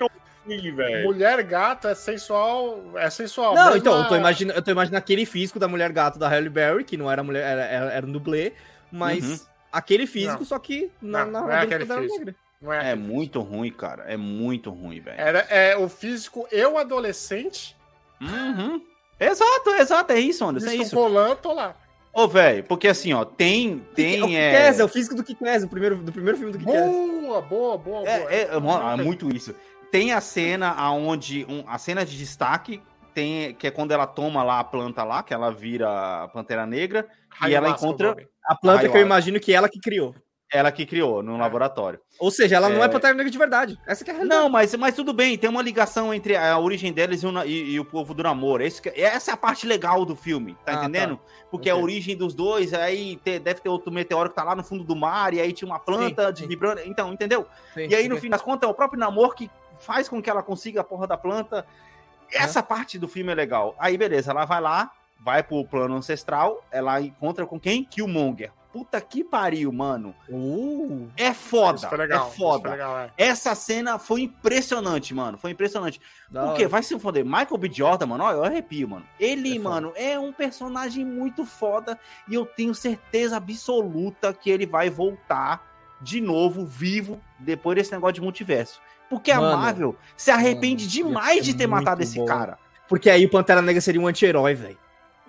Mulher 1.04 1.42
gato 1.44 1.88
é 1.88 1.96
sensual, 1.96 2.80
é 2.96 3.10
sensual. 3.10 3.56
Não, 3.56 3.76
então, 3.76 3.98
eu 4.02 4.08
tô, 4.08 4.16
imaginando, 4.16 4.60
eu 4.60 4.62
tô 4.62 4.72
imaginando 4.72 4.98
aquele 4.98 5.26
físico 5.26 5.60
da 5.60 5.68
mulher 5.68 5.92
gato 5.92 6.20
da 6.20 6.28
Halle 6.28 6.50
Berry, 6.50 6.84
que 6.84 6.98
não 6.98 7.12
era 7.12 7.24
mulher, 7.24 7.44
era, 7.44 7.64
era, 7.64 7.94
era 7.94 8.06
um 8.06 8.12
dublê, 8.12 8.54
mas 8.92 9.24
uhum. 9.24 9.40
aquele 9.72 10.06
físico, 10.06 10.40
não. 10.40 10.46
só 10.46 10.60
que 10.60 10.92
na, 11.02 11.26
não, 11.26 11.32
na 11.32 11.42
não 11.42 11.52
é 11.52 11.62
aquele 11.62 11.86
físico. 11.86 12.36
Não 12.62 12.74
é, 12.74 12.92
é 12.92 12.96
muito 12.96 13.42
ruim, 13.42 13.72
cara. 13.72 14.04
É 14.08 14.18
muito 14.18 14.70
ruim, 14.70 15.00
velho. 15.00 15.20
Era 15.20 15.40
é 15.50 15.78
o 15.78 15.90
físico 15.90 16.48
eu 16.52 16.78
adolescente. 16.78 17.76
Uhum. 18.22 18.82
Exato, 19.20 19.70
exato, 19.80 20.14
é 20.14 20.20
isso, 20.20 20.46
Anderson. 20.46 20.70
É 20.70 20.76
isso. 20.76 20.96
Rolando, 20.96 21.36
tô 21.38 21.54
lá. 21.54 21.76
Ô, 22.16 22.30
velho, 22.30 22.64
porque 22.64 22.88
assim, 22.88 23.12
ó, 23.12 23.26
tem. 23.26 23.86
tem 23.94 24.38
é, 24.38 24.72
o 24.72 24.82
é... 24.82 24.84
o 24.86 24.88
físico 24.88 25.16
do 25.16 25.24
Kikés, 25.24 25.66
o 25.66 25.68
primeiro, 25.68 25.98
do 25.98 26.14
primeiro 26.14 26.38
filme 26.38 26.54
do 26.54 26.60
Kikés. 26.60 26.86
Boa, 26.86 27.42
boa, 27.42 27.78
boa, 27.78 28.08
é, 28.08 28.20
boa. 28.20 28.32
É, 28.32 28.42
é, 28.44 28.50
é, 28.54 29.04
muito 29.04 29.36
isso. 29.36 29.54
Tem 29.96 30.12
a 30.12 30.20
cena 30.20 30.72
aonde. 30.72 31.46
Um, 31.48 31.64
a 31.68 31.78
cena 31.78 32.06
de 32.06 32.18
destaque 32.18 32.82
tem 33.14 33.54
que 33.54 33.66
é 33.66 33.72
quando 33.72 33.92
ela 33.92 34.06
toma 34.06 34.44
lá 34.44 34.60
a 34.60 34.64
planta 34.64 35.06
lá, 35.06 35.24
que 35.24 35.34
ela 35.34 35.50
vira 35.50 36.24
a 36.24 36.28
Pantera 36.28 36.66
Negra, 36.66 37.08
e 37.48 37.56
ela 37.56 37.70
encontra. 37.70 38.14
A 38.46 38.56
planta 38.56 38.90
que 38.90 38.98
eu 38.98 39.02
imagino 39.02 39.40
que 39.40 39.54
ela 39.54 39.70
que 39.70 39.80
criou. 39.80 40.14
Ela 40.52 40.70
que 40.70 40.86
criou 40.86 41.24
no 41.24 41.36
é. 41.36 41.40
laboratório. 41.40 42.00
Ou 42.20 42.30
seja, 42.30 42.58
ela 42.58 42.70
é... 42.70 42.74
não 42.74 42.84
é 42.84 42.90
Pantera 42.90 43.14
Negra 43.14 43.32
de 43.32 43.38
verdade. 43.38 43.80
Essa 43.88 44.04
é 44.04 44.10
a 44.10 44.14
realidade. 44.14 44.42
Não, 44.42 44.50
mas, 44.50 44.76
mas 44.76 44.96
tudo 44.96 45.14
bem, 45.14 45.38
tem 45.38 45.50
uma 45.50 45.62
ligação 45.62 46.14
entre 46.14 46.36
a 46.36 46.60
origem 46.60 46.92
deles 46.92 47.24
e 47.24 47.28
o, 47.28 47.44
e, 47.46 47.72
e 47.72 47.80
o 47.80 47.86
povo 47.86 48.14
do 48.14 48.22
namoro. 48.22 48.64
Esse, 48.64 48.82
essa 48.96 49.32
é 49.32 49.34
a 49.34 49.38
parte 49.38 49.66
legal 49.66 50.04
do 50.04 50.16
filme, 50.16 50.56
tá 50.66 50.74
ah, 50.74 50.76
tá. 50.76 50.84
entendendo? 50.84 51.16
Tá. 51.16 51.24
Porque 51.50 51.72
okay. 51.72 51.82
a 51.82 51.84
origem 51.84 52.18
dos 52.18 52.34
dois, 52.34 52.74
aí 52.74 53.16
te, 53.24 53.40
deve 53.40 53.62
ter 53.62 53.70
outro 53.70 53.94
meteoro 53.94 54.30
que 54.30 54.36
tá 54.36 54.44
lá 54.44 54.56
no 54.56 54.64
fundo 54.64 54.84
do 54.84 54.96
mar, 54.96 55.34
e 55.34 55.40
aí 55.40 55.54
tinha 55.54 55.68
uma 55.68 55.80
planta 55.80 56.28
sim, 56.28 56.34
de 56.34 56.48
vibrando. 56.48 56.82
Então, 56.86 57.14
entendeu? 57.14 57.48
Sim, 57.74 57.88
e 57.90 57.96
aí, 57.96 58.10
no 58.10 58.16
sim. 58.16 58.22
fim 58.22 58.30
das 58.30 58.42
contas, 58.42 58.68
é 58.68 58.72
o 58.72 58.76
próprio 58.76 59.00
namoro 59.00 59.34
que 59.34 59.50
faz 59.80 60.10
com 60.10 60.22
que 60.22 60.30
ela 60.30 60.44
consiga 60.44 60.82
a 60.82 60.84
porra 60.84 61.08
da 61.08 61.18
planta. 61.18 61.66
Essa 62.32 62.62
parte 62.64 62.98
do 62.98 63.08
filme 63.08 63.32
é 63.32 63.36
legal. 63.36 63.76
Aí, 63.78 63.98
beleza, 63.98 64.32
ela 64.32 64.46
vai 64.46 64.62
lá, 64.62 64.92
vai 65.20 65.44
pro 65.44 65.66
plano 65.66 65.96
ancestral, 65.96 66.64
ela 66.72 67.00
encontra 67.02 67.46
com 67.46 67.60
quem? 67.60 67.84
Killmonger 67.84 68.52
puta 68.76 69.00
que 69.00 69.24
pariu, 69.24 69.72
mano. 69.72 70.14
Uh, 70.28 71.08
é 71.16 71.34
foda. 71.34 71.90
Legal, 71.96 72.28
é 72.28 72.32
foda. 72.32 72.72
Legal, 72.72 73.00
é. 73.00 73.12
Essa 73.18 73.56
cena 73.56 73.98
foi 73.98 74.24
impressionante, 74.24 75.14
mano. 75.14 75.38
Foi 75.38 75.52
impressionante. 75.52 76.02
Da 76.30 76.48
Porque 76.48 76.68
vai 76.68 76.84
se 76.84 77.00
foder. 77.00 77.24
Michael 77.24 77.58
B. 77.58 77.72
Jordan, 77.72 78.06
mano, 78.06 78.26
ó, 78.26 78.34
eu 78.34 78.44
arrepio, 78.44 78.90
mano. 78.90 79.06
Ele, 79.18 79.56
é 79.56 79.60
mano, 79.60 79.94
é 79.96 80.20
um 80.20 80.34
personagem 80.34 81.06
muito 81.06 81.46
foda 81.46 81.98
e 82.28 82.36
eu 82.36 82.46
tenho 82.46 82.76
certeza 82.76 83.38
absoluta 83.38 84.34
que 84.34 84.50
ele 84.50 84.66
vai 84.66 84.90
voltar 84.90 85.75
de 86.06 86.22
novo, 86.22 86.64
vivo, 86.64 87.20
depois 87.40 87.76
desse 87.76 87.92
negócio 87.92 88.14
de 88.14 88.22
multiverso. 88.22 88.80
Porque 89.10 89.34
mano, 89.34 89.48
a 89.48 89.58
Marvel 89.58 89.96
se 90.16 90.30
arrepende 90.30 90.86
mano, 90.86 90.92
demais 90.92 91.44
de 91.44 91.56
ter 91.56 91.66
matado 91.66 92.04
esse 92.04 92.18
bom. 92.20 92.26
cara. 92.26 92.60
Porque 92.88 93.10
aí 93.10 93.26
o 93.26 93.30
Pantera 93.30 93.62
Negra 93.62 93.82
seria 93.82 94.00
um 94.00 94.06
anti-herói, 94.06 94.54
velho. 94.54 94.78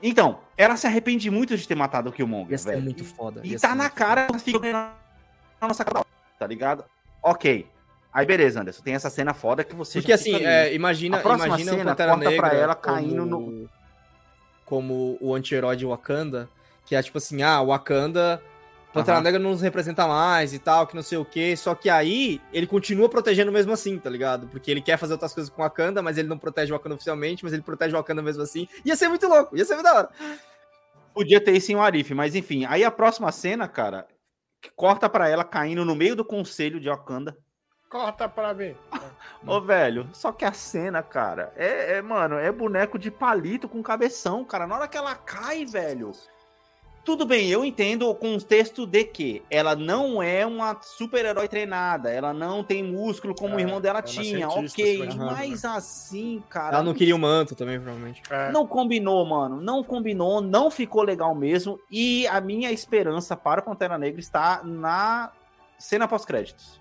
Então, 0.02 0.40
ela 0.54 0.76
se 0.76 0.86
arrepende 0.86 1.30
muito 1.30 1.56
de 1.56 1.66
ter 1.66 1.74
matado 1.74 2.10
o 2.10 2.12
Killmonger, 2.12 2.58
Ia 2.58 2.64
velho. 2.64 2.82
muito 2.82 3.04
foda. 3.04 3.40
E 3.42 3.58
tá 3.58 3.74
na 3.74 3.88
cara, 3.88 4.28
fica 4.38 4.70
na 4.70 4.92
nossa 5.62 5.82
cara, 5.82 6.04
tá 6.38 6.46
ligado? 6.46 6.84
Ok. 7.22 7.66
Aí 8.12 8.26
beleza, 8.26 8.60
Anderson, 8.60 8.82
tem 8.82 8.94
essa 8.94 9.08
cena 9.08 9.32
foda 9.32 9.64
que 9.64 9.74
você 9.74 9.98
Porque 9.98 10.12
assim, 10.12 10.34
é, 10.36 10.74
imagina, 10.74 11.16
a 11.18 11.20
próxima 11.20 11.46
imagina 11.48 11.72
cena 11.72 11.90
Pantera 11.90 12.12
corta 12.12 12.30
Negra 12.30 12.48
pra 12.48 12.58
ela 12.58 12.74
caindo 12.74 13.22
como, 13.22 13.26
no 13.26 13.70
como 14.64 15.18
o 15.20 15.34
anti-herói 15.34 15.76
de 15.76 15.86
Wakanda, 15.86 16.48
que 16.84 16.94
é 16.94 17.02
tipo 17.02 17.16
assim, 17.16 17.42
ah, 17.42 17.62
Wakanda 17.62 18.42
Pantera 18.96 19.18
uhum. 19.18 19.24
Negra 19.24 19.38
não 19.38 19.50
nos 19.50 19.60
representa 19.60 20.08
mais 20.08 20.54
e 20.54 20.58
tal, 20.58 20.86
que 20.86 20.94
não 20.94 21.02
sei 21.02 21.18
o 21.18 21.24
que. 21.24 21.54
Só 21.54 21.74
que 21.74 21.90
aí 21.90 22.40
ele 22.50 22.66
continua 22.66 23.10
protegendo 23.10 23.52
mesmo 23.52 23.70
assim, 23.70 23.98
tá 23.98 24.08
ligado? 24.08 24.46
Porque 24.46 24.70
ele 24.70 24.80
quer 24.80 24.96
fazer 24.96 25.12
outras 25.12 25.34
coisas 25.34 25.52
com 25.52 25.60
o 25.60 25.64
Wakanda, 25.64 26.00
mas 26.00 26.16
ele 26.16 26.28
não 26.28 26.38
protege 26.38 26.72
o 26.72 26.76
Wakanda 26.76 26.94
oficialmente, 26.94 27.44
mas 27.44 27.52
ele 27.52 27.60
protege 27.60 27.94
o 27.94 27.98
Wakanda 27.98 28.22
mesmo 28.22 28.42
assim. 28.42 28.66
Ia 28.86 28.96
ser 28.96 29.08
muito 29.08 29.28
louco, 29.28 29.54
ia 29.54 29.66
ser 29.66 29.74
muito 29.74 29.84
da 29.84 29.94
hora. 29.94 30.08
Podia 31.12 31.38
ter 31.42 31.52
isso 31.52 31.70
em 31.70 31.74
Arif, 31.74 32.14
mas 32.14 32.34
enfim. 32.34 32.64
Aí 32.64 32.84
a 32.84 32.90
próxima 32.90 33.30
cena, 33.30 33.68
cara, 33.68 34.06
corta 34.74 35.10
para 35.10 35.28
ela 35.28 35.44
caindo 35.44 35.84
no 35.84 35.94
meio 35.94 36.16
do 36.16 36.24
conselho 36.24 36.80
de 36.80 36.88
Wakanda. 36.88 37.36
Corta 37.90 38.26
pra 38.26 38.54
mim. 38.54 38.74
Ô, 39.46 39.60
velho, 39.60 40.08
só 40.14 40.32
que 40.32 40.44
a 40.44 40.52
cena, 40.52 41.02
cara, 41.02 41.52
é, 41.54 41.98
é, 41.98 42.02
mano, 42.02 42.36
é 42.36 42.50
boneco 42.50 42.98
de 42.98 43.10
palito 43.10 43.68
com 43.68 43.82
cabeção, 43.82 44.42
cara. 44.42 44.66
Na 44.66 44.74
hora 44.74 44.88
que 44.88 44.96
ela 44.96 45.14
cai, 45.14 45.66
velho, 45.66 46.12
tudo 47.06 47.24
bem, 47.24 47.48
eu 47.48 47.64
entendo 47.64 48.10
o 48.10 48.14
contexto 48.16 48.84
de 48.84 49.04
que 49.04 49.40
ela 49.48 49.76
não 49.76 50.20
é 50.20 50.44
uma 50.44 50.76
super-herói 50.82 51.46
treinada, 51.46 52.10
ela 52.10 52.34
não 52.34 52.64
tem 52.64 52.82
músculo 52.82 53.32
como 53.32 53.54
é, 53.54 53.56
o 53.58 53.60
irmão 53.60 53.80
dela 53.80 54.02
tinha, 54.02 54.48
ok, 54.48 55.06
mas 55.14 55.64
assim, 55.64 56.42
cara. 56.50 56.74
Ela 56.74 56.84
não 56.84 56.92
queria 56.92 57.14
o 57.14 57.18
manto 57.18 57.54
também, 57.54 57.78
provavelmente. 57.78 58.24
É. 58.28 58.50
Não 58.50 58.66
combinou, 58.66 59.24
mano, 59.24 59.60
não 59.60 59.84
combinou, 59.84 60.40
não 60.40 60.68
ficou 60.68 61.04
legal 61.04 61.32
mesmo. 61.32 61.78
E 61.88 62.26
a 62.26 62.40
minha 62.40 62.72
esperança 62.72 63.36
para 63.36 63.60
o 63.60 63.64
Pantera 63.64 63.96
Negra 63.96 64.18
está 64.18 64.62
na 64.64 65.30
cena 65.78 66.08
pós-créditos. 66.08 66.80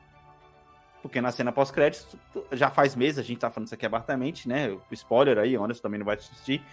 Porque 1.03 1.21
na 1.21 1.31
cena 1.31 1.51
pós-créditos, 1.51 2.17
já 2.51 2.71
faz 2.71 2.95
meses, 2.95 3.19
a 3.19 3.23
gente 3.23 3.37
tá 3.37 3.51
falando 3.51 3.67
isso 3.67 3.75
aqui 3.75 3.85
abertamente, 3.85 4.49
né? 4.49 4.71
O 4.71 4.81
spoiler 4.91 5.37
aí, 5.37 5.55
Anderson 5.55 5.83
também 5.83 5.99
não 5.99 6.05
vai 6.05 6.15
assistir 6.15 6.65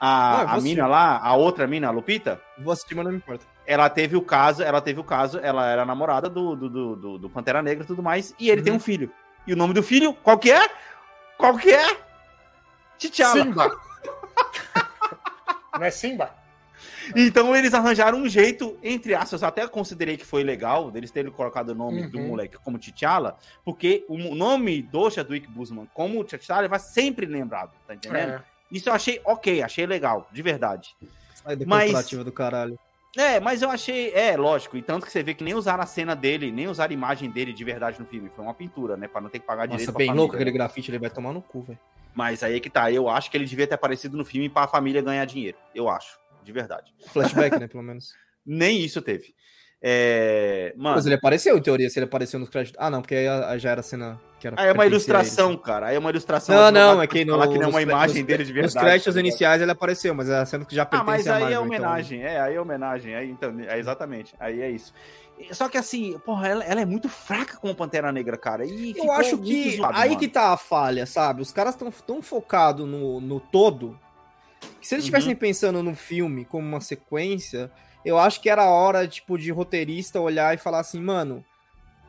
a, 0.00 0.42
ah, 0.42 0.54
a 0.54 0.60
mina 0.60 0.86
lá, 0.86 1.18
a 1.18 1.34
outra 1.36 1.66
mina, 1.66 1.88
a 1.88 1.90
Lupita. 1.90 2.40
Vou 2.58 2.72
assistir, 2.72 2.94
mas 2.94 3.04
não 3.04 3.12
me 3.12 3.18
importa. 3.18 3.44
Ela 3.66 3.90
teve 3.90 4.16
o 4.16 4.22
caso, 4.22 4.62
ela 4.62 4.80
teve 4.80 4.98
o 4.98 5.04
caso, 5.04 5.38
ela 5.38 5.68
era 5.68 5.84
namorada 5.84 6.28
do, 6.28 6.56
do, 6.56 6.96
do, 6.96 7.18
do 7.18 7.30
Pantera 7.30 7.60
Negra 7.60 7.84
e 7.84 7.86
tudo 7.86 8.02
mais, 8.02 8.34
e 8.38 8.48
ele 8.48 8.60
uhum. 8.60 8.64
tem 8.64 8.72
um 8.72 8.80
filho. 8.80 9.12
E 9.46 9.52
o 9.52 9.56
nome 9.56 9.74
do 9.74 9.82
filho, 9.82 10.14
qual 10.14 10.38
que 10.38 10.50
é? 10.50 10.70
Qual 11.36 11.56
que 11.56 11.70
é? 11.70 11.96
T'Challa. 12.98 13.44
Simba. 13.44 13.80
não 15.78 15.84
é 15.84 15.90
Simba? 15.90 16.40
Então 17.14 17.54
eles 17.54 17.74
arranjaram 17.74 18.18
um 18.18 18.28
jeito, 18.28 18.78
entre 18.82 19.14
aspas, 19.14 19.42
eu 19.42 19.48
até 19.48 19.66
considerei 19.66 20.16
que 20.16 20.24
foi 20.24 20.42
legal 20.42 20.90
deles 20.90 21.10
terem 21.10 21.30
colocado 21.30 21.70
o 21.70 21.74
nome 21.74 22.02
uhum. 22.02 22.10
do 22.10 22.20
moleque 22.20 22.56
como 22.58 22.78
T'Challa, 22.78 23.36
porque 23.64 24.04
o 24.08 24.16
nome 24.34 24.82
do 24.82 25.10
Chadwick 25.10 25.48
Boseman 25.48 25.86
como 25.92 26.24
T'Challa 26.24 26.68
vai 26.68 26.78
sempre 26.78 27.26
lembrado, 27.26 27.72
tá 27.86 27.94
entendendo? 27.94 28.32
É. 28.32 28.49
Isso 28.70 28.88
eu 28.88 28.92
achei 28.92 29.20
ok, 29.24 29.62
achei 29.62 29.86
legal, 29.86 30.28
de 30.32 30.42
verdade. 30.42 30.96
Sai 31.34 31.56
mas 31.66 32.10
do 32.10 32.32
caralho. 32.32 32.78
É, 33.16 33.40
mas 33.40 33.60
eu 33.60 33.68
achei, 33.68 34.12
é, 34.14 34.36
lógico, 34.36 34.76
e 34.76 34.82
tanto 34.82 35.04
que 35.04 35.10
você 35.10 35.20
vê 35.20 35.34
que 35.34 35.42
nem 35.42 35.54
usaram 35.54 35.82
a 35.82 35.86
cena 35.86 36.14
dele, 36.14 36.52
nem 36.52 36.68
usaram 36.68 36.92
a 36.92 36.94
imagem 36.94 37.28
dele 37.28 37.52
de 37.52 37.64
verdade 37.64 37.98
no 37.98 38.06
filme, 38.06 38.30
foi 38.34 38.44
uma 38.44 38.54
pintura, 38.54 38.96
né, 38.96 39.08
para 39.08 39.20
não 39.20 39.28
ter 39.28 39.40
que 39.40 39.46
pagar 39.46 39.66
Nossa, 39.66 39.78
direito 39.78 39.96
bem 39.96 40.14
louco 40.14 40.36
aquele 40.36 40.52
grafite, 40.52 40.92
ele 40.92 40.98
vai 41.00 41.10
tomar 41.10 41.32
no 41.32 41.42
cu, 41.42 41.62
velho. 41.62 41.78
Mas 42.14 42.44
aí 42.44 42.56
é 42.56 42.60
que 42.60 42.70
tá, 42.70 42.90
eu 42.92 43.08
acho 43.08 43.28
que 43.28 43.36
ele 43.36 43.46
devia 43.46 43.66
ter 43.66 43.74
aparecido 43.74 44.16
no 44.16 44.24
filme 44.24 44.48
para 44.48 44.64
a 44.64 44.68
família 44.68 45.02
ganhar 45.02 45.24
dinheiro, 45.24 45.58
eu 45.74 45.88
acho, 45.88 46.20
de 46.44 46.52
verdade. 46.52 46.94
Flashback, 47.08 47.58
né, 47.58 47.66
pelo 47.68 47.82
menos. 47.82 48.14
nem 48.46 48.80
isso 48.80 49.02
teve. 49.02 49.34
É, 49.82 50.74
mano, 50.76 50.96
Mas 50.96 51.06
ele 51.06 51.14
apareceu, 51.14 51.56
em 51.56 51.62
teoria, 51.62 51.88
se 51.88 51.98
ele 51.98 52.04
apareceu 52.04 52.38
nos 52.38 52.50
créditos. 52.50 52.78
Ah, 52.78 52.90
não, 52.90 53.00
porque 53.00 53.14
aí 53.14 53.58
já 53.58 53.70
era 53.70 53.82
cena 53.82 54.20
que 54.38 54.46
era. 54.46 54.60
Aí 54.60 54.68
é 54.68 54.72
uma 54.72 54.84
ilustração, 54.84 55.56
cara. 55.56 55.86
Aí 55.86 55.96
é 55.96 55.98
uma 55.98 56.10
ilustração. 56.10 56.54
Não, 56.54 56.70
não, 56.70 57.02
é 57.02 57.06
que 57.06 57.24
no, 57.24 57.40
que 57.50 57.58
não 57.58 57.64
é 57.64 57.66
uma 57.68 57.82
imagem 57.82 58.22
dele 58.22 58.44
de 58.44 58.52
verdade. 58.52 58.74
Nos 58.74 58.82
créditos 58.82 59.14
tá 59.14 59.20
iniciais 59.20 59.62
ele 59.62 59.70
apareceu, 59.70 60.14
mas 60.14 60.28
é 60.28 60.44
sendo 60.44 60.66
que 60.66 60.74
já 60.74 60.84
pertence 60.84 61.10
ah, 61.10 61.16
mas 61.16 61.26
aí 61.26 61.44
é 61.44 61.46
então. 61.52 61.62
homenagem, 61.62 62.18
então... 62.20 62.30
é, 62.30 62.40
aí 62.40 62.54
é 62.54 62.60
homenagem. 62.60 63.14
Aí, 63.14 63.30
então, 63.30 63.58
é 63.58 63.78
exatamente. 63.78 64.34
Aí 64.38 64.60
é 64.60 64.70
isso. 64.70 64.92
Só 65.52 65.70
que 65.70 65.78
assim, 65.78 66.18
porra, 66.26 66.48
ela, 66.48 66.64
ela, 66.64 66.80
é 66.82 66.84
muito 66.84 67.08
fraca 67.08 67.56
como 67.56 67.74
Pantera 67.74 68.12
Negra, 68.12 68.36
cara. 68.36 68.66
E 68.66 68.94
eu 68.94 69.10
acho 69.12 69.38
que 69.38 69.78
zoado, 69.78 69.96
aí 69.96 70.10
mano. 70.10 70.20
que 70.20 70.28
tá 70.28 70.52
a 70.52 70.58
falha, 70.58 71.06
sabe? 71.06 71.40
Os 71.40 71.50
caras 71.50 71.74
estão 71.74 71.90
tão 71.90 72.20
focados 72.20 72.86
no, 72.86 73.18
no 73.18 73.40
todo 73.40 73.98
que 74.80 74.86
se 74.86 74.94
eles 74.94 75.04
estivessem 75.04 75.32
uhum. 75.32 75.38
pensando 75.38 75.82
no 75.82 75.94
filme 75.94 76.44
como 76.44 76.66
uma 76.66 76.80
sequência, 76.80 77.70
eu 78.04 78.18
acho 78.18 78.40
que 78.40 78.48
era 78.48 78.62
a 78.62 78.70
hora, 78.70 79.06
tipo, 79.06 79.38
de 79.38 79.50
roteirista 79.50 80.20
olhar 80.20 80.54
e 80.54 80.58
falar 80.58 80.80
assim, 80.80 81.00
mano, 81.00 81.44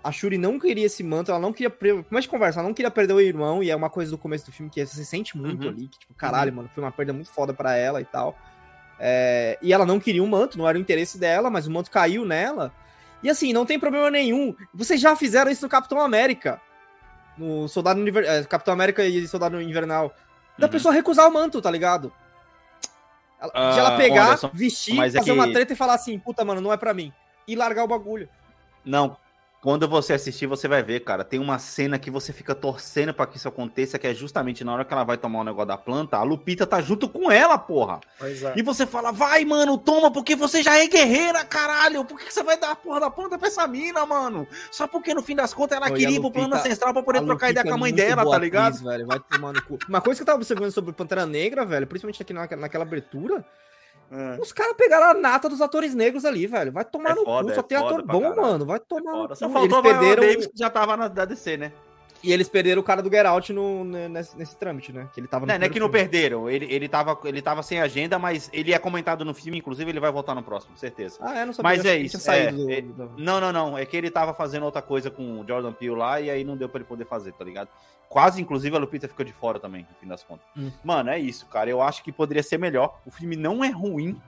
a 0.04 0.12
Shuri 0.12 0.38
não 0.38 0.60
queria 0.60 0.86
esse 0.86 1.04
manto, 1.04 1.32
ela 1.32 1.40
não 1.40 1.54
queria. 1.54 1.70
De 1.70 2.28
conversa, 2.28 2.60
ela 2.60 2.68
não 2.68 2.74
queria 2.74 2.92
perder 2.92 3.14
o 3.14 3.22
irmão, 3.22 3.62
e 3.62 3.70
é 3.70 3.76
uma 3.76 3.90
coisa 3.90 4.12
do 4.12 4.18
começo 4.18 4.46
do 4.46 4.52
filme 4.52 4.72
que 4.72 4.84
você 4.86 5.04
sente 5.04 5.38
muito 5.38 5.64
uhum. 5.64 5.70
ali, 5.70 5.88
que, 5.88 6.00
tipo, 6.00 6.14
caralho, 6.14 6.52
uhum. 6.52 6.58
mano, 6.58 6.70
foi 6.74 6.84
uma 6.84 6.92
perda 6.92 7.14
muito 7.14 7.30
foda 7.30 7.54
para 7.54 7.76
ela 7.76 8.02
e 8.02 8.06
tal. 8.06 8.38
É, 9.00 9.58
e 9.62 9.74
ela 9.74 9.86
não 9.86 10.00
queria 10.00 10.24
um 10.24 10.28
manto, 10.28 10.58
não 10.58 10.68
era 10.68 10.78
o 10.78 10.82
interesse 10.82 11.18
dela, 11.18 11.50
mas 11.50 11.68
o 11.68 11.72
manto 11.72 11.90
caiu 11.90 12.26
nela. 12.26 12.72
E 13.24 13.30
assim, 13.30 13.54
não 13.54 13.66
tem 13.66 13.80
problema 13.80 14.10
nenhum. 14.10 14.56
Vocês 14.74 15.00
já 15.00 15.16
fizeram 15.16 15.52
isso 15.52 15.64
no 15.64 15.70
Capitão 15.70 16.00
América. 16.00 16.62
No 17.38 17.68
Soldado 17.68 18.00
Univer... 18.00 18.24
É, 18.26 18.44
Capitão 18.44 18.74
América 18.74 19.04
e 19.04 19.28
Soldado 19.28 19.62
Invernal. 19.62 20.14
Da 20.58 20.68
uhum. 20.68 20.72
pessoa 20.72 20.94
recusar 20.94 21.28
o 21.28 21.34
manto, 21.34 21.62
tá 21.62 21.70
ligado? 21.70 22.12
De 23.48 23.80
ela 23.80 23.96
ah, 23.96 23.98
pegar, 23.98 24.26
Anderson, 24.28 24.52
vestir, 24.54 24.94
é 24.94 24.98
fazer 24.98 25.20
é 25.20 25.24
que... 25.24 25.32
uma 25.32 25.52
treta 25.52 25.74
e 25.74 25.76
falar 25.76 25.96
assim, 25.96 26.20
puta, 26.20 26.46
mano, 26.46 26.62
não 26.62 26.72
é 26.72 26.78
pra 26.78 26.94
mim. 26.94 27.12
E 27.48 27.56
largar 27.56 27.84
o 27.84 27.88
bagulho. 27.88 28.30
Não. 28.86 29.18
Quando 29.62 29.88
você 29.88 30.14
assistir, 30.14 30.48
você 30.48 30.68
vai 30.68 30.82
ver, 30.82 31.02
cara. 31.02 31.24
Tem 31.24 31.40
uma 31.40 31.60
cena 31.60 32.00
que 32.00 32.10
você 32.10 32.34
fica 32.34 32.56
torcendo 32.56 33.14
para 33.14 33.28
que 33.28 33.38
isso 33.38 33.48
aconteça, 33.48 34.00
que 34.00 34.08
é 34.08 34.14
justamente 34.14 34.64
na 34.64 34.74
hora 34.74 34.84
que 34.84 34.92
ela 34.92 35.04
vai 35.04 35.18
tomar 35.18 35.42
o 35.42 35.44
negócio 35.44 35.68
da 35.68 35.78
planta, 35.78 36.18
a 36.18 36.24
Lupita 36.24 36.66
tá 36.66 36.82
junto 36.82 37.08
com 37.08 37.32
ela, 37.32 37.60
porra. 37.60 38.02
É. 38.20 38.54
E 38.56 38.64
você 38.64 38.88
fala, 38.88 39.12
vai, 39.12 39.46
mano, 39.46 39.78
toma, 39.78 40.10
porque 40.10 40.36
você 40.36 40.64
já 40.64 40.80
é 40.80 40.88
guerreira, 40.88 41.46
caralho. 41.46 42.04
Por 42.04 42.20
que 42.20 42.34
você 42.34 42.42
vai 42.42 42.58
dar 42.58 42.72
a 42.72 42.76
porra 42.76 43.02
da 43.02 43.12
planta 43.12 43.38
pra 43.38 43.50
essa 43.50 43.68
mina, 43.68 44.04
mano? 44.04 44.48
Só 44.72 44.88
porque 44.88 45.14
no 45.14 45.22
fim 45.22 45.36
das 45.36 45.54
contas 45.54 45.78
ela 45.78 45.92
Oi, 45.92 46.00
queria 46.00 46.18
ir 46.18 46.20
pro 46.20 46.32
plano 46.32 46.56
ancestral 46.56 46.92
pra 46.92 47.04
poder 47.04 47.22
trocar 47.24 47.52
ideia 47.52 47.64
com 47.64 47.76
a 47.76 47.78
mãe 47.78 47.94
dela, 47.94 48.28
tá 48.28 48.38
ligado? 48.40 48.74
Atriz, 48.74 48.82
velho. 48.82 49.06
Vai 49.06 49.20
tomar 49.20 49.54
no 49.54 49.62
cu. 49.62 49.78
Uma 49.88 50.02
coisa 50.02 50.18
que 50.18 50.24
eu 50.24 50.26
tava 50.26 50.38
observando 50.38 50.72
sobre 50.72 50.92
Pantera 50.92 51.28
Negra, 51.28 51.64
velho, 51.64 51.86
principalmente 51.86 52.24
aqui 52.24 52.34
na, 52.34 52.48
naquela 52.58 52.84
abertura, 52.84 53.46
é. 54.12 54.42
Os 54.42 54.52
caras 54.52 54.76
pegaram 54.76 55.12
a 55.12 55.14
nata 55.14 55.48
dos 55.48 55.62
atores 55.62 55.96
negros 55.96 56.26
ali, 56.26 56.46
velho. 56.46 56.72
Vai 56.72 56.84
tomar 56.84 57.12
é 57.12 57.16
no 57.16 57.24
foda, 57.24 57.48
cu. 57.48 57.56
Só 57.56 57.62
é 57.62 57.64
tem 57.64 57.78
ator 57.78 58.04
bom, 58.04 58.36
mano. 58.36 58.66
Vai 58.66 58.80
tomar 58.80 59.12
é 59.12 59.16
no 59.16 59.28
cu. 59.30 59.36
Só 59.36 59.50
faltou 59.50 59.80
eles 59.80 59.92
perderam... 59.94 60.24
Davis, 60.24 60.48
que 60.48 60.58
já 60.58 60.70
tava 60.70 60.98
na 60.98 61.08
DC, 61.08 61.56
né? 61.56 61.72
E 62.24 62.32
eles 62.32 62.48
perderam 62.48 62.82
o 62.82 62.84
cara 62.84 63.02
do 63.02 63.10
Get 63.10 63.26
Out 63.26 63.52
no, 63.52 63.84
nesse, 63.84 64.38
nesse 64.38 64.56
trâmite, 64.56 64.94
né? 64.94 65.10
Que 65.14 65.20
ele 65.20 65.28
tava 65.28 65.46
no 65.46 65.52
não, 65.52 65.60
não 65.60 65.66
é 65.66 65.70
que 65.70 65.74
filme. 65.74 65.88
não 65.88 65.92
perderam. 65.92 66.50
Ele, 66.50 66.66
ele, 66.70 66.88
tava, 66.88 67.18
ele 67.26 67.42
tava 67.42 67.64
sem 67.64 67.80
agenda, 67.80 68.20
mas 68.20 68.50
ele 68.54 68.74
é 68.74 68.80
comentado 68.80 69.26
no 69.26 69.34
filme, 69.34 69.58
inclusive 69.58 69.90
ele 69.90 70.00
vai 70.00 70.12
voltar 70.12 70.36
no 70.36 70.44
próximo, 70.44 70.78
certeza. 70.78 71.18
Ah, 71.22 71.40
é? 71.40 71.46
Não 71.46 71.54
sabia. 71.54 71.70
Mas 71.72 71.86
é 71.86 71.98
isso. 71.98 72.32
É, 72.32 72.52
do, 72.52 72.72
é, 72.72 72.82
do... 72.82 73.12
Não, 73.18 73.42
não, 73.42 73.52
não. 73.52 73.78
É 73.78 73.86
que 73.86 73.98
ele 73.98 74.12
tava 74.12 74.34
fazendo 74.34 74.64
outra 74.64 74.82
coisa 74.82 75.10
com 75.10 75.42
o 75.42 75.48
Jordan 75.48 75.74
Peele 75.74 75.96
lá 75.96 76.22
e 76.22 76.30
aí 76.30 76.44
não 76.44 76.56
deu 76.56 76.70
pra 76.70 76.80
ele 76.80 76.88
poder 76.88 77.06
fazer, 77.06 77.34
tá 77.34 77.44
ligado? 77.44 77.70
Quase, 78.08 78.42
inclusive, 78.42 78.76
a 78.76 78.80
Lupita 78.80 79.08
ficou 79.08 79.26
de 79.26 79.34
fora 79.34 79.60
também, 79.60 79.88
no 79.90 79.96
fim 80.00 80.08
das 80.08 80.22
contas. 80.24 80.46
Hum. 80.56 80.70
Mano, 80.84 81.10
é 81.10 81.18
isso, 81.18 81.46
cara. 81.46 81.70
Eu 81.70 81.82
acho 81.82 82.04
que 82.04 82.12
poderia 82.12 82.44
ser 82.44 82.60
melhor. 82.60 83.00
O 83.06 83.12
filme 83.12 83.36
não 83.36 83.64
é 83.64 83.70
ruim, 83.70 84.20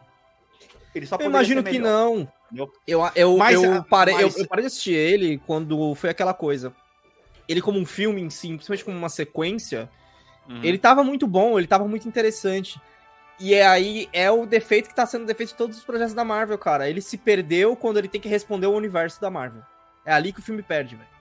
ele 0.95 1.05
só 1.05 1.17
eu 1.19 1.25
imagino 1.25 1.63
que 1.63 1.79
não. 1.79 2.27
Eu, 2.55 2.71
eu, 3.15 3.37
mas, 3.37 3.61
eu, 3.61 3.83
parei, 3.83 4.13
mas... 4.13 4.35
eu, 4.35 4.43
eu, 4.43 4.47
parei 4.47 4.63
de 4.63 4.67
assistir 4.67 4.93
ele 4.93 5.39
quando 5.39 5.95
foi 5.95 6.09
aquela 6.11 6.33
coisa. 6.33 6.73
Ele, 7.47 7.61
como 7.61 7.79
um 7.79 7.85
filme 7.85 8.21
em 8.21 8.29
si, 8.29 8.47
principalmente 8.47 8.85
como 8.85 8.97
uma 8.97 9.09
sequência, 9.09 9.89
uhum. 10.47 10.61
ele 10.63 10.77
tava 10.77 11.03
muito 11.03 11.27
bom, 11.27 11.57
ele 11.57 11.67
tava 11.67 11.87
muito 11.87 12.07
interessante. 12.07 12.79
E 13.39 13.53
é 13.53 13.65
aí 13.65 14.07
é 14.13 14.29
o 14.29 14.45
defeito 14.45 14.89
que 14.89 14.95
tá 14.95 15.05
sendo 15.05 15.23
o 15.23 15.27
defeito 15.27 15.49
de 15.49 15.55
todos 15.55 15.77
os 15.77 15.83
projetos 15.83 16.13
da 16.13 16.23
Marvel, 16.23 16.57
cara. 16.57 16.89
Ele 16.89 17.01
se 17.01 17.17
perdeu 17.17 17.75
quando 17.75 17.97
ele 17.97 18.07
tem 18.07 18.21
que 18.21 18.29
responder 18.29 18.67
o 18.67 18.73
universo 18.73 19.19
da 19.19 19.29
Marvel. 19.29 19.63
É 20.05 20.13
ali 20.13 20.31
que 20.31 20.39
o 20.39 20.43
filme 20.43 20.61
perde, 20.61 20.95
velho. 20.95 21.13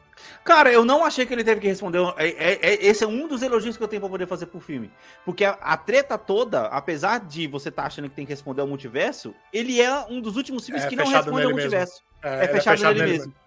Cara, 0.44 0.72
eu 0.72 0.84
não 0.84 1.04
achei 1.04 1.24
que 1.24 1.32
ele 1.32 1.44
teve 1.44 1.60
que 1.60 1.66
responder. 1.66 1.98
É, 2.16 2.28
é, 2.28 2.58
é, 2.62 2.86
esse 2.86 3.04
é 3.04 3.06
um 3.06 3.26
dos 3.26 3.42
elogios 3.42 3.76
que 3.76 3.82
eu 3.82 3.88
tenho 3.88 4.00
pra 4.00 4.10
poder 4.10 4.26
fazer 4.26 4.46
pro 4.46 4.60
filme. 4.60 4.90
Porque 5.24 5.44
a, 5.44 5.52
a 5.52 5.76
treta 5.76 6.18
toda, 6.18 6.66
apesar 6.66 7.20
de 7.20 7.46
você 7.46 7.68
estar 7.68 7.82
tá 7.82 7.88
achando 7.88 8.08
que 8.08 8.16
tem 8.16 8.26
que 8.26 8.32
responder 8.32 8.60
ao 8.60 8.66
multiverso, 8.66 9.34
ele 9.52 9.80
é 9.80 10.04
um 10.08 10.20
dos 10.20 10.36
últimos 10.36 10.64
filmes 10.66 10.84
é 10.84 10.88
que 10.88 10.96
não 10.96 11.06
responde 11.06 11.44
ao 11.44 11.50
multiverso. 11.50 12.02
É, 12.22 12.44
é, 12.44 12.48
fechado, 12.48 12.76
fechado 12.76 12.98
nele, 12.98 13.10
mesmo. 13.12 13.26
mesmo. 13.26 13.41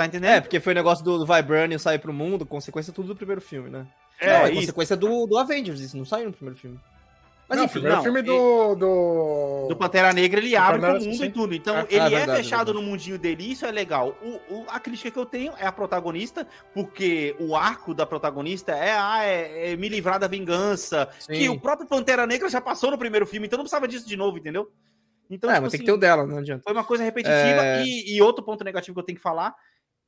Tá 0.00 0.06
entendendo? 0.06 0.30
É, 0.30 0.40
porque 0.40 0.58
foi 0.60 0.72
o 0.72 0.74
negócio 0.74 1.04
do, 1.04 1.18
do 1.18 1.26
Vibranium 1.26 1.78
sair 1.78 1.98
pro 1.98 2.10
mundo, 2.10 2.46
consequência 2.46 2.90
tudo 2.90 3.08
do 3.08 3.16
primeiro 3.16 3.42
filme, 3.42 3.68
né? 3.68 3.86
É, 4.18 4.32
não, 4.32 4.46
é 4.46 4.54
consequência 4.54 4.96
do, 4.96 5.26
do 5.26 5.36
Avengers, 5.36 5.78
isso 5.78 5.94
não 5.94 6.06
saiu 6.06 6.28
no 6.28 6.32
primeiro 6.32 6.58
filme. 6.58 6.80
Mas 7.46 7.58
não, 7.58 7.66
enfim, 7.66 7.80
não, 7.80 8.02
filme 8.02 8.22
do, 8.22 8.74
do. 8.76 9.66
Do 9.68 9.76
Pantera 9.76 10.10
Negra 10.14 10.40
ele 10.40 10.56
abre 10.56 10.80
pro 10.80 10.92
mundo 10.92 11.16
sim. 11.16 11.24
e 11.24 11.30
tudo. 11.30 11.54
Então 11.54 11.76
é, 11.76 11.86
ele 11.90 11.98
é, 11.98 12.08
verdade, 12.08 12.30
é 12.30 12.42
fechado 12.42 12.72
no 12.72 12.80
mundinho 12.80 13.18
dele, 13.18 13.52
isso 13.52 13.66
é 13.66 13.70
legal. 13.70 14.16
O, 14.22 14.54
o, 14.54 14.64
a 14.68 14.80
crítica 14.80 15.10
que 15.10 15.18
eu 15.18 15.26
tenho 15.26 15.52
é 15.58 15.66
a 15.66 15.72
protagonista, 15.72 16.46
porque 16.72 17.36
o 17.38 17.54
arco 17.54 17.92
da 17.92 18.06
protagonista 18.06 18.72
é, 18.72 18.94
ah, 18.96 19.22
é, 19.22 19.72
é 19.72 19.76
me 19.76 19.86
livrar 19.90 20.18
da 20.18 20.28
vingança. 20.28 21.10
Sim. 21.18 21.34
Que 21.34 21.48
o 21.50 21.60
próprio 21.60 21.86
Pantera 21.86 22.26
Negra 22.26 22.48
já 22.48 22.62
passou 22.62 22.90
no 22.90 22.96
primeiro 22.96 23.26
filme, 23.26 23.48
então 23.48 23.58
não 23.58 23.64
precisava 23.64 23.86
disso 23.86 24.08
de 24.08 24.16
novo, 24.16 24.38
entendeu? 24.38 24.70
Então, 25.28 25.50
é, 25.50 25.54
tipo 25.54 25.62
mas 25.62 25.74
assim, 25.74 25.76
tem 25.76 25.80
que 25.80 25.92
ter 25.92 25.92
o 25.92 26.00
dela, 26.00 26.26
não 26.26 26.38
adianta. 26.38 26.62
Foi 26.64 26.72
uma 26.72 26.84
coisa 26.84 27.04
repetitiva. 27.04 27.36
É... 27.36 27.84
E, 27.84 28.16
e 28.16 28.22
outro 28.22 28.42
ponto 28.42 28.64
negativo 28.64 28.94
que 28.94 29.00
eu 29.00 29.04
tenho 29.04 29.18
que 29.18 29.22
falar 29.22 29.54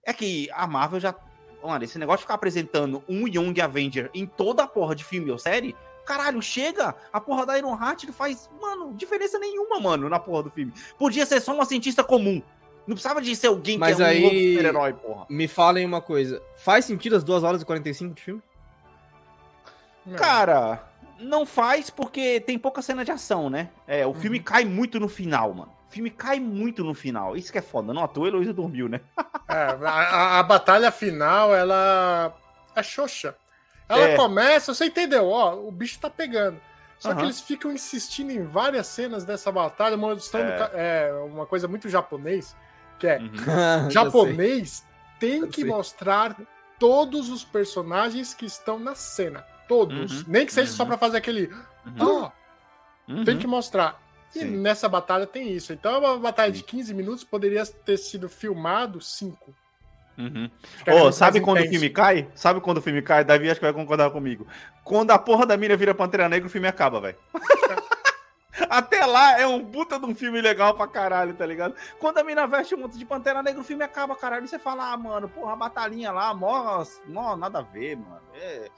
é 0.04 0.12
que 0.12 0.48
a 0.52 0.66
Marvel 0.66 1.00
já. 1.00 1.14
Olha, 1.62 1.84
esse 1.84 1.98
negócio 1.98 2.18
de 2.18 2.22
ficar 2.24 2.34
apresentando 2.34 3.04
um 3.08 3.28
Young 3.28 3.60
Avenger 3.60 4.10
em 4.12 4.26
toda 4.26 4.64
a 4.64 4.66
porra 4.66 4.96
de 4.96 5.04
filme 5.04 5.30
ou 5.30 5.38
série 5.38 5.76
Caralho, 6.04 6.42
chega! 6.42 6.94
A 7.12 7.20
porra 7.20 7.46
da 7.46 7.56
Iron 7.56 7.78
Heart 7.80 8.04
não 8.04 8.12
faz, 8.12 8.50
mano, 8.60 8.92
diferença 8.94 9.38
nenhuma, 9.38 9.78
mano, 9.78 10.08
na 10.08 10.18
porra 10.18 10.44
do 10.44 10.50
filme. 10.50 10.72
Podia 10.98 11.24
ser 11.24 11.40
só 11.40 11.54
uma 11.54 11.64
cientista 11.64 12.02
comum. 12.02 12.42
Não 12.86 12.96
precisava 12.96 13.22
de 13.22 13.34
ser 13.36 13.46
alguém 13.46 13.78
Mas 13.78 13.96
que 13.96 14.02
é 14.02 14.04
um 14.04 14.08
aí, 14.08 14.50
super-herói, 14.54 14.92
porra. 14.94 15.26
Me 15.28 15.46
falem 15.46 15.86
uma 15.86 16.00
coisa. 16.00 16.42
Faz 16.56 16.84
sentido 16.84 17.14
as 17.14 17.22
2 17.22 17.44
horas 17.44 17.62
e 17.62 17.64
45 17.64 18.14
de 18.14 18.22
filme? 18.22 18.42
Não. 20.04 20.18
Cara, 20.18 20.84
não 21.20 21.46
faz 21.46 21.88
porque 21.88 22.40
tem 22.40 22.58
pouca 22.58 22.82
cena 22.82 23.04
de 23.04 23.12
ação, 23.12 23.48
né? 23.48 23.70
É, 23.86 24.04
o 24.04 24.08
uhum. 24.08 24.14
filme 24.14 24.40
cai 24.40 24.64
muito 24.64 24.98
no 24.98 25.08
final, 25.08 25.54
mano. 25.54 25.72
O 25.92 25.94
filme 25.94 26.08
cai 26.08 26.40
muito 26.40 26.82
no 26.82 26.94
final. 26.94 27.36
Isso 27.36 27.52
que 27.52 27.58
é 27.58 27.62
foda. 27.62 27.92
Não 27.92 28.02
à 28.02 28.08
toa, 28.08 28.26
Heloísa 28.26 28.54
dormiu, 28.54 28.88
né? 28.88 29.02
é, 29.46 29.76
a, 29.86 30.38
a, 30.38 30.42
batalha 30.42 30.90
final, 30.90 31.54
ela 31.54 32.34
é 32.74 32.82
xoxa. 32.82 33.36
Ela 33.86 34.08
é. 34.08 34.16
começa, 34.16 34.72
você 34.72 34.86
entendeu? 34.86 35.28
Ó, 35.28 35.54
o 35.54 35.70
bicho 35.70 36.00
tá 36.00 36.08
pegando. 36.08 36.58
Só 36.98 37.10
uhum. 37.10 37.16
que 37.16 37.22
eles 37.24 37.42
ficam 37.42 37.70
insistindo 37.70 38.30
em 38.30 38.42
várias 38.42 38.86
cenas 38.86 39.22
dessa 39.22 39.52
batalha, 39.52 39.94
mostrando 39.94 40.50
é. 40.72 41.08
é 41.08 41.12
uma 41.26 41.44
coisa 41.44 41.68
muito 41.68 41.90
japonês, 41.90 42.56
que 42.98 43.06
é 43.06 43.18
uhum. 43.18 43.90
japonês 43.92 44.86
tem 45.20 45.46
que 45.46 45.62
mostrar 45.62 46.34
todos 46.78 47.28
os 47.28 47.44
personagens 47.44 48.32
que 48.32 48.46
estão 48.46 48.78
na 48.78 48.94
cena. 48.94 49.44
Todos. 49.68 50.20
Uhum. 50.20 50.24
Nem 50.26 50.46
que 50.46 50.54
seja 50.54 50.72
só 50.72 50.84
uhum. 50.84 50.88
para 50.88 50.96
fazer 50.96 51.18
aquele. 51.18 51.52
Uhum. 51.84 52.30
Oh, 53.06 53.24
tem 53.26 53.36
que 53.36 53.46
mostrar. 53.46 54.00
E 54.34 54.40
Sim. 54.40 54.56
nessa 54.56 54.88
batalha 54.88 55.26
tem 55.26 55.50
isso. 55.52 55.72
Então, 55.72 55.98
uma 55.98 56.18
batalha 56.18 56.50
de 56.50 56.62
15 56.62 56.94
minutos 56.94 57.24
poderia 57.24 57.64
ter 57.66 57.96
sido 57.98 58.28
filmado 58.28 59.00
5. 59.00 59.54
Uhum. 60.16 60.50
Oh, 60.86 61.10
sabe 61.10 61.40
quando 61.40 61.58
intenso. 61.58 61.70
o 61.70 61.72
filme 61.72 61.90
cai? 61.90 62.28
Sabe 62.34 62.60
quando 62.60 62.78
o 62.78 62.82
filme 62.82 63.02
cai? 63.02 63.24
Davi 63.24 63.50
acho 63.50 63.60
que 63.60 63.66
vai 63.66 63.72
concordar 63.72 64.10
comigo. 64.10 64.46
Quando 64.84 65.10
a 65.10 65.18
porra 65.18 65.46
da 65.46 65.56
mina 65.56 65.76
vira 65.76 65.94
Pantera 65.94 66.28
Negra, 66.28 66.46
o 66.46 66.50
filme 66.50 66.68
acaba, 66.68 67.00
velho. 67.00 67.18
Até 68.68 69.04
lá 69.04 69.38
é 69.40 69.46
um 69.46 69.64
puta 69.64 69.98
de 69.98 70.04
um 70.06 70.14
filme 70.14 70.40
legal 70.40 70.74
pra 70.74 70.86
caralho, 70.86 71.34
tá 71.34 71.44
ligado? 71.44 71.74
Quando 71.98 72.18
a 72.18 72.24
mina 72.24 72.46
veste 72.46 72.74
um 72.74 72.78
monte 72.78 72.98
de 72.98 73.04
Pantera 73.04 73.42
Negra, 73.42 73.60
o 73.60 73.64
filme 73.64 73.82
acaba, 73.82 74.14
caralho. 74.14 74.44
E 74.44 74.48
você 74.48 74.58
fala, 74.58 74.92
ah, 74.92 74.96
mano, 74.96 75.28
porra, 75.28 75.52
a 75.52 75.56
batalhinha 75.56 76.12
lá, 76.12 76.32
mó, 76.34 76.84
mó 77.06 77.36
nada 77.36 77.60
a 77.60 77.62
ver, 77.62 77.96
mano. 77.96 78.22
É... 78.34 78.68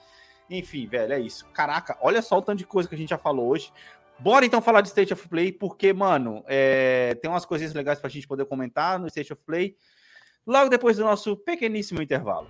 Enfim, 0.48 0.86
velho, 0.86 1.12
é 1.12 1.20
isso. 1.20 1.46
Caraca, 1.52 1.96
olha 2.00 2.22
só 2.22 2.38
o 2.38 2.42
tanto 2.42 2.58
de 2.58 2.66
coisa 2.66 2.88
que 2.88 2.94
a 2.94 2.98
gente 2.98 3.10
já 3.10 3.18
falou 3.18 3.48
hoje. 3.48 3.72
Bora 4.24 4.46
então 4.46 4.62
falar 4.62 4.80
de 4.80 4.88
State 4.88 5.12
of 5.12 5.28
Play, 5.28 5.52
porque, 5.52 5.92
mano, 5.92 6.42
é... 6.48 7.14
tem 7.16 7.30
umas 7.30 7.44
coisinhas 7.44 7.74
legais 7.74 8.00
pra 8.00 8.08
gente 8.08 8.26
poder 8.26 8.46
comentar 8.46 8.98
no 8.98 9.06
State 9.06 9.34
of 9.34 9.42
Play 9.44 9.76
logo 10.46 10.70
depois 10.70 10.96
do 10.96 11.04
nosso 11.04 11.36
pequeníssimo 11.36 12.00
intervalo. 12.00 12.48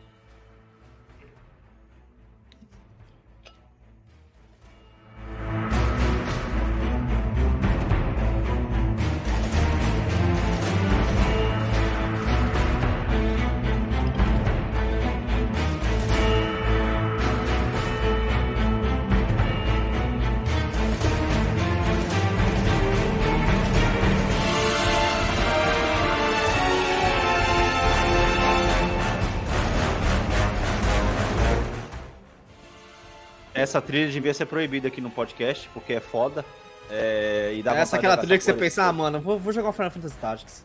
Essa 33.64 33.82
trilha 33.82 34.10
devia 34.10 34.32
ser 34.32 34.46
proibida 34.46 34.88
aqui 34.88 35.00
no 35.00 35.10
podcast, 35.10 35.68
porque 35.74 35.94
é 35.94 36.00
foda. 36.00 36.44
É, 36.90 37.52
e 37.56 37.62
dá 37.62 37.74
essa 37.74 37.96
é 37.96 37.98
aquela 37.98 38.16
trilha 38.16 38.38
que 38.38 38.44
você 38.44 38.54
pensa, 38.54 38.84
ah, 38.84 38.92
mano, 38.92 39.20
vou, 39.20 39.38
vou 39.38 39.52
jogar 39.52 39.70
o 39.70 39.72
Final 39.72 39.90
Fantasy 39.90 40.16
Tactics. 40.16 40.64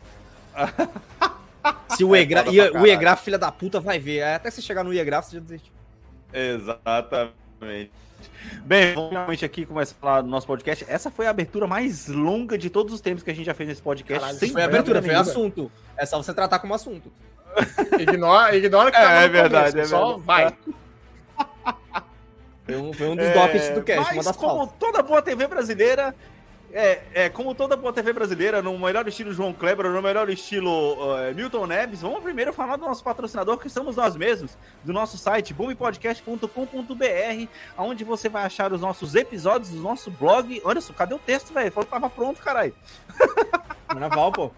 Se 1.96 2.04
o 2.04 2.16
Egraf, 2.16 2.48
é 2.48 3.12
o 3.12 3.16
filha 3.16 3.38
da 3.38 3.50
puta, 3.50 3.80
vai 3.80 3.98
ver. 3.98 4.22
Até 4.22 4.50
você 4.50 4.62
chegar 4.62 4.84
no 4.84 4.94
Egraf, 4.94 5.26
você 5.26 5.36
já 5.36 5.42
desiste. 5.42 5.72
Exatamente. 6.32 7.90
Bem, 8.64 8.94
vamos 8.94 9.10
realmente 9.10 9.44
aqui 9.44 9.66
começar 9.66 9.94
a 9.96 10.00
falar 10.00 10.20
do 10.22 10.28
nosso 10.28 10.46
podcast. 10.46 10.84
Essa 10.88 11.10
foi 11.10 11.26
a 11.26 11.30
abertura 11.30 11.66
mais 11.66 12.06
longa 12.06 12.56
de 12.56 12.70
todos 12.70 12.94
os 12.94 13.00
tempos 13.00 13.22
que 13.22 13.30
a 13.30 13.34
gente 13.34 13.46
já 13.46 13.54
fez 13.54 13.68
nesse 13.68 13.82
podcast. 13.82 14.20
Caralho, 14.20 14.38
sem 14.38 14.50
foi 14.50 14.62
a 14.62 14.64
abertura, 14.66 15.02
foi 15.02 15.14
assunto. 15.14 15.70
É 15.96 16.06
só 16.06 16.16
você 16.22 16.32
tratar 16.32 16.58
como 16.58 16.74
assunto. 16.74 17.10
Ignora, 17.98 18.56
ignora 18.56 18.90
que 18.92 18.96
é, 18.96 19.00
tá 19.00 19.12
é 19.12 19.28
verdade, 19.28 19.72
começo, 19.72 19.94
é 19.94 19.98
só 19.98 20.16
vai. 20.18 20.56
Foi 22.72 22.80
um, 22.80 22.92
foi 22.92 23.08
um 23.08 23.16
dos 23.16 23.26
é, 23.26 23.74
do 23.74 23.82
cast, 23.82 24.14
mas 24.14 24.36
como 24.36 24.66
toda 24.78 25.02
boa 25.02 25.20
TV 25.20 25.46
brasileira, 25.46 26.14
é, 26.72 27.02
é, 27.14 27.28
como 27.28 27.54
toda 27.54 27.76
boa 27.76 27.92
TV 27.92 28.12
brasileira, 28.12 28.62
no 28.62 28.78
melhor 28.78 29.06
estilo 29.08 29.32
João 29.32 29.52
Kleber, 29.52 29.90
no 29.90 30.00
melhor 30.00 30.30
estilo 30.30 30.70
uh, 30.70 31.34
Milton 31.34 31.66
Neves, 31.66 32.02
vamos 32.02 32.22
primeiro 32.22 32.52
falar 32.52 32.76
do 32.76 32.84
nosso 32.86 33.02
patrocinador, 33.02 33.58
que 33.58 33.68
somos 33.68 33.96
nós 33.96 34.14
mesmos, 34.14 34.56
do 34.84 34.92
nosso 34.92 35.18
site 35.18 35.52
boompodcast.com.br, 35.52 37.48
onde 37.76 38.04
você 38.04 38.28
vai 38.28 38.44
achar 38.44 38.72
os 38.72 38.80
nossos 38.80 39.16
episódios 39.16 39.70
do 39.70 39.80
nosso 39.80 40.10
blog. 40.12 40.60
Olha 40.64 40.80
só, 40.80 40.92
cadê 40.92 41.14
o 41.14 41.18
texto, 41.18 41.52
velho? 41.52 41.72
Falou 41.72 41.84
que 41.84 41.90
tava 41.90 42.08
pronto, 42.08 42.40
caralho. 42.40 42.74
Carnaval, 43.88 44.30
pô. 44.30 44.50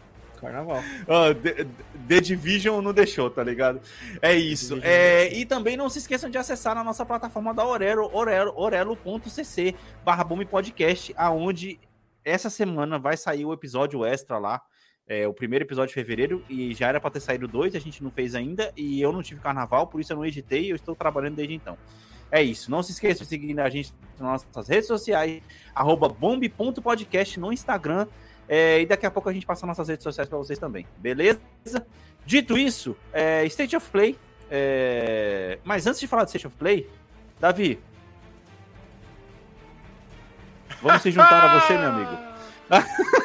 Carnaval. 0.42 0.80
Uh, 1.02 1.34
The, 1.34 1.66
The, 2.08 2.20
Division 2.20 2.82
não 2.82 2.92
deixou, 2.92 3.30
tá 3.30 3.44
ligado? 3.44 3.80
É 4.20 4.34
isso. 4.34 4.78
É, 4.82 5.32
e 5.32 5.46
também 5.46 5.76
não 5.76 5.88
se 5.88 6.00
esqueçam 6.00 6.28
de 6.28 6.36
acessar 6.36 6.76
a 6.76 6.82
nossa 6.82 7.06
plataforma 7.06 7.54
da 7.54 7.64
Orelo, 7.64 8.10
orelo, 8.12 8.52
orelo.cc 8.56 9.74
barra 10.04 10.24
podcast, 10.24 11.14
aonde 11.16 11.78
essa 12.24 12.50
semana 12.50 12.98
vai 12.98 13.16
sair 13.16 13.44
o 13.44 13.52
episódio 13.52 14.04
extra 14.04 14.36
lá. 14.38 14.60
É, 15.06 15.26
o 15.26 15.34
primeiro 15.34 15.64
episódio 15.64 15.88
de 15.88 15.94
fevereiro, 15.94 16.44
e 16.48 16.74
já 16.74 16.88
era 16.88 17.00
para 17.00 17.10
ter 17.10 17.20
saído 17.20 17.46
dois, 17.46 17.74
a 17.74 17.78
gente 17.78 18.02
não 18.02 18.10
fez 18.10 18.34
ainda, 18.34 18.72
e 18.76 19.00
eu 19.00 19.12
não 19.12 19.22
tive 19.22 19.40
carnaval, 19.40 19.86
por 19.86 20.00
isso 20.00 20.12
eu 20.12 20.16
não 20.16 20.24
editei, 20.24 20.70
eu 20.70 20.76
estou 20.76 20.94
trabalhando 20.94 21.36
desde 21.36 21.54
então. 21.54 21.76
É 22.32 22.42
isso. 22.42 22.70
Não 22.70 22.82
se 22.82 22.92
esqueça 22.92 23.24
de 23.24 23.28
seguir 23.28 23.60
a 23.60 23.68
gente 23.68 23.92
nas 24.18 24.46
nossas 24.46 24.66
redes 24.66 24.86
sociais, 24.86 25.42
arroba 25.74 26.08
bombe.podcast 26.08 27.38
no 27.38 27.52
Instagram. 27.52 28.06
É, 28.48 28.80
e 28.80 28.86
daqui 28.86 29.06
a 29.06 29.10
pouco 29.10 29.28
a 29.28 29.32
gente 29.32 29.46
passa 29.46 29.66
nossas 29.66 29.88
redes 29.88 30.02
sociais 30.02 30.28
para 30.28 30.38
vocês 30.38 30.58
também. 30.58 30.86
Beleza? 30.98 31.40
Dito 32.24 32.56
isso, 32.56 32.96
é, 33.12 33.44
State 33.46 33.76
of 33.76 33.90
Play. 33.90 34.18
É... 34.50 35.58
Mas 35.64 35.86
antes 35.86 35.98
de 35.98 36.06
falar 36.06 36.24
de 36.24 36.30
State 36.30 36.46
of 36.46 36.56
Play, 36.56 36.88
Davi. 37.40 37.80
Vamos 40.82 41.00
se 41.00 41.10
juntar 41.10 41.44
a 41.44 41.60
você, 41.60 41.78
meu 41.78 41.88
amigo. 41.88 42.18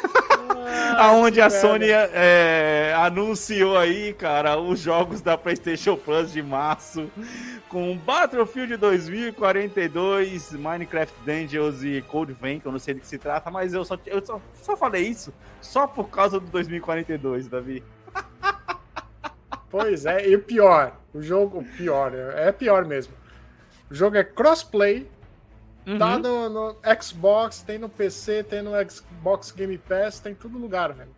Aonde 0.97 1.39
a 1.39 1.49
Sony 1.49 1.89
é, 1.89 2.93
anunciou 2.97 3.77
aí, 3.77 4.13
cara, 4.13 4.59
os 4.59 4.79
jogos 4.79 5.21
da 5.21 5.37
PlayStation 5.37 5.95
Plus 5.95 6.33
de 6.33 6.41
março, 6.41 7.09
com 7.69 7.95
Battlefield 7.97 8.77
2042, 8.77 10.53
Minecraft 10.53 11.13
Dungeons 11.23 11.83
e 11.83 12.01
Code 12.01 12.33
Vein, 12.33 12.59
que 12.59 12.65
eu 12.65 12.71
não 12.71 12.79
sei 12.79 12.95
do 12.95 12.99
que 12.99 13.07
se 13.07 13.17
trata, 13.17 13.51
mas 13.51 13.73
eu 13.73 13.85
só, 13.85 13.97
eu 14.07 14.25
só, 14.25 14.41
só 14.61 14.75
falei 14.75 15.07
isso 15.07 15.33
só 15.61 15.85
por 15.85 16.09
causa 16.09 16.39
do 16.39 16.47
2042, 16.47 17.47
Davi. 17.47 17.83
Pois 19.69 20.05
é, 20.05 20.27
e 20.27 20.35
o 20.35 20.41
pior, 20.41 20.97
o 21.13 21.21
jogo, 21.21 21.63
pior, 21.77 22.13
é 22.13 22.51
pior 22.51 22.85
mesmo. 22.85 23.13
O 23.91 23.93
jogo 23.93 24.17
é 24.17 24.23
crossplay 24.23 25.07
Uhum. 25.87 25.97
Tá 25.97 26.19
no, 26.19 26.49
no, 26.49 26.75
Xbox, 27.01 27.61
tem 27.61 27.79
no 27.79 27.87
PC, 27.87 28.43
tem 28.43 28.61
no 28.61 28.71
Xbox 28.89 29.51
Game 29.51 29.77
Pass, 29.77 30.19
tem 30.19 30.33
em 30.33 30.35
todo 30.35 30.57
lugar, 30.57 30.91
velho. 30.91 31.15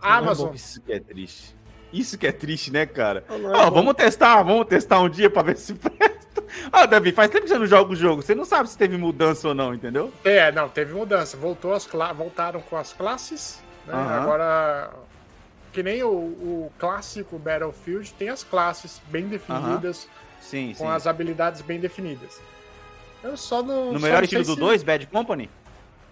Amazon. 0.00 0.54
Isso 0.54 0.80
que 0.80 0.92
é 0.92 1.00
triste. 1.00 1.56
Isso 1.92 2.16
que 2.16 2.26
é 2.26 2.32
triste, 2.32 2.72
né, 2.72 2.86
cara? 2.86 3.24
Oh, 3.28 3.70
vamos 3.72 3.94
testar, 3.94 4.42
vamos 4.44 4.66
testar 4.66 5.00
um 5.00 5.08
dia 5.08 5.28
pra 5.28 5.42
ver 5.42 5.56
se 5.56 5.74
presta. 5.74 6.44
Ah, 6.70 6.86
Davi, 6.86 7.10
faz 7.10 7.28
tempo 7.28 7.42
que 7.42 7.48
você 7.48 7.58
não 7.58 7.66
joga 7.66 7.92
o 7.92 7.96
jogo. 7.96 8.22
Você 8.22 8.34
não 8.36 8.44
sabe 8.44 8.68
se 8.68 8.78
teve 8.78 8.96
mudança 8.96 9.48
ou 9.48 9.54
não, 9.54 9.74
entendeu? 9.74 10.12
É, 10.24 10.52
não, 10.52 10.68
teve 10.68 10.92
mudança. 10.92 11.36
Voltou 11.36 11.74
as 11.74 11.84
Voltaram 12.16 12.60
com 12.60 12.76
as 12.76 12.92
classes, 12.92 13.60
né? 13.86 13.94
Uhum. 13.94 14.00
Agora, 14.00 14.90
que 15.72 15.82
nem 15.82 16.04
o, 16.04 16.10
o, 16.10 16.72
clássico 16.78 17.36
Battlefield, 17.36 18.12
tem 18.14 18.28
as 18.28 18.44
classes 18.44 19.02
bem 19.08 19.26
definidas, 19.26 20.04
uhum. 20.04 20.10
sim, 20.40 20.74
com 20.78 20.84
sim. 20.84 20.90
as 20.90 21.06
habilidades 21.06 21.62
bem 21.62 21.80
definidas. 21.80 22.40
Eu 23.24 23.36
só 23.38 23.62
não. 23.62 23.92
No 23.92 23.98
melhor 23.98 24.22
estilo 24.22 24.44
do 24.44 24.54
2, 24.54 24.80
se... 24.80 24.86
Bad 24.86 25.06
Company? 25.06 25.50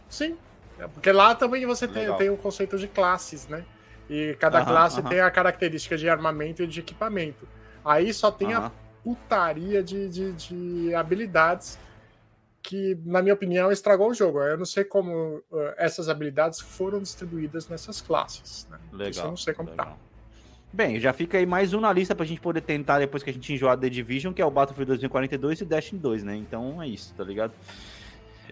Sim. 0.08 0.36
É, 0.78 0.88
porque 0.88 1.12
lá 1.12 1.34
também 1.34 1.66
você 1.66 1.86
tem, 1.86 2.12
tem 2.16 2.30
um 2.30 2.36
conceito 2.36 2.78
de 2.78 2.88
classes, 2.88 3.46
né? 3.46 3.64
E 4.08 4.34
cada 4.40 4.60
uh 4.60 4.62
-huh, 4.62 4.68
classe 4.68 5.00
uh 5.00 5.04
-huh. 5.04 5.08
tem 5.08 5.20
a 5.20 5.30
característica 5.30 5.96
de 5.96 6.08
armamento 6.08 6.62
e 6.62 6.66
de 6.66 6.80
equipamento. 6.80 7.46
Aí 7.84 8.12
só 8.14 8.30
tem 8.30 8.54
uh 8.54 8.60
-huh. 8.60 8.66
a 8.66 8.72
putaria 9.04 9.82
de, 9.82 10.08
de, 10.08 10.32
de, 10.32 10.94
habilidades 10.94 11.78
que, 12.62 12.98
na 13.04 13.20
minha 13.20 13.34
opinião, 13.34 13.70
estragou 13.70 14.10
o 14.10 14.14
jogo. 14.14 14.40
Eu 14.40 14.56
não 14.56 14.64
sei 14.64 14.84
como 14.84 15.42
uh, 15.50 15.74
essas 15.76 16.08
habilidades 16.08 16.60
foram 16.60 17.00
distribuídas 17.00 17.68
nessas 17.68 18.00
classes. 18.00 18.66
Né? 18.70 18.78
Legal. 18.92 19.10
Isso 19.10 19.20
eu 19.20 19.28
não 19.28 19.36
sei 19.36 19.52
como 19.52 19.70
tá. 19.70 19.82
legal. 19.82 19.98
tá. 19.98 20.11
Bem, 20.74 20.98
já 20.98 21.12
fica 21.12 21.36
aí 21.36 21.44
mais 21.44 21.74
um 21.74 21.80
na 21.80 21.92
lista 21.92 22.14
pra 22.14 22.24
gente 22.24 22.40
poder 22.40 22.62
tentar 22.62 22.98
depois 22.98 23.22
que 23.22 23.28
a 23.28 23.32
gente 23.32 23.52
enjoar 23.52 23.76
The 23.76 23.90
Division, 23.90 24.32
que 24.32 24.40
é 24.40 24.46
o 24.46 24.50
Battlefield 24.50 24.88
2042 24.88 25.60
e 25.60 25.64
Destiny 25.66 26.00
2, 26.00 26.24
né? 26.24 26.34
Então 26.34 26.82
é 26.82 26.88
isso, 26.88 27.12
tá 27.14 27.22
ligado? 27.22 27.52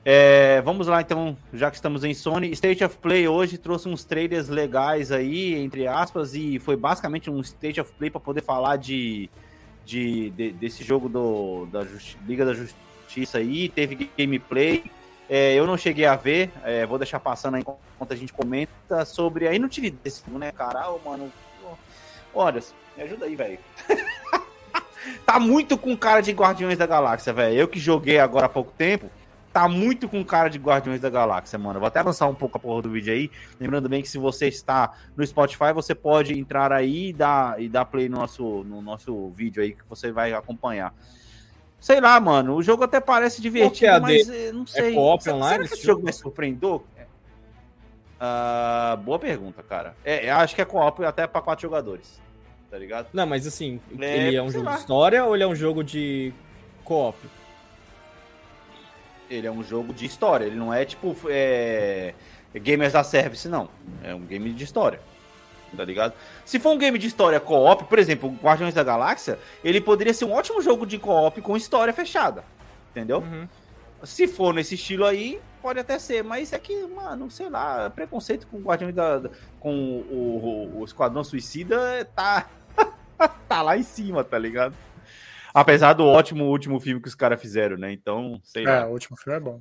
É, 0.04 0.60
vamos 0.60 0.86
lá 0.86 1.00
então, 1.00 1.34
já 1.50 1.70
que 1.70 1.76
estamos 1.76 2.04
em 2.04 2.12
Sony, 2.12 2.50
State 2.50 2.84
of 2.84 2.98
Play 2.98 3.26
hoje 3.26 3.56
trouxe 3.56 3.88
uns 3.88 4.04
trailers 4.04 4.50
legais 4.50 5.10
aí, 5.10 5.54
entre 5.54 5.86
aspas, 5.86 6.34
e 6.34 6.58
foi 6.58 6.76
basicamente 6.76 7.30
um 7.30 7.40
State 7.40 7.80
of 7.80 7.90
Play 7.94 8.10
para 8.10 8.20
poder 8.20 8.42
falar 8.42 8.76
de, 8.76 9.30
de, 9.86 10.28
de, 10.28 10.52
desse 10.52 10.84
jogo 10.84 11.08
do, 11.08 11.64
da 11.72 11.86
Justi 11.86 12.18
Liga 12.26 12.44
da 12.44 12.52
Justiça 12.52 13.38
aí, 13.38 13.70
teve 13.70 14.10
gameplay. 14.18 14.84
É, 15.26 15.54
eu 15.54 15.66
não 15.66 15.78
cheguei 15.78 16.04
a 16.04 16.16
ver, 16.16 16.50
é, 16.64 16.84
vou 16.84 16.98
deixar 16.98 17.18
passando 17.18 17.54
aí 17.54 17.62
enquanto 17.62 18.12
a 18.12 18.16
gente 18.16 18.32
comenta 18.32 19.06
sobre 19.06 19.48
a 19.48 19.54
inutilidade 19.54 20.02
desse 20.02 20.22
filme, 20.22 20.38
né, 20.38 20.52
cara? 20.52 20.90
Oh, 20.90 21.08
mano, 21.08 21.32
Olha, 22.34 22.60
me 22.96 23.02
ajuda 23.02 23.26
aí, 23.26 23.36
velho. 23.36 23.58
tá 25.26 25.38
muito 25.38 25.76
com 25.76 25.96
cara 25.96 26.20
de 26.20 26.32
Guardiões 26.32 26.78
da 26.78 26.86
Galáxia, 26.86 27.32
velho. 27.32 27.56
Eu 27.56 27.68
que 27.68 27.78
joguei 27.78 28.18
agora 28.18 28.46
há 28.46 28.48
pouco 28.48 28.72
tempo, 28.76 29.10
tá 29.52 29.68
muito 29.68 30.08
com 30.08 30.24
cara 30.24 30.48
de 30.48 30.58
Guardiões 30.58 31.00
da 31.00 31.10
Galáxia, 31.10 31.58
mano. 31.58 31.80
vou 31.80 31.88
até 31.88 32.00
avançar 32.00 32.26
um 32.28 32.34
pouco 32.34 32.56
a 32.56 32.60
porra 32.60 32.82
do 32.82 32.90
vídeo 32.90 33.12
aí. 33.12 33.30
Lembrando 33.58 33.88
bem 33.88 34.02
que 34.02 34.08
se 34.08 34.18
você 34.18 34.48
está 34.48 34.92
no 35.16 35.26
Spotify, 35.26 35.72
você 35.74 35.94
pode 35.94 36.38
entrar 36.38 36.72
aí 36.72 37.08
e 37.08 37.12
dar, 37.12 37.60
e 37.60 37.68
dar 37.68 37.84
play 37.84 38.08
no 38.08 38.18
nosso, 38.18 38.64
no 38.64 38.80
nosso 38.80 39.30
vídeo 39.30 39.62
aí 39.62 39.72
que 39.72 39.82
você 39.88 40.12
vai 40.12 40.32
acompanhar. 40.32 40.94
Sei 41.80 42.00
lá, 42.00 42.20
mano. 42.20 42.54
O 42.54 42.62
jogo 42.62 42.84
até 42.84 43.00
parece 43.00 43.40
divertido, 43.40 43.86
é 43.86 44.00
mas 44.00 44.28
eh, 44.28 44.52
não 44.52 44.64
é 44.64 44.66
sei. 44.66 44.92
É 44.92 44.94
co-op 44.94 45.30
online? 45.30 45.48
Será 45.48 45.68
que 45.68 45.74
esse 45.74 45.86
jogo 45.86 46.04
me 46.04 46.12
surpreendeu? 46.12 46.84
Uh, 48.20 48.98
boa 48.98 49.18
pergunta, 49.18 49.62
cara. 49.62 49.96
É, 50.04 50.30
acho 50.30 50.54
que 50.54 50.60
é 50.60 50.64
co-op 50.64 51.02
até 51.04 51.26
para 51.26 51.40
quatro 51.40 51.62
jogadores. 51.62 52.20
Tá 52.70 52.76
ligado? 52.76 53.08
Não, 53.12 53.26
mas 53.26 53.46
assim, 53.46 53.80
é, 53.98 54.28
ele 54.28 54.36
é 54.36 54.42
um 54.42 54.50
jogo 54.50 54.66
lá. 54.66 54.74
de 54.74 54.80
história 54.80 55.24
ou 55.24 55.34
ele 55.34 55.42
é 55.42 55.46
um 55.46 55.56
jogo 55.56 55.82
de 55.82 56.32
co-op? 56.84 57.18
Ele 59.28 59.46
é 59.46 59.50
um 59.50 59.64
jogo 59.64 59.92
de 59.94 60.04
história. 60.04 60.44
Ele 60.44 60.56
não 60.56 60.72
é 60.72 60.84
tipo 60.84 61.16
é... 61.28 62.14
Gamers 62.54 62.92
da 62.92 63.02
Service, 63.02 63.48
não. 63.48 63.68
É 64.04 64.14
um 64.14 64.20
game 64.20 64.52
de 64.52 64.64
história. 64.64 65.00
Tá 65.76 65.84
ligado? 65.84 66.14
Se 66.44 66.58
for 66.58 66.72
um 66.72 66.78
game 66.78 66.98
de 66.98 67.06
história 67.06 67.40
co-op, 67.40 67.84
por 67.84 67.98
exemplo, 67.98 68.36
Guardiões 68.42 68.74
da 68.74 68.82
Galáxia, 68.82 69.38
ele 69.64 69.80
poderia 69.80 70.12
ser 70.12 70.26
um 70.26 70.32
ótimo 70.32 70.60
jogo 70.60 70.84
de 70.84 70.98
co-op 70.98 71.40
com 71.40 71.56
história 71.56 71.92
fechada. 71.92 72.44
Entendeu? 72.90 73.18
Uhum. 73.18 73.48
Se 74.04 74.26
for 74.28 74.52
nesse 74.52 74.74
estilo 74.74 75.06
aí, 75.06 75.40
pode 75.60 75.78
até 75.78 75.98
ser, 75.98 76.24
mas 76.24 76.52
é 76.52 76.58
que, 76.58 76.86
mano, 76.86 77.30
sei 77.30 77.48
lá, 77.48 77.90
preconceito 77.90 78.46
com 78.46 78.58
o 78.58 78.60
Guardião 78.60 78.92
da, 78.92 79.22
com 79.58 79.72
o, 79.72 80.72
o, 80.74 80.80
o 80.80 80.84
Esquadrão 80.84 81.22
Suicida 81.22 82.04
tá, 82.14 82.48
tá 83.48 83.62
lá 83.62 83.76
em 83.76 83.82
cima, 83.82 84.24
tá 84.24 84.38
ligado? 84.38 84.74
Apesar 85.52 85.92
do 85.92 86.04
ótimo 86.04 86.44
último 86.44 86.78
filme 86.80 87.00
que 87.00 87.08
os 87.08 87.14
caras 87.14 87.40
fizeram, 87.40 87.76
né? 87.76 87.92
Então, 87.92 88.40
sei 88.44 88.64
é, 88.64 88.66
lá. 88.66 88.76
É, 88.76 88.86
o 88.86 88.90
último 88.90 89.16
filme 89.16 89.36
é 89.36 89.40
bom. 89.40 89.60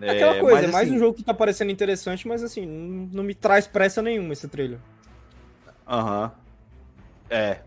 É, 0.00 0.10
aquela 0.10 0.40
coisa, 0.40 0.62
mas, 0.62 0.64
é 0.64 0.72
mais 0.72 0.88
assim, 0.88 0.96
um 0.96 0.98
jogo 0.98 1.16
que 1.16 1.22
tá 1.22 1.32
parecendo 1.32 1.70
interessante, 1.70 2.26
mas 2.26 2.42
assim, 2.42 2.66
não, 2.66 3.08
não 3.12 3.22
me 3.22 3.34
traz 3.34 3.66
pressa 3.66 4.02
nenhuma 4.02 4.32
esse 4.32 4.48
trailer. 4.48 4.78
Aham. 5.86 6.24
Uhum. 6.24 6.30
É. 7.30 7.60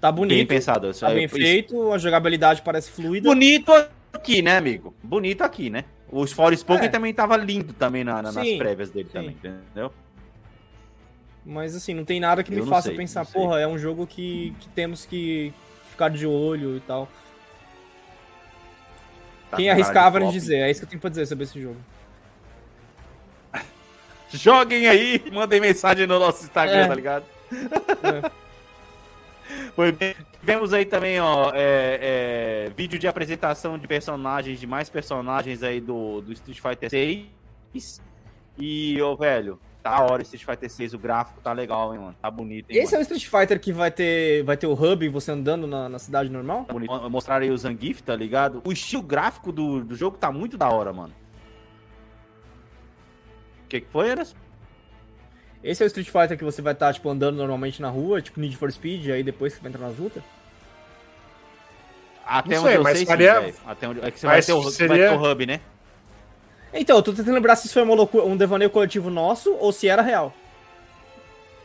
Tá 0.00 0.10
bonito. 0.10 0.36
Bem 0.36 0.46
pensado. 0.46 0.92
Tá 0.92 1.10
bem 1.10 1.28
feito, 1.28 1.92
a 1.92 1.98
jogabilidade 1.98 2.62
parece 2.62 2.90
fluida. 2.90 3.28
Bonito 3.28 3.72
aqui, 4.16 4.42
né, 4.42 4.56
amigo? 4.56 4.94
Bonito 5.02 5.42
aqui, 5.42 5.70
né? 5.70 5.84
O 6.08 6.26
Forspoken 6.26 6.86
é. 6.86 6.88
também 6.88 7.12
tava 7.12 7.36
lindo 7.36 7.72
também 7.72 8.04
na, 8.04 8.22
na, 8.22 8.32
nas 8.32 8.48
prévias 8.56 8.90
dele 8.90 9.06
sim. 9.06 9.12
também, 9.12 9.30
entendeu? 9.30 9.92
Mas 11.44 11.76
assim, 11.76 11.94
não 11.94 12.04
tem 12.04 12.18
nada 12.18 12.42
que 12.42 12.52
Eu 12.52 12.64
me 12.64 12.68
faça 12.68 12.88
sei, 12.88 12.96
pensar, 12.96 13.24
porra, 13.24 13.60
é 13.60 13.66
um 13.66 13.78
jogo 13.78 14.06
que, 14.06 14.54
que 14.60 14.68
temos 14.70 15.06
que 15.06 15.52
ficar 15.90 16.08
de 16.08 16.26
olho 16.26 16.76
e 16.76 16.80
tal. 16.80 17.08
Tá 19.50 19.56
Quem 19.56 19.70
arriscava 19.70 20.20
de 20.20 20.32
dizer, 20.32 20.56
é 20.56 20.70
isso 20.70 20.80
que 20.80 20.86
eu 20.86 20.90
tenho 20.90 21.00
pra 21.00 21.10
dizer 21.10 21.26
sobre 21.26 21.44
esse 21.44 21.60
jogo. 21.60 21.76
Joguem 24.30 24.88
aí, 24.88 25.22
mandem 25.32 25.60
mensagem 25.60 26.06
no 26.06 26.18
nosso 26.18 26.44
Instagram, 26.44 26.84
é. 26.84 26.88
tá 26.88 26.94
ligado? 26.94 27.24
É. 27.52 28.45
Foi 29.76 29.92
bem. 29.92 30.14
Tivemos 30.40 30.72
aí 30.72 30.86
também, 30.86 31.20
ó, 31.20 31.52
é, 31.54 32.66
é, 32.66 32.72
vídeo 32.74 32.98
de 32.98 33.06
apresentação 33.06 33.78
de 33.78 33.86
personagens, 33.86 34.58
de 34.58 34.66
mais 34.66 34.88
personagens 34.88 35.62
aí 35.62 35.82
do, 35.82 36.22
do 36.22 36.32
Street 36.32 36.58
Fighter 36.58 36.88
6. 36.88 38.00
E, 38.56 39.02
ô, 39.02 39.14
velho, 39.14 39.60
tá 39.82 40.00
hora 40.00 40.22
Street 40.22 40.44
Fighter 40.46 40.70
6, 40.70 40.94
o 40.94 40.98
gráfico 40.98 41.42
tá 41.42 41.52
legal, 41.52 41.92
hein, 41.92 42.00
mano. 42.00 42.16
Tá 42.22 42.30
bonito, 42.30 42.70
hein, 42.70 42.78
Esse 42.78 42.92
mano. 42.92 42.96
é 42.96 42.98
o 43.00 43.02
Street 43.02 43.26
Fighter 43.26 43.60
que 43.60 43.70
vai 43.70 43.90
ter, 43.90 44.42
vai 44.44 44.56
ter 44.56 44.66
o 44.66 44.72
hub 44.72 45.04
e 45.04 45.10
você 45.10 45.30
andando 45.30 45.66
na, 45.66 45.90
na 45.90 45.98
cidade 45.98 46.30
normal? 46.30 46.64
Tá 46.64 46.72
bonito. 46.72 47.10
Mostrar 47.10 47.42
aí 47.42 47.50
o 47.50 47.58
Zangief, 47.58 48.02
tá 48.02 48.16
ligado? 48.16 48.62
O 48.64 48.72
estilo 48.72 49.02
gráfico 49.02 49.52
do, 49.52 49.84
do 49.84 49.94
jogo 49.94 50.16
tá 50.16 50.32
muito 50.32 50.56
da 50.56 50.70
hora, 50.70 50.90
mano. 50.90 51.12
O 53.64 53.68
que, 53.68 53.80
que 53.82 53.88
foi, 53.90 54.08
Eras? 54.08 54.34
Esse 55.66 55.82
é 55.82 55.86
o 55.86 55.88
Street 55.88 56.06
Fighter 56.06 56.38
que 56.38 56.44
você 56.44 56.62
vai 56.62 56.74
estar, 56.74 56.86
tá, 56.86 56.92
tipo, 56.92 57.08
andando 57.10 57.34
normalmente 57.34 57.82
na 57.82 57.88
rua, 57.88 58.22
tipo 58.22 58.38
Need 58.38 58.56
for 58.56 58.70
Speed, 58.70 59.08
aí 59.08 59.24
depois 59.24 59.52
você 59.52 59.60
vai 59.60 59.68
entrar 59.68 59.84
nas 59.84 59.98
lutas? 59.98 60.22
Até 62.24 62.60
onde 62.60 62.68
sei, 62.68 62.76
eu 62.76 62.84
sei, 62.84 63.06
faria... 63.06 63.52
sim, 63.52 63.58
Até 63.66 63.88
onde... 63.88 64.00
É 64.00 64.10
que 64.12 64.20
você 64.20 64.26
vai 64.28 64.40
ter, 64.40 64.52
o, 64.52 64.70
seria... 64.70 64.88
vai 64.88 65.18
ter 65.18 65.26
o 65.26 65.32
hub, 65.32 65.46
né? 65.46 65.60
Então, 66.72 66.96
eu 66.96 67.02
tô 67.02 67.12
tentando 67.12 67.34
lembrar 67.34 67.56
se 67.56 67.66
isso 67.66 67.74
foi 67.74 67.82
uma 67.82 67.96
loucura, 67.96 68.24
um 68.24 68.36
devaneio 68.36 68.70
coletivo 68.70 69.10
nosso 69.10 69.56
ou 69.56 69.72
se 69.72 69.88
era 69.88 70.02
real. 70.02 70.32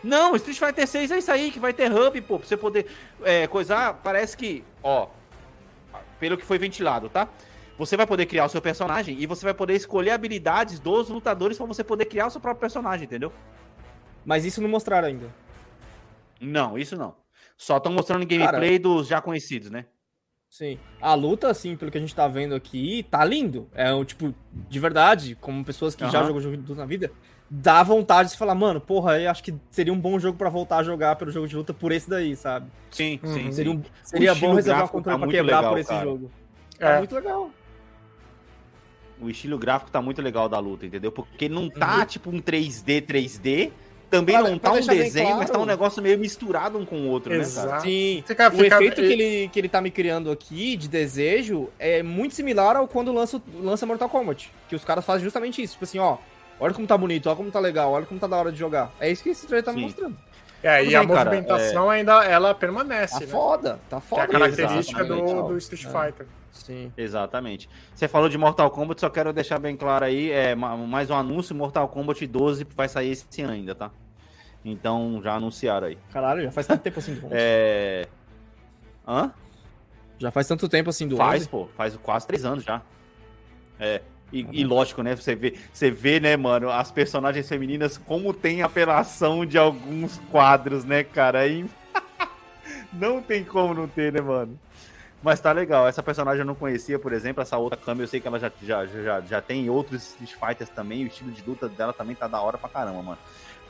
Não, 0.03 0.35
Street 0.35 0.57
Fighter 0.57 0.87
6 0.87 1.11
é 1.11 1.17
isso 1.19 1.31
aí, 1.31 1.51
que 1.51 1.59
vai 1.59 1.71
ter 1.71 1.91
hub, 1.91 2.21
pô, 2.21 2.39
pra 2.39 2.47
você 2.47 2.57
poder 2.57 2.87
é, 3.23 3.45
coisar. 3.45 3.99
Parece 4.03 4.35
que, 4.35 4.63
ó, 4.81 5.09
pelo 6.19 6.37
que 6.37 6.45
foi 6.45 6.57
ventilado, 6.57 7.07
tá? 7.07 7.27
Você 7.77 7.95
vai 7.95 8.07
poder 8.07 8.25
criar 8.25 8.45
o 8.45 8.49
seu 8.49 8.61
personagem 8.61 9.17
e 9.19 9.27
você 9.27 9.45
vai 9.45 9.53
poder 9.53 9.75
escolher 9.75 10.11
habilidades 10.11 10.79
dos 10.79 11.09
lutadores 11.09 11.55
para 11.55 11.67
você 11.67 11.83
poder 11.83 12.05
criar 12.05 12.27
o 12.27 12.31
seu 12.31 12.41
próprio 12.41 12.61
personagem, 12.61 13.05
entendeu? 13.05 13.31
Mas 14.25 14.45
isso 14.45 14.61
não 14.61 14.69
mostraram 14.69 15.07
ainda. 15.07 15.27
Não, 16.39 16.77
isso 16.77 16.95
não. 16.95 17.15
Só 17.57 17.77
estão 17.77 17.91
mostrando 17.91 18.25
gameplay 18.25 18.79
Cara, 18.79 18.79
dos 18.79 19.07
já 19.07 19.21
conhecidos, 19.21 19.69
né? 19.69 19.85
Sim. 20.49 20.77
A 20.99 21.13
luta, 21.13 21.49
assim, 21.49 21.77
pelo 21.77 21.89
que 21.89 21.97
a 21.97 22.01
gente 22.01 22.13
tá 22.13 22.27
vendo 22.27 22.53
aqui, 22.53 23.05
tá 23.09 23.23
lindo. 23.23 23.69
É 23.73 23.93
um 23.93 24.03
tipo, 24.03 24.33
de 24.51 24.79
verdade, 24.79 25.37
como 25.39 25.63
pessoas 25.63 25.95
que 25.95 26.03
uhum. 26.03 26.09
já 26.09 26.23
jogam 26.23 26.41
jogo 26.41 26.57
de 26.57 26.63
luta 26.63 26.81
na 26.81 26.85
vida, 26.85 27.09
dá 27.49 27.83
vontade 27.83 28.31
de 28.31 28.37
falar, 28.37 28.55
mano, 28.55 28.81
porra, 28.81 29.19
eu 29.19 29.31
acho 29.31 29.43
que 29.43 29.53
seria 29.69 29.93
um 29.93 29.99
bom 29.99 30.19
jogo 30.19 30.37
para 30.37 30.49
voltar 30.49 30.77
a 30.77 30.83
jogar 30.83 31.15
pelo 31.15 31.31
jogo 31.31 31.47
de 31.47 31.55
luta 31.55 31.73
por 31.73 31.91
esse 31.91 32.09
daí, 32.09 32.35
sabe? 32.35 32.69
Sim, 32.89 33.19
uhum. 33.23 33.33
sim. 33.33 33.51
Seria, 33.51 33.71
um, 33.71 33.81
seria 34.03 34.35
bom 34.35 34.53
reservar 34.53 34.83
tá 34.83 34.87
controle 34.89 35.19
tá 35.19 35.25
pra 35.25 35.31
quebrar 35.31 35.57
legal, 35.57 35.71
por 35.71 35.79
esse 35.79 35.89
cara. 35.89 36.03
jogo. 36.03 36.31
É. 36.79 36.85
Tá 36.85 36.97
muito 36.97 37.15
legal. 37.15 37.51
O 39.21 39.29
estilo 39.29 39.57
gráfico 39.57 39.91
tá 39.91 40.01
muito 40.01 40.21
legal 40.21 40.49
da 40.49 40.57
luta, 40.59 40.85
entendeu? 40.85 41.11
Porque 41.11 41.47
não 41.47 41.69
tá 41.69 41.99
uhum. 41.99 42.05
tipo 42.05 42.29
um 42.29 42.41
3D, 42.41 43.05
3D, 43.05 43.71
também 44.11 44.37
pra, 44.37 44.49
não 44.49 44.59
tá 44.59 44.73
um 44.73 44.85
desenho, 44.85 45.25
claro. 45.27 45.37
mas 45.37 45.49
tá 45.49 45.57
um 45.57 45.65
negócio 45.65 46.03
meio 46.03 46.19
misturado 46.19 46.77
um 46.77 46.85
com 46.85 46.97
o 46.97 47.07
outro, 47.07 47.33
Exato. 47.33 47.65
né, 47.65 47.71
cara? 47.71 47.81
Sim. 47.81 48.23
Fica, 48.27 48.53
o 48.53 48.63
efeito 48.63 48.95
que 48.97 49.11
ele, 49.13 49.47
que 49.47 49.59
ele 49.59 49.69
tá 49.69 49.81
me 49.81 49.89
criando 49.89 50.29
aqui 50.29 50.75
de 50.75 50.89
desejo 50.89 51.69
é 51.79 52.03
muito 52.03 52.35
similar 52.35 52.75
ao 52.75 52.87
quando 52.89 53.13
lança, 53.13 53.41
lança 53.55 53.85
Mortal 53.85 54.09
Kombat. 54.09 54.51
Que 54.67 54.75
os 54.75 54.83
caras 54.83 55.05
fazem 55.05 55.23
justamente 55.23 55.61
isso. 55.61 55.73
Tipo 55.73 55.85
assim, 55.85 55.97
ó, 55.97 56.17
olha 56.59 56.73
como 56.73 56.85
tá 56.85 56.97
bonito, 56.97 57.27
olha 57.27 57.37
como 57.37 57.49
tá 57.49 57.59
legal, 57.59 57.91
olha 57.93 58.05
como 58.05 58.19
tá 58.19 58.27
da 58.27 58.35
hora 58.35 58.51
de 58.51 58.59
jogar. 58.59 58.91
É 58.99 59.09
isso 59.09 59.23
que 59.23 59.29
esse 59.29 59.47
trailer 59.47 59.63
tá 59.63 59.71
me 59.71 59.81
mostrando. 59.81 60.17
É, 60.61 60.79
Tudo 60.79 60.87
e 60.87 60.89
bem, 60.89 60.95
a 60.97 61.03
movimentação 61.03 61.85
cara, 61.85 61.95
é... 61.95 61.99
ainda 61.99 62.25
ela 62.25 62.53
permanece. 62.53 63.13
Tá 63.13 63.19
né? 63.21 63.27
foda, 63.27 63.79
tá 63.89 64.01
foda. 64.01 64.27
Que 64.27 64.33
é 64.33 64.35
a 64.35 64.39
característica 64.39 65.05
do, 65.05 65.47
do 65.47 65.57
Street 65.57 65.85
é. 65.85 66.25
Sim. 66.51 66.91
Exatamente. 66.97 67.69
Você 67.93 68.07
falou 68.07 68.29
de 68.29 68.37
Mortal 68.37 68.69
Kombat, 68.69 69.01
só 69.01 69.09
quero 69.09 69.33
deixar 69.33 69.59
bem 69.59 69.75
claro 69.75 70.05
aí, 70.05 70.31
é 70.31 70.53
mais 70.55 71.09
um 71.09 71.15
anúncio, 71.15 71.55
Mortal 71.55 71.87
Kombat 71.87 72.25
12 72.27 72.67
vai 72.75 72.87
sair 72.87 73.11
esse 73.11 73.41
ano 73.41 73.53
ainda, 73.53 73.73
tá? 73.73 73.91
Então 74.63 75.19
já 75.23 75.35
anunciaram 75.35 75.87
aí. 75.87 75.97
Caralho, 76.11 76.43
já 76.43 76.51
faz 76.51 76.67
tanto 76.67 76.81
tempo 76.81 76.99
assim 76.99 77.15
do 77.15 77.25
11. 77.25 77.35
É. 77.35 78.07
Hã? 79.07 79.31
Já 80.19 80.29
faz 80.29 80.47
tanto 80.47 80.69
tempo 80.69 80.89
assim 80.89 81.07
do 81.07 81.17
Faz, 81.17 81.41
11? 81.41 81.49
pô. 81.49 81.67
Faz 81.75 81.97
quase 81.97 82.27
três 82.27 82.45
anos 82.45 82.63
já. 82.63 82.81
É. 83.79 84.01
E, 84.31 84.61
e, 84.61 84.63
lógico, 84.63 85.01
né? 85.01 85.15
Você 85.15 85.35
vê, 85.35 85.55
você 85.73 85.91
vê, 85.91 86.19
né, 86.19 86.37
mano, 86.37 86.69
as 86.69 86.91
personagens 86.91 87.49
femininas, 87.49 87.97
como 87.97 88.33
tem 88.33 88.61
apelação 88.61 89.45
de 89.45 89.57
alguns 89.57 90.19
quadros, 90.31 90.85
né, 90.85 91.03
cara? 91.03 91.39
Aí. 91.39 91.65
não 92.93 93.21
tem 93.21 93.43
como 93.43 93.73
não 93.73 93.87
ter, 93.87 94.13
né, 94.13 94.21
mano? 94.21 94.57
Mas 95.21 95.39
tá 95.39 95.51
legal. 95.51 95.87
Essa 95.87 96.01
personagem 96.01 96.39
eu 96.39 96.45
não 96.45 96.55
conhecia, 96.55 96.97
por 96.97 97.13
exemplo. 97.13 97.41
Essa 97.41 97.57
outra 97.57 97.77
câmera 97.77 98.03
eu 98.03 98.07
sei 98.07 98.19
que 98.19 98.27
ela 98.27 98.39
já, 98.39 98.51
já, 98.61 98.85
já, 98.85 99.21
já 99.21 99.41
tem 99.41 99.69
outros 99.69 100.03
Street 100.03 100.33
Fighters 100.33 100.69
também. 100.69 101.03
O 101.03 101.07
estilo 101.07 101.31
de 101.31 101.43
luta 101.47 101.69
dela 101.69 101.93
também 101.93 102.15
tá 102.15 102.27
da 102.27 102.41
hora 102.41 102.57
pra 102.57 102.69
caramba, 102.69 103.01
mano. 103.03 103.19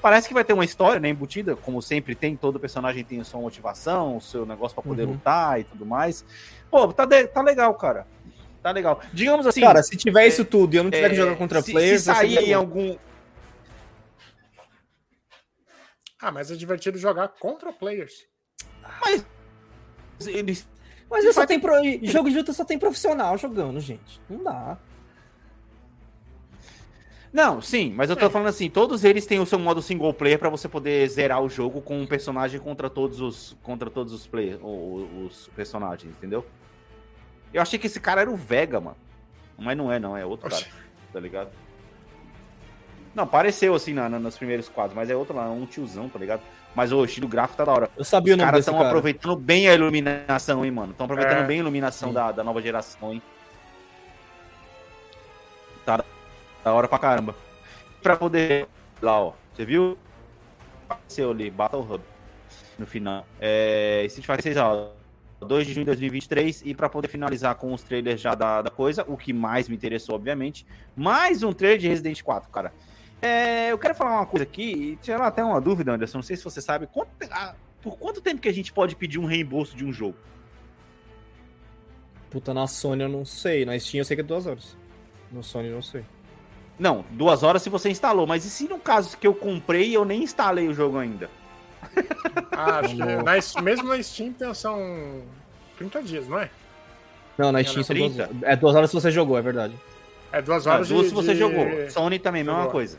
Parece 0.02 0.28
que 0.28 0.34
vai 0.34 0.43
ter 0.43 0.54
uma 0.54 0.66
história, 0.66 0.99
né, 0.99 1.10
embutida, 1.10 1.56
como 1.56 1.80
sempre 1.80 2.16
tem, 2.16 2.36
todo 2.36 2.60
personagem 2.60 3.04
tem 3.04 3.22
a 3.22 3.24
sua 3.24 3.39
motivação, 3.39 4.18
o 4.18 4.22
seu 4.22 4.47
negócio 4.47 4.74
para 4.74 4.84
poder 4.84 5.04
uhum. 5.04 5.12
lutar 5.12 5.60
e 5.60 5.64
tudo 5.64 5.86
mais. 5.86 6.26
Pô, 6.72 6.91
tá, 6.91 7.06
de, 7.06 7.28
tá 7.28 7.43
legal, 7.43 7.72
cara. 7.76 8.08
Tá 8.64 8.72
legal. 8.72 8.99
Digamos 9.14 9.45
assim. 9.45 9.62
Cara, 9.62 9.84
se 9.84 9.95
tiver 9.95 10.24
é, 10.24 10.28
isso 10.28 10.43
tudo 10.43 10.74
e 10.74 10.78
eu 10.78 10.84
não 10.84 10.89
tiver 10.89 11.06
é, 11.06 11.10
que 11.10 11.16
jogar 11.16 11.36
contra 11.36 11.62
se, 11.62 11.72
players. 11.72 12.02
Se 12.02 12.06
sair 12.06 12.38
em 12.49 12.54
algum. 12.54 12.97
Ah, 16.20 16.32
mas 16.32 16.49
é 16.49 16.56
divertido 16.56 16.97
jogar 16.97 17.28
contra 17.28 17.72
players. 17.72 18.26
Mas. 19.02 19.26
Eles. 20.28 20.68
Mas 21.12 21.26
eu 21.26 21.34
só 21.34 21.45
tem 21.45 21.59
pro... 21.59 21.74
jogo 22.03 22.30
de 22.30 22.38
luta 22.38 22.53
só 22.53 22.64
tem 22.64 22.80
profissional 22.80 23.38
jogando, 23.38 23.82
gente. 23.82 24.22
Não 24.30 24.41
dá. 24.41 24.78
Não, 27.34 27.62
sim, 27.62 27.93
mas 27.95 28.09
eu 28.09 28.16
tô 28.16 28.26
é. 28.26 28.30
falando 28.30 28.47
assim, 28.47 28.70
todos 28.70 29.03
eles 29.03 29.26
têm 29.26 29.39
o 29.39 29.45
seu 29.45 29.59
modo 29.59 29.82
single 29.82 30.14
player 30.14 30.39
para 30.39 30.49
você 30.49 30.68
poder 30.68 31.07
zerar 31.09 31.41
o 31.41 31.49
jogo 31.49 31.82
com 31.82 32.01
um 32.01 32.07
personagem 32.07 32.59
contra 32.59 32.89
todos 32.89 33.22
os 33.22 33.57
contra 33.62 33.89
todos 33.89 34.12
os 34.12 34.28
players, 34.28 34.59
os, 34.62 35.09
os 35.26 35.47
personagens, 35.55 36.14
entendeu? 36.18 36.45
Eu 37.53 37.62
achei 37.62 37.78
que 37.78 37.88
esse 37.88 37.99
cara 37.99 38.22
era 38.22 38.32
o 38.32 38.36
Vega, 38.36 38.80
mano. 38.80 38.97
Mas 39.57 39.78
não 39.78 39.91
é, 39.91 39.99
não, 39.99 40.16
é 40.16 40.26
outro 40.26 40.47
Oxi. 40.47 40.66
cara, 40.66 40.76
tá 41.14 41.20
ligado? 41.20 41.51
Não, 43.14 43.28
pareceu 43.28 43.76
assim 43.76 43.93
na, 43.93 44.07
na, 44.07 44.20
nos 44.20 44.38
primeiros 44.38 44.70
quadros, 44.70 44.95
mas 44.95 45.09
é 45.09 45.16
outro 45.16 45.36
lá, 45.36 45.45
é 45.45 45.49
um 45.49 45.66
tiozão, 45.66 46.07
tá 46.07 46.18
ligado? 46.18 46.41
Mas 46.74 46.91
o 46.91 47.03
estilo 47.03 47.28
gráfico 47.28 47.57
tá 47.57 47.66
da 47.66 47.72
hora. 47.72 47.89
Eu 47.97 48.05
sabia 48.05 48.34
Os 48.34 48.36
o 48.36 48.38
nome 48.38 48.51
caras 48.51 48.59
estão 48.62 48.76
cara. 48.76 48.88
aproveitando 48.88 49.36
bem 49.36 49.68
a 49.68 49.74
iluminação, 49.74 50.64
hein, 50.64 50.72
mano? 50.72 50.91
Estão 50.91 51.05
aproveitando 51.05 51.39
é. 51.39 51.45
bem 51.45 51.57
a 51.57 51.59
iluminação 51.59 52.14
da, 52.14 52.32
da 52.32 52.43
nova 52.43 52.62
geração, 52.62 53.14
hein? 53.14 53.22
Tá 55.86 56.03
da 56.64 56.74
hora 56.74 56.88
pra 56.88 56.97
caramba. 56.97 57.36
Pra 58.01 58.16
poder. 58.16 58.68
Lá, 59.01 59.20
ó. 59.20 59.34
Você 59.53 59.66
viu? 59.66 59.97
Apareceu 60.89 61.32
ali, 61.32 61.49
Battle 61.49 61.82
Hub. 61.82 62.03
No 62.80 62.86
final. 62.86 63.26
É. 63.39 64.03
Street 64.05 64.26
Fighter 64.26 64.43
6, 64.43 64.57
ó. 64.57 64.91
2 65.41 65.68
de 65.68 65.74
junho 65.74 65.84
de 65.84 65.91
2023. 65.91 66.62
E 66.66 66.74
para 66.74 66.88
poder 66.88 67.09
finalizar 67.09 67.55
com 67.55 67.74
os 67.74 67.82
trailers 67.84 68.22
já 68.22 68.34
da, 68.36 68.62
da 68.62 68.70
coisa, 68.70 69.03
o 69.07 69.18
que 69.18 69.34
mais 69.34 69.68
me 69.68 69.76
interessou, 69.76 70.16
obviamente. 70.16 70.66
Mais 70.95 71.43
um 71.43 71.51
trailer 71.51 71.80
de 71.80 71.88
Resident 71.89 72.22
4, 72.22 72.49
cara. 72.49 72.72
É, 73.22 73.72
eu 73.72 73.78
quero 73.78 73.93
falar 73.93 74.17
uma 74.17 74.26
coisa 74.26 74.43
aqui, 74.43 74.72
e 74.72 74.95
tirar 74.97 75.28
até 75.28 75.43
uma 75.43 75.61
dúvida, 75.61 75.93
Anderson. 75.93 76.17
Não 76.17 76.24
sei 76.24 76.36
se 76.36 76.43
você 76.43 76.59
sabe. 76.59 76.88
Quanto, 76.88 77.09
ah, 77.30 77.53
por 77.82 77.97
quanto 77.97 78.19
tempo 78.19 78.41
que 78.41 78.49
a 78.49 78.53
gente 78.53 78.74
pode 78.74 78.95
pedir 78.95 79.19
um 79.19 79.26
reembolso 79.26 79.76
de 79.76 79.86
um 79.86 79.93
jogo? 79.93 80.17
Puta, 82.32 82.53
na 82.53 82.65
Sony 82.65 83.03
eu 83.03 83.09
não 83.09 83.24
sei. 83.24 83.65
Na 83.65 83.78
Steam 83.78 83.99
eu 83.99 84.05
sei 84.05 84.15
que 84.15 84.22
é 84.22 84.24
duas 84.24 84.47
horas. 84.47 84.76
No 85.32 85.43
Sony 85.43 85.67
eu 85.67 85.76
não 85.76 85.82
sei. 85.82 86.03
Não, 86.80 87.05
duas 87.11 87.43
horas 87.43 87.61
se 87.61 87.69
você 87.69 87.89
instalou. 87.89 88.26
Mas 88.26 88.43
e 88.43 88.49
se 88.49 88.67
no 88.67 88.80
caso 88.80 89.15
que 89.17 89.28
eu 89.28 89.36
comprei 89.36 89.89
e 89.89 89.93
eu 89.93 90.03
nem 90.03 90.24
instalei 90.24 90.67
o 90.67 90.74
jogo 90.74 90.97
ainda? 90.97 91.30
Ah, 92.51 92.80
acho 92.84 92.95
que 92.95 93.05
na, 93.05 93.61
mesmo 93.61 93.88
na 93.89 94.01
Steam 94.01 94.34
são 94.55 95.22
30 95.78 96.01
dias, 96.01 96.28
não 96.28 96.39
é? 96.39 96.49
Não, 97.38 97.51
na 97.51 97.63
Steam 97.63 97.84
são 97.84 97.95
duas, 97.95 98.17
é 98.43 98.55
duas 98.55 98.76
horas 98.76 98.89
se 98.89 98.95
você 98.95 99.11
jogou, 99.11 99.38
é 99.38 99.41
verdade. 99.41 99.76
É 100.32 100.41
duas 100.41 100.65
horas 100.65 100.89
é, 100.89 100.93
duas 100.93 101.07
se 101.07 101.13
você 101.13 101.34
de... 101.34 101.39
jogou. 101.39 101.65
Sony 101.89 102.17
também, 102.17 102.43
mesma 102.43 102.67
coisa. 102.67 102.97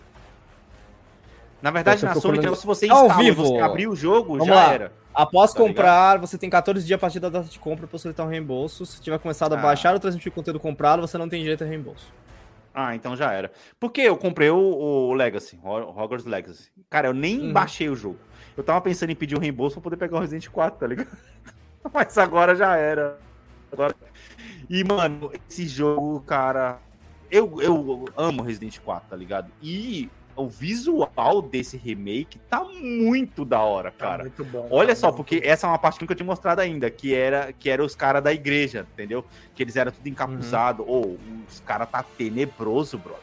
Na 1.63 1.71
verdade, 1.71 2.05
na 2.05 2.15
Sony, 2.15 2.35
procurando... 2.35 2.57
se 2.57 2.67
você 2.67 2.89
Ao 2.91 3.09
vivo. 3.17 3.45
você 3.45 3.61
abriu 3.61 3.93
o 3.93 3.97
jogo, 3.97 4.33
Vamos 4.33 4.47
já 4.49 4.55
lá. 4.55 4.73
era. 4.73 4.93
Após 5.15 5.53
tá 5.53 5.61
comprar, 5.61 6.15
ligado? 6.15 6.27
você 6.27 6.37
tem 6.37 6.51
14 6.51 6.85
dias 6.85 6.97
a 6.97 7.01
partir 7.01 7.21
da 7.21 7.29
data 7.29 7.49
de 7.49 7.59
compra 7.59 7.87
para 7.87 7.99
solicitar 7.99 8.27
um 8.27 8.29
reembolso. 8.29 8.85
Se 8.85 9.01
tiver 9.01 9.19
começado 9.21 9.53
a 9.53 9.59
ah. 9.59 9.63
baixar 9.63 9.95
ou 9.95 10.01
transmitir 10.01 10.33
conteúdo 10.33 10.59
comprado, 10.59 11.01
você 11.01 11.17
não 11.17 11.29
tem 11.29 11.41
direito 11.41 11.63
a 11.63 11.67
reembolso. 11.67 12.13
Ah, 12.75 12.97
então 12.97 13.15
já 13.15 13.31
era. 13.33 13.53
Porque 13.79 14.01
eu 14.01 14.17
comprei 14.17 14.51
o, 14.51 14.57
o 14.57 15.13
Legacy, 15.13 15.59
o 15.63 15.69
Hogwarts 15.69 16.25
Legacy. 16.25 16.71
Cara, 16.91 17.09
eu 17.09 17.15
nem 17.15 17.41
uhum. 17.41 17.53
baixei 17.53 17.89
o 17.89 17.95
jogo. 17.95 18.19
Eu 18.57 18.65
tava 18.65 18.81
pensando 18.81 19.11
em 19.11 19.15
pedir 19.15 19.37
um 19.37 19.41
reembolso 19.41 19.75
pra 19.75 19.83
poder 19.83 19.97
pegar 19.97 20.17
o 20.17 20.21
Resident 20.21 20.49
4, 20.49 20.81
tá 20.81 20.87
ligado? 20.87 21.17
Mas 21.93 22.17
agora 22.19 22.57
já 22.57 22.77
era. 22.77 23.19
Agora... 23.71 23.95
E, 24.69 24.83
mano, 24.85 25.31
esse 25.49 25.69
jogo, 25.69 26.21
cara. 26.23 26.79
Eu, 27.31 27.61
eu 27.63 28.05
amo 28.17 28.43
Resident 28.43 28.79
4, 28.81 29.09
tá 29.09 29.17
ligado? 29.17 29.51
E 29.63 30.11
o 30.37 30.47
visual 30.49 31.43
desse 31.43 31.77
remake 31.77 32.39
tá 32.49 32.65
muito 32.65 33.45
da 33.45 33.61
hora, 33.61 33.91
tá 33.91 34.07
cara. 34.07 34.17
Tá 34.19 34.23
muito 34.25 34.45
bom. 34.45 34.69
Olha 34.71 34.91
tá 34.91 34.97
só, 34.97 35.13
porque 35.13 35.41
essa 35.45 35.67
é 35.67 35.71
uma 35.71 35.79
parte 35.79 35.99
que 35.99 36.05
eu 36.05 36.07
nunca 36.07 36.15
tinha 36.15 36.27
mostrado 36.27 36.61
ainda, 36.61 36.91
que 36.91 37.15
era 37.15 37.53
que 37.53 37.69
era 37.69 37.85
os 37.85 37.95
caras 37.95 38.23
da 38.23 38.33
igreja, 38.33 38.87
entendeu? 38.93 39.25
Que 39.55 39.63
eles 39.63 39.77
eram 39.77 39.93
tudo 39.93 40.09
encapuzado. 40.09 40.85
Ou 40.87 41.07
uhum. 41.07 41.43
oh, 41.43 41.51
os 41.51 41.61
caras 41.61 41.89
tá 41.91 42.03
tenebroso, 42.03 42.99
bro. 42.99 43.17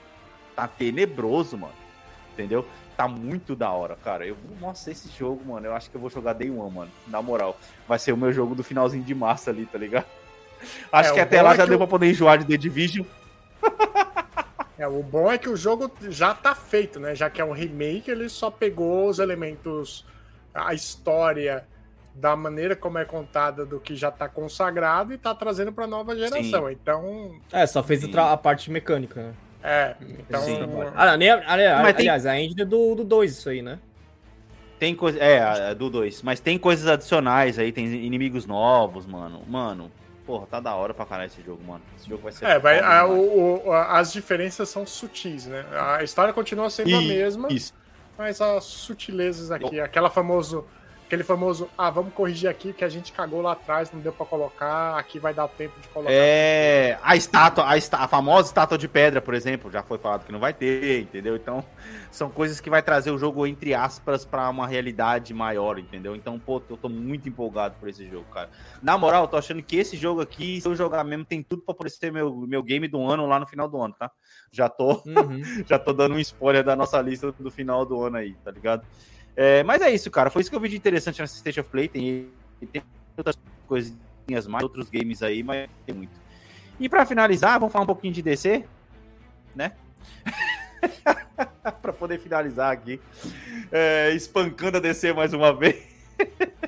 Tá 0.55 0.67
tenebroso, 0.67 1.57
mano. 1.57 1.73
Entendeu? 2.33 2.65
Tá 2.95 3.07
muito 3.07 3.55
da 3.55 3.71
hora, 3.71 3.95
cara. 3.95 4.25
Eu 4.25 4.37
nossa, 4.59 4.91
esse 4.91 5.09
jogo, 5.17 5.43
mano, 5.45 5.67
eu 5.67 5.73
acho 5.73 5.89
que 5.89 5.95
eu 5.95 6.01
vou 6.01 6.09
jogar 6.09 6.33
Day 6.33 6.49
One, 6.49 6.73
mano. 6.73 6.91
Na 7.07 7.21
moral, 7.21 7.57
vai 7.87 7.97
ser 7.97 8.11
o 8.11 8.17
meu 8.17 8.31
jogo 8.31 8.55
do 8.55 8.63
finalzinho 8.63 9.03
de 9.03 9.15
março 9.15 9.49
ali, 9.49 9.65
tá 9.65 9.77
ligado? 9.77 10.05
Acho 10.91 11.11
é, 11.11 11.13
que 11.13 11.19
até 11.21 11.41
lá 11.41 11.53
é 11.53 11.57
já 11.57 11.65
deu 11.65 11.75
eu... 11.75 11.77
pra 11.77 11.87
poder 11.87 12.09
enjoar 12.09 12.37
de 12.37 12.43
The 12.43 12.57
Division. 12.57 13.05
É, 14.79 14.87
o 14.87 15.03
bom 15.03 15.29
é 15.29 15.37
que 15.37 15.49
o 15.49 15.57
jogo 15.57 15.91
já 16.09 16.33
tá 16.33 16.55
feito, 16.55 17.01
né? 17.01 17.13
Já 17.13 17.29
que 17.29 17.41
é 17.41 17.45
um 17.45 17.51
remake, 17.51 18.09
ele 18.09 18.29
só 18.29 18.49
pegou 18.49 19.09
os 19.09 19.19
elementos, 19.19 20.05
a 20.53 20.73
história 20.73 21.67
da 22.15 22.33
maneira 22.33 22.77
como 22.77 22.97
é 22.97 23.03
contada 23.03 23.65
do 23.65 23.77
que 23.77 23.93
já 23.93 24.09
tá 24.09 24.29
consagrado 24.29 25.13
e 25.13 25.17
tá 25.17 25.35
trazendo 25.35 25.73
pra 25.73 25.85
nova 25.85 26.15
geração. 26.15 26.67
Sim. 26.67 26.71
Então. 26.71 27.35
É, 27.51 27.67
só 27.67 27.83
fez 27.83 28.03
a, 28.15 28.31
a, 28.31 28.37
parte 28.37 28.71
mecânica, 28.71 29.21
né? 29.21 29.33
É, 29.61 29.95
então. 30.01 30.41
Sim. 30.41 30.57
Ah, 30.95 31.17
nem, 31.17 31.29
aliás, 31.29 31.95
tem... 31.97 32.09
aliás, 32.09 32.25
a 32.25 32.39
engine 32.39 32.61
é 32.61 32.65
do 32.65 33.03
2, 33.03 33.31
isso 33.31 33.49
aí, 33.49 33.61
né? 33.61 33.79
Tem 34.79 34.95
coisa. 34.95 35.19
É, 35.19 35.75
do 35.75 35.89
2. 35.89 36.21
Mas 36.21 36.39
tem 36.39 36.57
coisas 36.57 36.87
adicionais 36.87 37.59
aí, 37.59 37.73
tem 37.73 37.85
inimigos 37.85 38.45
novos, 38.45 39.05
mano. 39.05 39.43
Mano, 39.45 39.91
porra, 40.29 40.45
tá 40.45 40.59
da 40.59 40.75
hora 40.75 40.93
pra 40.93 41.07
caralho 41.07 41.25
esse 41.25 41.41
jogo, 41.41 41.63
mano. 41.63 41.81
Esse 41.97 42.07
jogo 42.07 42.21
vai 42.21 42.31
ser. 42.31 42.45
É, 42.45 42.59
vai, 42.59 42.79
a, 42.79 43.03
o, 43.03 43.67
o, 43.67 43.73
as 43.73 44.13
diferenças 44.13 44.69
são 44.69 44.85
sutis, 44.85 45.47
né? 45.47 45.65
A 45.71 46.03
história 46.03 46.31
continua 46.31 46.69
sendo 46.69 46.91
e, 46.91 46.93
a 46.93 47.01
mesma. 47.01 47.51
Isso. 47.51 47.73
Mas 48.15 48.39
as 48.39 48.63
sutilezas 48.63 49.49
aqui, 49.49 49.79
aquela 49.79 50.11
famoso 50.11 50.67
Aquele 51.09 51.23
famoso, 51.23 51.67
ah, 51.75 51.89
vamos 51.89 52.13
corrigir 52.13 52.47
aqui 52.47 52.71
que 52.71 52.85
a 52.85 52.87
gente 52.87 53.11
cagou 53.11 53.41
lá 53.41 53.53
atrás, 53.53 53.91
não 53.91 53.99
deu 53.99 54.13
para 54.13 54.27
colocar, 54.27 54.95
aqui 54.95 55.17
vai 55.17 55.33
dar 55.33 55.47
tempo 55.47 55.73
de 55.81 55.87
colocar. 55.87 56.13
É, 56.13 56.99
a 57.01 57.15
estátua, 57.15 57.63
a, 57.63 57.73
a, 57.73 58.07
famosa 58.07 58.49
estátua 58.49 58.77
de 58.77 58.87
pedra, 58.87 59.19
por 59.19 59.33
exemplo, 59.33 59.71
já 59.71 59.81
foi 59.81 59.97
falado 59.97 60.23
que 60.23 60.31
não 60.31 60.39
vai 60.39 60.53
ter, 60.53 61.01
entendeu? 61.01 61.35
Então, 61.35 61.65
são 62.11 62.29
coisas 62.29 62.59
que 62.59 62.69
vai 62.69 62.83
trazer 62.83 63.09
o 63.09 63.17
jogo, 63.17 63.47
entre 63.47 63.73
aspas, 63.73 64.23
para 64.23 64.47
uma 64.51 64.67
realidade 64.67 65.33
maior, 65.33 65.79
entendeu? 65.79 66.15
Então, 66.15 66.37
pô, 66.37 66.61
eu 66.69 66.77
tô 66.77 66.87
muito 66.87 67.27
empolgado 67.27 67.73
por 67.79 67.89
esse 67.89 68.07
jogo, 68.07 68.25
cara. 68.31 68.51
Na 68.79 68.95
moral, 68.95 69.23
eu 69.23 69.27
tô 69.27 69.37
achando 69.37 69.63
que 69.63 69.77
esse 69.77 69.97
jogo 69.97 70.21
aqui, 70.21 70.61
se 70.61 70.67
eu 70.67 70.75
jogar 70.75 71.03
mesmo, 71.03 71.25
tem 71.25 71.41
tudo 71.41 71.63
pra 71.63 71.73
poder 71.73 71.89
ser 71.89 72.11
meu, 72.11 72.35
meu 72.47 72.61
game 72.61 72.87
do 72.87 73.01
ano 73.01 73.25
lá 73.25 73.39
no 73.39 73.47
final 73.47 73.67
do 73.67 73.81
ano, 73.81 73.95
tá? 73.97 74.11
Já 74.51 74.69
tô, 74.69 75.01
uhum. 75.07 75.41
já 75.65 75.79
tô 75.79 75.91
dando 75.91 76.13
um 76.13 76.19
spoiler 76.19 76.63
da 76.63 76.75
nossa 76.75 77.01
lista 77.01 77.31
do 77.31 77.49
final 77.49 77.83
do 77.83 77.99
ano 77.99 78.17
aí, 78.17 78.35
tá 78.45 78.51
ligado? 78.51 78.85
É, 79.41 79.63
mas 79.63 79.81
é 79.81 79.89
isso, 79.89 80.11
cara. 80.11 80.29
Foi 80.29 80.41
isso 80.41 80.49
que 80.49 80.55
eu 80.57 80.59
vi 80.59 80.67
de 80.67 80.75
interessante 80.75 81.21
nessa 81.21 81.33
State 81.33 81.61
of 81.61 81.69
Play. 81.69 81.87
Tem, 81.87 82.27
tem 82.73 82.83
outras 83.15 83.39
coisinhas 83.65 84.45
mais, 84.45 84.61
outros 84.61 84.89
games 84.89 85.23
aí, 85.23 85.41
mas 85.41 85.69
tem 85.85 85.95
muito. 85.95 86.11
E 86.77 86.89
para 86.89 87.05
finalizar, 87.05 87.57
vamos 87.57 87.71
falar 87.71 87.83
um 87.83 87.87
pouquinho 87.87 88.13
de 88.13 88.21
DC, 88.21 88.65
né? 89.55 89.71
para 91.81 91.93
poder 91.93 92.19
finalizar 92.19 92.73
aqui, 92.73 92.99
é, 93.71 94.11
espancando 94.11 94.75
a 94.75 94.81
DC 94.81 95.13
mais 95.13 95.31
uma 95.31 95.53
vez. 95.53 95.87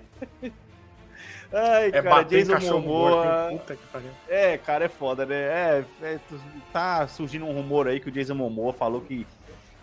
Ai, 1.54 1.88
é 1.88 2.02
cara, 2.02 2.24
Jason 2.24 2.58
Momoa. 2.58 3.52
Morto, 3.52 3.78
é, 4.30 4.58
cara, 4.58 4.86
é 4.86 4.90
foda, 4.90 5.26
né? 5.26 5.36
É, 5.36 5.86
é, 6.04 6.20
tá 6.72 7.06
surgindo 7.06 7.46
um 7.46 7.52
rumor 7.52 7.90
aí 7.90 8.00
que 8.00 8.08
o 8.08 8.12
Jason 8.12 8.36
Momoa 8.36 8.72
falou 8.72 9.02
que 9.02 9.28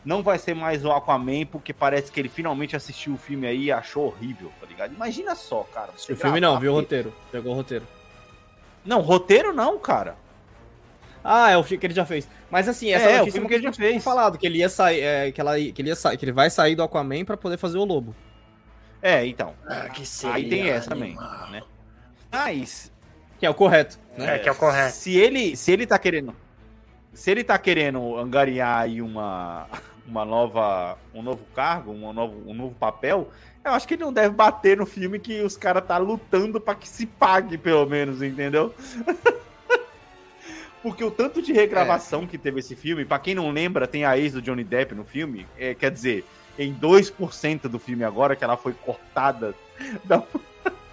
não 0.08 0.22
vai 0.22 0.38
ser 0.38 0.54
mais 0.54 0.86
o 0.86 0.90
Aquaman, 0.90 1.44
porque 1.44 1.74
parece 1.74 2.10
que 2.10 2.18
ele 2.18 2.30
finalmente 2.30 2.74
assistiu 2.74 3.12
o 3.12 3.18
filme 3.18 3.46
aí 3.46 3.64
e 3.64 3.72
achou 3.72 4.06
horrível, 4.06 4.50
tá 4.58 4.66
ligado? 4.66 4.94
Imagina 4.94 5.34
só, 5.34 5.64
cara. 5.64 5.90
O 5.92 6.16
filme 6.16 6.40
não, 6.40 6.58
viu 6.58 6.72
o 6.72 6.76
roteiro. 6.76 7.12
Pegou 7.30 7.52
o 7.52 7.54
roteiro. 7.54 7.86
Não, 8.82 9.02
roteiro 9.02 9.52
não, 9.52 9.78
cara. 9.78 10.16
Ah, 11.22 11.50
é 11.50 11.58
o 11.58 11.62
filme 11.62 11.78
que 11.78 11.86
ele 11.88 11.94
já 11.94 12.06
fez. 12.06 12.26
Mas 12.50 12.66
assim, 12.66 12.90
essa 12.90 13.06
é, 13.06 13.16
é 13.16 13.22
o 13.22 13.30
filme 13.30 13.46
que 13.46 13.52
ele 13.52 13.64
já 13.64 13.72
fez. 13.74 14.02
falado 14.02 14.38
que 14.38 14.46
ele 14.46 14.60
ia 14.60 14.70
sair, 14.70 15.00
é, 15.00 15.30
que, 15.30 15.42
ela, 15.42 15.58
que 15.58 15.74
ele 15.76 15.90
ia 15.90 15.96
sair, 15.96 16.16
que 16.16 16.24
ele 16.24 16.32
vai 16.32 16.48
sair 16.48 16.74
do 16.74 16.82
Aquaman 16.82 17.26
para 17.26 17.36
poder 17.36 17.58
fazer 17.58 17.76
o 17.76 17.84
Lobo. 17.84 18.16
É, 19.02 19.26
então. 19.26 19.52
Ah, 19.66 19.90
aí 20.32 20.48
tem 20.48 20.70
essa 20.70 20.94
animal. 20.94 21.22
também, 21.22 21.60
né? 21.60 21.62
Mas 22.32 22.90
que 23.38 23.44
é 23.44 23.50
o 23.50 23.54
correto, 23.54 23.98
né? 24.16 24.36
É, 24.36 24.38
que 24.38 24.48
é 24.48 24.52
o 24.52 24.54
correto. 24.54 24.94
Se 24.94 25.14
ele, 25.18 25.54
se 25.54 25.70
ele 25.70 25.86
tá 25.86 25.98
querendo 25.98 26.34
se 27.12 27.32
ele 27.32 27.42
tá 27.42 27.58
querendo 27.58 28.16
angariar 28.16 28.82
aí 28.82 29.02
uma, 29.02 29.66
uma 30.08 30.24
nova, 30.24 30.98
um 31.14 31.22
novo 31.22 31.44
cargo, 31.54 31.92
um 31.92 32.12
novo, 32.12 32.50
um 32.50 32.54
novo 32.54 32.74
papel, 32.74 33.30
eu 33.64 33.72
acho 33.72 33.86
que 33.86 33.94
ele 33.94 34.04
não 34.04 34.12
deve 34.12 34.34
bater 34.34 34.76
no 34.76 34.86
filme 34.86 35.18
que 35.18 35.40
os 35.42 35.56
caras 35.56 35.84
tá 35.86 35.98
lutando 35.98 36.60
para 36.60 36.74
que 36.74 36.88
se 36.88 37.06
pague, 37.06 37.58
pelo 37.58 37.86
menos, 37.86 38.22
entendeu? 38.22 38.74
Porque 40.82 41.04
o 41.04 41.10
tanto 41.10 41.42
de 41.42 41.52
regravação 41.52 42.22
é. 42.22 42.26
que 42.26 42.38
teve 42.38 42.60
esse 42.60 42.74
filme, 42.74 43.04
para 43.04 43.18
quem 43.18 43.34
não 43.34 43.50
lembra, 43.50 43.86
tem 43.86 44.04
a 44.04 44.16
ex 44.16 44.32
do 44.32 44.42
Johnny 44.42 44.64
Depp 44.64 44.94
no 44.94 45.04
filme, 45.04 45.46
é, 45.58 45.74
quer 45.74 45.90
dizer, 45.90 46.24
em 46.58 46.74
2% 46.74 47.62
do 47.62 47.78
filme 47.78 48.04
agora, 48.04 48.34
que 48.34 48.44
ela 48.44 48.56
foi 48.56 48.72
cortada 48.72 49.54
da, 50.04 50.22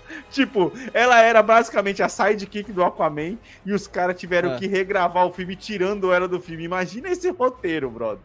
Tipo, 0.30 0.72
ela 0.94 1.22
era 1.22 1.42
basicamente 1.42 2.02
a 2.02 2.10
sidekick 2.10 2.72
do 2.72 2.84
Aquaman 2.84 3.38
e 3.66 3.74
os 3.74 3.88
caras 3.88 4.20
tiveram 4.20 4.54
é. 4.54 4.60
que 4.60 4.68
regravar 4.68 5.26
o 5.26 5.32
filme 5.32 5.56
tirando 5.56 6.12
ela 6.12 6.28
do 6.28 6.40
filme. 6.40 6.64
Imagina 6.64 7.10
esse 7.10 7.30
roteiro, 7.30 7.90
brother. 7.90 8.24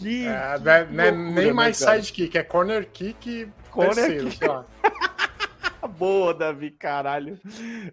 Que. 0.00 0.26
É, 0.26 0.58
que 0.58 0.64
né, 0.64 0.84
né 0.84 1.10
loucura, 1.10 1.42
nem 1.42 1.52
mais 1.52 1.80
né, 1.80 1.94
sidekick, 1.94 2.38
é 2.38 2.42
corner 2.42 2.88
kick 2.90 3.48
corner 3.70 3.94
terceiro, 3.94 4.28
kick. 4.28 4.46
Boa, 5.98 6.34
Davi, 6.34 6.70
caralho. 6.70 7.38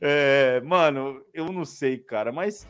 É, 0.01 0.61
mano, 0.61 1.21
eu 1.33 1.51
não 1.51 1.65
sei, 1.65 1.97
cara, 1.97 2.31
mas. 2.31 2.67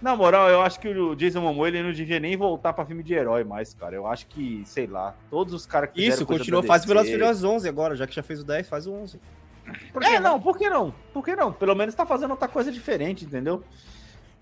Na 0.00 0.14
moral, 0.14 0.48
eu 0.48 0.62
acho 0.62 0.78
que 0.78 0.86
o 0.88 1.16
Jason 1.16 1.40
Momoa 1.40 1.66
ele 1.66 1.82
não 1.82 1.90
devia 1.90 2.20
nem 2.20 2.36
voltar 2.36 2.72
para 2.72 2.86
filme 2.86 3.02
de 3.02 3.14
herói 3.14 3.42
mais, 3.42 3.74
cara. 3.74 3.96
Eu 3.96 4.06
acho 4.06 4.28
que, 4.28 4.62
sei 4.64 4.86
lá, 4.86 5.12
todos 5.28 5.52
os 5.52 5.66
caras 5.66 5.90
que 5.90 6.00
Isso, 6.00 6.24
continua, 6.24 6.62
faz 6.62 6.84
Velozes 6.84 7.10
Furiosos 7.10 7.42
11 7.42 7.68
agora, 7.68 7.96
já 7.96 8.06
que 8.06 8.14
já 8.14 8.22
fez 8.22 8.40
o 8.40 8.44
10, 8.44 8.68
faz 8.68 8.86
o 8.86 8.92
11. 8.92 9.20
é, 10.00 10.20
não? 10.20 10.34
não? 10.34 10.40
por 10.40 10.56
que 10.56 10.70
não? 10.70 10.94
Por 11.12 11.24
que 11.24 11.34
não? 11.34 11.52
Pelo 11.52 11.74
menos 11.74 11.96
tá 11.96 12.06
fazendo 12.06 12.30
outra 12.30 12.46
coisa 12.46 12.70
diferente, 12.70 13.24
entendeu? 13.24 13.64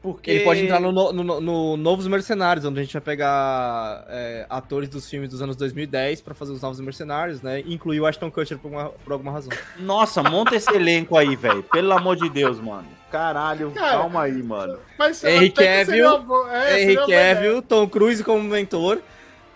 Porque... 0.07 0.31
Ele 0.31 0.45
pode 0.45 0.61
entrar 0.61 0.79
no, 0.79 0.93
no, 0.93 1.13
no, 1.13 1.41
no 1.41 1.77
Novos 1.77 2.07
Mercenários, 2.07 2.65
onde 2.65 2.79
a 2.79 2.83
gente 2.85 2.93
vai 2.93 3.03
pegar 3.03 4.05
é, 4.09 4.47
atores 4.49 4.89
dos 4.89 5.11
filmes 5.11 5.29
dos 5.29 5.43
anos 5.43 5.57
2010 5.57 6.21
para 6.21 6.33
fazer 6.33 6.53
os 6.53 6.63
Novos 6.63 6.79
Mercenários, 6.79 7.43
né? 7.43 7.59
Incluir 7.67 8.01
o 8.01 8.07
Ashton 8.07 8.31
Kutcher 8.31 8.57
por, 8.57 8.71
uma, 8.71 8.91
por 8.91 9.13
alguma 9.13 9.33
razão. 9.33 9.51
Nossa, 9.81 10.23
monta 10.23 10.55
esse 10.55 10.73
elenco 10.73 11.17
aí, 11.17 11.35
velho. 11.35 11.65
Pelo 11.65 11.93
amor 11.93 12.15
de 12.15 12.31
Deus, 12.31 12.61
mano. 12.61 12.87
Caralho, 13.11 13.73
Cara, 13.73 13.99
calma 13.99 14.23
aí, 14.23 14.41
mano. 14.45 14.79
Mas 14.97 15.25
Henry 15.25 15.51
Cavill, 15.51 16.07
é, 16.53 16.83
Henry 16.83 16.97
Cavill, 17.05 17.63
Tom 17.63 17.89
Cruise 17.89 18.23
como 18.23 18.45
mentor. 18.45 19.01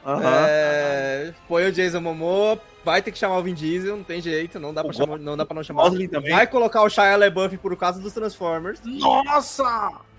Uhum. 0.05 0.21
É, 0.25 1.33
põe 1.47 1.67
o 1.67 1.73
Jason 1.73 2.01
Momoa, 2.01 2.61
vai 2.85 3.01
ter 3.03 3.13
que 3.13 3.19
chamar 3.19 3.39
o 3.39 3.43
Vin 3.45 3.55
Diesel, 3.55 3.97
não 3.97 4.03
tem 4.03 4.21
jeito, 4.21 4.59
não 4.59 4.75
dá, 4.75 4.83
pra, 4.83 4.93
chamar, 4.93 5.19
não, 5.19 5.37
dá 5.37 5.47
pra 5.47 5.55
não 5.55 5.63
chamar. 5.63 5.91
Vai 6.29 6.47
colocar 6.49 6.83
o 6.83 6.89
Shia 6.89 7.17
LaBeouf 7.17 7.57
por 7.59 7.77
causa 7.77 8.01
dos 8.01 8.13
Transformers. 8.13 8.81
Nossa! 8.85 10.10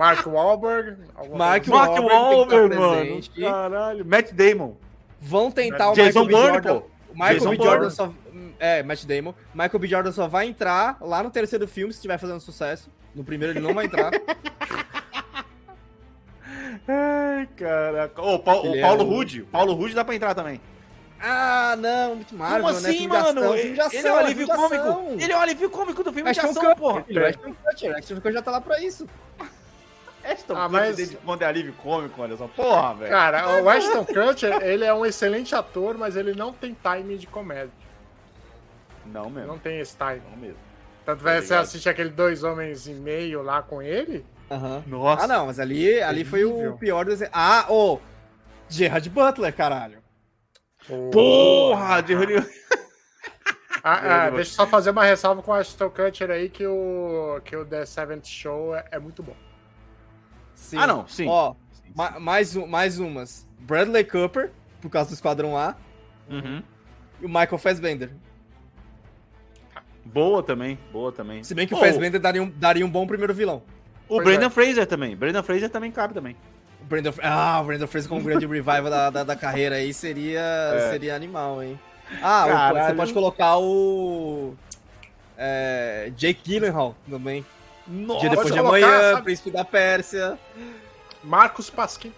Mark 0.00 0.26
Wahlberg. 0.26 0.96
Mark, 1.36 1.68
Mark 1.68 1.92
Wahlberg, 2.00 2.74
mano. 2.74 3.20
Caralho. 3.38 4.06
Matt 4.06 4.32
Damon. 4.32 4.74
Vão 5.20 5.50
tentar 5.50 5.90
o 5.90 5.94
Jason 5.94 6.24
Michael 6.24 6.40
Bourne, 6.40 6.60
B. 6.62 6.68
Jordan. 6.68 6.86
O 7.10 7.12
Michael 7.12 7.34
Jason 7.34 7.50
B. 7.50 7.56
Jordan 7.56 7.90
só... 7.90 8.10
É, 8.58 8.82
Matt 8.82 9.04
Damon. 9.04 9.34
Michael 9.52 9.78
B. 9.78 9.86
Jordan 9.86 10.12
só 10.12 10.26
vai 10.26 10.46
entrar 10.46 10.96
lá 11.02 11.22
no 11.22 11.30
terceiro 11.30 11.68
filme 11.68 11.92
se 11.92 11.98
estiver 11.98 12.16
fazendo 12.16 12.40
sucesso. 12.40 12.90
No 13.14 13.22
primeiro 13.22 13.52
ele 13.52 13.60
não 13.60 13.74
vai 13.74 13.84
entrar. 13.84 14.10
Ai, 16.88 17.46
caraca. 17.54 18.22
Oh, 18.22 18.36
o, 18.36 18.38
Paulo 18.38 18.74
é 18.74 19.02
Rude. 19.02 19.42
Paulo 19.52 19.74
Rude 19.74 19.94
dá 19.94 20.02
pra 20.02 20.14
entrar 20.14 20.34
também. 20.34 20.62
Ah, 21.20 21.76
não, 21.78 22.16
muito 22.16 22.34
Marvel, 22.34 22.62
Como 22.62 22.80
né? 22.80 22.88
assim, 22.88 23.06
né? 23.06 23.20
mano? 23.20 23.54
ele, 23.54 23.78
ele 23.92 24.08
é 24.08 24.12
o 24.12 24.16
alívio 24.16 24.46
cômico. 24.46 25.06
Ele 25.18 25.32
é 25.32 25.36
o 25.36 25.40
alívio 25.40 25.68
cômico 25.68 26.02
do 26.02 26.10
filme 26.10 26.30
Ashton 26.30 26.52
de 26.52 26.58
ação, 26.58 26.74
porra. 26.74 27.04
Ele 27.06 27.18
é 27.18 27.28
Ashton 27.28 27.52
Kutcher. 27.52 27.96
Ashton 27.98 28.14
Kutcher 28.14 28.32
já 28.32 28.40
tá 28.40 28.50
lá 28.50 28.62
pra 28.62 28.80
isso. 28.80 29.06
Ashton 30.32 30.54
ah, 30.56 30.68
mas... 30.68 31.16
quando 31.24 31.42
é 31.42 31.46
alívio 31.46 31.72
cômico, 31.74 32.20
olha 32.22 32.36
só. 32.36 32.46
Porra, 32.48 32.94
velho. 32.94 33.10
Cara, 33.10 33.62
o 33.62 33.68
Ashton 33.68 34.04
Kutcher, 34.04 34.62
ele 34.62 34.84
é 34.84 34.92
um 34.92 35.04
excelente 35.04 35.54
ator, 35.54 35.96
mas 35.96 36.16
ele 36.16 36.34
não 36.34 36.52
tem 36.52 36.74
time 36.74 37.16
de 37.16 37.26
comédia. 37.26 37.70
Não 39.06 39.28
mesmo. 39.28 39.48
Não 39.48 39.58
tem 39.58 39.80
esse 39.80 39.96
time. 39.96 40.22
Não 40.30 40.36
mesmo. 40.36 40.58
Tanto 41.04 41.26
é, 41.28 41.40
você 41.40 41.54
assiste 41.54 41.88
aquele 41.88 42.10
Dois 42.10 42.44
Homens 42.44 42.86
e 42.86 42.92
Meio 42.92 43.42
lá 43.42 43.62
com 43.62 43.82
ele... 43.82 44.24
Uhum. 44.50 44.82
Nossa. 44.86 45.24
Ah, 45.24 45.28
não, 45.28 45.46
mas 45.46 45.60
ali, 45.60 46.00
ali 46.02 46.24
foi 46.24 46.44
o 46.44 46.76
pior 46.76 47.04
do 47.04 47.12
Ah, 47.32 47.66
ô! 47.68 47.94
Oh, 47.94 48.00
Gerard 48.68 49.08
Butler, 49.08 49.54
caralho. 49.54 49.98
Porra, 51.12 52.04
Gerard... 52.04 52.46
ah, 53.82 54.24
ah, 54.26 54.30
deixa 54.30 54.50
eu 54.50 54.54
só 54.56 54.66
fazer 54.66 54.90
uma 54.90 55.04
ressalva 55.04 55.40
com 55.40 55.52
a 55.52 55.58
Ashton 55.58 55.90
Kutcher 55.90 56.30
aí 56.30 56.48
que 56.48 56.66
o, 56.66 57.40
que 57.44 57.56
o 57.56 57.64
The 57.64 57.86
Seventh 57.86 58.26
Show 58.26 58.74
é, 58.74 58.84
é 58.92 58.98
muito 58.98 59.22
bom. 59.22 59.36
Sim. 60.60 60.76
Ah, 60.78 60.86
não, 60.86 61.08
sim. 61.08 61.26
Ó, 61.26 61.54
sim, 61.72 61.82
ma 61.94 62.20
mais, 62.20 62.54
mais 62.54 62.98
umas. 62.98 63.48
Bradley 63.58 64.04
Cooper, 64.04 64.50
por 64.80 64.90
causa 64.90 65.10
do 65.10 65.14
Esquadrão 65.14 65.56
A. 65.56 65.74
Uhum. 66.28 66.62
E 67.20 67.26
o 67.26 67.28
Michael 67.28 67.58
Fassbender. 67.58 68.10
Boa 70.04 70.42
também, 70.42 70.78
boa 70.92 71.10
também. 71.10 71.42
Se 71.42 71.54
bem 71.54 71.66
que 71.66 71.74
oh. 71.74 71.78
o 71.78 71.80
Fassbender 71.80 72.20
daria 72.20 72.42
um, 72.42 72.50
daria 72.50 72.86
um 72.86 72.90
bom 72.90 73.06
primeiro 73.06 73.34
vilão. 73.34 73.62
O 74.08 74.16
pois 74.16 74.24
Brandon 74.24 74.46
é. 74.46 74.50
Fraser 74.50 74.86
também. 74.86 75.16
Brandon 75.16 75.42
Fraser 75.42 75.70
também 75.70 75.90
cabe 75.90 76.14
também. 76.14 76.36
O 76.80 76.84
Brandon, 76.84 77.12
ah, 77.22 77.60
o 77.60 77.64
Brandon 77.64 77.86
Fraser 77.86 78.08
como 78.08 78.22
grande 78.22 78.46
revival 78.46 78.90
da, 78.90 79.10
da, 79.10 79.24
da, 79.24 79.36
carreira 79.36 79.76
aí 79.76 79.92
seria, 79.94 80.40
é. 80.74 80.90
seria 80.90 81.14
animal, 81.14 81.62
hein? 81.62 81.78
Ah, 82.22 82.72
o, 82.72 82.86
você 82.86 82.94
pode 82.94 83.12
colocar 83.12 83.58
o. 83.58 84.54
É, 85.36 86.12
Jake 86.16 86.40
Gyllenhaal 86.44 86.94
também. 87.08 87.44
Nossa, 87.90 88.20
Dia 88.20 88.30
depois 88.30 88.52
de 88.52 88.58
amanhã, 88.58 89.12
sabe? 89.12 89.24
Príncipe 89.24 89.50
da 89.50 89.64
Pérsia. 89.64 90.38
Marcos 91.24 91.68
Pasquim. 91.68 92.12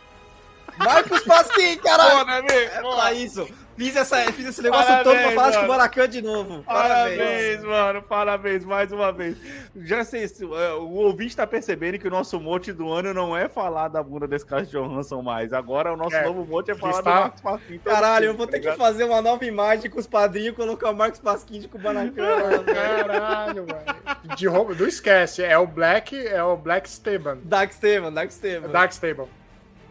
Marcos 0.77 1.23
Pasquim, 1.25 1.77
caralho! 1.79 2.19
Pô, 2.19 2.25
né, 2.25 2.43
é 2.49 2.81
pra 2.81 3.13
isso. 3.15 3.49
Fiz, 3.83 3.97
essa, 3.97 4.33
fiz 4.33 4.47
esse 4.47 4.63
negócio 4.63 4.87
parabéns, 4.87 5.05
todo 5.05 5.23
pra 5.23 5.33
falar 5.33 5.61
de 5.61 5.69
Maracanã 5.69 6.09
de 6.09 6.23
novo. 6.23 6.63
Parabéns. 6.63 7.19
parabéns, 7.19 7.65
mano. 7.65 8.03
Parabéns 8.03 8.65
mais 8.65 8.93
uma 8.93 9.13
vez. 9.13 9.37
Já 9.75 10.05
sei, 10.05 10.25
é, 10.25 10.73
o 10.75 10.91
ouvinte 10.91 11.37
tá 11.37 11.47
percebendo 11.47 11.99
que 11.99 12.07
o 12.07 12.11
nosso 12.11 12.39
mote 12.39 12.73
do 12.73 12.93
ano 12.93 13.13
não 13.13 13.37
é 13.37 13.49
falar 13.49 13.89
da 13.89 14.01
bunda 14.03 14.29
desse 14.29 14.47
cara 14.47 14.65
de 14.65 14.71
Johansson 14.71 15.21
mais. 15.21 15.53
Agora 15.53 15.93
o 15.93 15.97
nosso 15.97 16.15
é, 16.15 16.25
novo 16.25 16.47
mote 16.47 16.71
é 16.71 16.75
falar 16.77 16.99
está... 16.99 17.11
do 17.11 17.21
Marcos 17.21 17.41
Pasquim. 17.41 17.79
Caralho, 17.79 18.27
eu 18.27 18.37
vou 18.37 18.47
ter 18.47 18.61
tá 18.61 18.71
que 18.71 18.77
fazer 18.77 19.05
uma 19.05 19.21
nova 19.21 19.45
imagem 19.45 19.91
com 19.91 19.99
os 19.99 20.07
padrinhos 20.07 20.51
e 20.51 20.57
colocar 20.57 20.91
o 20.91 20.95
Marcos 20.95 21.19
Pasquim 21.19 21.59
de 21.59 21.67
Kubanacan. 21.67 22.63
Caralho, 22.65 23.67
mano. 23.67 24.37
De 24.37 24.47
Não 24.47 24.87
esquece, 24.87 25.43
é 25.43 25.59
o 25.59 25.67
Black, 25.67 26.17
é 26.17 26.43
o 26.43 26.57
Black 26.57 26.89
Esteban. 26.89 27.39
Dark 27.43 27.73
Esteban, 27.73 28.13
Dark 28.13 28.31
Esteban. 28.31 28.69
Dark 28.69 28.93
Esteban. 28.93 29.27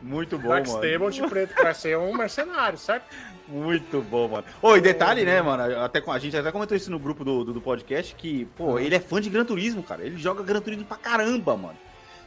Muito 0.01 0.37
bom, 0.37 0.49
Black 0.49 0.67
mano. 0.67 0.83
Stable 0.83 1.11
de 1.11 1.27
preto, 1.27 1.53
que 1.53 1.61
vai 1.61 1.73
ser 1.73 1.97
um 1.97 2.15
mercenário, 2.15 2.77
certo? 2.77 3.05
Muito 3.51 4.01
bom, 4.01 4.29
mano. 4.29 4.45
Ô, 4.61 4.77
e 4.77 4.81
detalhe, 4.81 5.25
né, 5.25 5.41
mano? 5.41 5.77
Até 5.81 5.99
com 5.99 6.09
a 6.09 6.17
gente 6.17 6.37
até 6.37 6.51
comentou 6.53 6.77
isso 6.77 6.89
no 6.89 6.97
grupo 6.97 7.25
do, 7.25 7.43
do, 7.43 7.53
do 7.53 7.61
podcast 7.61 8.15
que, 8.15 8.45
pô, 8.55 8.79
ele 8.79 8.95
é 8.95 8.99
fã 8.99 9.19
de 9.19 9.29
Gran 9.29 9.43
Turismo, 9.43 9.83
cara. 9.83 10.05
Ele 10.05 10.17
joga 10.17 10.41
Gran 10.41 10.61
Turismo 10.61 10.85
pra 10.85 10.95
caramba, 10.95 11.57
mano. 11.57 11.77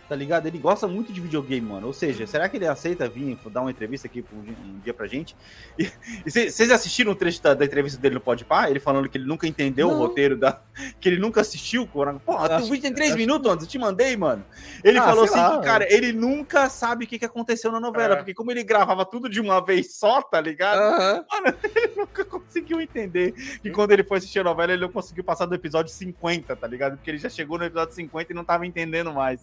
Tá 0.09 0.15
ligado? 0.15 0.47
Ele 0.47 0.59
gosta 0.59 0.87
muito 0.87 1.13
de 1.13 1.21
videogame, 1.21 1.67
mano. 1.67 1.87
Ou 1.87 1.93
seja, 1.93 2.27
será 2.27 2.49
que 2.49 2.57
ele 2.57 2.67
aceita 2.67 3.09
vir 3.09 3.39
dar 3.51 3.63
uma 3.63 3.71
entrevista 3.71 4.07
aqui 4.07 4.25
um 4.33 4.43
dia, 4.43 4.57
um 4.65 4.79
dia 4.81 4.95
pra 4.95 5.07
gente? 5.07 5.37
E 6.25 6.31
vocês 6.31 6.71
assistiram 6.71 7.13
o 7.13 7.15
trecho 7.15 7.43
da, 7.43 7.55
da, 7.55 7.65
entrevista 7.65 8.01
dele 8.01 8.15
no 8.15 8.21
Podpah? 8.21 8.69
Ele 8.71 8.81
falando 8.81 9.09
que 9.09 9.19
ele 9.19 9.27
nunca 9.27 9.47
entendeu 9.47 9.89
não. 9.89 9.97
o 9.97 9.99
roteiro 9.99 10.37
da. 10.37 10.61
que 11.01 11.09
ele 11.09 11.19
nunca 11.19 11.41
assistiu. 11.41 11.87
Pô, 11.87 12.03
o 12.03 12.61
vídeo 12.63 12.83
tem 12.83 12.93
três 12.93 13.15
minutos, 13.15 13.51
antes, 13.51 13.65
eu 13.65 13.71
te 13.71 13.79
mandei, 13.79 14.17
mano. 14.17 14.45
Ele 14.83 14.99
ah, 14.99 15.03
falou 15.03 15.25
assim 15.25 15.37
lá, 15.37 15.59
que, 15.59 15.65
cara, 15.65 15.87
ele 15.93 16.13
nunca 16.13 16.69
sabe 16.69 17.05
o 17.05 17.09
que, 17.09 17.19
que 17.19 17.25
aconteceu 17.25 17.71
na 17.71 17.81
novela, 17.81 18.15
é. 18.15 18.17
porque 18.17 18.35
como 18.35 18.51
ele 18.51 18.63
gravava 18.63 19.05
tudo 19.05 19.29
de 19.29 19.41
uma 19.41 19.65
vez 19.65 19.95
só, 19.95 20.23
tá 20.23 20.41
ligado? 20.41 20.79
Uh 20.79 21.01
-huh. 21.01 21.25
Mano, 21.31 21.57
ele 21.75 21.95
nunca 21.97 22.25
conseguiu 22.25 22.81
entender 22.81 23.33
que 23.33 23.71
quando 23.71 23.93
ele 23.93 24.05
foi 24.05 24.19
assistir 24.19 24.41
a 24.41 24.45
novela, 24.45 24.73
ele 24.73 24.83
não 24.83 24.93
conseguiu 24.93 25.25
passar 25.25 25.47
do 25.47 25.55
episódio 25.55 25.93
50, 25.93 26.57
tá 26.57 26.67
ligado? 26.67 26.97
Porque 26.97 27.11
ele 27.11 27.19
já 27.19 27.29
chegou 27.29 27.59
no 27.59 27.65
episódio 27.65 27.95
50 27.95 28.33
e 28.33 28.35
não 28.35 28.45
tava 28.45 28.67
entendendo 28.67 29.13
mais. 29.13 29.41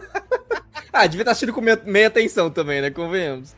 ah, 0.92 1.06
devia 1.06 1.22
estar 1.22 1.32
assistindo 1.32 1.52
com 1.52 1.60
meia, 1.60 1.80
meia 1.84 2.08
atenção 2.08 2.50
também, 2.50 2.80
né? 2.80 2.90
Convenhamos. 2.90 3.54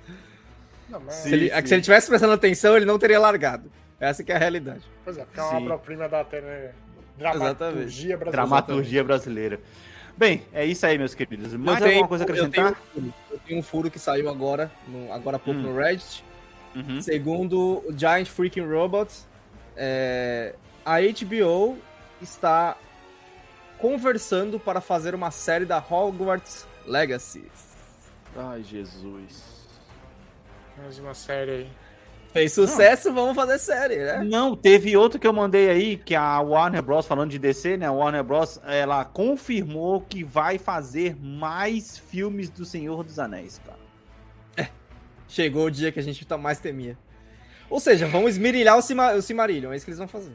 Não, 0.88 1.00
mas... 1.00 1.14
se, 1.14 1.32
ele, 1.32 1.50
sim. 1.50 1.66
se 1.66 1.74
ele 1.74 1.82
tivesse 1.82 2.08
prestando 2.08 2.32
atenção, 2.32 2.76
ele 2.76 2.84
não 2.84 2.98
teria 2.98 3.18
largado. 3.18 3.70
Essa 3.98 4.24
que 4.24 4.32
é 4.32 4.34
a 4.34 4.38
realidade. 4.38 4.82
Pois 5.04 5.16
é, 5.16 5.24
porque 5.24 5.40
é 5.40 5.42
uma 5.42 5.58
obra-prima 5.58 6.08
da 6.08 6.24
tele... 6.24 6.70
dramaturgia 7.16 8.16
brasileira. 8.16 8.30
Dramaturgia 8.30 9.04
brasileira. 9.04 9.60
Bem, 10.16 10.42
é 10.52 10.64
isso 10.64 10.84
aí, 10.84 10.98
meus 10.98 11.14
queridos. 11.14 11.54
Mais 11.54 11.78
tenho, 11.78 11.90
alguma 11.90 12.08
coisa 12.08 12.24
a 12.24 12.26
acrescentar? 12.26 12.66
Eu 12.66 12.76
tenho, 12.94 13.14
eu 13.30 13.38
tenho, 13.46 13.60
um 13.60 13.62
furo 13.62 13.90
que 13.90 13.98
saiu 13.98 14.28
agora, 14.28 14.70
no, 14.86 15.12
agora 15.12 15.36
há 15.36 15.40
pouco 15.40 15.60
hum. 15.60 15.62
no 15.62 15.76
Reddit. 15.76 16.24
Uhum. 16.74 17.00
Segundo 17.00 17.82
o 17.86 17.94
Giant 17.96 18.26
Freaking 18.26 18.66
Robots, 18.66 19.26
é, 19.76 20.54
a 20.84 20.96
HBO 21.00 21.78
está 22.20 22.76
conversando 23.82 24.60
para 24.60 24.80
fazer 24.80 25.12
uma 25.12 25.32
série 25.32 25.64
da 25.64 25.78
Hogwarts 25.78 26.68
Legacy. 26.86 27.44
Ai, 28.36 28.62
Jesus. 28.62 29.66
Mais 30.78 31.00
uma 31.00 31.14
série 31.14 31.50
aí. 31.50 31.68
Fez 32.32 32.52
sucesso, 32.52 33.08
não. 33.08 33.16
vamos 33.16 33.34
fazer 33.34 33.58
série, 33.58 33.96
né? 33.96 34.22
Não, 34.22 34.54
teve 34.54 34.96
outro 34.96 35.18
que 35.18 35.26
eu 35.26 35.32
mandei 35.32 35.68
aí, 35.68 35.96
que 35.96 36.14
a 36.14 36.40
Warner 36.40 36.80
Bros, 36.80 37.06
falando 37.06 37.32
de 37.32 37.40
DC, 37.40 37.76
né? 37.76 37.86
A 37.86 37.92
Warner 37.92 38.22
Bros, 38.22 38.60
ela 38.64 39.04
confirmou 39.04 40.00
que 40.00 40.22
vai 40.22 40.58
fazer 40.58 41.16
mais 41.20 41.98
filmes 41.98 42.48
do 42.48 42.64
Senhor 42.64 43.02
dos 43.02 43.18
Anéis, 43.18 43.60
cara. 43.66 43.80
É. 44.56 44.68
Chegou 45.26 45.66
o 45.66 45.70
dia 45.70 45.90
que 45.90 45.98
a 45.98 46.02
gente 46.02 46.24
tá 46.24 46.38
mais 46.38 46.60
temia. 46.60 46.96
Ou 47.68 47.80
seja, 47.80 48.06
vão 48.06 48.28
esmirilhar 48.28 48.78
o, 48.78 48.82
Cima, 48.82 49.12
o 49.12 49.20
Cimarillion, 49.20 49.72
é 49.72 49.76
isso 49.76 49.84
que 49.84 49.90
eles 49.90 49.98
vão 49.98 50.08
fazer. 50.08 50.32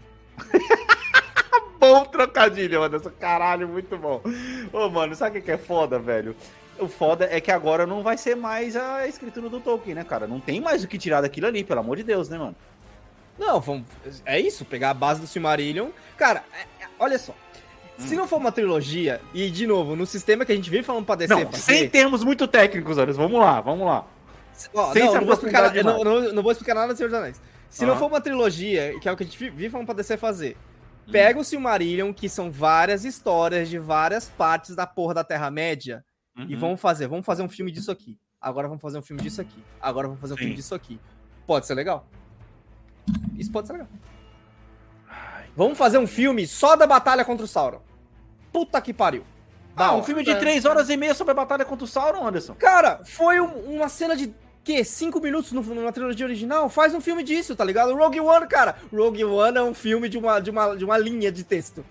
Bom 1.93 2.05
trocadilho, 2.05 2.83
Anderson. 2.83 3.11
Caralho, 3.19 3.67
muito 3.67 3.97
bom. 3.97 4.21
Ô, 4.71 4.89
mano, 4.89 5.15
sabe 5.15 5.39
o 5.39 5.41
que 5.41 5.51
é 5.51 5.57
foda, 5.57 5.99
velho? 5.99 6.35
O 6.79 6.87
foda 6.87 7.27
é 7.31 7.41
que 7.41 7.51
agora 7.51 7.87
não 7.87 8.03
vai 8.03 8.17
ser 8.17 8.35
mais 8.35 8.75
a 8.75 9.07
escritura 9.07 9.49
do 9.49 9.59
Tolkien, 9.59 9.95
né, 9.95 10.03
cara? 10.03 10.27
Não 10.27 10.39
tem 10.39 10.61
mais 10.61 10.83
o 10.83 10.87
que 10.87 10.97
tirar 10.97 11.21
daquilo 11.21 11.47
ali, 11.47 11.63
pelo 11.63 11.79
amor 11.79 11.97
de 11.97 12.03
Deus, 12.03 12.29
né, 12.29 12.37
mano? 12.37 12.55
Não, 13.37 13.59
vamos, 13.59 13.85
é 14.25 14.39
isso, 14.39 14.65
pegar 14.65 14.91
a 14.91 14.93
base 14.93 15.21
do 15.21 15.27
Silmarillion. 15.27 15.89
Cara, 16.17 16.43
é, 16.53 16.83
é, 16.83 16.87
olha 16.99 17.19
só. 17.19 17.33
Se 17.97 18.15
não 18.15 18.27
for 18.27 18.37
uma 18.37 18.51
trilogia, 18.51 19.19
e 19.33 19.49
de 19.49 19.65
novo, 19.65 19.95
no 19.95 20.05
sistema 20.05 20.45
que 20.45 20.51
a 20.51 20.55
gente 20.55 20.69
vem 20.69 20.83
falando 20.83 21.05
pra 21.05 21.15
DC. 21.15 21.33
Não, 21.33 21.45
fazer, 21.49 21.61
sem 21.61 21.89
termos 21.89 22.23
muito 22.23 22.47
técnicos, 22.47 22.97
Anderson. 22.97 23.21
Vamos 23.23 23.39
lá, 23.39 23.59
vamos 23.59 23.87
lá. 23.87 24.05
Ó, 24.73 24.93
sem 24.93 25.03
não, 25.03 25.13
não, 25.15 25.25
vou 25.25 25.33
explicar, 25.33 25.73
não, 25.83 26.03
não, 26.03 26.33
não, 26.33 26.43
vou 26.43 26.51
explicar 26.51 26.75
nada 26.75 26.93
do 26.93 26.97
Senhor 26.97 27.09
dos 27.09 27.17
Anéis. 27.17 27.41
Se 27.69 27.83
uhum. 27.83 27.91
não 27.91 27.97
for 27.97 28.05
uma 28.05 28.21
trilogia, 28.21 28.99
que 28.99 29.09
é 29.09 29.11
o 29.11 29.17
que 29.17 29.23
a 29.23 29.25
gente 29.25 29.37
vive 29.37 29.69
falando 29.69 29.87
pra 29.87 29.95
DC 29.95 30.15
fazer, 30.17 30.55
Pega 31.11 31.39
o 31.39 31.43
Silmarillion, 31.43 32.13
que 32.13 32.27
são 32.27 32.51
várias 32.51 33.05
histórias 33.05 33.69
de 33.69 33.79
várias 33.79 34.27
partes 34.27 34.75
da 34.75 34.85
porra 34.85 35.13
da 35.13 35.23
Terra-média, 35.23 36.03
uhum. 36.37 36.45
e 36.49 36.55
vamos 36.55 36.79
fazer, 36.79 37.07
vamos 37.07 37.25
fazer 37.25 37.43
um 37.43 37.49
filme 37.49 37.71
disso 37.71 37.91
aqui. 37.91 38.17
Agora 38.39 38.67
vamos 38.67 38.81
fazer 38.81 38.97
um 38.97 39.01
filme 39.01 39.21
disso 39.21 39.41
aqui. 39.41 39.63
Agora 39.81 40.07
vamos 40.07 40.21
fazer 40.21 40.33
um 40.33 40.37
Sim. 40.37 40.43
filme 40.43 40.55
disso 40.55 40.75
aqui. 40.75 40.99
Pode 41.45 41.65
ser 41.65 41.73
legal. 41.73 42.07
Isso 43.35 43.51
pode 43.51 43.67
ser 43.67 43.73
legal. 43.73 43.87
Vamos 45.55 45.77
fazer 45.77 45.97
um 45.97 46.05
filme 46.05 46.45
só 46.45 46.75
da 46.75 46.85
batalha 46.85 47.25
contra 47.25 47.43
o 47.43 47.47
Sauron. 47.47 47.81
Puta 48.51 48.79
que 48.81 48.93
pariu. 48.93 49.23
Ah, 49.75 49.95
um 49.95 50.03
filme 50.03 50.23
de 50.23 50.35
três 50.35 50.65
horas 50.65 50.89
e 50.89 50.97
meia 50.97 51.13
sobre 51.13 51.31
a 51.31 51.35
batalha 51.35 51.63
contra 51.63 51.85
o 51.85 51.87
Sauron, 51.87 52.27
Anderson. 52.27 52.55
Cara, 52.55 53.01
foi 53.05 53.39
um, 53.39 53.75
uma 53.75 53.89
cena 53.89 54.15
de 54.15 54.33
quê? 54.67 54.83
Cinco 54.83 55.21
minutos 55.21 55.53
numa 55.53 55.93
trilogia 55.93 56.25
original? 56.25 56.69
Faz 56.69 56.93
um 56.93 56.99
filme 56.99 57.23
disso, 57.23 57.55
tá 57.55 57.63
ligado? 57.63 57.95
Rogue 57.95 58.19
One, 58.19 58.47
cara. 58.47 58.75
Rogue 58.93 59.23
One 59.23 59.57
é 59.57 59.63
um 59.63 59.73
filme 59.73 60.09
de 60.09 60.17
uma, 60.17 60.41
de 60.41 60.49
uma, 60.49 60.75
de 60.75 60.83
uma 60.83 60.97
linha 60.97 61.31
de 61.31 61.45
texto. 61.45 61.85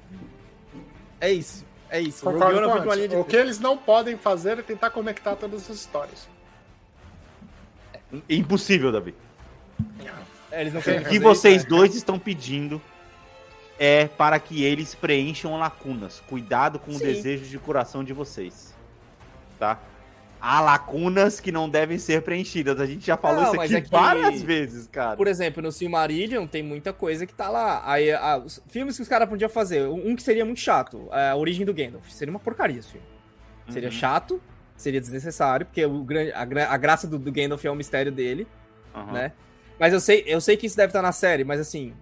É 1.19 1.33
isso. 1.33 1.65
É 1.89 1.99
isso. 1.99 2.23
Rogue 2.29 2.45
One 2.45 2.59
é 2.59 2.67
um 2.67 2.71
filme 2.73 2.81
de 2.81 2.87
uma 2.87 2.95
linha 2.95 3.09
de 3.09 3.15
o 3.15 3.19
texto. 3.19 3.31
que 3.31 3.37
eles 3.37 3.59
não 3.59 3.79
podem 3.79 4.19
fazer 4.19 4.59
é 4.59 4.63
tentar 4.63 4.91
conectar 4.91 5.35
todas 5.37 5.71
as 5.71 5.77
histórias. 5.79 6.29
É 8.29 8.35
impossível, 8.35 8.93
Davi. 8.93 9.15
É, 10.53 10.61
eles 10.61 10.75
não 10.75 10.81
o 10.81 10.85
que 11.09 11.19
vocês 11.19 11.63
isso, 11.63 11.71
né? 11.71 11.77
dois 11.79 11.95
estão 11.95 12.19
pedindo 12.19 12.81
é 13.79 14.07
para 14.07 14.39
que 14.39 14.65
eles 14.65 14.95
preencham 14.95 15.57
lacunas. 15.57 16.23
Cuidado 16.29 16.79
com 16.79 16.93
Sim. 16.93 16.99
o 16.99 17.01
desejo 17.01 17.47
de 17.47 17.59
coração 17.59 18.05
de 18.05 18.13
vocês. 18.13 18.75
Tá? 19.59 19.81
Há 20.47 20.61
lacunas 20.61 21.41
que 21.41 21.51
não 21.51 21.69
devem 21.69 21.99
ser 21.99 22.23
preenchidas. 22.23 22.81
A 22.81 22.87
gente 22.87 23.05
já 23.05 23.17
falou 23.17 23.43
não, 23.43 23.53
isso 23.53 23.61
aqui 23.61 23.77
é 23.77 23.81
que, 23.81 23.91
várias 23.91 24.41
vezes, 24.41 24.87
cara. 24.87 25.17
Por 25.17 25.27
exemplo, 25.27 25.61
no 25.61 25.73
Silmarillion 25.73 26.47
tem 26.47 26.63
muita 26.63 26.93
coisa 26.93 27.27
que 27.27 27.35
tá 27.35 27.49
lá. 27.49 27.83
Aí, 27.85 28.13
a, 28.13 28.39
os 28.39 28.63
filmes 28.69 28.95
que 28.95 29.03
os 29.03 29.09
caras 29.09 29.29
podiam 29.29 29.51
fazer, 29.51 29.89
um 29.89 30.15
que 30.15 30.23
seria 30.23 30.45
muito 30.45 30.61
chato, 30.61 31.09
é 31.11 31.31
a 31.31 31.37
origem 31.37 31.67
do 31.67 31.75
Gandalf. 31.75 32.09
Seria 32.11 32.31
uma 32.31 32.39
porcaria 32.39 32.79
esse 32.79 32.93
filme. 32.93 33.07
Uhum. 33.67 33.73
Seria 33.73 33.91
chato, 33.91 34.41
seria 34.77 35.01
desnecessário, 35.01 35.67
porque 35.67 35.85
o, 35.85 36.07
a, 36.33 36.73
a 36.73 36.77
graça 36.77 37.09
do, 37.09 37.19
do 37.19 37.33
Gandalf 37.33 37.65
é 37.65 37.71
o 37.71 37.75
mistério 37.75 38.13
dele, 38.13 38.47
uhum. 38.95 39.13
né? 39.13 39.33
Mas 39.81 39.93
eu 39.93 40.01
sei, 40.01 40.23
eu 40.29 40.41
sei 40.41 40.57
que 40.57 40.67
isso 40.67 40.77
deve 40.77 40.91
estar 40.91 41.03
na 41.03 41.13
série, 41.13 41.43
mas 41.43 41.61
assim, 41.61 41.93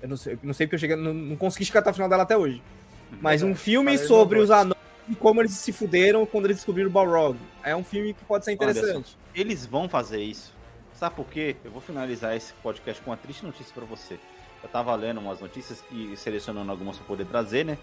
eu 0.00 0.08
não 0.08 0.16
sei, 0.16 0.32
eu 0.32 0.38
não 0.42 0.54
sei 0.54 0.66
porque 0.66 0.76
eu 0.76 0.80
cheguei, 0.80 0.96
não, 0.96 1.12
não 1.12 1.36
consegui 1.36 1.66
chegar 1.66 1.80
até 1.80 1.90
o 1.90 1.94
final 1.94 2.08
dela 2.08 2.22
até 2.22 2.36
hoje. 2.36 2.62
Uhum. 3.12 3.18
Mas 3.20 3.42
um 3.42 3.54
filme 3.54 3.98
sobre 3.98 4.38
os 4.38 4.50
anões 4.50 4.79
e 5.10 5.16
como 5.16 5.40
eles 5.42 5.52
se 5.52 5.72
fuderam 5.72 6.24
quando 6.24 6.44
eles 6.44 6.58
descobriram 6.58 6.88
o 6.88 6.92
Balrog. 6.92 7.36
É 7.64 7.74
um 7.74 7.82
filme 7.82 8.14
que 8.14 8.24
pode 8.24 8.44
ser 8.44 8.52
interessante. 8.52 9.18
Eles 9.34 9.66
vão 9.66 9.88
fazer 9.88 10.22
isso. 10.22 10.54
Sabe 10.94 11.16
por 11.16 11.26
quê? 11.26 11.56
Eu 11.64 11.70
vou 11.72 11.80
finalizar 11.80 12.36
esse 12.36 12.52
podcast 12.54 13.02
com 13.02 13.10
uma 13.10 13.16
triste 13.16 13.44
notícia 13.44 13.74
para 13.74 13.84
você. 13.84 14.20
Eu 14.62 14.68
tava 14.68 14.94
lendo 14.94 15.18
umas 15.18 15.40
notícias 15.40 15.82
e 15.90 16.16
selecionando 16.16 16.70
algumas 16.70 16.96
pra 16.96 17.06
poder 17.06 17.26
trazer, 17.26 17.64
né? 17.64 17.76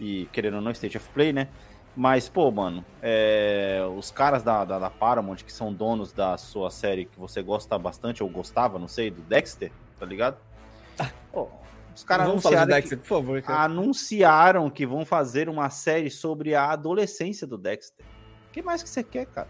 E 0.00 0.28
querendo 0.32 0.54
ou 0.54 0.60
não, 0.60 0.70
State 0.70 0.96
of 0.96 1.08
Play, 1.08 1.32
né? 1.32 1.48
Mas, 1.96 2.28
pô, 2.28 2.48
mano, 2.52 2.84
é... 3.02 3.82
os 3.96 4.12
caras 4.12 4.44
da, 4.44 4.64
da, 4.64 4.78
da, 4.78 4.90
Paramount, 4.90 5.38
que 5.38 5.52
são 5.52 5.72
donos 5.72 6.12
da 6.12 6.36
sua 6.36 6.70
série 6.70 7.06
que 7.06 7.18
você 7.18 7.42
gosta 7.42 7.76
bastante, 7.76 8.22
ou 8.22 8.28
gostava, 8.28 8.78
não 8.78 8.86
sei, 8.86 9.10
do 9.10 9.20
Dexter, 9.22 9.72
tá 9.98 10.06
ligado? 10.06 10.36
Pô, 11.32 11.48
os 11.98 12.04
caras 12.04 12.28
anunciaram, 12.28 12.66
Dexter, 12.68 12.96
que, 12.96 13.08
por 13.08 13.08
favor, 13.08 13.42
anunciaram 13.44 14.70
que 14.70 14.86
vão 14.86 15.04
fazer 15.04 15.48
uma 15.48 15.68
série 15.68 16.08
sobre 16.10 16.54
a 16.54 16.70
adolescência 16.70 17.44
do 17.44 17.58
Dexter. 17.58 18.06
O 18.48 18.52
que 18.52 18.62
mais 18.62 18.84
que 18.84 18.88
você 18.88 19.02
quer, 19.02 19.26
cara? 19.26 19.48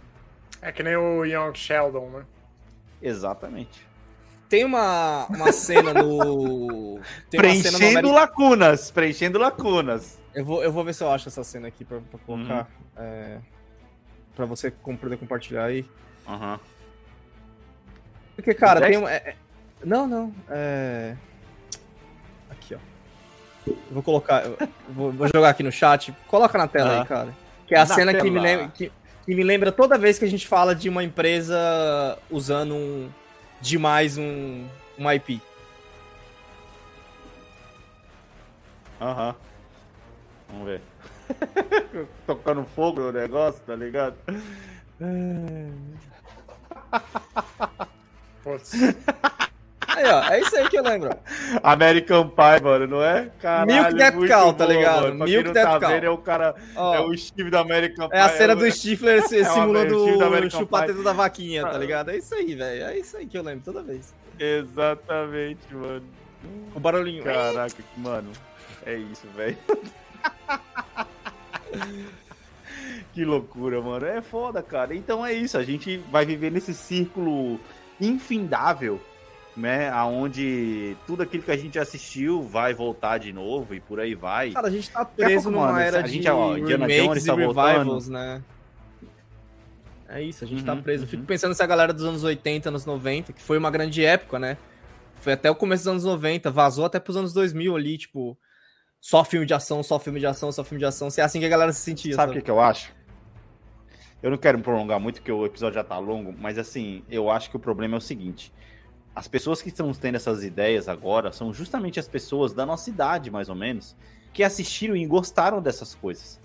É 0.62 0.72
que 0.72 0.82
nem 0.82 0.96
o 0.96 1.26
Young 1.26 1.54
Sheldon, 1.54 2.08
né? 2.08 2.24
Exatamente. 3.02 3.86
Tem 4.48 4.64
uma, 4.64 5.26
uma 5.26 5.52
cena 5.52 5.92
no. 5.92 6.98
preenchendo 7.30 7.76
cena 7.76 8.00
no 8.00 8.12
lacunas. 8.12 8.90
Preenchendo 8.90 9.38
lacunas. 9.38 10.18
Eu 10.34 10.42
vou, 10.42 10.64
eu 10.64 10.72
vou 10.72 10.82
ver 10.82 10.94
se 10.94 11.04
eu 11.04 11.10
acho 11.10 11.28
essa 11.28 11.44
cena 11.44 11.68
aqui 11.68 11.84
pra, 11.84 12.00
pra 12.00 12.18
colocar. 12.20 12.66
Uhum. 12.96 13.02
É, 13.04 13.38
pra 14.34 14.46
você 14.46 14.70
poder 14.70 15.18
compartilhar 15.18 15.64
aí. 15.64 15.84
Aham. 16.26 16.54
Uhum. 16.54 16.58
Porque, 18.36 18.54
cara, 18.54 18.80
tem 18.80 18.96
uma. 18.96 19.12
É, 19.12 19.16
é, 19.16 19.36
não, 19.84 20.06
não. 20.06 20.34
É. 20.48 21.14
Vou 23.90 24.02
colocar, 24.02 24.44
vou, 24.88 25.12
vou, 25.12 25.28
jogar 25.34 25.50
aqui 25.50 25.62
no 25.62 25.72
chat. 25.72 26.14
Coloca 26.26 26.56
na 26.56 26.66
tela 26.66 26.90
ah. 26.90 27.00
aí, 27.00 27.06
cara. 27.06 27.34
Que 27.66 27.74
é 27.74 27.78
a 27.78 27.86
na 27.86 27.94
cena 27.94 28.14
que 28.14 28.30
me, 28.30 28.38
lembra, 28.38 28.68
que, 28.68 28.92
que, 29.24 29.34
me 29.34 29.42
lembra 29.42 29.70
toda 29.72 29.98
vez 29.98 30.18
que 30.18 30.24
a 30.24 30.28
gente 30.28 30.46
fala 30.46 30.74
de 30.74 30.88
uma 30.88 31.04
empresa 31.04 32.18
usando 32.30 32.74
um, 32.74 33.08
demais 33.60 34.16
um, 34.16 34.66
um 34.98 35.10
IP. 35.12 35.40
Aham. 39.00 39.34
Vamos 40.48 40.66
ver. 40.66 40.80
Tocando 42.26 42.64
fogo 42.74 43.00
no 43.00 43.12
negócio, 43.12 43.60
tá 43.66 43.74
ligado? 43.74 44.16
Putz. 48.42 48.72
Aí, 49.98 50.06
ó, 50.06 50.22
é 50.30 50.40
isso 50.40 50.56
aí 50.56 50.68
que 50.68 50.78
eu 50.78 50.84
lembro. 50.84 51.10
American 51.60 52.28
Pie, 52.28 52.62
mano, 52.62 52.86
não 52.86 53.02
é? 53.02 53.30
Caralho, 53.40 53.72
Milk 53.72 53.94
Death 53.94 54.28
Cow, 54.28 54.52
tá 54.52 54.66
ligado? 54.66 55.02
Mano. 55.02 55.24
Milk 55.24 55.50
Death 55.50 55.64
tá 55.64 55.80
Cow. 55.80 55.90
É 55.90 56.10
o 56.10 56.18
cara, 56.18 56.54
ó, 56.76 56.94
é 56.94 57.00
o 57.00 57.16
Steve 57.16 57.50
da 57.50 57.60
American 57.60 58.08
Pie. 58.08 58.16
É 58.16 58.20
a 58.20 58.28
cena 58.28 58.54
do 58.54 58.70
Stifler 58.70 59.18
é 59.18 59.44
simulando 59.44 60.04
o 60.04 60.50
chupateta 60.50 61.02
da 61.02 61.12
vaquinha, 61.12 61.66
tá 61.66 61.76
ligado? 61.76 62.12
É 62.12 62.16
isso 62.16 62.32
aí, 62.32 62.54
velho. 62.54 62.84
É 62.84 62.96
isso 62.96 63.16
aí 63.16 63.26
que 63.26 63.36
eu 63.36 63.42
lembro 63.42 63.62
toda 63.64 63.82
vez. 63.82 64.14
Exatamente, 64.38 65.74
mano. 65.74 66.06
O 66.76 66.78
barulhinho. 66.78 67.24
Caraca, 67.24 67.82
mano. 67.96 68.30
É 68.86 68.94
isso, 68.94 69.26
velho. 69.34 69.58
que 73.12 73.24
loucura, 73.24 73.82
mano. 73.82 74.06
É 74.06 74.22
foda, 74.22 74.62
cara. 74.62 74.94
Então 74.94 75.26
é 75.26 75.32
isso. 75.32 75.58
A 75.58 75.64
gente 75.64 75.96
vai 76.12 76.24
viver 76.24 76.52
nesse 76.52 76.72
círculo 76.72 77.58
infindável, 78.00 79.00
né? 79.58 79.90
Aonde 79.90 80.96
tudo 81.06 81.22
aquilo 81.22 81.42
que 81.42 81.50
a 81.50 81.56
gente 81.56 81.78
assistiu 81.78 82.42
vai 82.42 82.72
voltar 82.72 83.18
de 83.18 83.32
novo 83.32 83.74
e 83.74 83.80
por 83.80 83.98
aí 83.98 84.14
vai. 84.14 84.52
Cara, 84.52 84.68
a 84.68 84.70
gente 84.70 84.88
tá 84.90 85.04
preso 85.04 85.50
numa 85.50 85.66
mano, 85.66 85.80
era 85.80 85.98
a 85.98 86.06
gente, 86.06 86.22
de 86.22 86.30
ó, 86.30 86.54
remakes 86.54 87.24
tá 87.24 87.34
e 87.34 87.36
revivals, 87.36 88.08
né? 88.08 88.42
É 90.08 90.22
isso, 90.22 90.44
a 90.44 90.46
gente 90.46 90.64
tá 90.64 90.72
uhum, 90.72 90.78
tá 90.78 90.82
preso. 90.82 91.02
Uhum. 91.04 91.10
Fico 91.10 91.24
pensando 91.24 91.54
se 91.54 91.62
a 91.62 91.66
galera 91.66 91.92
dos 91.92 92.04
anos 92.04 92.24
80, 92.24 92.68
anos 92.68 92.86
90, 92.86 93.32
que 93.32 93.42
foi 93.42 93.58
uma 93.58 93.70
grande 93.70 94.04
época, 94.04 94.38
né? 94.38 94.56
Foi 95.16 95.32
até 95.32 95.50
o 95.50 95.54
começo 95.54 95.82
dos 95.82 95.90
anos 95.90 96.04
90, 96.04 96.50
vazou 96.50 96.84
até 96.84 97.00
pros 97.00 97.16
anos 97.16 97.32
2000 97.32 97.76
ali, 97.76 97.98
tipo, 97.98 98.38
só 99.00 99.24
filme 99.24 99.44
de 99.44 99.52
ação, 99.52 99.82
só 99.82 99.98
filme 99.98 100.20
de 100.20 100.26
ação, 100.26 100.50
só 100.52 100.64
filme 100.64 100.78
de 100.78 100.86
ação. 100.86 101.10
Se 101.10 101.20
é 101.20 101.24
assim 101.24 101.40
que 101.40 101.46
a 101.46 101.48
galera 101.48 101.72
se 101.72 101.80
sentia. 101.80 102.14
Sabe 102.14 102.32
o 102.32 102.34
que, 102.36 102.42
que 102.42 102.50
eu 102.50 102.60
acho? 102.60 102.96
Eu 104.22 104.30
não 104.30 104.38
quero 104.38 104.56
me 104.56 104.64
prolongar 104.64 104.98
muito, 104.98 105.16
porque 105.16 105.30
o 105.30 105.44
episódio 105.44 105.74
já 105.74 105.84
tá 105.84 105.98
longo, 105.98 106.34
mas 106.38 106.58
assim, 106.58 107.04
eu 107.10 107.30
acho 107.30 107.50
que 107.50 107.56
o 107.56 107.60
problema 107.60 107.96
é 107.96 107.98
o 107.98 108.00
seguinte. 108.00 108.52
As 109.18 109.26
pessoas 109.26 109.60
que 109.60 109.68
estão 109.68 109.92
tendo 109.92 110.14
essas 110.14 110.44
ideias 110.44 110.88
agora 110.88 111.32
são 111.32 111.52
justamente 111.52 111.98
as 111.98 112.06
pessoas 112.06 112.52
da 112.52 112.64
nossa 112.64 112.88
idade, 112.88 113.32
mais 113.32 113.48
ou 113.48 113.56
menos, 113.56 113.96
que 114.32 114.44
assistiram 114.44 114.94
e 114.94 115.04
gostaram 115.04 115.60
dessas 115.60 115.92
coisas. 115.92 116.38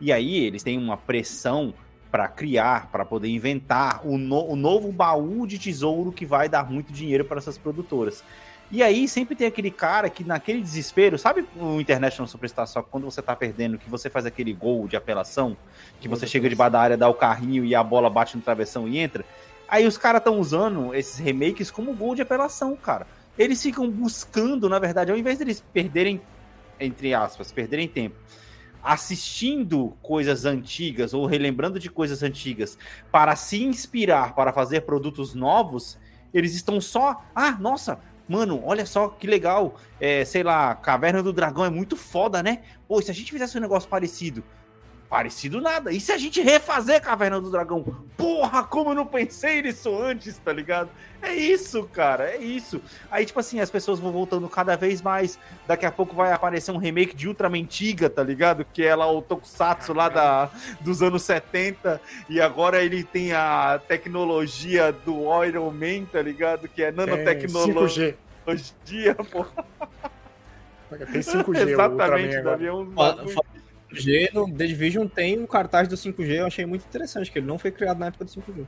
E 0.00 0.12
aí 0.12 0.38
eles 0.44 0.62
têm 0.62 0.78
uma 0.78 0.96
pressão 0.96 1.74
para 2.08 2.28
criar, 2.28 2.88
para 2.92 3.04
poder 3.04 3.26
inventar 3.26 4.06
o, 4.06 4.16
no, 4.16 4.46
o 4.46 4.54
novo 4.54 4.92
baú 4.92 5.44
de 5.44 5.58
tesouro 5.58 6.12
que 6.12 6.24
vai 6.24 6.48
dar 6.48 6.70
muito 6.70 6.92
dinheiro 6.92 7.24
para 7.24 7.38
essas 7.38 7.58
produtoras. 7.58 8.22
E 8.70 8.80
aí 8.80 9.08
sempre 9.08 9.34
tem 9.34 9.48
aquele 9.48 9.72
cara 9.72 10.08
que 10.08 10.22
naquele 10.22 10.60
desespero, 10.60 11.18
sabe 11.18 11.44
o 11.56 11.80
International 11.80 12.28
Superstar 12.28 12.68
só 12.68 12.80
quando 12.80 13.02
você 13.02 13.20
tá 13.20 13.34
perdendo, 13.34 13.76
que 13.76 13.90
você 13.90 14.08
faz 14.08 14.24
aquele 14.24 14.52
gol 14.52 14.86
de 14.86 14.94
apelação, 14.94 15.56
que 16.00 16.06
você 16.06 16.28
chega 16.28 16.48
debaixo 16.48 16.72
da 16.72 16.80
área, 16.80 16.96
dá 16.96 17.08
o 17.08 17.14
carrinho 17.14 17.64
e 17.64 17.74
a 17.74 17.82
bola 17.82 18.08
bate 18.08 18.36
no 18.36 18.42
travessão 18.42 18.86
e 18.86 18.98
entra. 18.98 19.24
Aí 19.70 19.86
os 19.86 19.96
caras 19.96 20.20
estão 20.20 20.40
usando 20.40 20.92
esses 20.92 21.18
remakes 21.18 21.70
como 21.70 21.94
gol 21.94 22.16
de 22.16 22.22
apelação, 22.22 22.74
cara. 22.74 23.06
Eles 23.38 23.62
ficam 23.62 23.88
buscando, 23.88 24.68
na 24.68 24.80
verdade, 24.80 25.12
ao 25.12 25.16
invés 25.16 25.38
deles 25.38 25.64
perderem, 25.72 26.20
entre 26.80 27.14
aspas, 27.14 27.52
perderem 27.52 27.86
tempo, 27.86 28.16
assistindo 28.82 29.96
coisas 30.02 30.44
antigas 30.44 31.14
ou 31.14 31.24
relembrando 31.24 31.78
de 31.78 31.88
coisas 31.88 32.22
antigas 32.24 32.76
para 33.12 33.36
se 33.36 33.62
inspirar 33.62 34.34
para 34.34 34.52
fazer 34.52 34.80
produtos 34.80 35.34
novos, 35.34 35.96
eles 36.34 36.54
estão 36.54 36.80
só, 36.80 37.22
ah, 37.32 37.52
nossa, 37.52 38.00
Mano, 38.30 38.62
olha 38.64 38.86
só 38.86 39.08
que 39.08 39.26
legal. 39.26 39.74
É, 39.98 40.24
sei 40.24 40.44
lá, 40.44 40.72
Caverna 40.76 41.20
do 41.20 41.32
Dragão 41.32 41.64
é 41.64 41.68
muito 41.68 41.96
foda, 41.96 42.40
né? 42.44 42.60
Pô, 42.86 43.02
se 43.02 43.10
a 43.10 43.14
gente 43.14 43.32
fizesse 43.32 43.58
um 43.58 43.60
negócio 43.60 43.88
parecido. 43.88 44.44
Parecido 45.10 45.60
nada. 45.60 45.92
E 45.92 45.98
se 45.98 46.12
a 46.12 46.16
gente 46.16 46.40
refazer 46.40 47.02
Caverna 47.02 47.40
do 47.40 47.50
Dragão? 47.50 47.82
Porra, 48.16 48.62
como 48.62 48.90
eu 48.90 48.94
não 48.94 49.04
pensei 49.04 49.60
nisso 49.60 49.92
antes, 50.00 50.38
tá 50.38 50.52
ligado? 50.52 50.88
É 51.20 51.34
isso, 51.34 51.82
cara, 51.92 52.30
é 52.30 52.36
isso. 52.36 52.80
Aí, 53.10 53.26
tipo 53.26 53.40
assim, 53.40 53.58
as 53.58 53.68
pessoas 53.68 53.98
vão 53.98 54.12
voltando 54.12 54.48
cada 54.48 54.76
vez 54.76 55.02
mais. 55.02 55.36
Daqui 55.66 55.84
a 55.84 55.90
pouco 55.90 56.14
vai 56.14 56.32
aparecer 56.32 56.70
um 56.70 56.76
remake 56.76 57.16
de 57.16 57.26
Ultraman 57.26 57.64
Tiga, 57.64 58.08
tá 58.08 58.22
ligado? 58.22 58.64
Que 58.64 58.86
é 58.86 58.94
lá 58.94 59.10
o 59.10 59.20
Tokusatsu 59.20 59.92
lá 59.92 60.08
da, 60.08 60.48
dos 60.80 61.02
anos 61.02 61.22
70. 61.22 62.00
E 62.28 62.40
agora 62.40 62.80
ele 62.80 63.02
tem 63.02 63.32
a 63.32 63.80
tecnologia 63.88 64.92
do 64.92 65.22
Iron 65.44 65.72
Man, 65.72 66.04
tá 66.04 66.22
ligado? 66.22 66.68
Que 66.68 66.84
é 66.84 66.92
nanotecnologia. 66.92 68.16
É, 68.46 68.52
5G. 68.54 69.24
porra. 69.28 69.64
Tem 71.12 71.20
5G, 71.20 71.68
Exatamente, 71.68 72.40
Davi, 72.42 72.66
é 72.66 72.72
um... 72.72 72.92
5G 73.92 74.32
no 74.32 74.52
The 74.52 74.66
Division 74.66 75.06
tem 75.06 75.38
um 75.38 75.46
cartaz 75.46 75.88
do 75.88 75.96
5G, 75.96 76.38
eu 76.38 76.46
achei 76.46 76.66
muito 76.66 76.84
interessante, 76.84 77.30
que 77.30 77.38
ele 77.38 77.46
não 77.46 77.58
foi 77.58 77.70
criado 77.70 77.98
na 77.98 78.06
época 78.06 78.24
do 78.24 78.30
5G. 78.30 78.66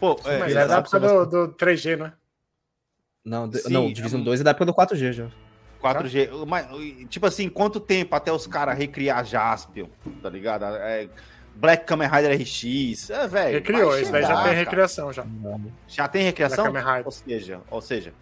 Pô, 0.00 0.20
é, 0.24 0.38
mas 0.38 0.54
é 0.54 0.66
da 0.66 0.78
época 0.78 1.00
do, 1.00 1.26
do 1.26 1.54
3G, 1.54 1.96
né? 1.96 2.12
Não, 3.24 3.50
Sim, 3.50 3.72
não, 3.72 3.92
Division 3.92 4.20
é... 4.20 4.24
2 4.24 4.40
é 4.40 4.44
da 4.44 4.50
época 4.50 4.66
do 4.66 4.74
4G 4.74 5.12
já. 5.12 5.30
4G, 5.82 6.46
mas, 6.46 6.66
tipo 7.08 7.26
assim, 7.26 7.48
quanto 7.48 7.78
tempo 7.78 8.14
até 8.14 8.32
os 8.32 8.46
caras 8.46 8.76
recriar 8.76 9.24
Jaspion, 9.24 9.88
tá 10.22 10.30
ligado? 10.30 10.64
É, 10.64 11.08
Black 11.54 11.84
Kamen 11.84 12.08
Rider 12.08 12.40
RX, 12.40 13.10
é, 13.10 13.28
velho. 13.28 13.54
Recriou, 13.54 13.98
isso 13.98 14.10
daí 14.10 14.22
já 14.22 14.42
tem 14.42 14.54
recriação 14.54 15.12
já. 15.12 15.26
Já 15.86 16.08
tem 16.08 16.24
recriação? 16.24 16.72
Ou 17.04 17.10
seja, 17.10 17.60
ou 17.70 17.80
seja, 17.80 18.14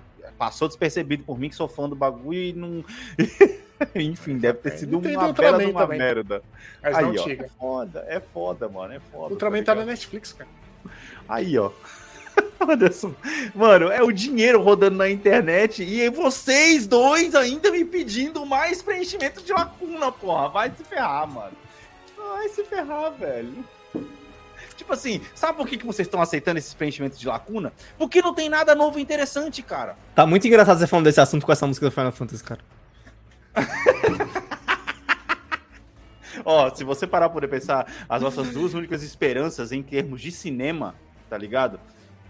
passou 0.42 0.66
despercebido 0.66 1.22
por 1.22 1.38
mim 1.38 1.48
que 1.48 1.54
sou 1.54 1.68
fã 1.68 1.88
do 1.88 1.94
bagulho 1.94 2.36
e 2.36 2.52
não. 2.52 2.84
Enfim, 3.94 4.38
deve 4.38 4.58
ter 4.58 4.72
é, 4.72 4.76
sido 4.76 4.98
uma 4.98 5.32
bela 5.32 5.64
de 5.64 5.70
uma 5.70 5.82
também. 5.82 5.98
merda. 5.98 6.42
Mas 6.82 6.96
Aí, 6.96 7.04
não 7.04 7.22
ó, 7.22 7.28
É 7.28 7.48
foda, 7.48 8.06
é 8.08 8.20
foda, 8.20 8.68
mano. 8.68 8.92
É 8.92 8.98
foda. 8.98 9.34
Ultraman 9.34 9.62
tá, 9.62 9.72
tá 9.72 9.80
na 9.80 9.86
Netflix, 9.86 10.32
cara. 10.32 10.50
Aí, 11.28 11.56
ó. 11.56 11.70
Anderson, 12.58 13.14
mano, 13.54 13.92
é 13.92 14.02
o 14.02 14.10
dinheiro 14.10 14.60
rodando 14.60 14.96
na 14.96 15.08
internet 15.08 15.84
e 15.84 16.08
vocês 16.10 16.88
dois 16.88 17.36
ainda 17.36 17.70
me 17.70 17.84
pedindo 17.84 18.44
mais 18.44 18.82
preenchimento 18.82 19.42
de 19.42 19.52
lacuna, 19.52 20.10
porra. 20.10 20.48
Vai 20.48 20.72
se 20.76 20.82
ferrar, 20.82 21.28
mano. 21.30 21.56
Vai 22.16 22.48
se 22.48 22.64
ferrar, 22.64 23.12
velho. 23.12 23.64
Tipo 24.82 24.94
assim, 24.94 25.20
sabe 25.32 25.56
por 25.56 25.68
que, 25.68 25.78
que 25.78 25.86
vocês 25.86 26.08
estão 26.08 26.20
aceitando 26.20 26.58
esses 26.58 26.74
preenchimentos 26.74 27.16
de 27.16 27.28
lacuna? 27.28 27.72
Porque 27.96 28.20
não 28.20 28.34
tem 28.34 28.48
nada 28.48 28.74
novo 28.74 28.98
e 28.98 29.02
interessante, 29.02 29.62
cara. 29.62 29.94
Tá 30.12 30.26
muito 30.26 30.44
engraçado 30.44 30.76
você 30.76 30.88
falando 30.88 31.04
desse 31.04 31.20
assunto 31.20 31.46
com 31.46 31.52
essa 31.52 31.64
música 31.68 31.86
do 31.86 31.92
Final 31.92 32.10
Fantasy, 32.10 32.42
cara. 32.42 32.60
Ó, 36.44 36.74
se 36.74 36.82
você 36.82 37.06
parar 37.06 37.28
por 37.28 37.46
pensar, 37.46 37.86
as 38.08 38.20
nossas 38.20 38.48
duas 38.48 38.74
únicas 38.74 39.04
esperanças 39.04 39.70
em 39.70 39.84
termos 39.84 40.20
de 40.20 40.32
cinema, 40.32 40.96
tá 41.30 41.38
ligado? 41.38 41.78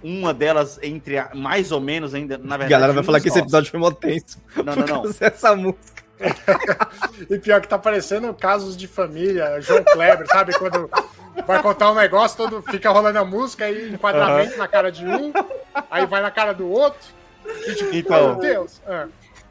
Uma 0.02 0.34
delas 0.34 0.78
entre 0.82 1.16
a, 1.16 1.30
mais 1.34 1.72
ou 1.72 1.80
menos 1.80 2.12
ainda, 2.12 2.36
na 2.36 2.58
verdade. 2.58 2.74
A 2.74 2.76
galera 2.76 2.92
vai 2.92 3.02
falar 3.02 3.18
que 3.18 3.28
esse 3.28 3.38
episódio 3.38 3.70
foi 3.70 3.80
mó 3.80 3.90
tenso. 3.90 4.38
Não, 4.56 4.76
não, 4.76 5.04
não. 5.04 5.14
essa 5.20 5.56
música. 5.56 6.02
e 7.30 7.38
pior 7.38 7.62
que 7.62 7.68
tá 7.68 7.78
parecendo 7.78 8.34
casos 8.34 8.76
de 8.76 8.86
família, 8.86 9.58
João 9.62 9.82
Kleber, 9.84 10.26
sabe? 10.26 10.52
Quando 10.58 10.90
vai 11.46 11.62
contar 11.62 11.90
um 11.90 11.94
negócio, 11.94 12.36
todo 12.36 12.62
fica 12.62 12.90
rolando 12.90 13.18
a 13.18 13.24
música 13.24 13.70
e 13.70 13.92
enquadramento 13.92 14.52
uhum. 14.52 14.58
na 14.58 14.68
cara 14.68 14.90
de 14.90 15.06
um, 15.06 15.32
aí 15.90 16.06
vai 16.06 16.20
na 16.20 16.30
cara 16.30 16.52
do 16.52 16.68
outro. 16.68 17.08
E 17.66 17.74
tipo, 17.74 17.94
então, 17.94 18.28
meu 18.30 18.36
Deus. 18.36 18.80
É. 18.86 19.06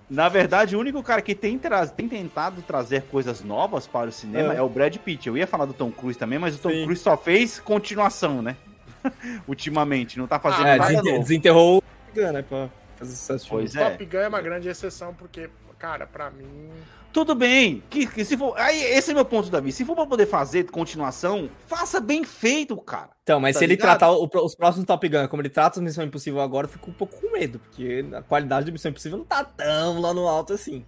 Na 0.10 0.28
verdade, 0.28 0.76
o 0.76 0.80
único 0.80 1.02
cara 1.02 1.22
que 1.22 1.34
tem, 1.34 1.58
tem 1.96 2.10
tentado 2.10 2.62
trazer 2.62 3.04
coisas 3.04 3.42
novas 3.42 3.88
para 3.88 4.10
o 4.10 4.12
cinema 4.12 4.54
é. 4.54 4.58
é. 4.58 4.62
o 4.62 4.68
Brad 4.68 4.96
Pitt. 4.98 5.28
Eu 5.28 5.38
ia 5.38 5.48
falar 5.48 5.66
do 5.66 5.74
Tom 5.74 5.90
Cruise 5.90 6.20
também, 6.20 6.38
mas 6.38 6.56
o 6.56 6.60
Tom 6.60 6.70
Sim. 6.70 6.84
Cruise 6.84 7.02
só 7.02 7.16
fez 7.16 7.60
continuação, 7.60 8.42
né? 8.42 8.58
Ultimamente, 9.48 10.20
não 10.20 10.28
tá 10.28 10.38
fazendo 10.38 10.68
ah, 10.68 10.76
nada 10.76 11.02
novo. 11.02 11.20
Desenterrou 11.20 11.78
o 11.78 11.82
Top 11.82 12.20
Gun, 12.20 12.32
né? 12.34 12.42
Pra 12.42 12.70
fazer 12.98 13.16
sucesso. 13.16 13.48
Pois 13.50 13.74
é. 13.74 13.90
Top 13.90 14.06
Gun 14.06 14.18
é 14.18 14.28
uma 14.28 14.42
grande 14.42 14.68
exceção, 14.68 15.14
porque, 15.14 15.50
cara, 15.80 16.06
pra 16.06 16.30
mim... 16.30 16.70
Tudo 17.12 17.36
bem, 17.36 17.84
que, 17.90 18.08
que, 18.08 18.24
se 18.24 18.38
for. 18.38 18.58
Aí, 18.58 18.82
esse 18.84 19.12
é 19.12 19.14
meu 19.14 19.26
ponto, 19.26 19.50
Davi. 19.50 19.72
Se 19.72 19.84
for 19.84 19.96
pra 19.96 20.06
poder 20.06 20.26
fazer 20.26 20.64
continuação, 20.72 21.50
faça 21.68 22.00
bem 22.00 22.24
feito, 22.24 22.76
cara. 22.78 23.10
Então, 23.24 23.40
mas 23.40 23.56
tá 23.56 23.60
se 23.60 23.68
ligado? 23.68 23.88
ele 23.88 23.98
tratar 23.98 24.12
o, 24.12 24.30
os 24.46 24.56
próximos 24.56 24.86
Top 24.86 25.08
Gun 25.08 25.28
como 25.28 25.42
ele 25.42 25.50
trata 25.50 25.80
a 25.80 25.84
Missão 25.84 26.04
Impossível 26.04 26.40
agora, 26.40 26.68
eu 26.68 26.72
fico 26.72 26.90
um 26.90 26.94
pouco 26.94 27.20
com 27.20 27.32
medo, 27.34 27.60
porque 27.60 28.06
a 28.14 28.22
qualidade 28.22 28.66
da 28.66 28.72
Missão 28.72 28.92
Impossível 28.92 29.18
não 29.18 29.26
tá 29.26 29.44
tão 29.44 30.00
lá 30.00 30.14
no 30.14 30.28
alto 30.28 30.54
assim. 30.54 30.86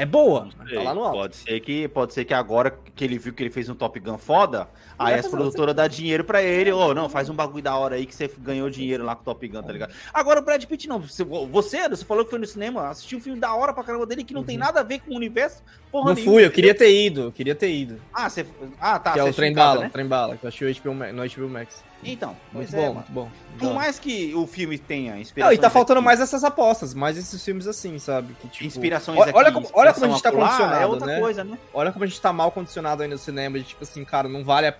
É 0.00 0.06
boa, 0.06 0.48
tá 0.72 0.82
lá 0.82 0.94
no 0.94 1.04
alto. 1.04 1.18
Pode 1.18 1.36
ser 1.36 1.60
que, 1.60 1.86
pode 1.88 2.14
ser 2.14 2.24
que 2.24 2.32
agora 2.32 2.70
que 2.96 3.04
ele 3.04 3.18
viu 3.18 3.34
que 3.34 3.42
ele 3.42 3.50
fez 3.50 3.68
um 3.68 3.74
Top 3.74 4.00
Gun 4.00 4.16
foda, 4.16 4.66
aí 4.98 5.12
as 5.12 5.28
produtoras 5.28 5.74
dão 5.74 5.86
dinheiro 5.86 6.24
pra 6.24 6.42
ele. 6.42 6.72
Ô, 6.72 6.86
oh, 6.86 6.94
não, 6.94 7.06
faz 7.06 7.28
um 7.28 7.34
bagulho 7.34 7.62
da 7.62 7.76
hora 7.76 7.96
aí 7.96 8.06
que 8.06 8.14
você 8.14 8.30
ganhou 8.38 8.70
dinheiro 8.70 9.04
lá 9.04 9.14
com 9.14 9.20
o 9.20 9.24
Top 9.26 9.46
Gun, 9.46 9.62
tá 9.62 9.70
ligado? 9.70 9.92
Agora 10.14 10.40
o 10.40 10.42
Brad 10.42 10.64
Pitt 10.64 10.88
não. 10.88 11.02
Você, 11.02 11.22
você, 11.22 11.86
você 11.86 12.02
falou 12.02 12.24
que 12.24 12.30
foi 12.30 12.38
no 12.38 12.46
cinema, 12.46 12.88
assistiu 12.88 13.18
um 13.18 13.20
filme 13.20 13.38
da 13.38 13.54
hora 13.54 13.74
pra 13.74 13.84
caramba 13.84 14.06
dele 14.06 14.24
que 14.24 14.32
não 14.32 14.40
uhum. 14.40 14.46
tem 14.46 14.56
nada 14.56 14.80
a 14.80 14.82
ver 14.82 15.00
com 15.00 15.12
o 15.12 15.16
universo. 15.16 15.62
Porra 15.92 16.06
não 16.08 16.14
nenhuma, 16.14 16.32
fui, 16.32 16.46
eu 16.46 16.50
queria 16.50 16.74
ter 16.74 16.90
ido, 16.90 17.20
eu 17.24 17.32
queria 17.32 17.54
ter 17.54 17.70
ido. 17.70 18.00
Ah, 18.10 18.30
você. 18.30 18.46
Ah, 18.80 18.98
tá. 18.98 19.12
Que 19.12 19.18
é 19.18 19.24
o 19.24 19.34
Trem 19.34 19.52
Bala, 19.52 19.80
né? 19.82 19.90
Trem 19.90 20.06
Bala, 20.06 20.38
que 20.38 20.46
eu 20.46 20.48
achei 20.48 20.66
no 21.12 21.28
HBO 21.28 21.48
Max. 21.50 21.84
Então, 22.02 22.34
muito 22.52 22.72
bom, 22.72 22.78
é, 22.78 22.90
muito 22.90 23.12
bom. 23.12 23.30
Por 23.58 23.74
mais 23.74 23.98
que 23.98 24.34
o 24.34 24.46
filme 24.46 24.78
tenha 24.78 25.18
inspiração. 25.18 25.50
Não, 25.50 25.54
e 25.54 25.60
tá 25.60 25.68
faltando 25.68 25.98
aqui. 25.98 26.06
mais 26.06 26.20
essas 26.20 26.42
apostas, 26.42 26.94
mais 26.94 27.18
esses 27.18 27.44
filmes 27.44 27.66
assim, 27.66 27.98
sabe? 27.98 28.34
Que, 28.40 28.48
tipo, 28.48 28.64
Inspirações 28.64 29.18
olha, 29.18 29.30
aqui, 29.30 29.38
olha, 29.38 29.52
como, 29.52 29.68
olha 29.74 29.92
como 29.92 30.06
a 30.06 30.08
gente 30.08 30.22
tá 30.22 30.32
condicionado, 30.32 30.82
é 30.82 30.86
outra 30.86 31.06
né? 31.06 31.20
coisa, 31.20 31.44
né? 31.44 31.58
Olha 31.74 31.92
como 31.92 32.04
a 32.04 32.06
gente 32.06 32.20
tá 32.20 32.32
mal 32.32 32.50
condicionado 32.50 33.02
aí 33.02 33.08
no 33.08 33.18
cinema, 33.18 33.58
de, 33.58 33.64
tipo 33.64 33.82
assim, 33.82 34.02
cara, 34.04 34.28
não 34.28 34.42
vale 34.42 34.68
a... 34.68 34.74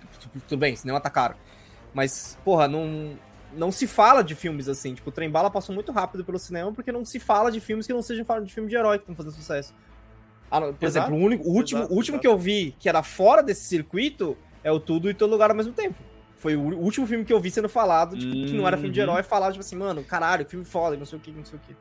Tudo 0.47 0.59
bem, 0.59 0.75
cinema 0.75 0.99
tá 0.99 1.11
caro. 1.11 1.35
Mas, 1.93 2.39
porra, 2.43 2.67
não... 2.67 3.15
não 3.53 3.71
se 3.71 3.85
fala 3.85 4.23
de 4.23 4.33
filmes 4.33 4.67
assim. 4.67 4.95
Tipo, 4.95 5.09
o 5.09 5.13
Trem 5.13 5.29
Bala 5.29 5.51
passou 5.51 5.75
muito 5.75 5.91
rápido 5.91 6.25
pelo 6.25 6.39
cinema 6.39 6.71
porque 6.71 6.91
não 6.91 7.05
se 7.05 7.19
fala 7.19 7.51
de 7.51 7.59
filmes 7.59 7.85
que 7.85 7.93
não 7.93 8.01
sejam 8.01 8.25
de 8.43 8.51
filme 8.51 8.67
de 8.67 8.75
herói 8.75 8.97
que 8.97 9.03
estão 9.03 9.15
fazendo 9.15 9.33
sucesso. 9.33 9.75
Ah, 10.49 10.59
por 10.59 10.67
Exato. 10.67 10.85
exemplo, 10.85 11.15
o, 11.15 11.19
único, 11.19 11.47
o 11.47 11.53
último, 11.53 11.81
Exato. 11.81 11.93
último 11.93 12.19
que 12.19 12.27
eu 12.27 12.37
vi 12.37 12.75
que 12.79 12.89
era 12.89 13.03
fora 13.03 13.43
desse 13.43 13.65
circuito 13.65 14.35
é 14.63 14.71
o 14.71 14.79
Tudo 14.79 15.09
e 15.09 15.13
Todo 15.13 15.29
Lugar 15.29 15.49
ao 15.49 15.55
mesmo 15.55 15.71
tempo. 15.71 15.95
Foi 16.41 16.55
o 16.55 16.61
último 16.61 17.05
filme 17.05 17.23
que 17.23 17.31
eu 17.31 17.39
vi 17.39 17.51
sendo 17.51 17.69
falado, 17.69 18.17
tipo, 18.17 18.31
que 18.31 18.53
não 18.53 18.67
era 18.67 18.75
filme 18.75 18.91
de 18.91 18.99
uhum. 18.99 19.05
herói, 19.05 19.21
falado, 19.21 19.51
tipo 19.51 19.63
assim, 19.63 19.75
mano, 19.75 20.03
caralho, 20.03 20.43
filme 20.43 20.65
foda, 20.65 20.97
não 20.97 21.05
sei 21.05 21.19
o 21.19 21.21
que, 21.21 21.31
não 21.31 21.45
sei 21.45 21.59
o 21.59 21.61
que. 21.61 21.75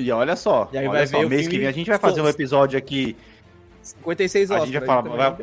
E 0.00 0.12
olha 0.12 0.36
só, 0.36 0.68
e 0.72 0.78
aí 0.78 0.86
olha 0.86 0.98
vai 0.98 1.06
só, 1.08 1.28
mês 1.28 1.48
que 1.48 1.58
vem 1.58 1.66
a 1.66 1.72
gente 1.72 1.90
vai 1.90 1.98
fazer 1.98 2.20
um 2.20 2.28
episódio 2.28 2.78
aqui. 2.78 3.16
56 3.82 4.52
horas. 4.52 4.62
A 4.62 4.66
gente 4.66 4.78
vai 4.78 4.86
falar, 4.86 5.02
vai, 5.34 5.36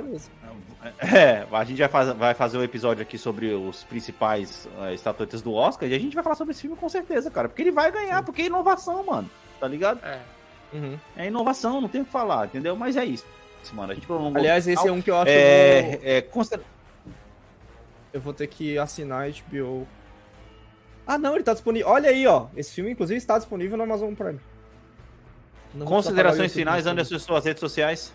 é, 1.14 1.46
a 1.52 1.64
gente 1.66 1.78
vai, 1.78 1.90
faz, 1.90 2.10
vai 2.14 2.34
fazer 2.34 2.58
um 2.58 2.64
episódio 2.64 3.02
aqui 3.02 3.18
sobre 3.18 3.54
os 3.54 3.84
principais 3.84 4.66
uh, 4.78 4.94
estatuetas 4.94 5.42
do 5.42 5.54
Oscar 5.54 5.90
e 5.90 5.94
a 5.94 6.00
gente 6.00 6.16
vai 6.16 6.24
falar 6.24 6.38
sobre 6.38 6.54
esse 6.54 6.62
filme 6.62 6.78
com 6.78 6.88
certeza, 6.88 7.30
cara. 7.30 7.50
Porque 7.50 7.64
ele 7.64 7.72
vai 7.72 7.92
ganhar, 7.92 8.20
Sim. 8.20 8.24
porque 8.24 8.44
é 8.44 8.46
inovação, 8.46 9.04
mano. 9.04 9.30
Tá 9.60 9.68
ligado? 9.68 10.00
É. 10.06 10.20
Uhum. 10.72 10.98
É 11.18 11.28
inovação, 11.28 11.82
não 11.82 11.90
tem 11.90 12.00
o 12.00 12.06
que 12.06 12.12
falar, 12.12 12.46
entendeu? 12.46 12.78
Mas 12.78 12.96
é 12.96 13.04
isso, 13.04 13.26
mano. 13.74 13.92
A 13.92 13.96
gente 13.96 14.08
prolongou. 14.08 14.40
Aliás, 14.40 14.66
esse 14.70 14.88
é 14.88 14.92
um 14.92 15.02
que 15.02 15.12
eu 15.12 15.18
acho 15.18 15.32
é, 15.32 15.82
que 15.82 16.08
eu 16.08 16.32
vou... 16.32 16.44
é. 16.54 16.75
Eu 18.16 18.22
vou 18.22 18.34
ter 18.34 18.48
que 18.48 18.78
assinar 18.78 19.30
HBO. 19.30 19.86
Ah, 21.06 21.18
não, 21.18 21.36
ele 21.36 21.44
tá 21.44 21.52
disponível. 21.52 21.90
Olha 21.90 22.10
aí, 22.10 22.26
ó. 22.26 22.48
Esse 22.56 22.72
filme, 22.74 22.92
inclusive, 22.92 23.18
está 23.18 23.38
disponível 23.38 23.76
no 23.76 23.84
Amazon 23.84 24.14
Prime. 24.14 24.40
Não 25.74 25.86
Considerações 25.86 26.54
finais, 26.54 26.88
Anderson, 26.88 27.20
suas 27.20 27.44
redes 27.44 27.60
sociais. 27.60 28.14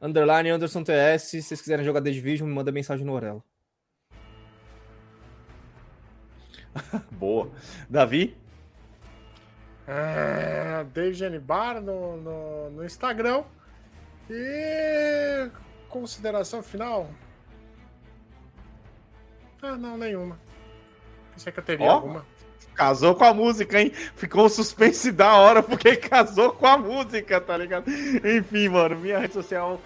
Underline 0.00 0.50
Anderson 0.50 0.84
TS. 0.84 1.22
Se 1.22 1.42
vocês 1.42 1.60
quiserem 1.60 1.84
jogar 1.84 2.00
The 2.00 2.12
Division, 2.12 2.48
me 2.48 2.54
manda 2.54 2.70
mensagem 2.70 3.04
no 3.04 3.12
Orelo. 3.12 3.42
Boa. 7.10 7.50
Davi? 7.88 8.36
É, 9.88 10.86
Dave 10.94 11.40
Bar 11.40 11.80
no, 11.80 12.16
no, 12.18 12.70
no 12.70 12.84
Instagram. 12.84 13.42
E 14.30 15.50
consideração 15.88 16.62
final? 16.62 17.10
Ah, 19.62 19.76
não, 19.76 19.96
nenhuma. 19.96 20.38
Pensei 21.32 21.52
que 21.52 21.58
eu 21.58 21.64
teria 21.64 21.86
oh, 21.86 21.90
alguma. 21.90 22.26
Casou 22.74 23.14
com 23.14 23.24
a 23.24 23.34
música, 23.34 23.80
hein? 23.80 23.92
Ficou 24.16 24.46
um 24.46 24.48
suspense 24.48 25.12
da 25.12 25.34
hora 25.34 25.62
porque 25.62 25.96
casou 26.00 26.52
com 26.52 26.66
a 26.66 26.78
música, 26.78 27.40
tá 27.40 27.56
ligado? 27.56 27.90
Enfim, 27.90 28.68
mano, 28.68 28.96
minha 28.96 29.18
rede 29.18 29.34
social 29.34 29.80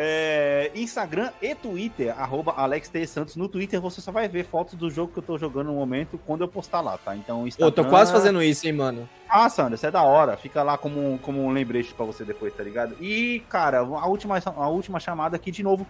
é, 0.00 0.70
Instagram 0.76 1.32
e 1.42 1.56
Twitter, 1.56 2.16
arroba 2.16 2.52
Alex 2.52 2.88
T. 2.88 3.04
Santos. 3.04 3.34
No 3.34 3.48
Twitter 3.48 3.80
você 3.80 4.00
só 4.00 4.12
vai 4.12 4.28
ver 4.28 4.44
fotos 4.44 4.74
do 4.74 4.88
jogo 4.88 5.12
que 5.12 5.18
eu 5.18 5.22
tô 5.24 5.36
jogando 5.36 5.66
no 5.66 5.74
momento 5.74 6.16
quando 6.24 6.42
eu 6.42 6.48
postar 6.48 6.80
lá, 6.80 6.96
tá? 6.96 7.16
Então, 7.16 7.48
Instagram... 7.48 7.66
Eu 7.66 7.72
tô 7.72 7.84
quase 7.84 8.12
fazendo 8.12 8.40
isso, 8.40 8.64
hein, 8.68 8.74
mano. 8.74 9.08
Ah, 9.28 9.50
Sandra, 9.50 9.74
isso 9.74 9.84
é 9.84 9.90
da 9.90 10.04
hora. 10.04 10.36
Fica 10.36 10.62
lá 10.62 10.78
como, 10.78 11.18
como 11.18 11.44
um 11.44 11.50
lembrete 11.50 11.92
pra 11.92 12.06
você 12.06 12.24
depois, 12.24 12.54
tá 12.54 12.62
ligado? 12.62 12.96
E, 13.00 13.42
cara, 13.48 13.80
a 13.80 14.06
última, 14.06 14.38
a 14.38 14.68
última 14.68 15.00
chamada 15.00 15.34
aqui 15.34 15.50
de 15.50 15.64
novo 15.64 15.84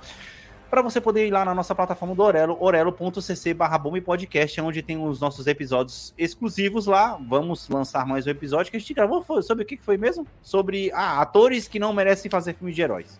para 0.70 0.82
você 0.82 1.00
poder 1.00 1.26
ir 1.26 1.30
lá 1.30 1.44
na 1.44 1.54
nossa 1.54 1.74
plataforma 1.74 2.14
do 2.14 2.22
Orelo, 2.22 2.56
orelo.cc 2.60 3.54
barra 3.54 3.78
podcast, 3.78 4.60
onde 4.60 4.82
tem 4.82 5.02
os 5.02 5.20
nossos 5.20 5.46
episódios 5.46 6.14
exclusivos 6.16 6.86
lá. 6.86 7.18
Vamos 7.26 7.68
lançar 7.68 8.06
mais 8.06 8.26
um 8.26 8.30
episódio 8.30 8.70
que 8.70 8.76
a 8.76 8.80
gente 8.80 8.94
gravou 8.94 9.24
sobre 9.42 9.64
o 9.64 9.66
que 9.66 9.76
foi 9.78 9.96
mesmo? 9.96 10.26
Sobre 10.42 10.90
ah, 10.92 11.20
atores 11.20 11.66
que 11.66 11.78
não 11.78 11.92
merecem 11.92 12.30
fazer 12.30 12.54
filme 12.54 12.72
de 12.72 12.82
heróis 12.82 13.18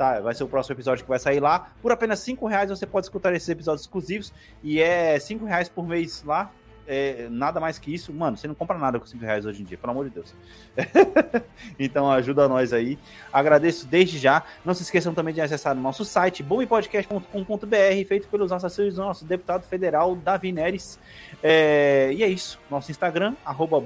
tá? 0.00 0.18
Vai 0.18 0.34
ser 0.34 0.44
o 0.44 0.48
próximo 0.48 0.74
episódio 0.74 1.04
que 1.04 1.10
vai 1.10 1.18
sair 1.18 1.40
lá. 1.40 1.72
Por 1.82 1.92
apenas 1.92 2.20
5 2.20 2.46
reais 2.46 2.70
você 2.70 2.86
pode 2.86 3.04
escutar 3.04 3.34
esses 3.34 3.46
episódios 3.50 3.82
exclusivos. 3.82 4.32
E 4.62 4.80
é 4.80 5.20
5 5.20 5.44
reais 5.44 5.68
por 5.68 5.86
mês 5.86 6.24
lá. 6.24 6.50
É, 6.92 7.28
nada 7.30 7.60
mais 7.60 7.78
que 7.78 7.94
isso. 7.94 8.12
Mano, 8.12 8.36
você 8.36 8.48
não 8.48 8.54
compra 8.54 8.76
nada 8.76 8.98
com 8.98 9.06
5 9.06 9.24
reais 9.24 9.46
hoje 9.46 9.62
em 9.62 9.64
dia, 9.64 9.78
pelo 9.78 9.92
amor 9.92 10.08
de 10.08 10.10
Deus. 10.10 10.34
então 11.78 12.10
ajuda 12.10 12.48
nós 12.48 12.72
aí. 12.72 12.98
Agradeço 13.32 13.86
desde 13.86 14.18
já. 14.18 14.42
Não 14.64 14.74
se 14.74 14.82
esqueçam 14.82 15.14
também 15.14 15.32
de 15.32 15.40
acessar 15.40 15.76
o 15.76 15.80
nosso 15.80 16.04
site, 16.04 16.42
bombepodcast.com.br, 16.42 18.06
feito 18.08 18.26
pelos 18.26 18.50
do 18.50 19.02
nosso 19.02 19.24
deputado 19.24 19.62
federal, 19.62 20.16
Davi 20.16 20.50
Neres. 20.50 20.98
É, 21.40 22.10
e 22.12 22.24
é 22.24 22.28
isso. 22.28 22.58
Nosso 22.68 22.90
Instagram, 22.90 23.36
arroba. 23.44 23.80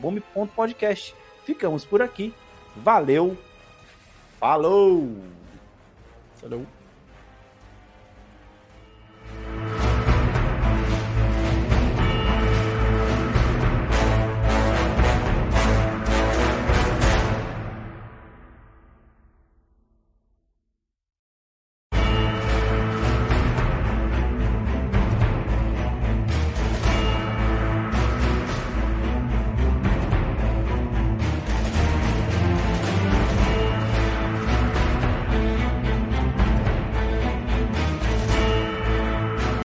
Ficamos 1.45 1.85
por 1.85 2.01
aqui. 2.01 2.33
Valeu. 2.75 3.37
Falou! 4.41 5.15
Falou. 6.41 6.67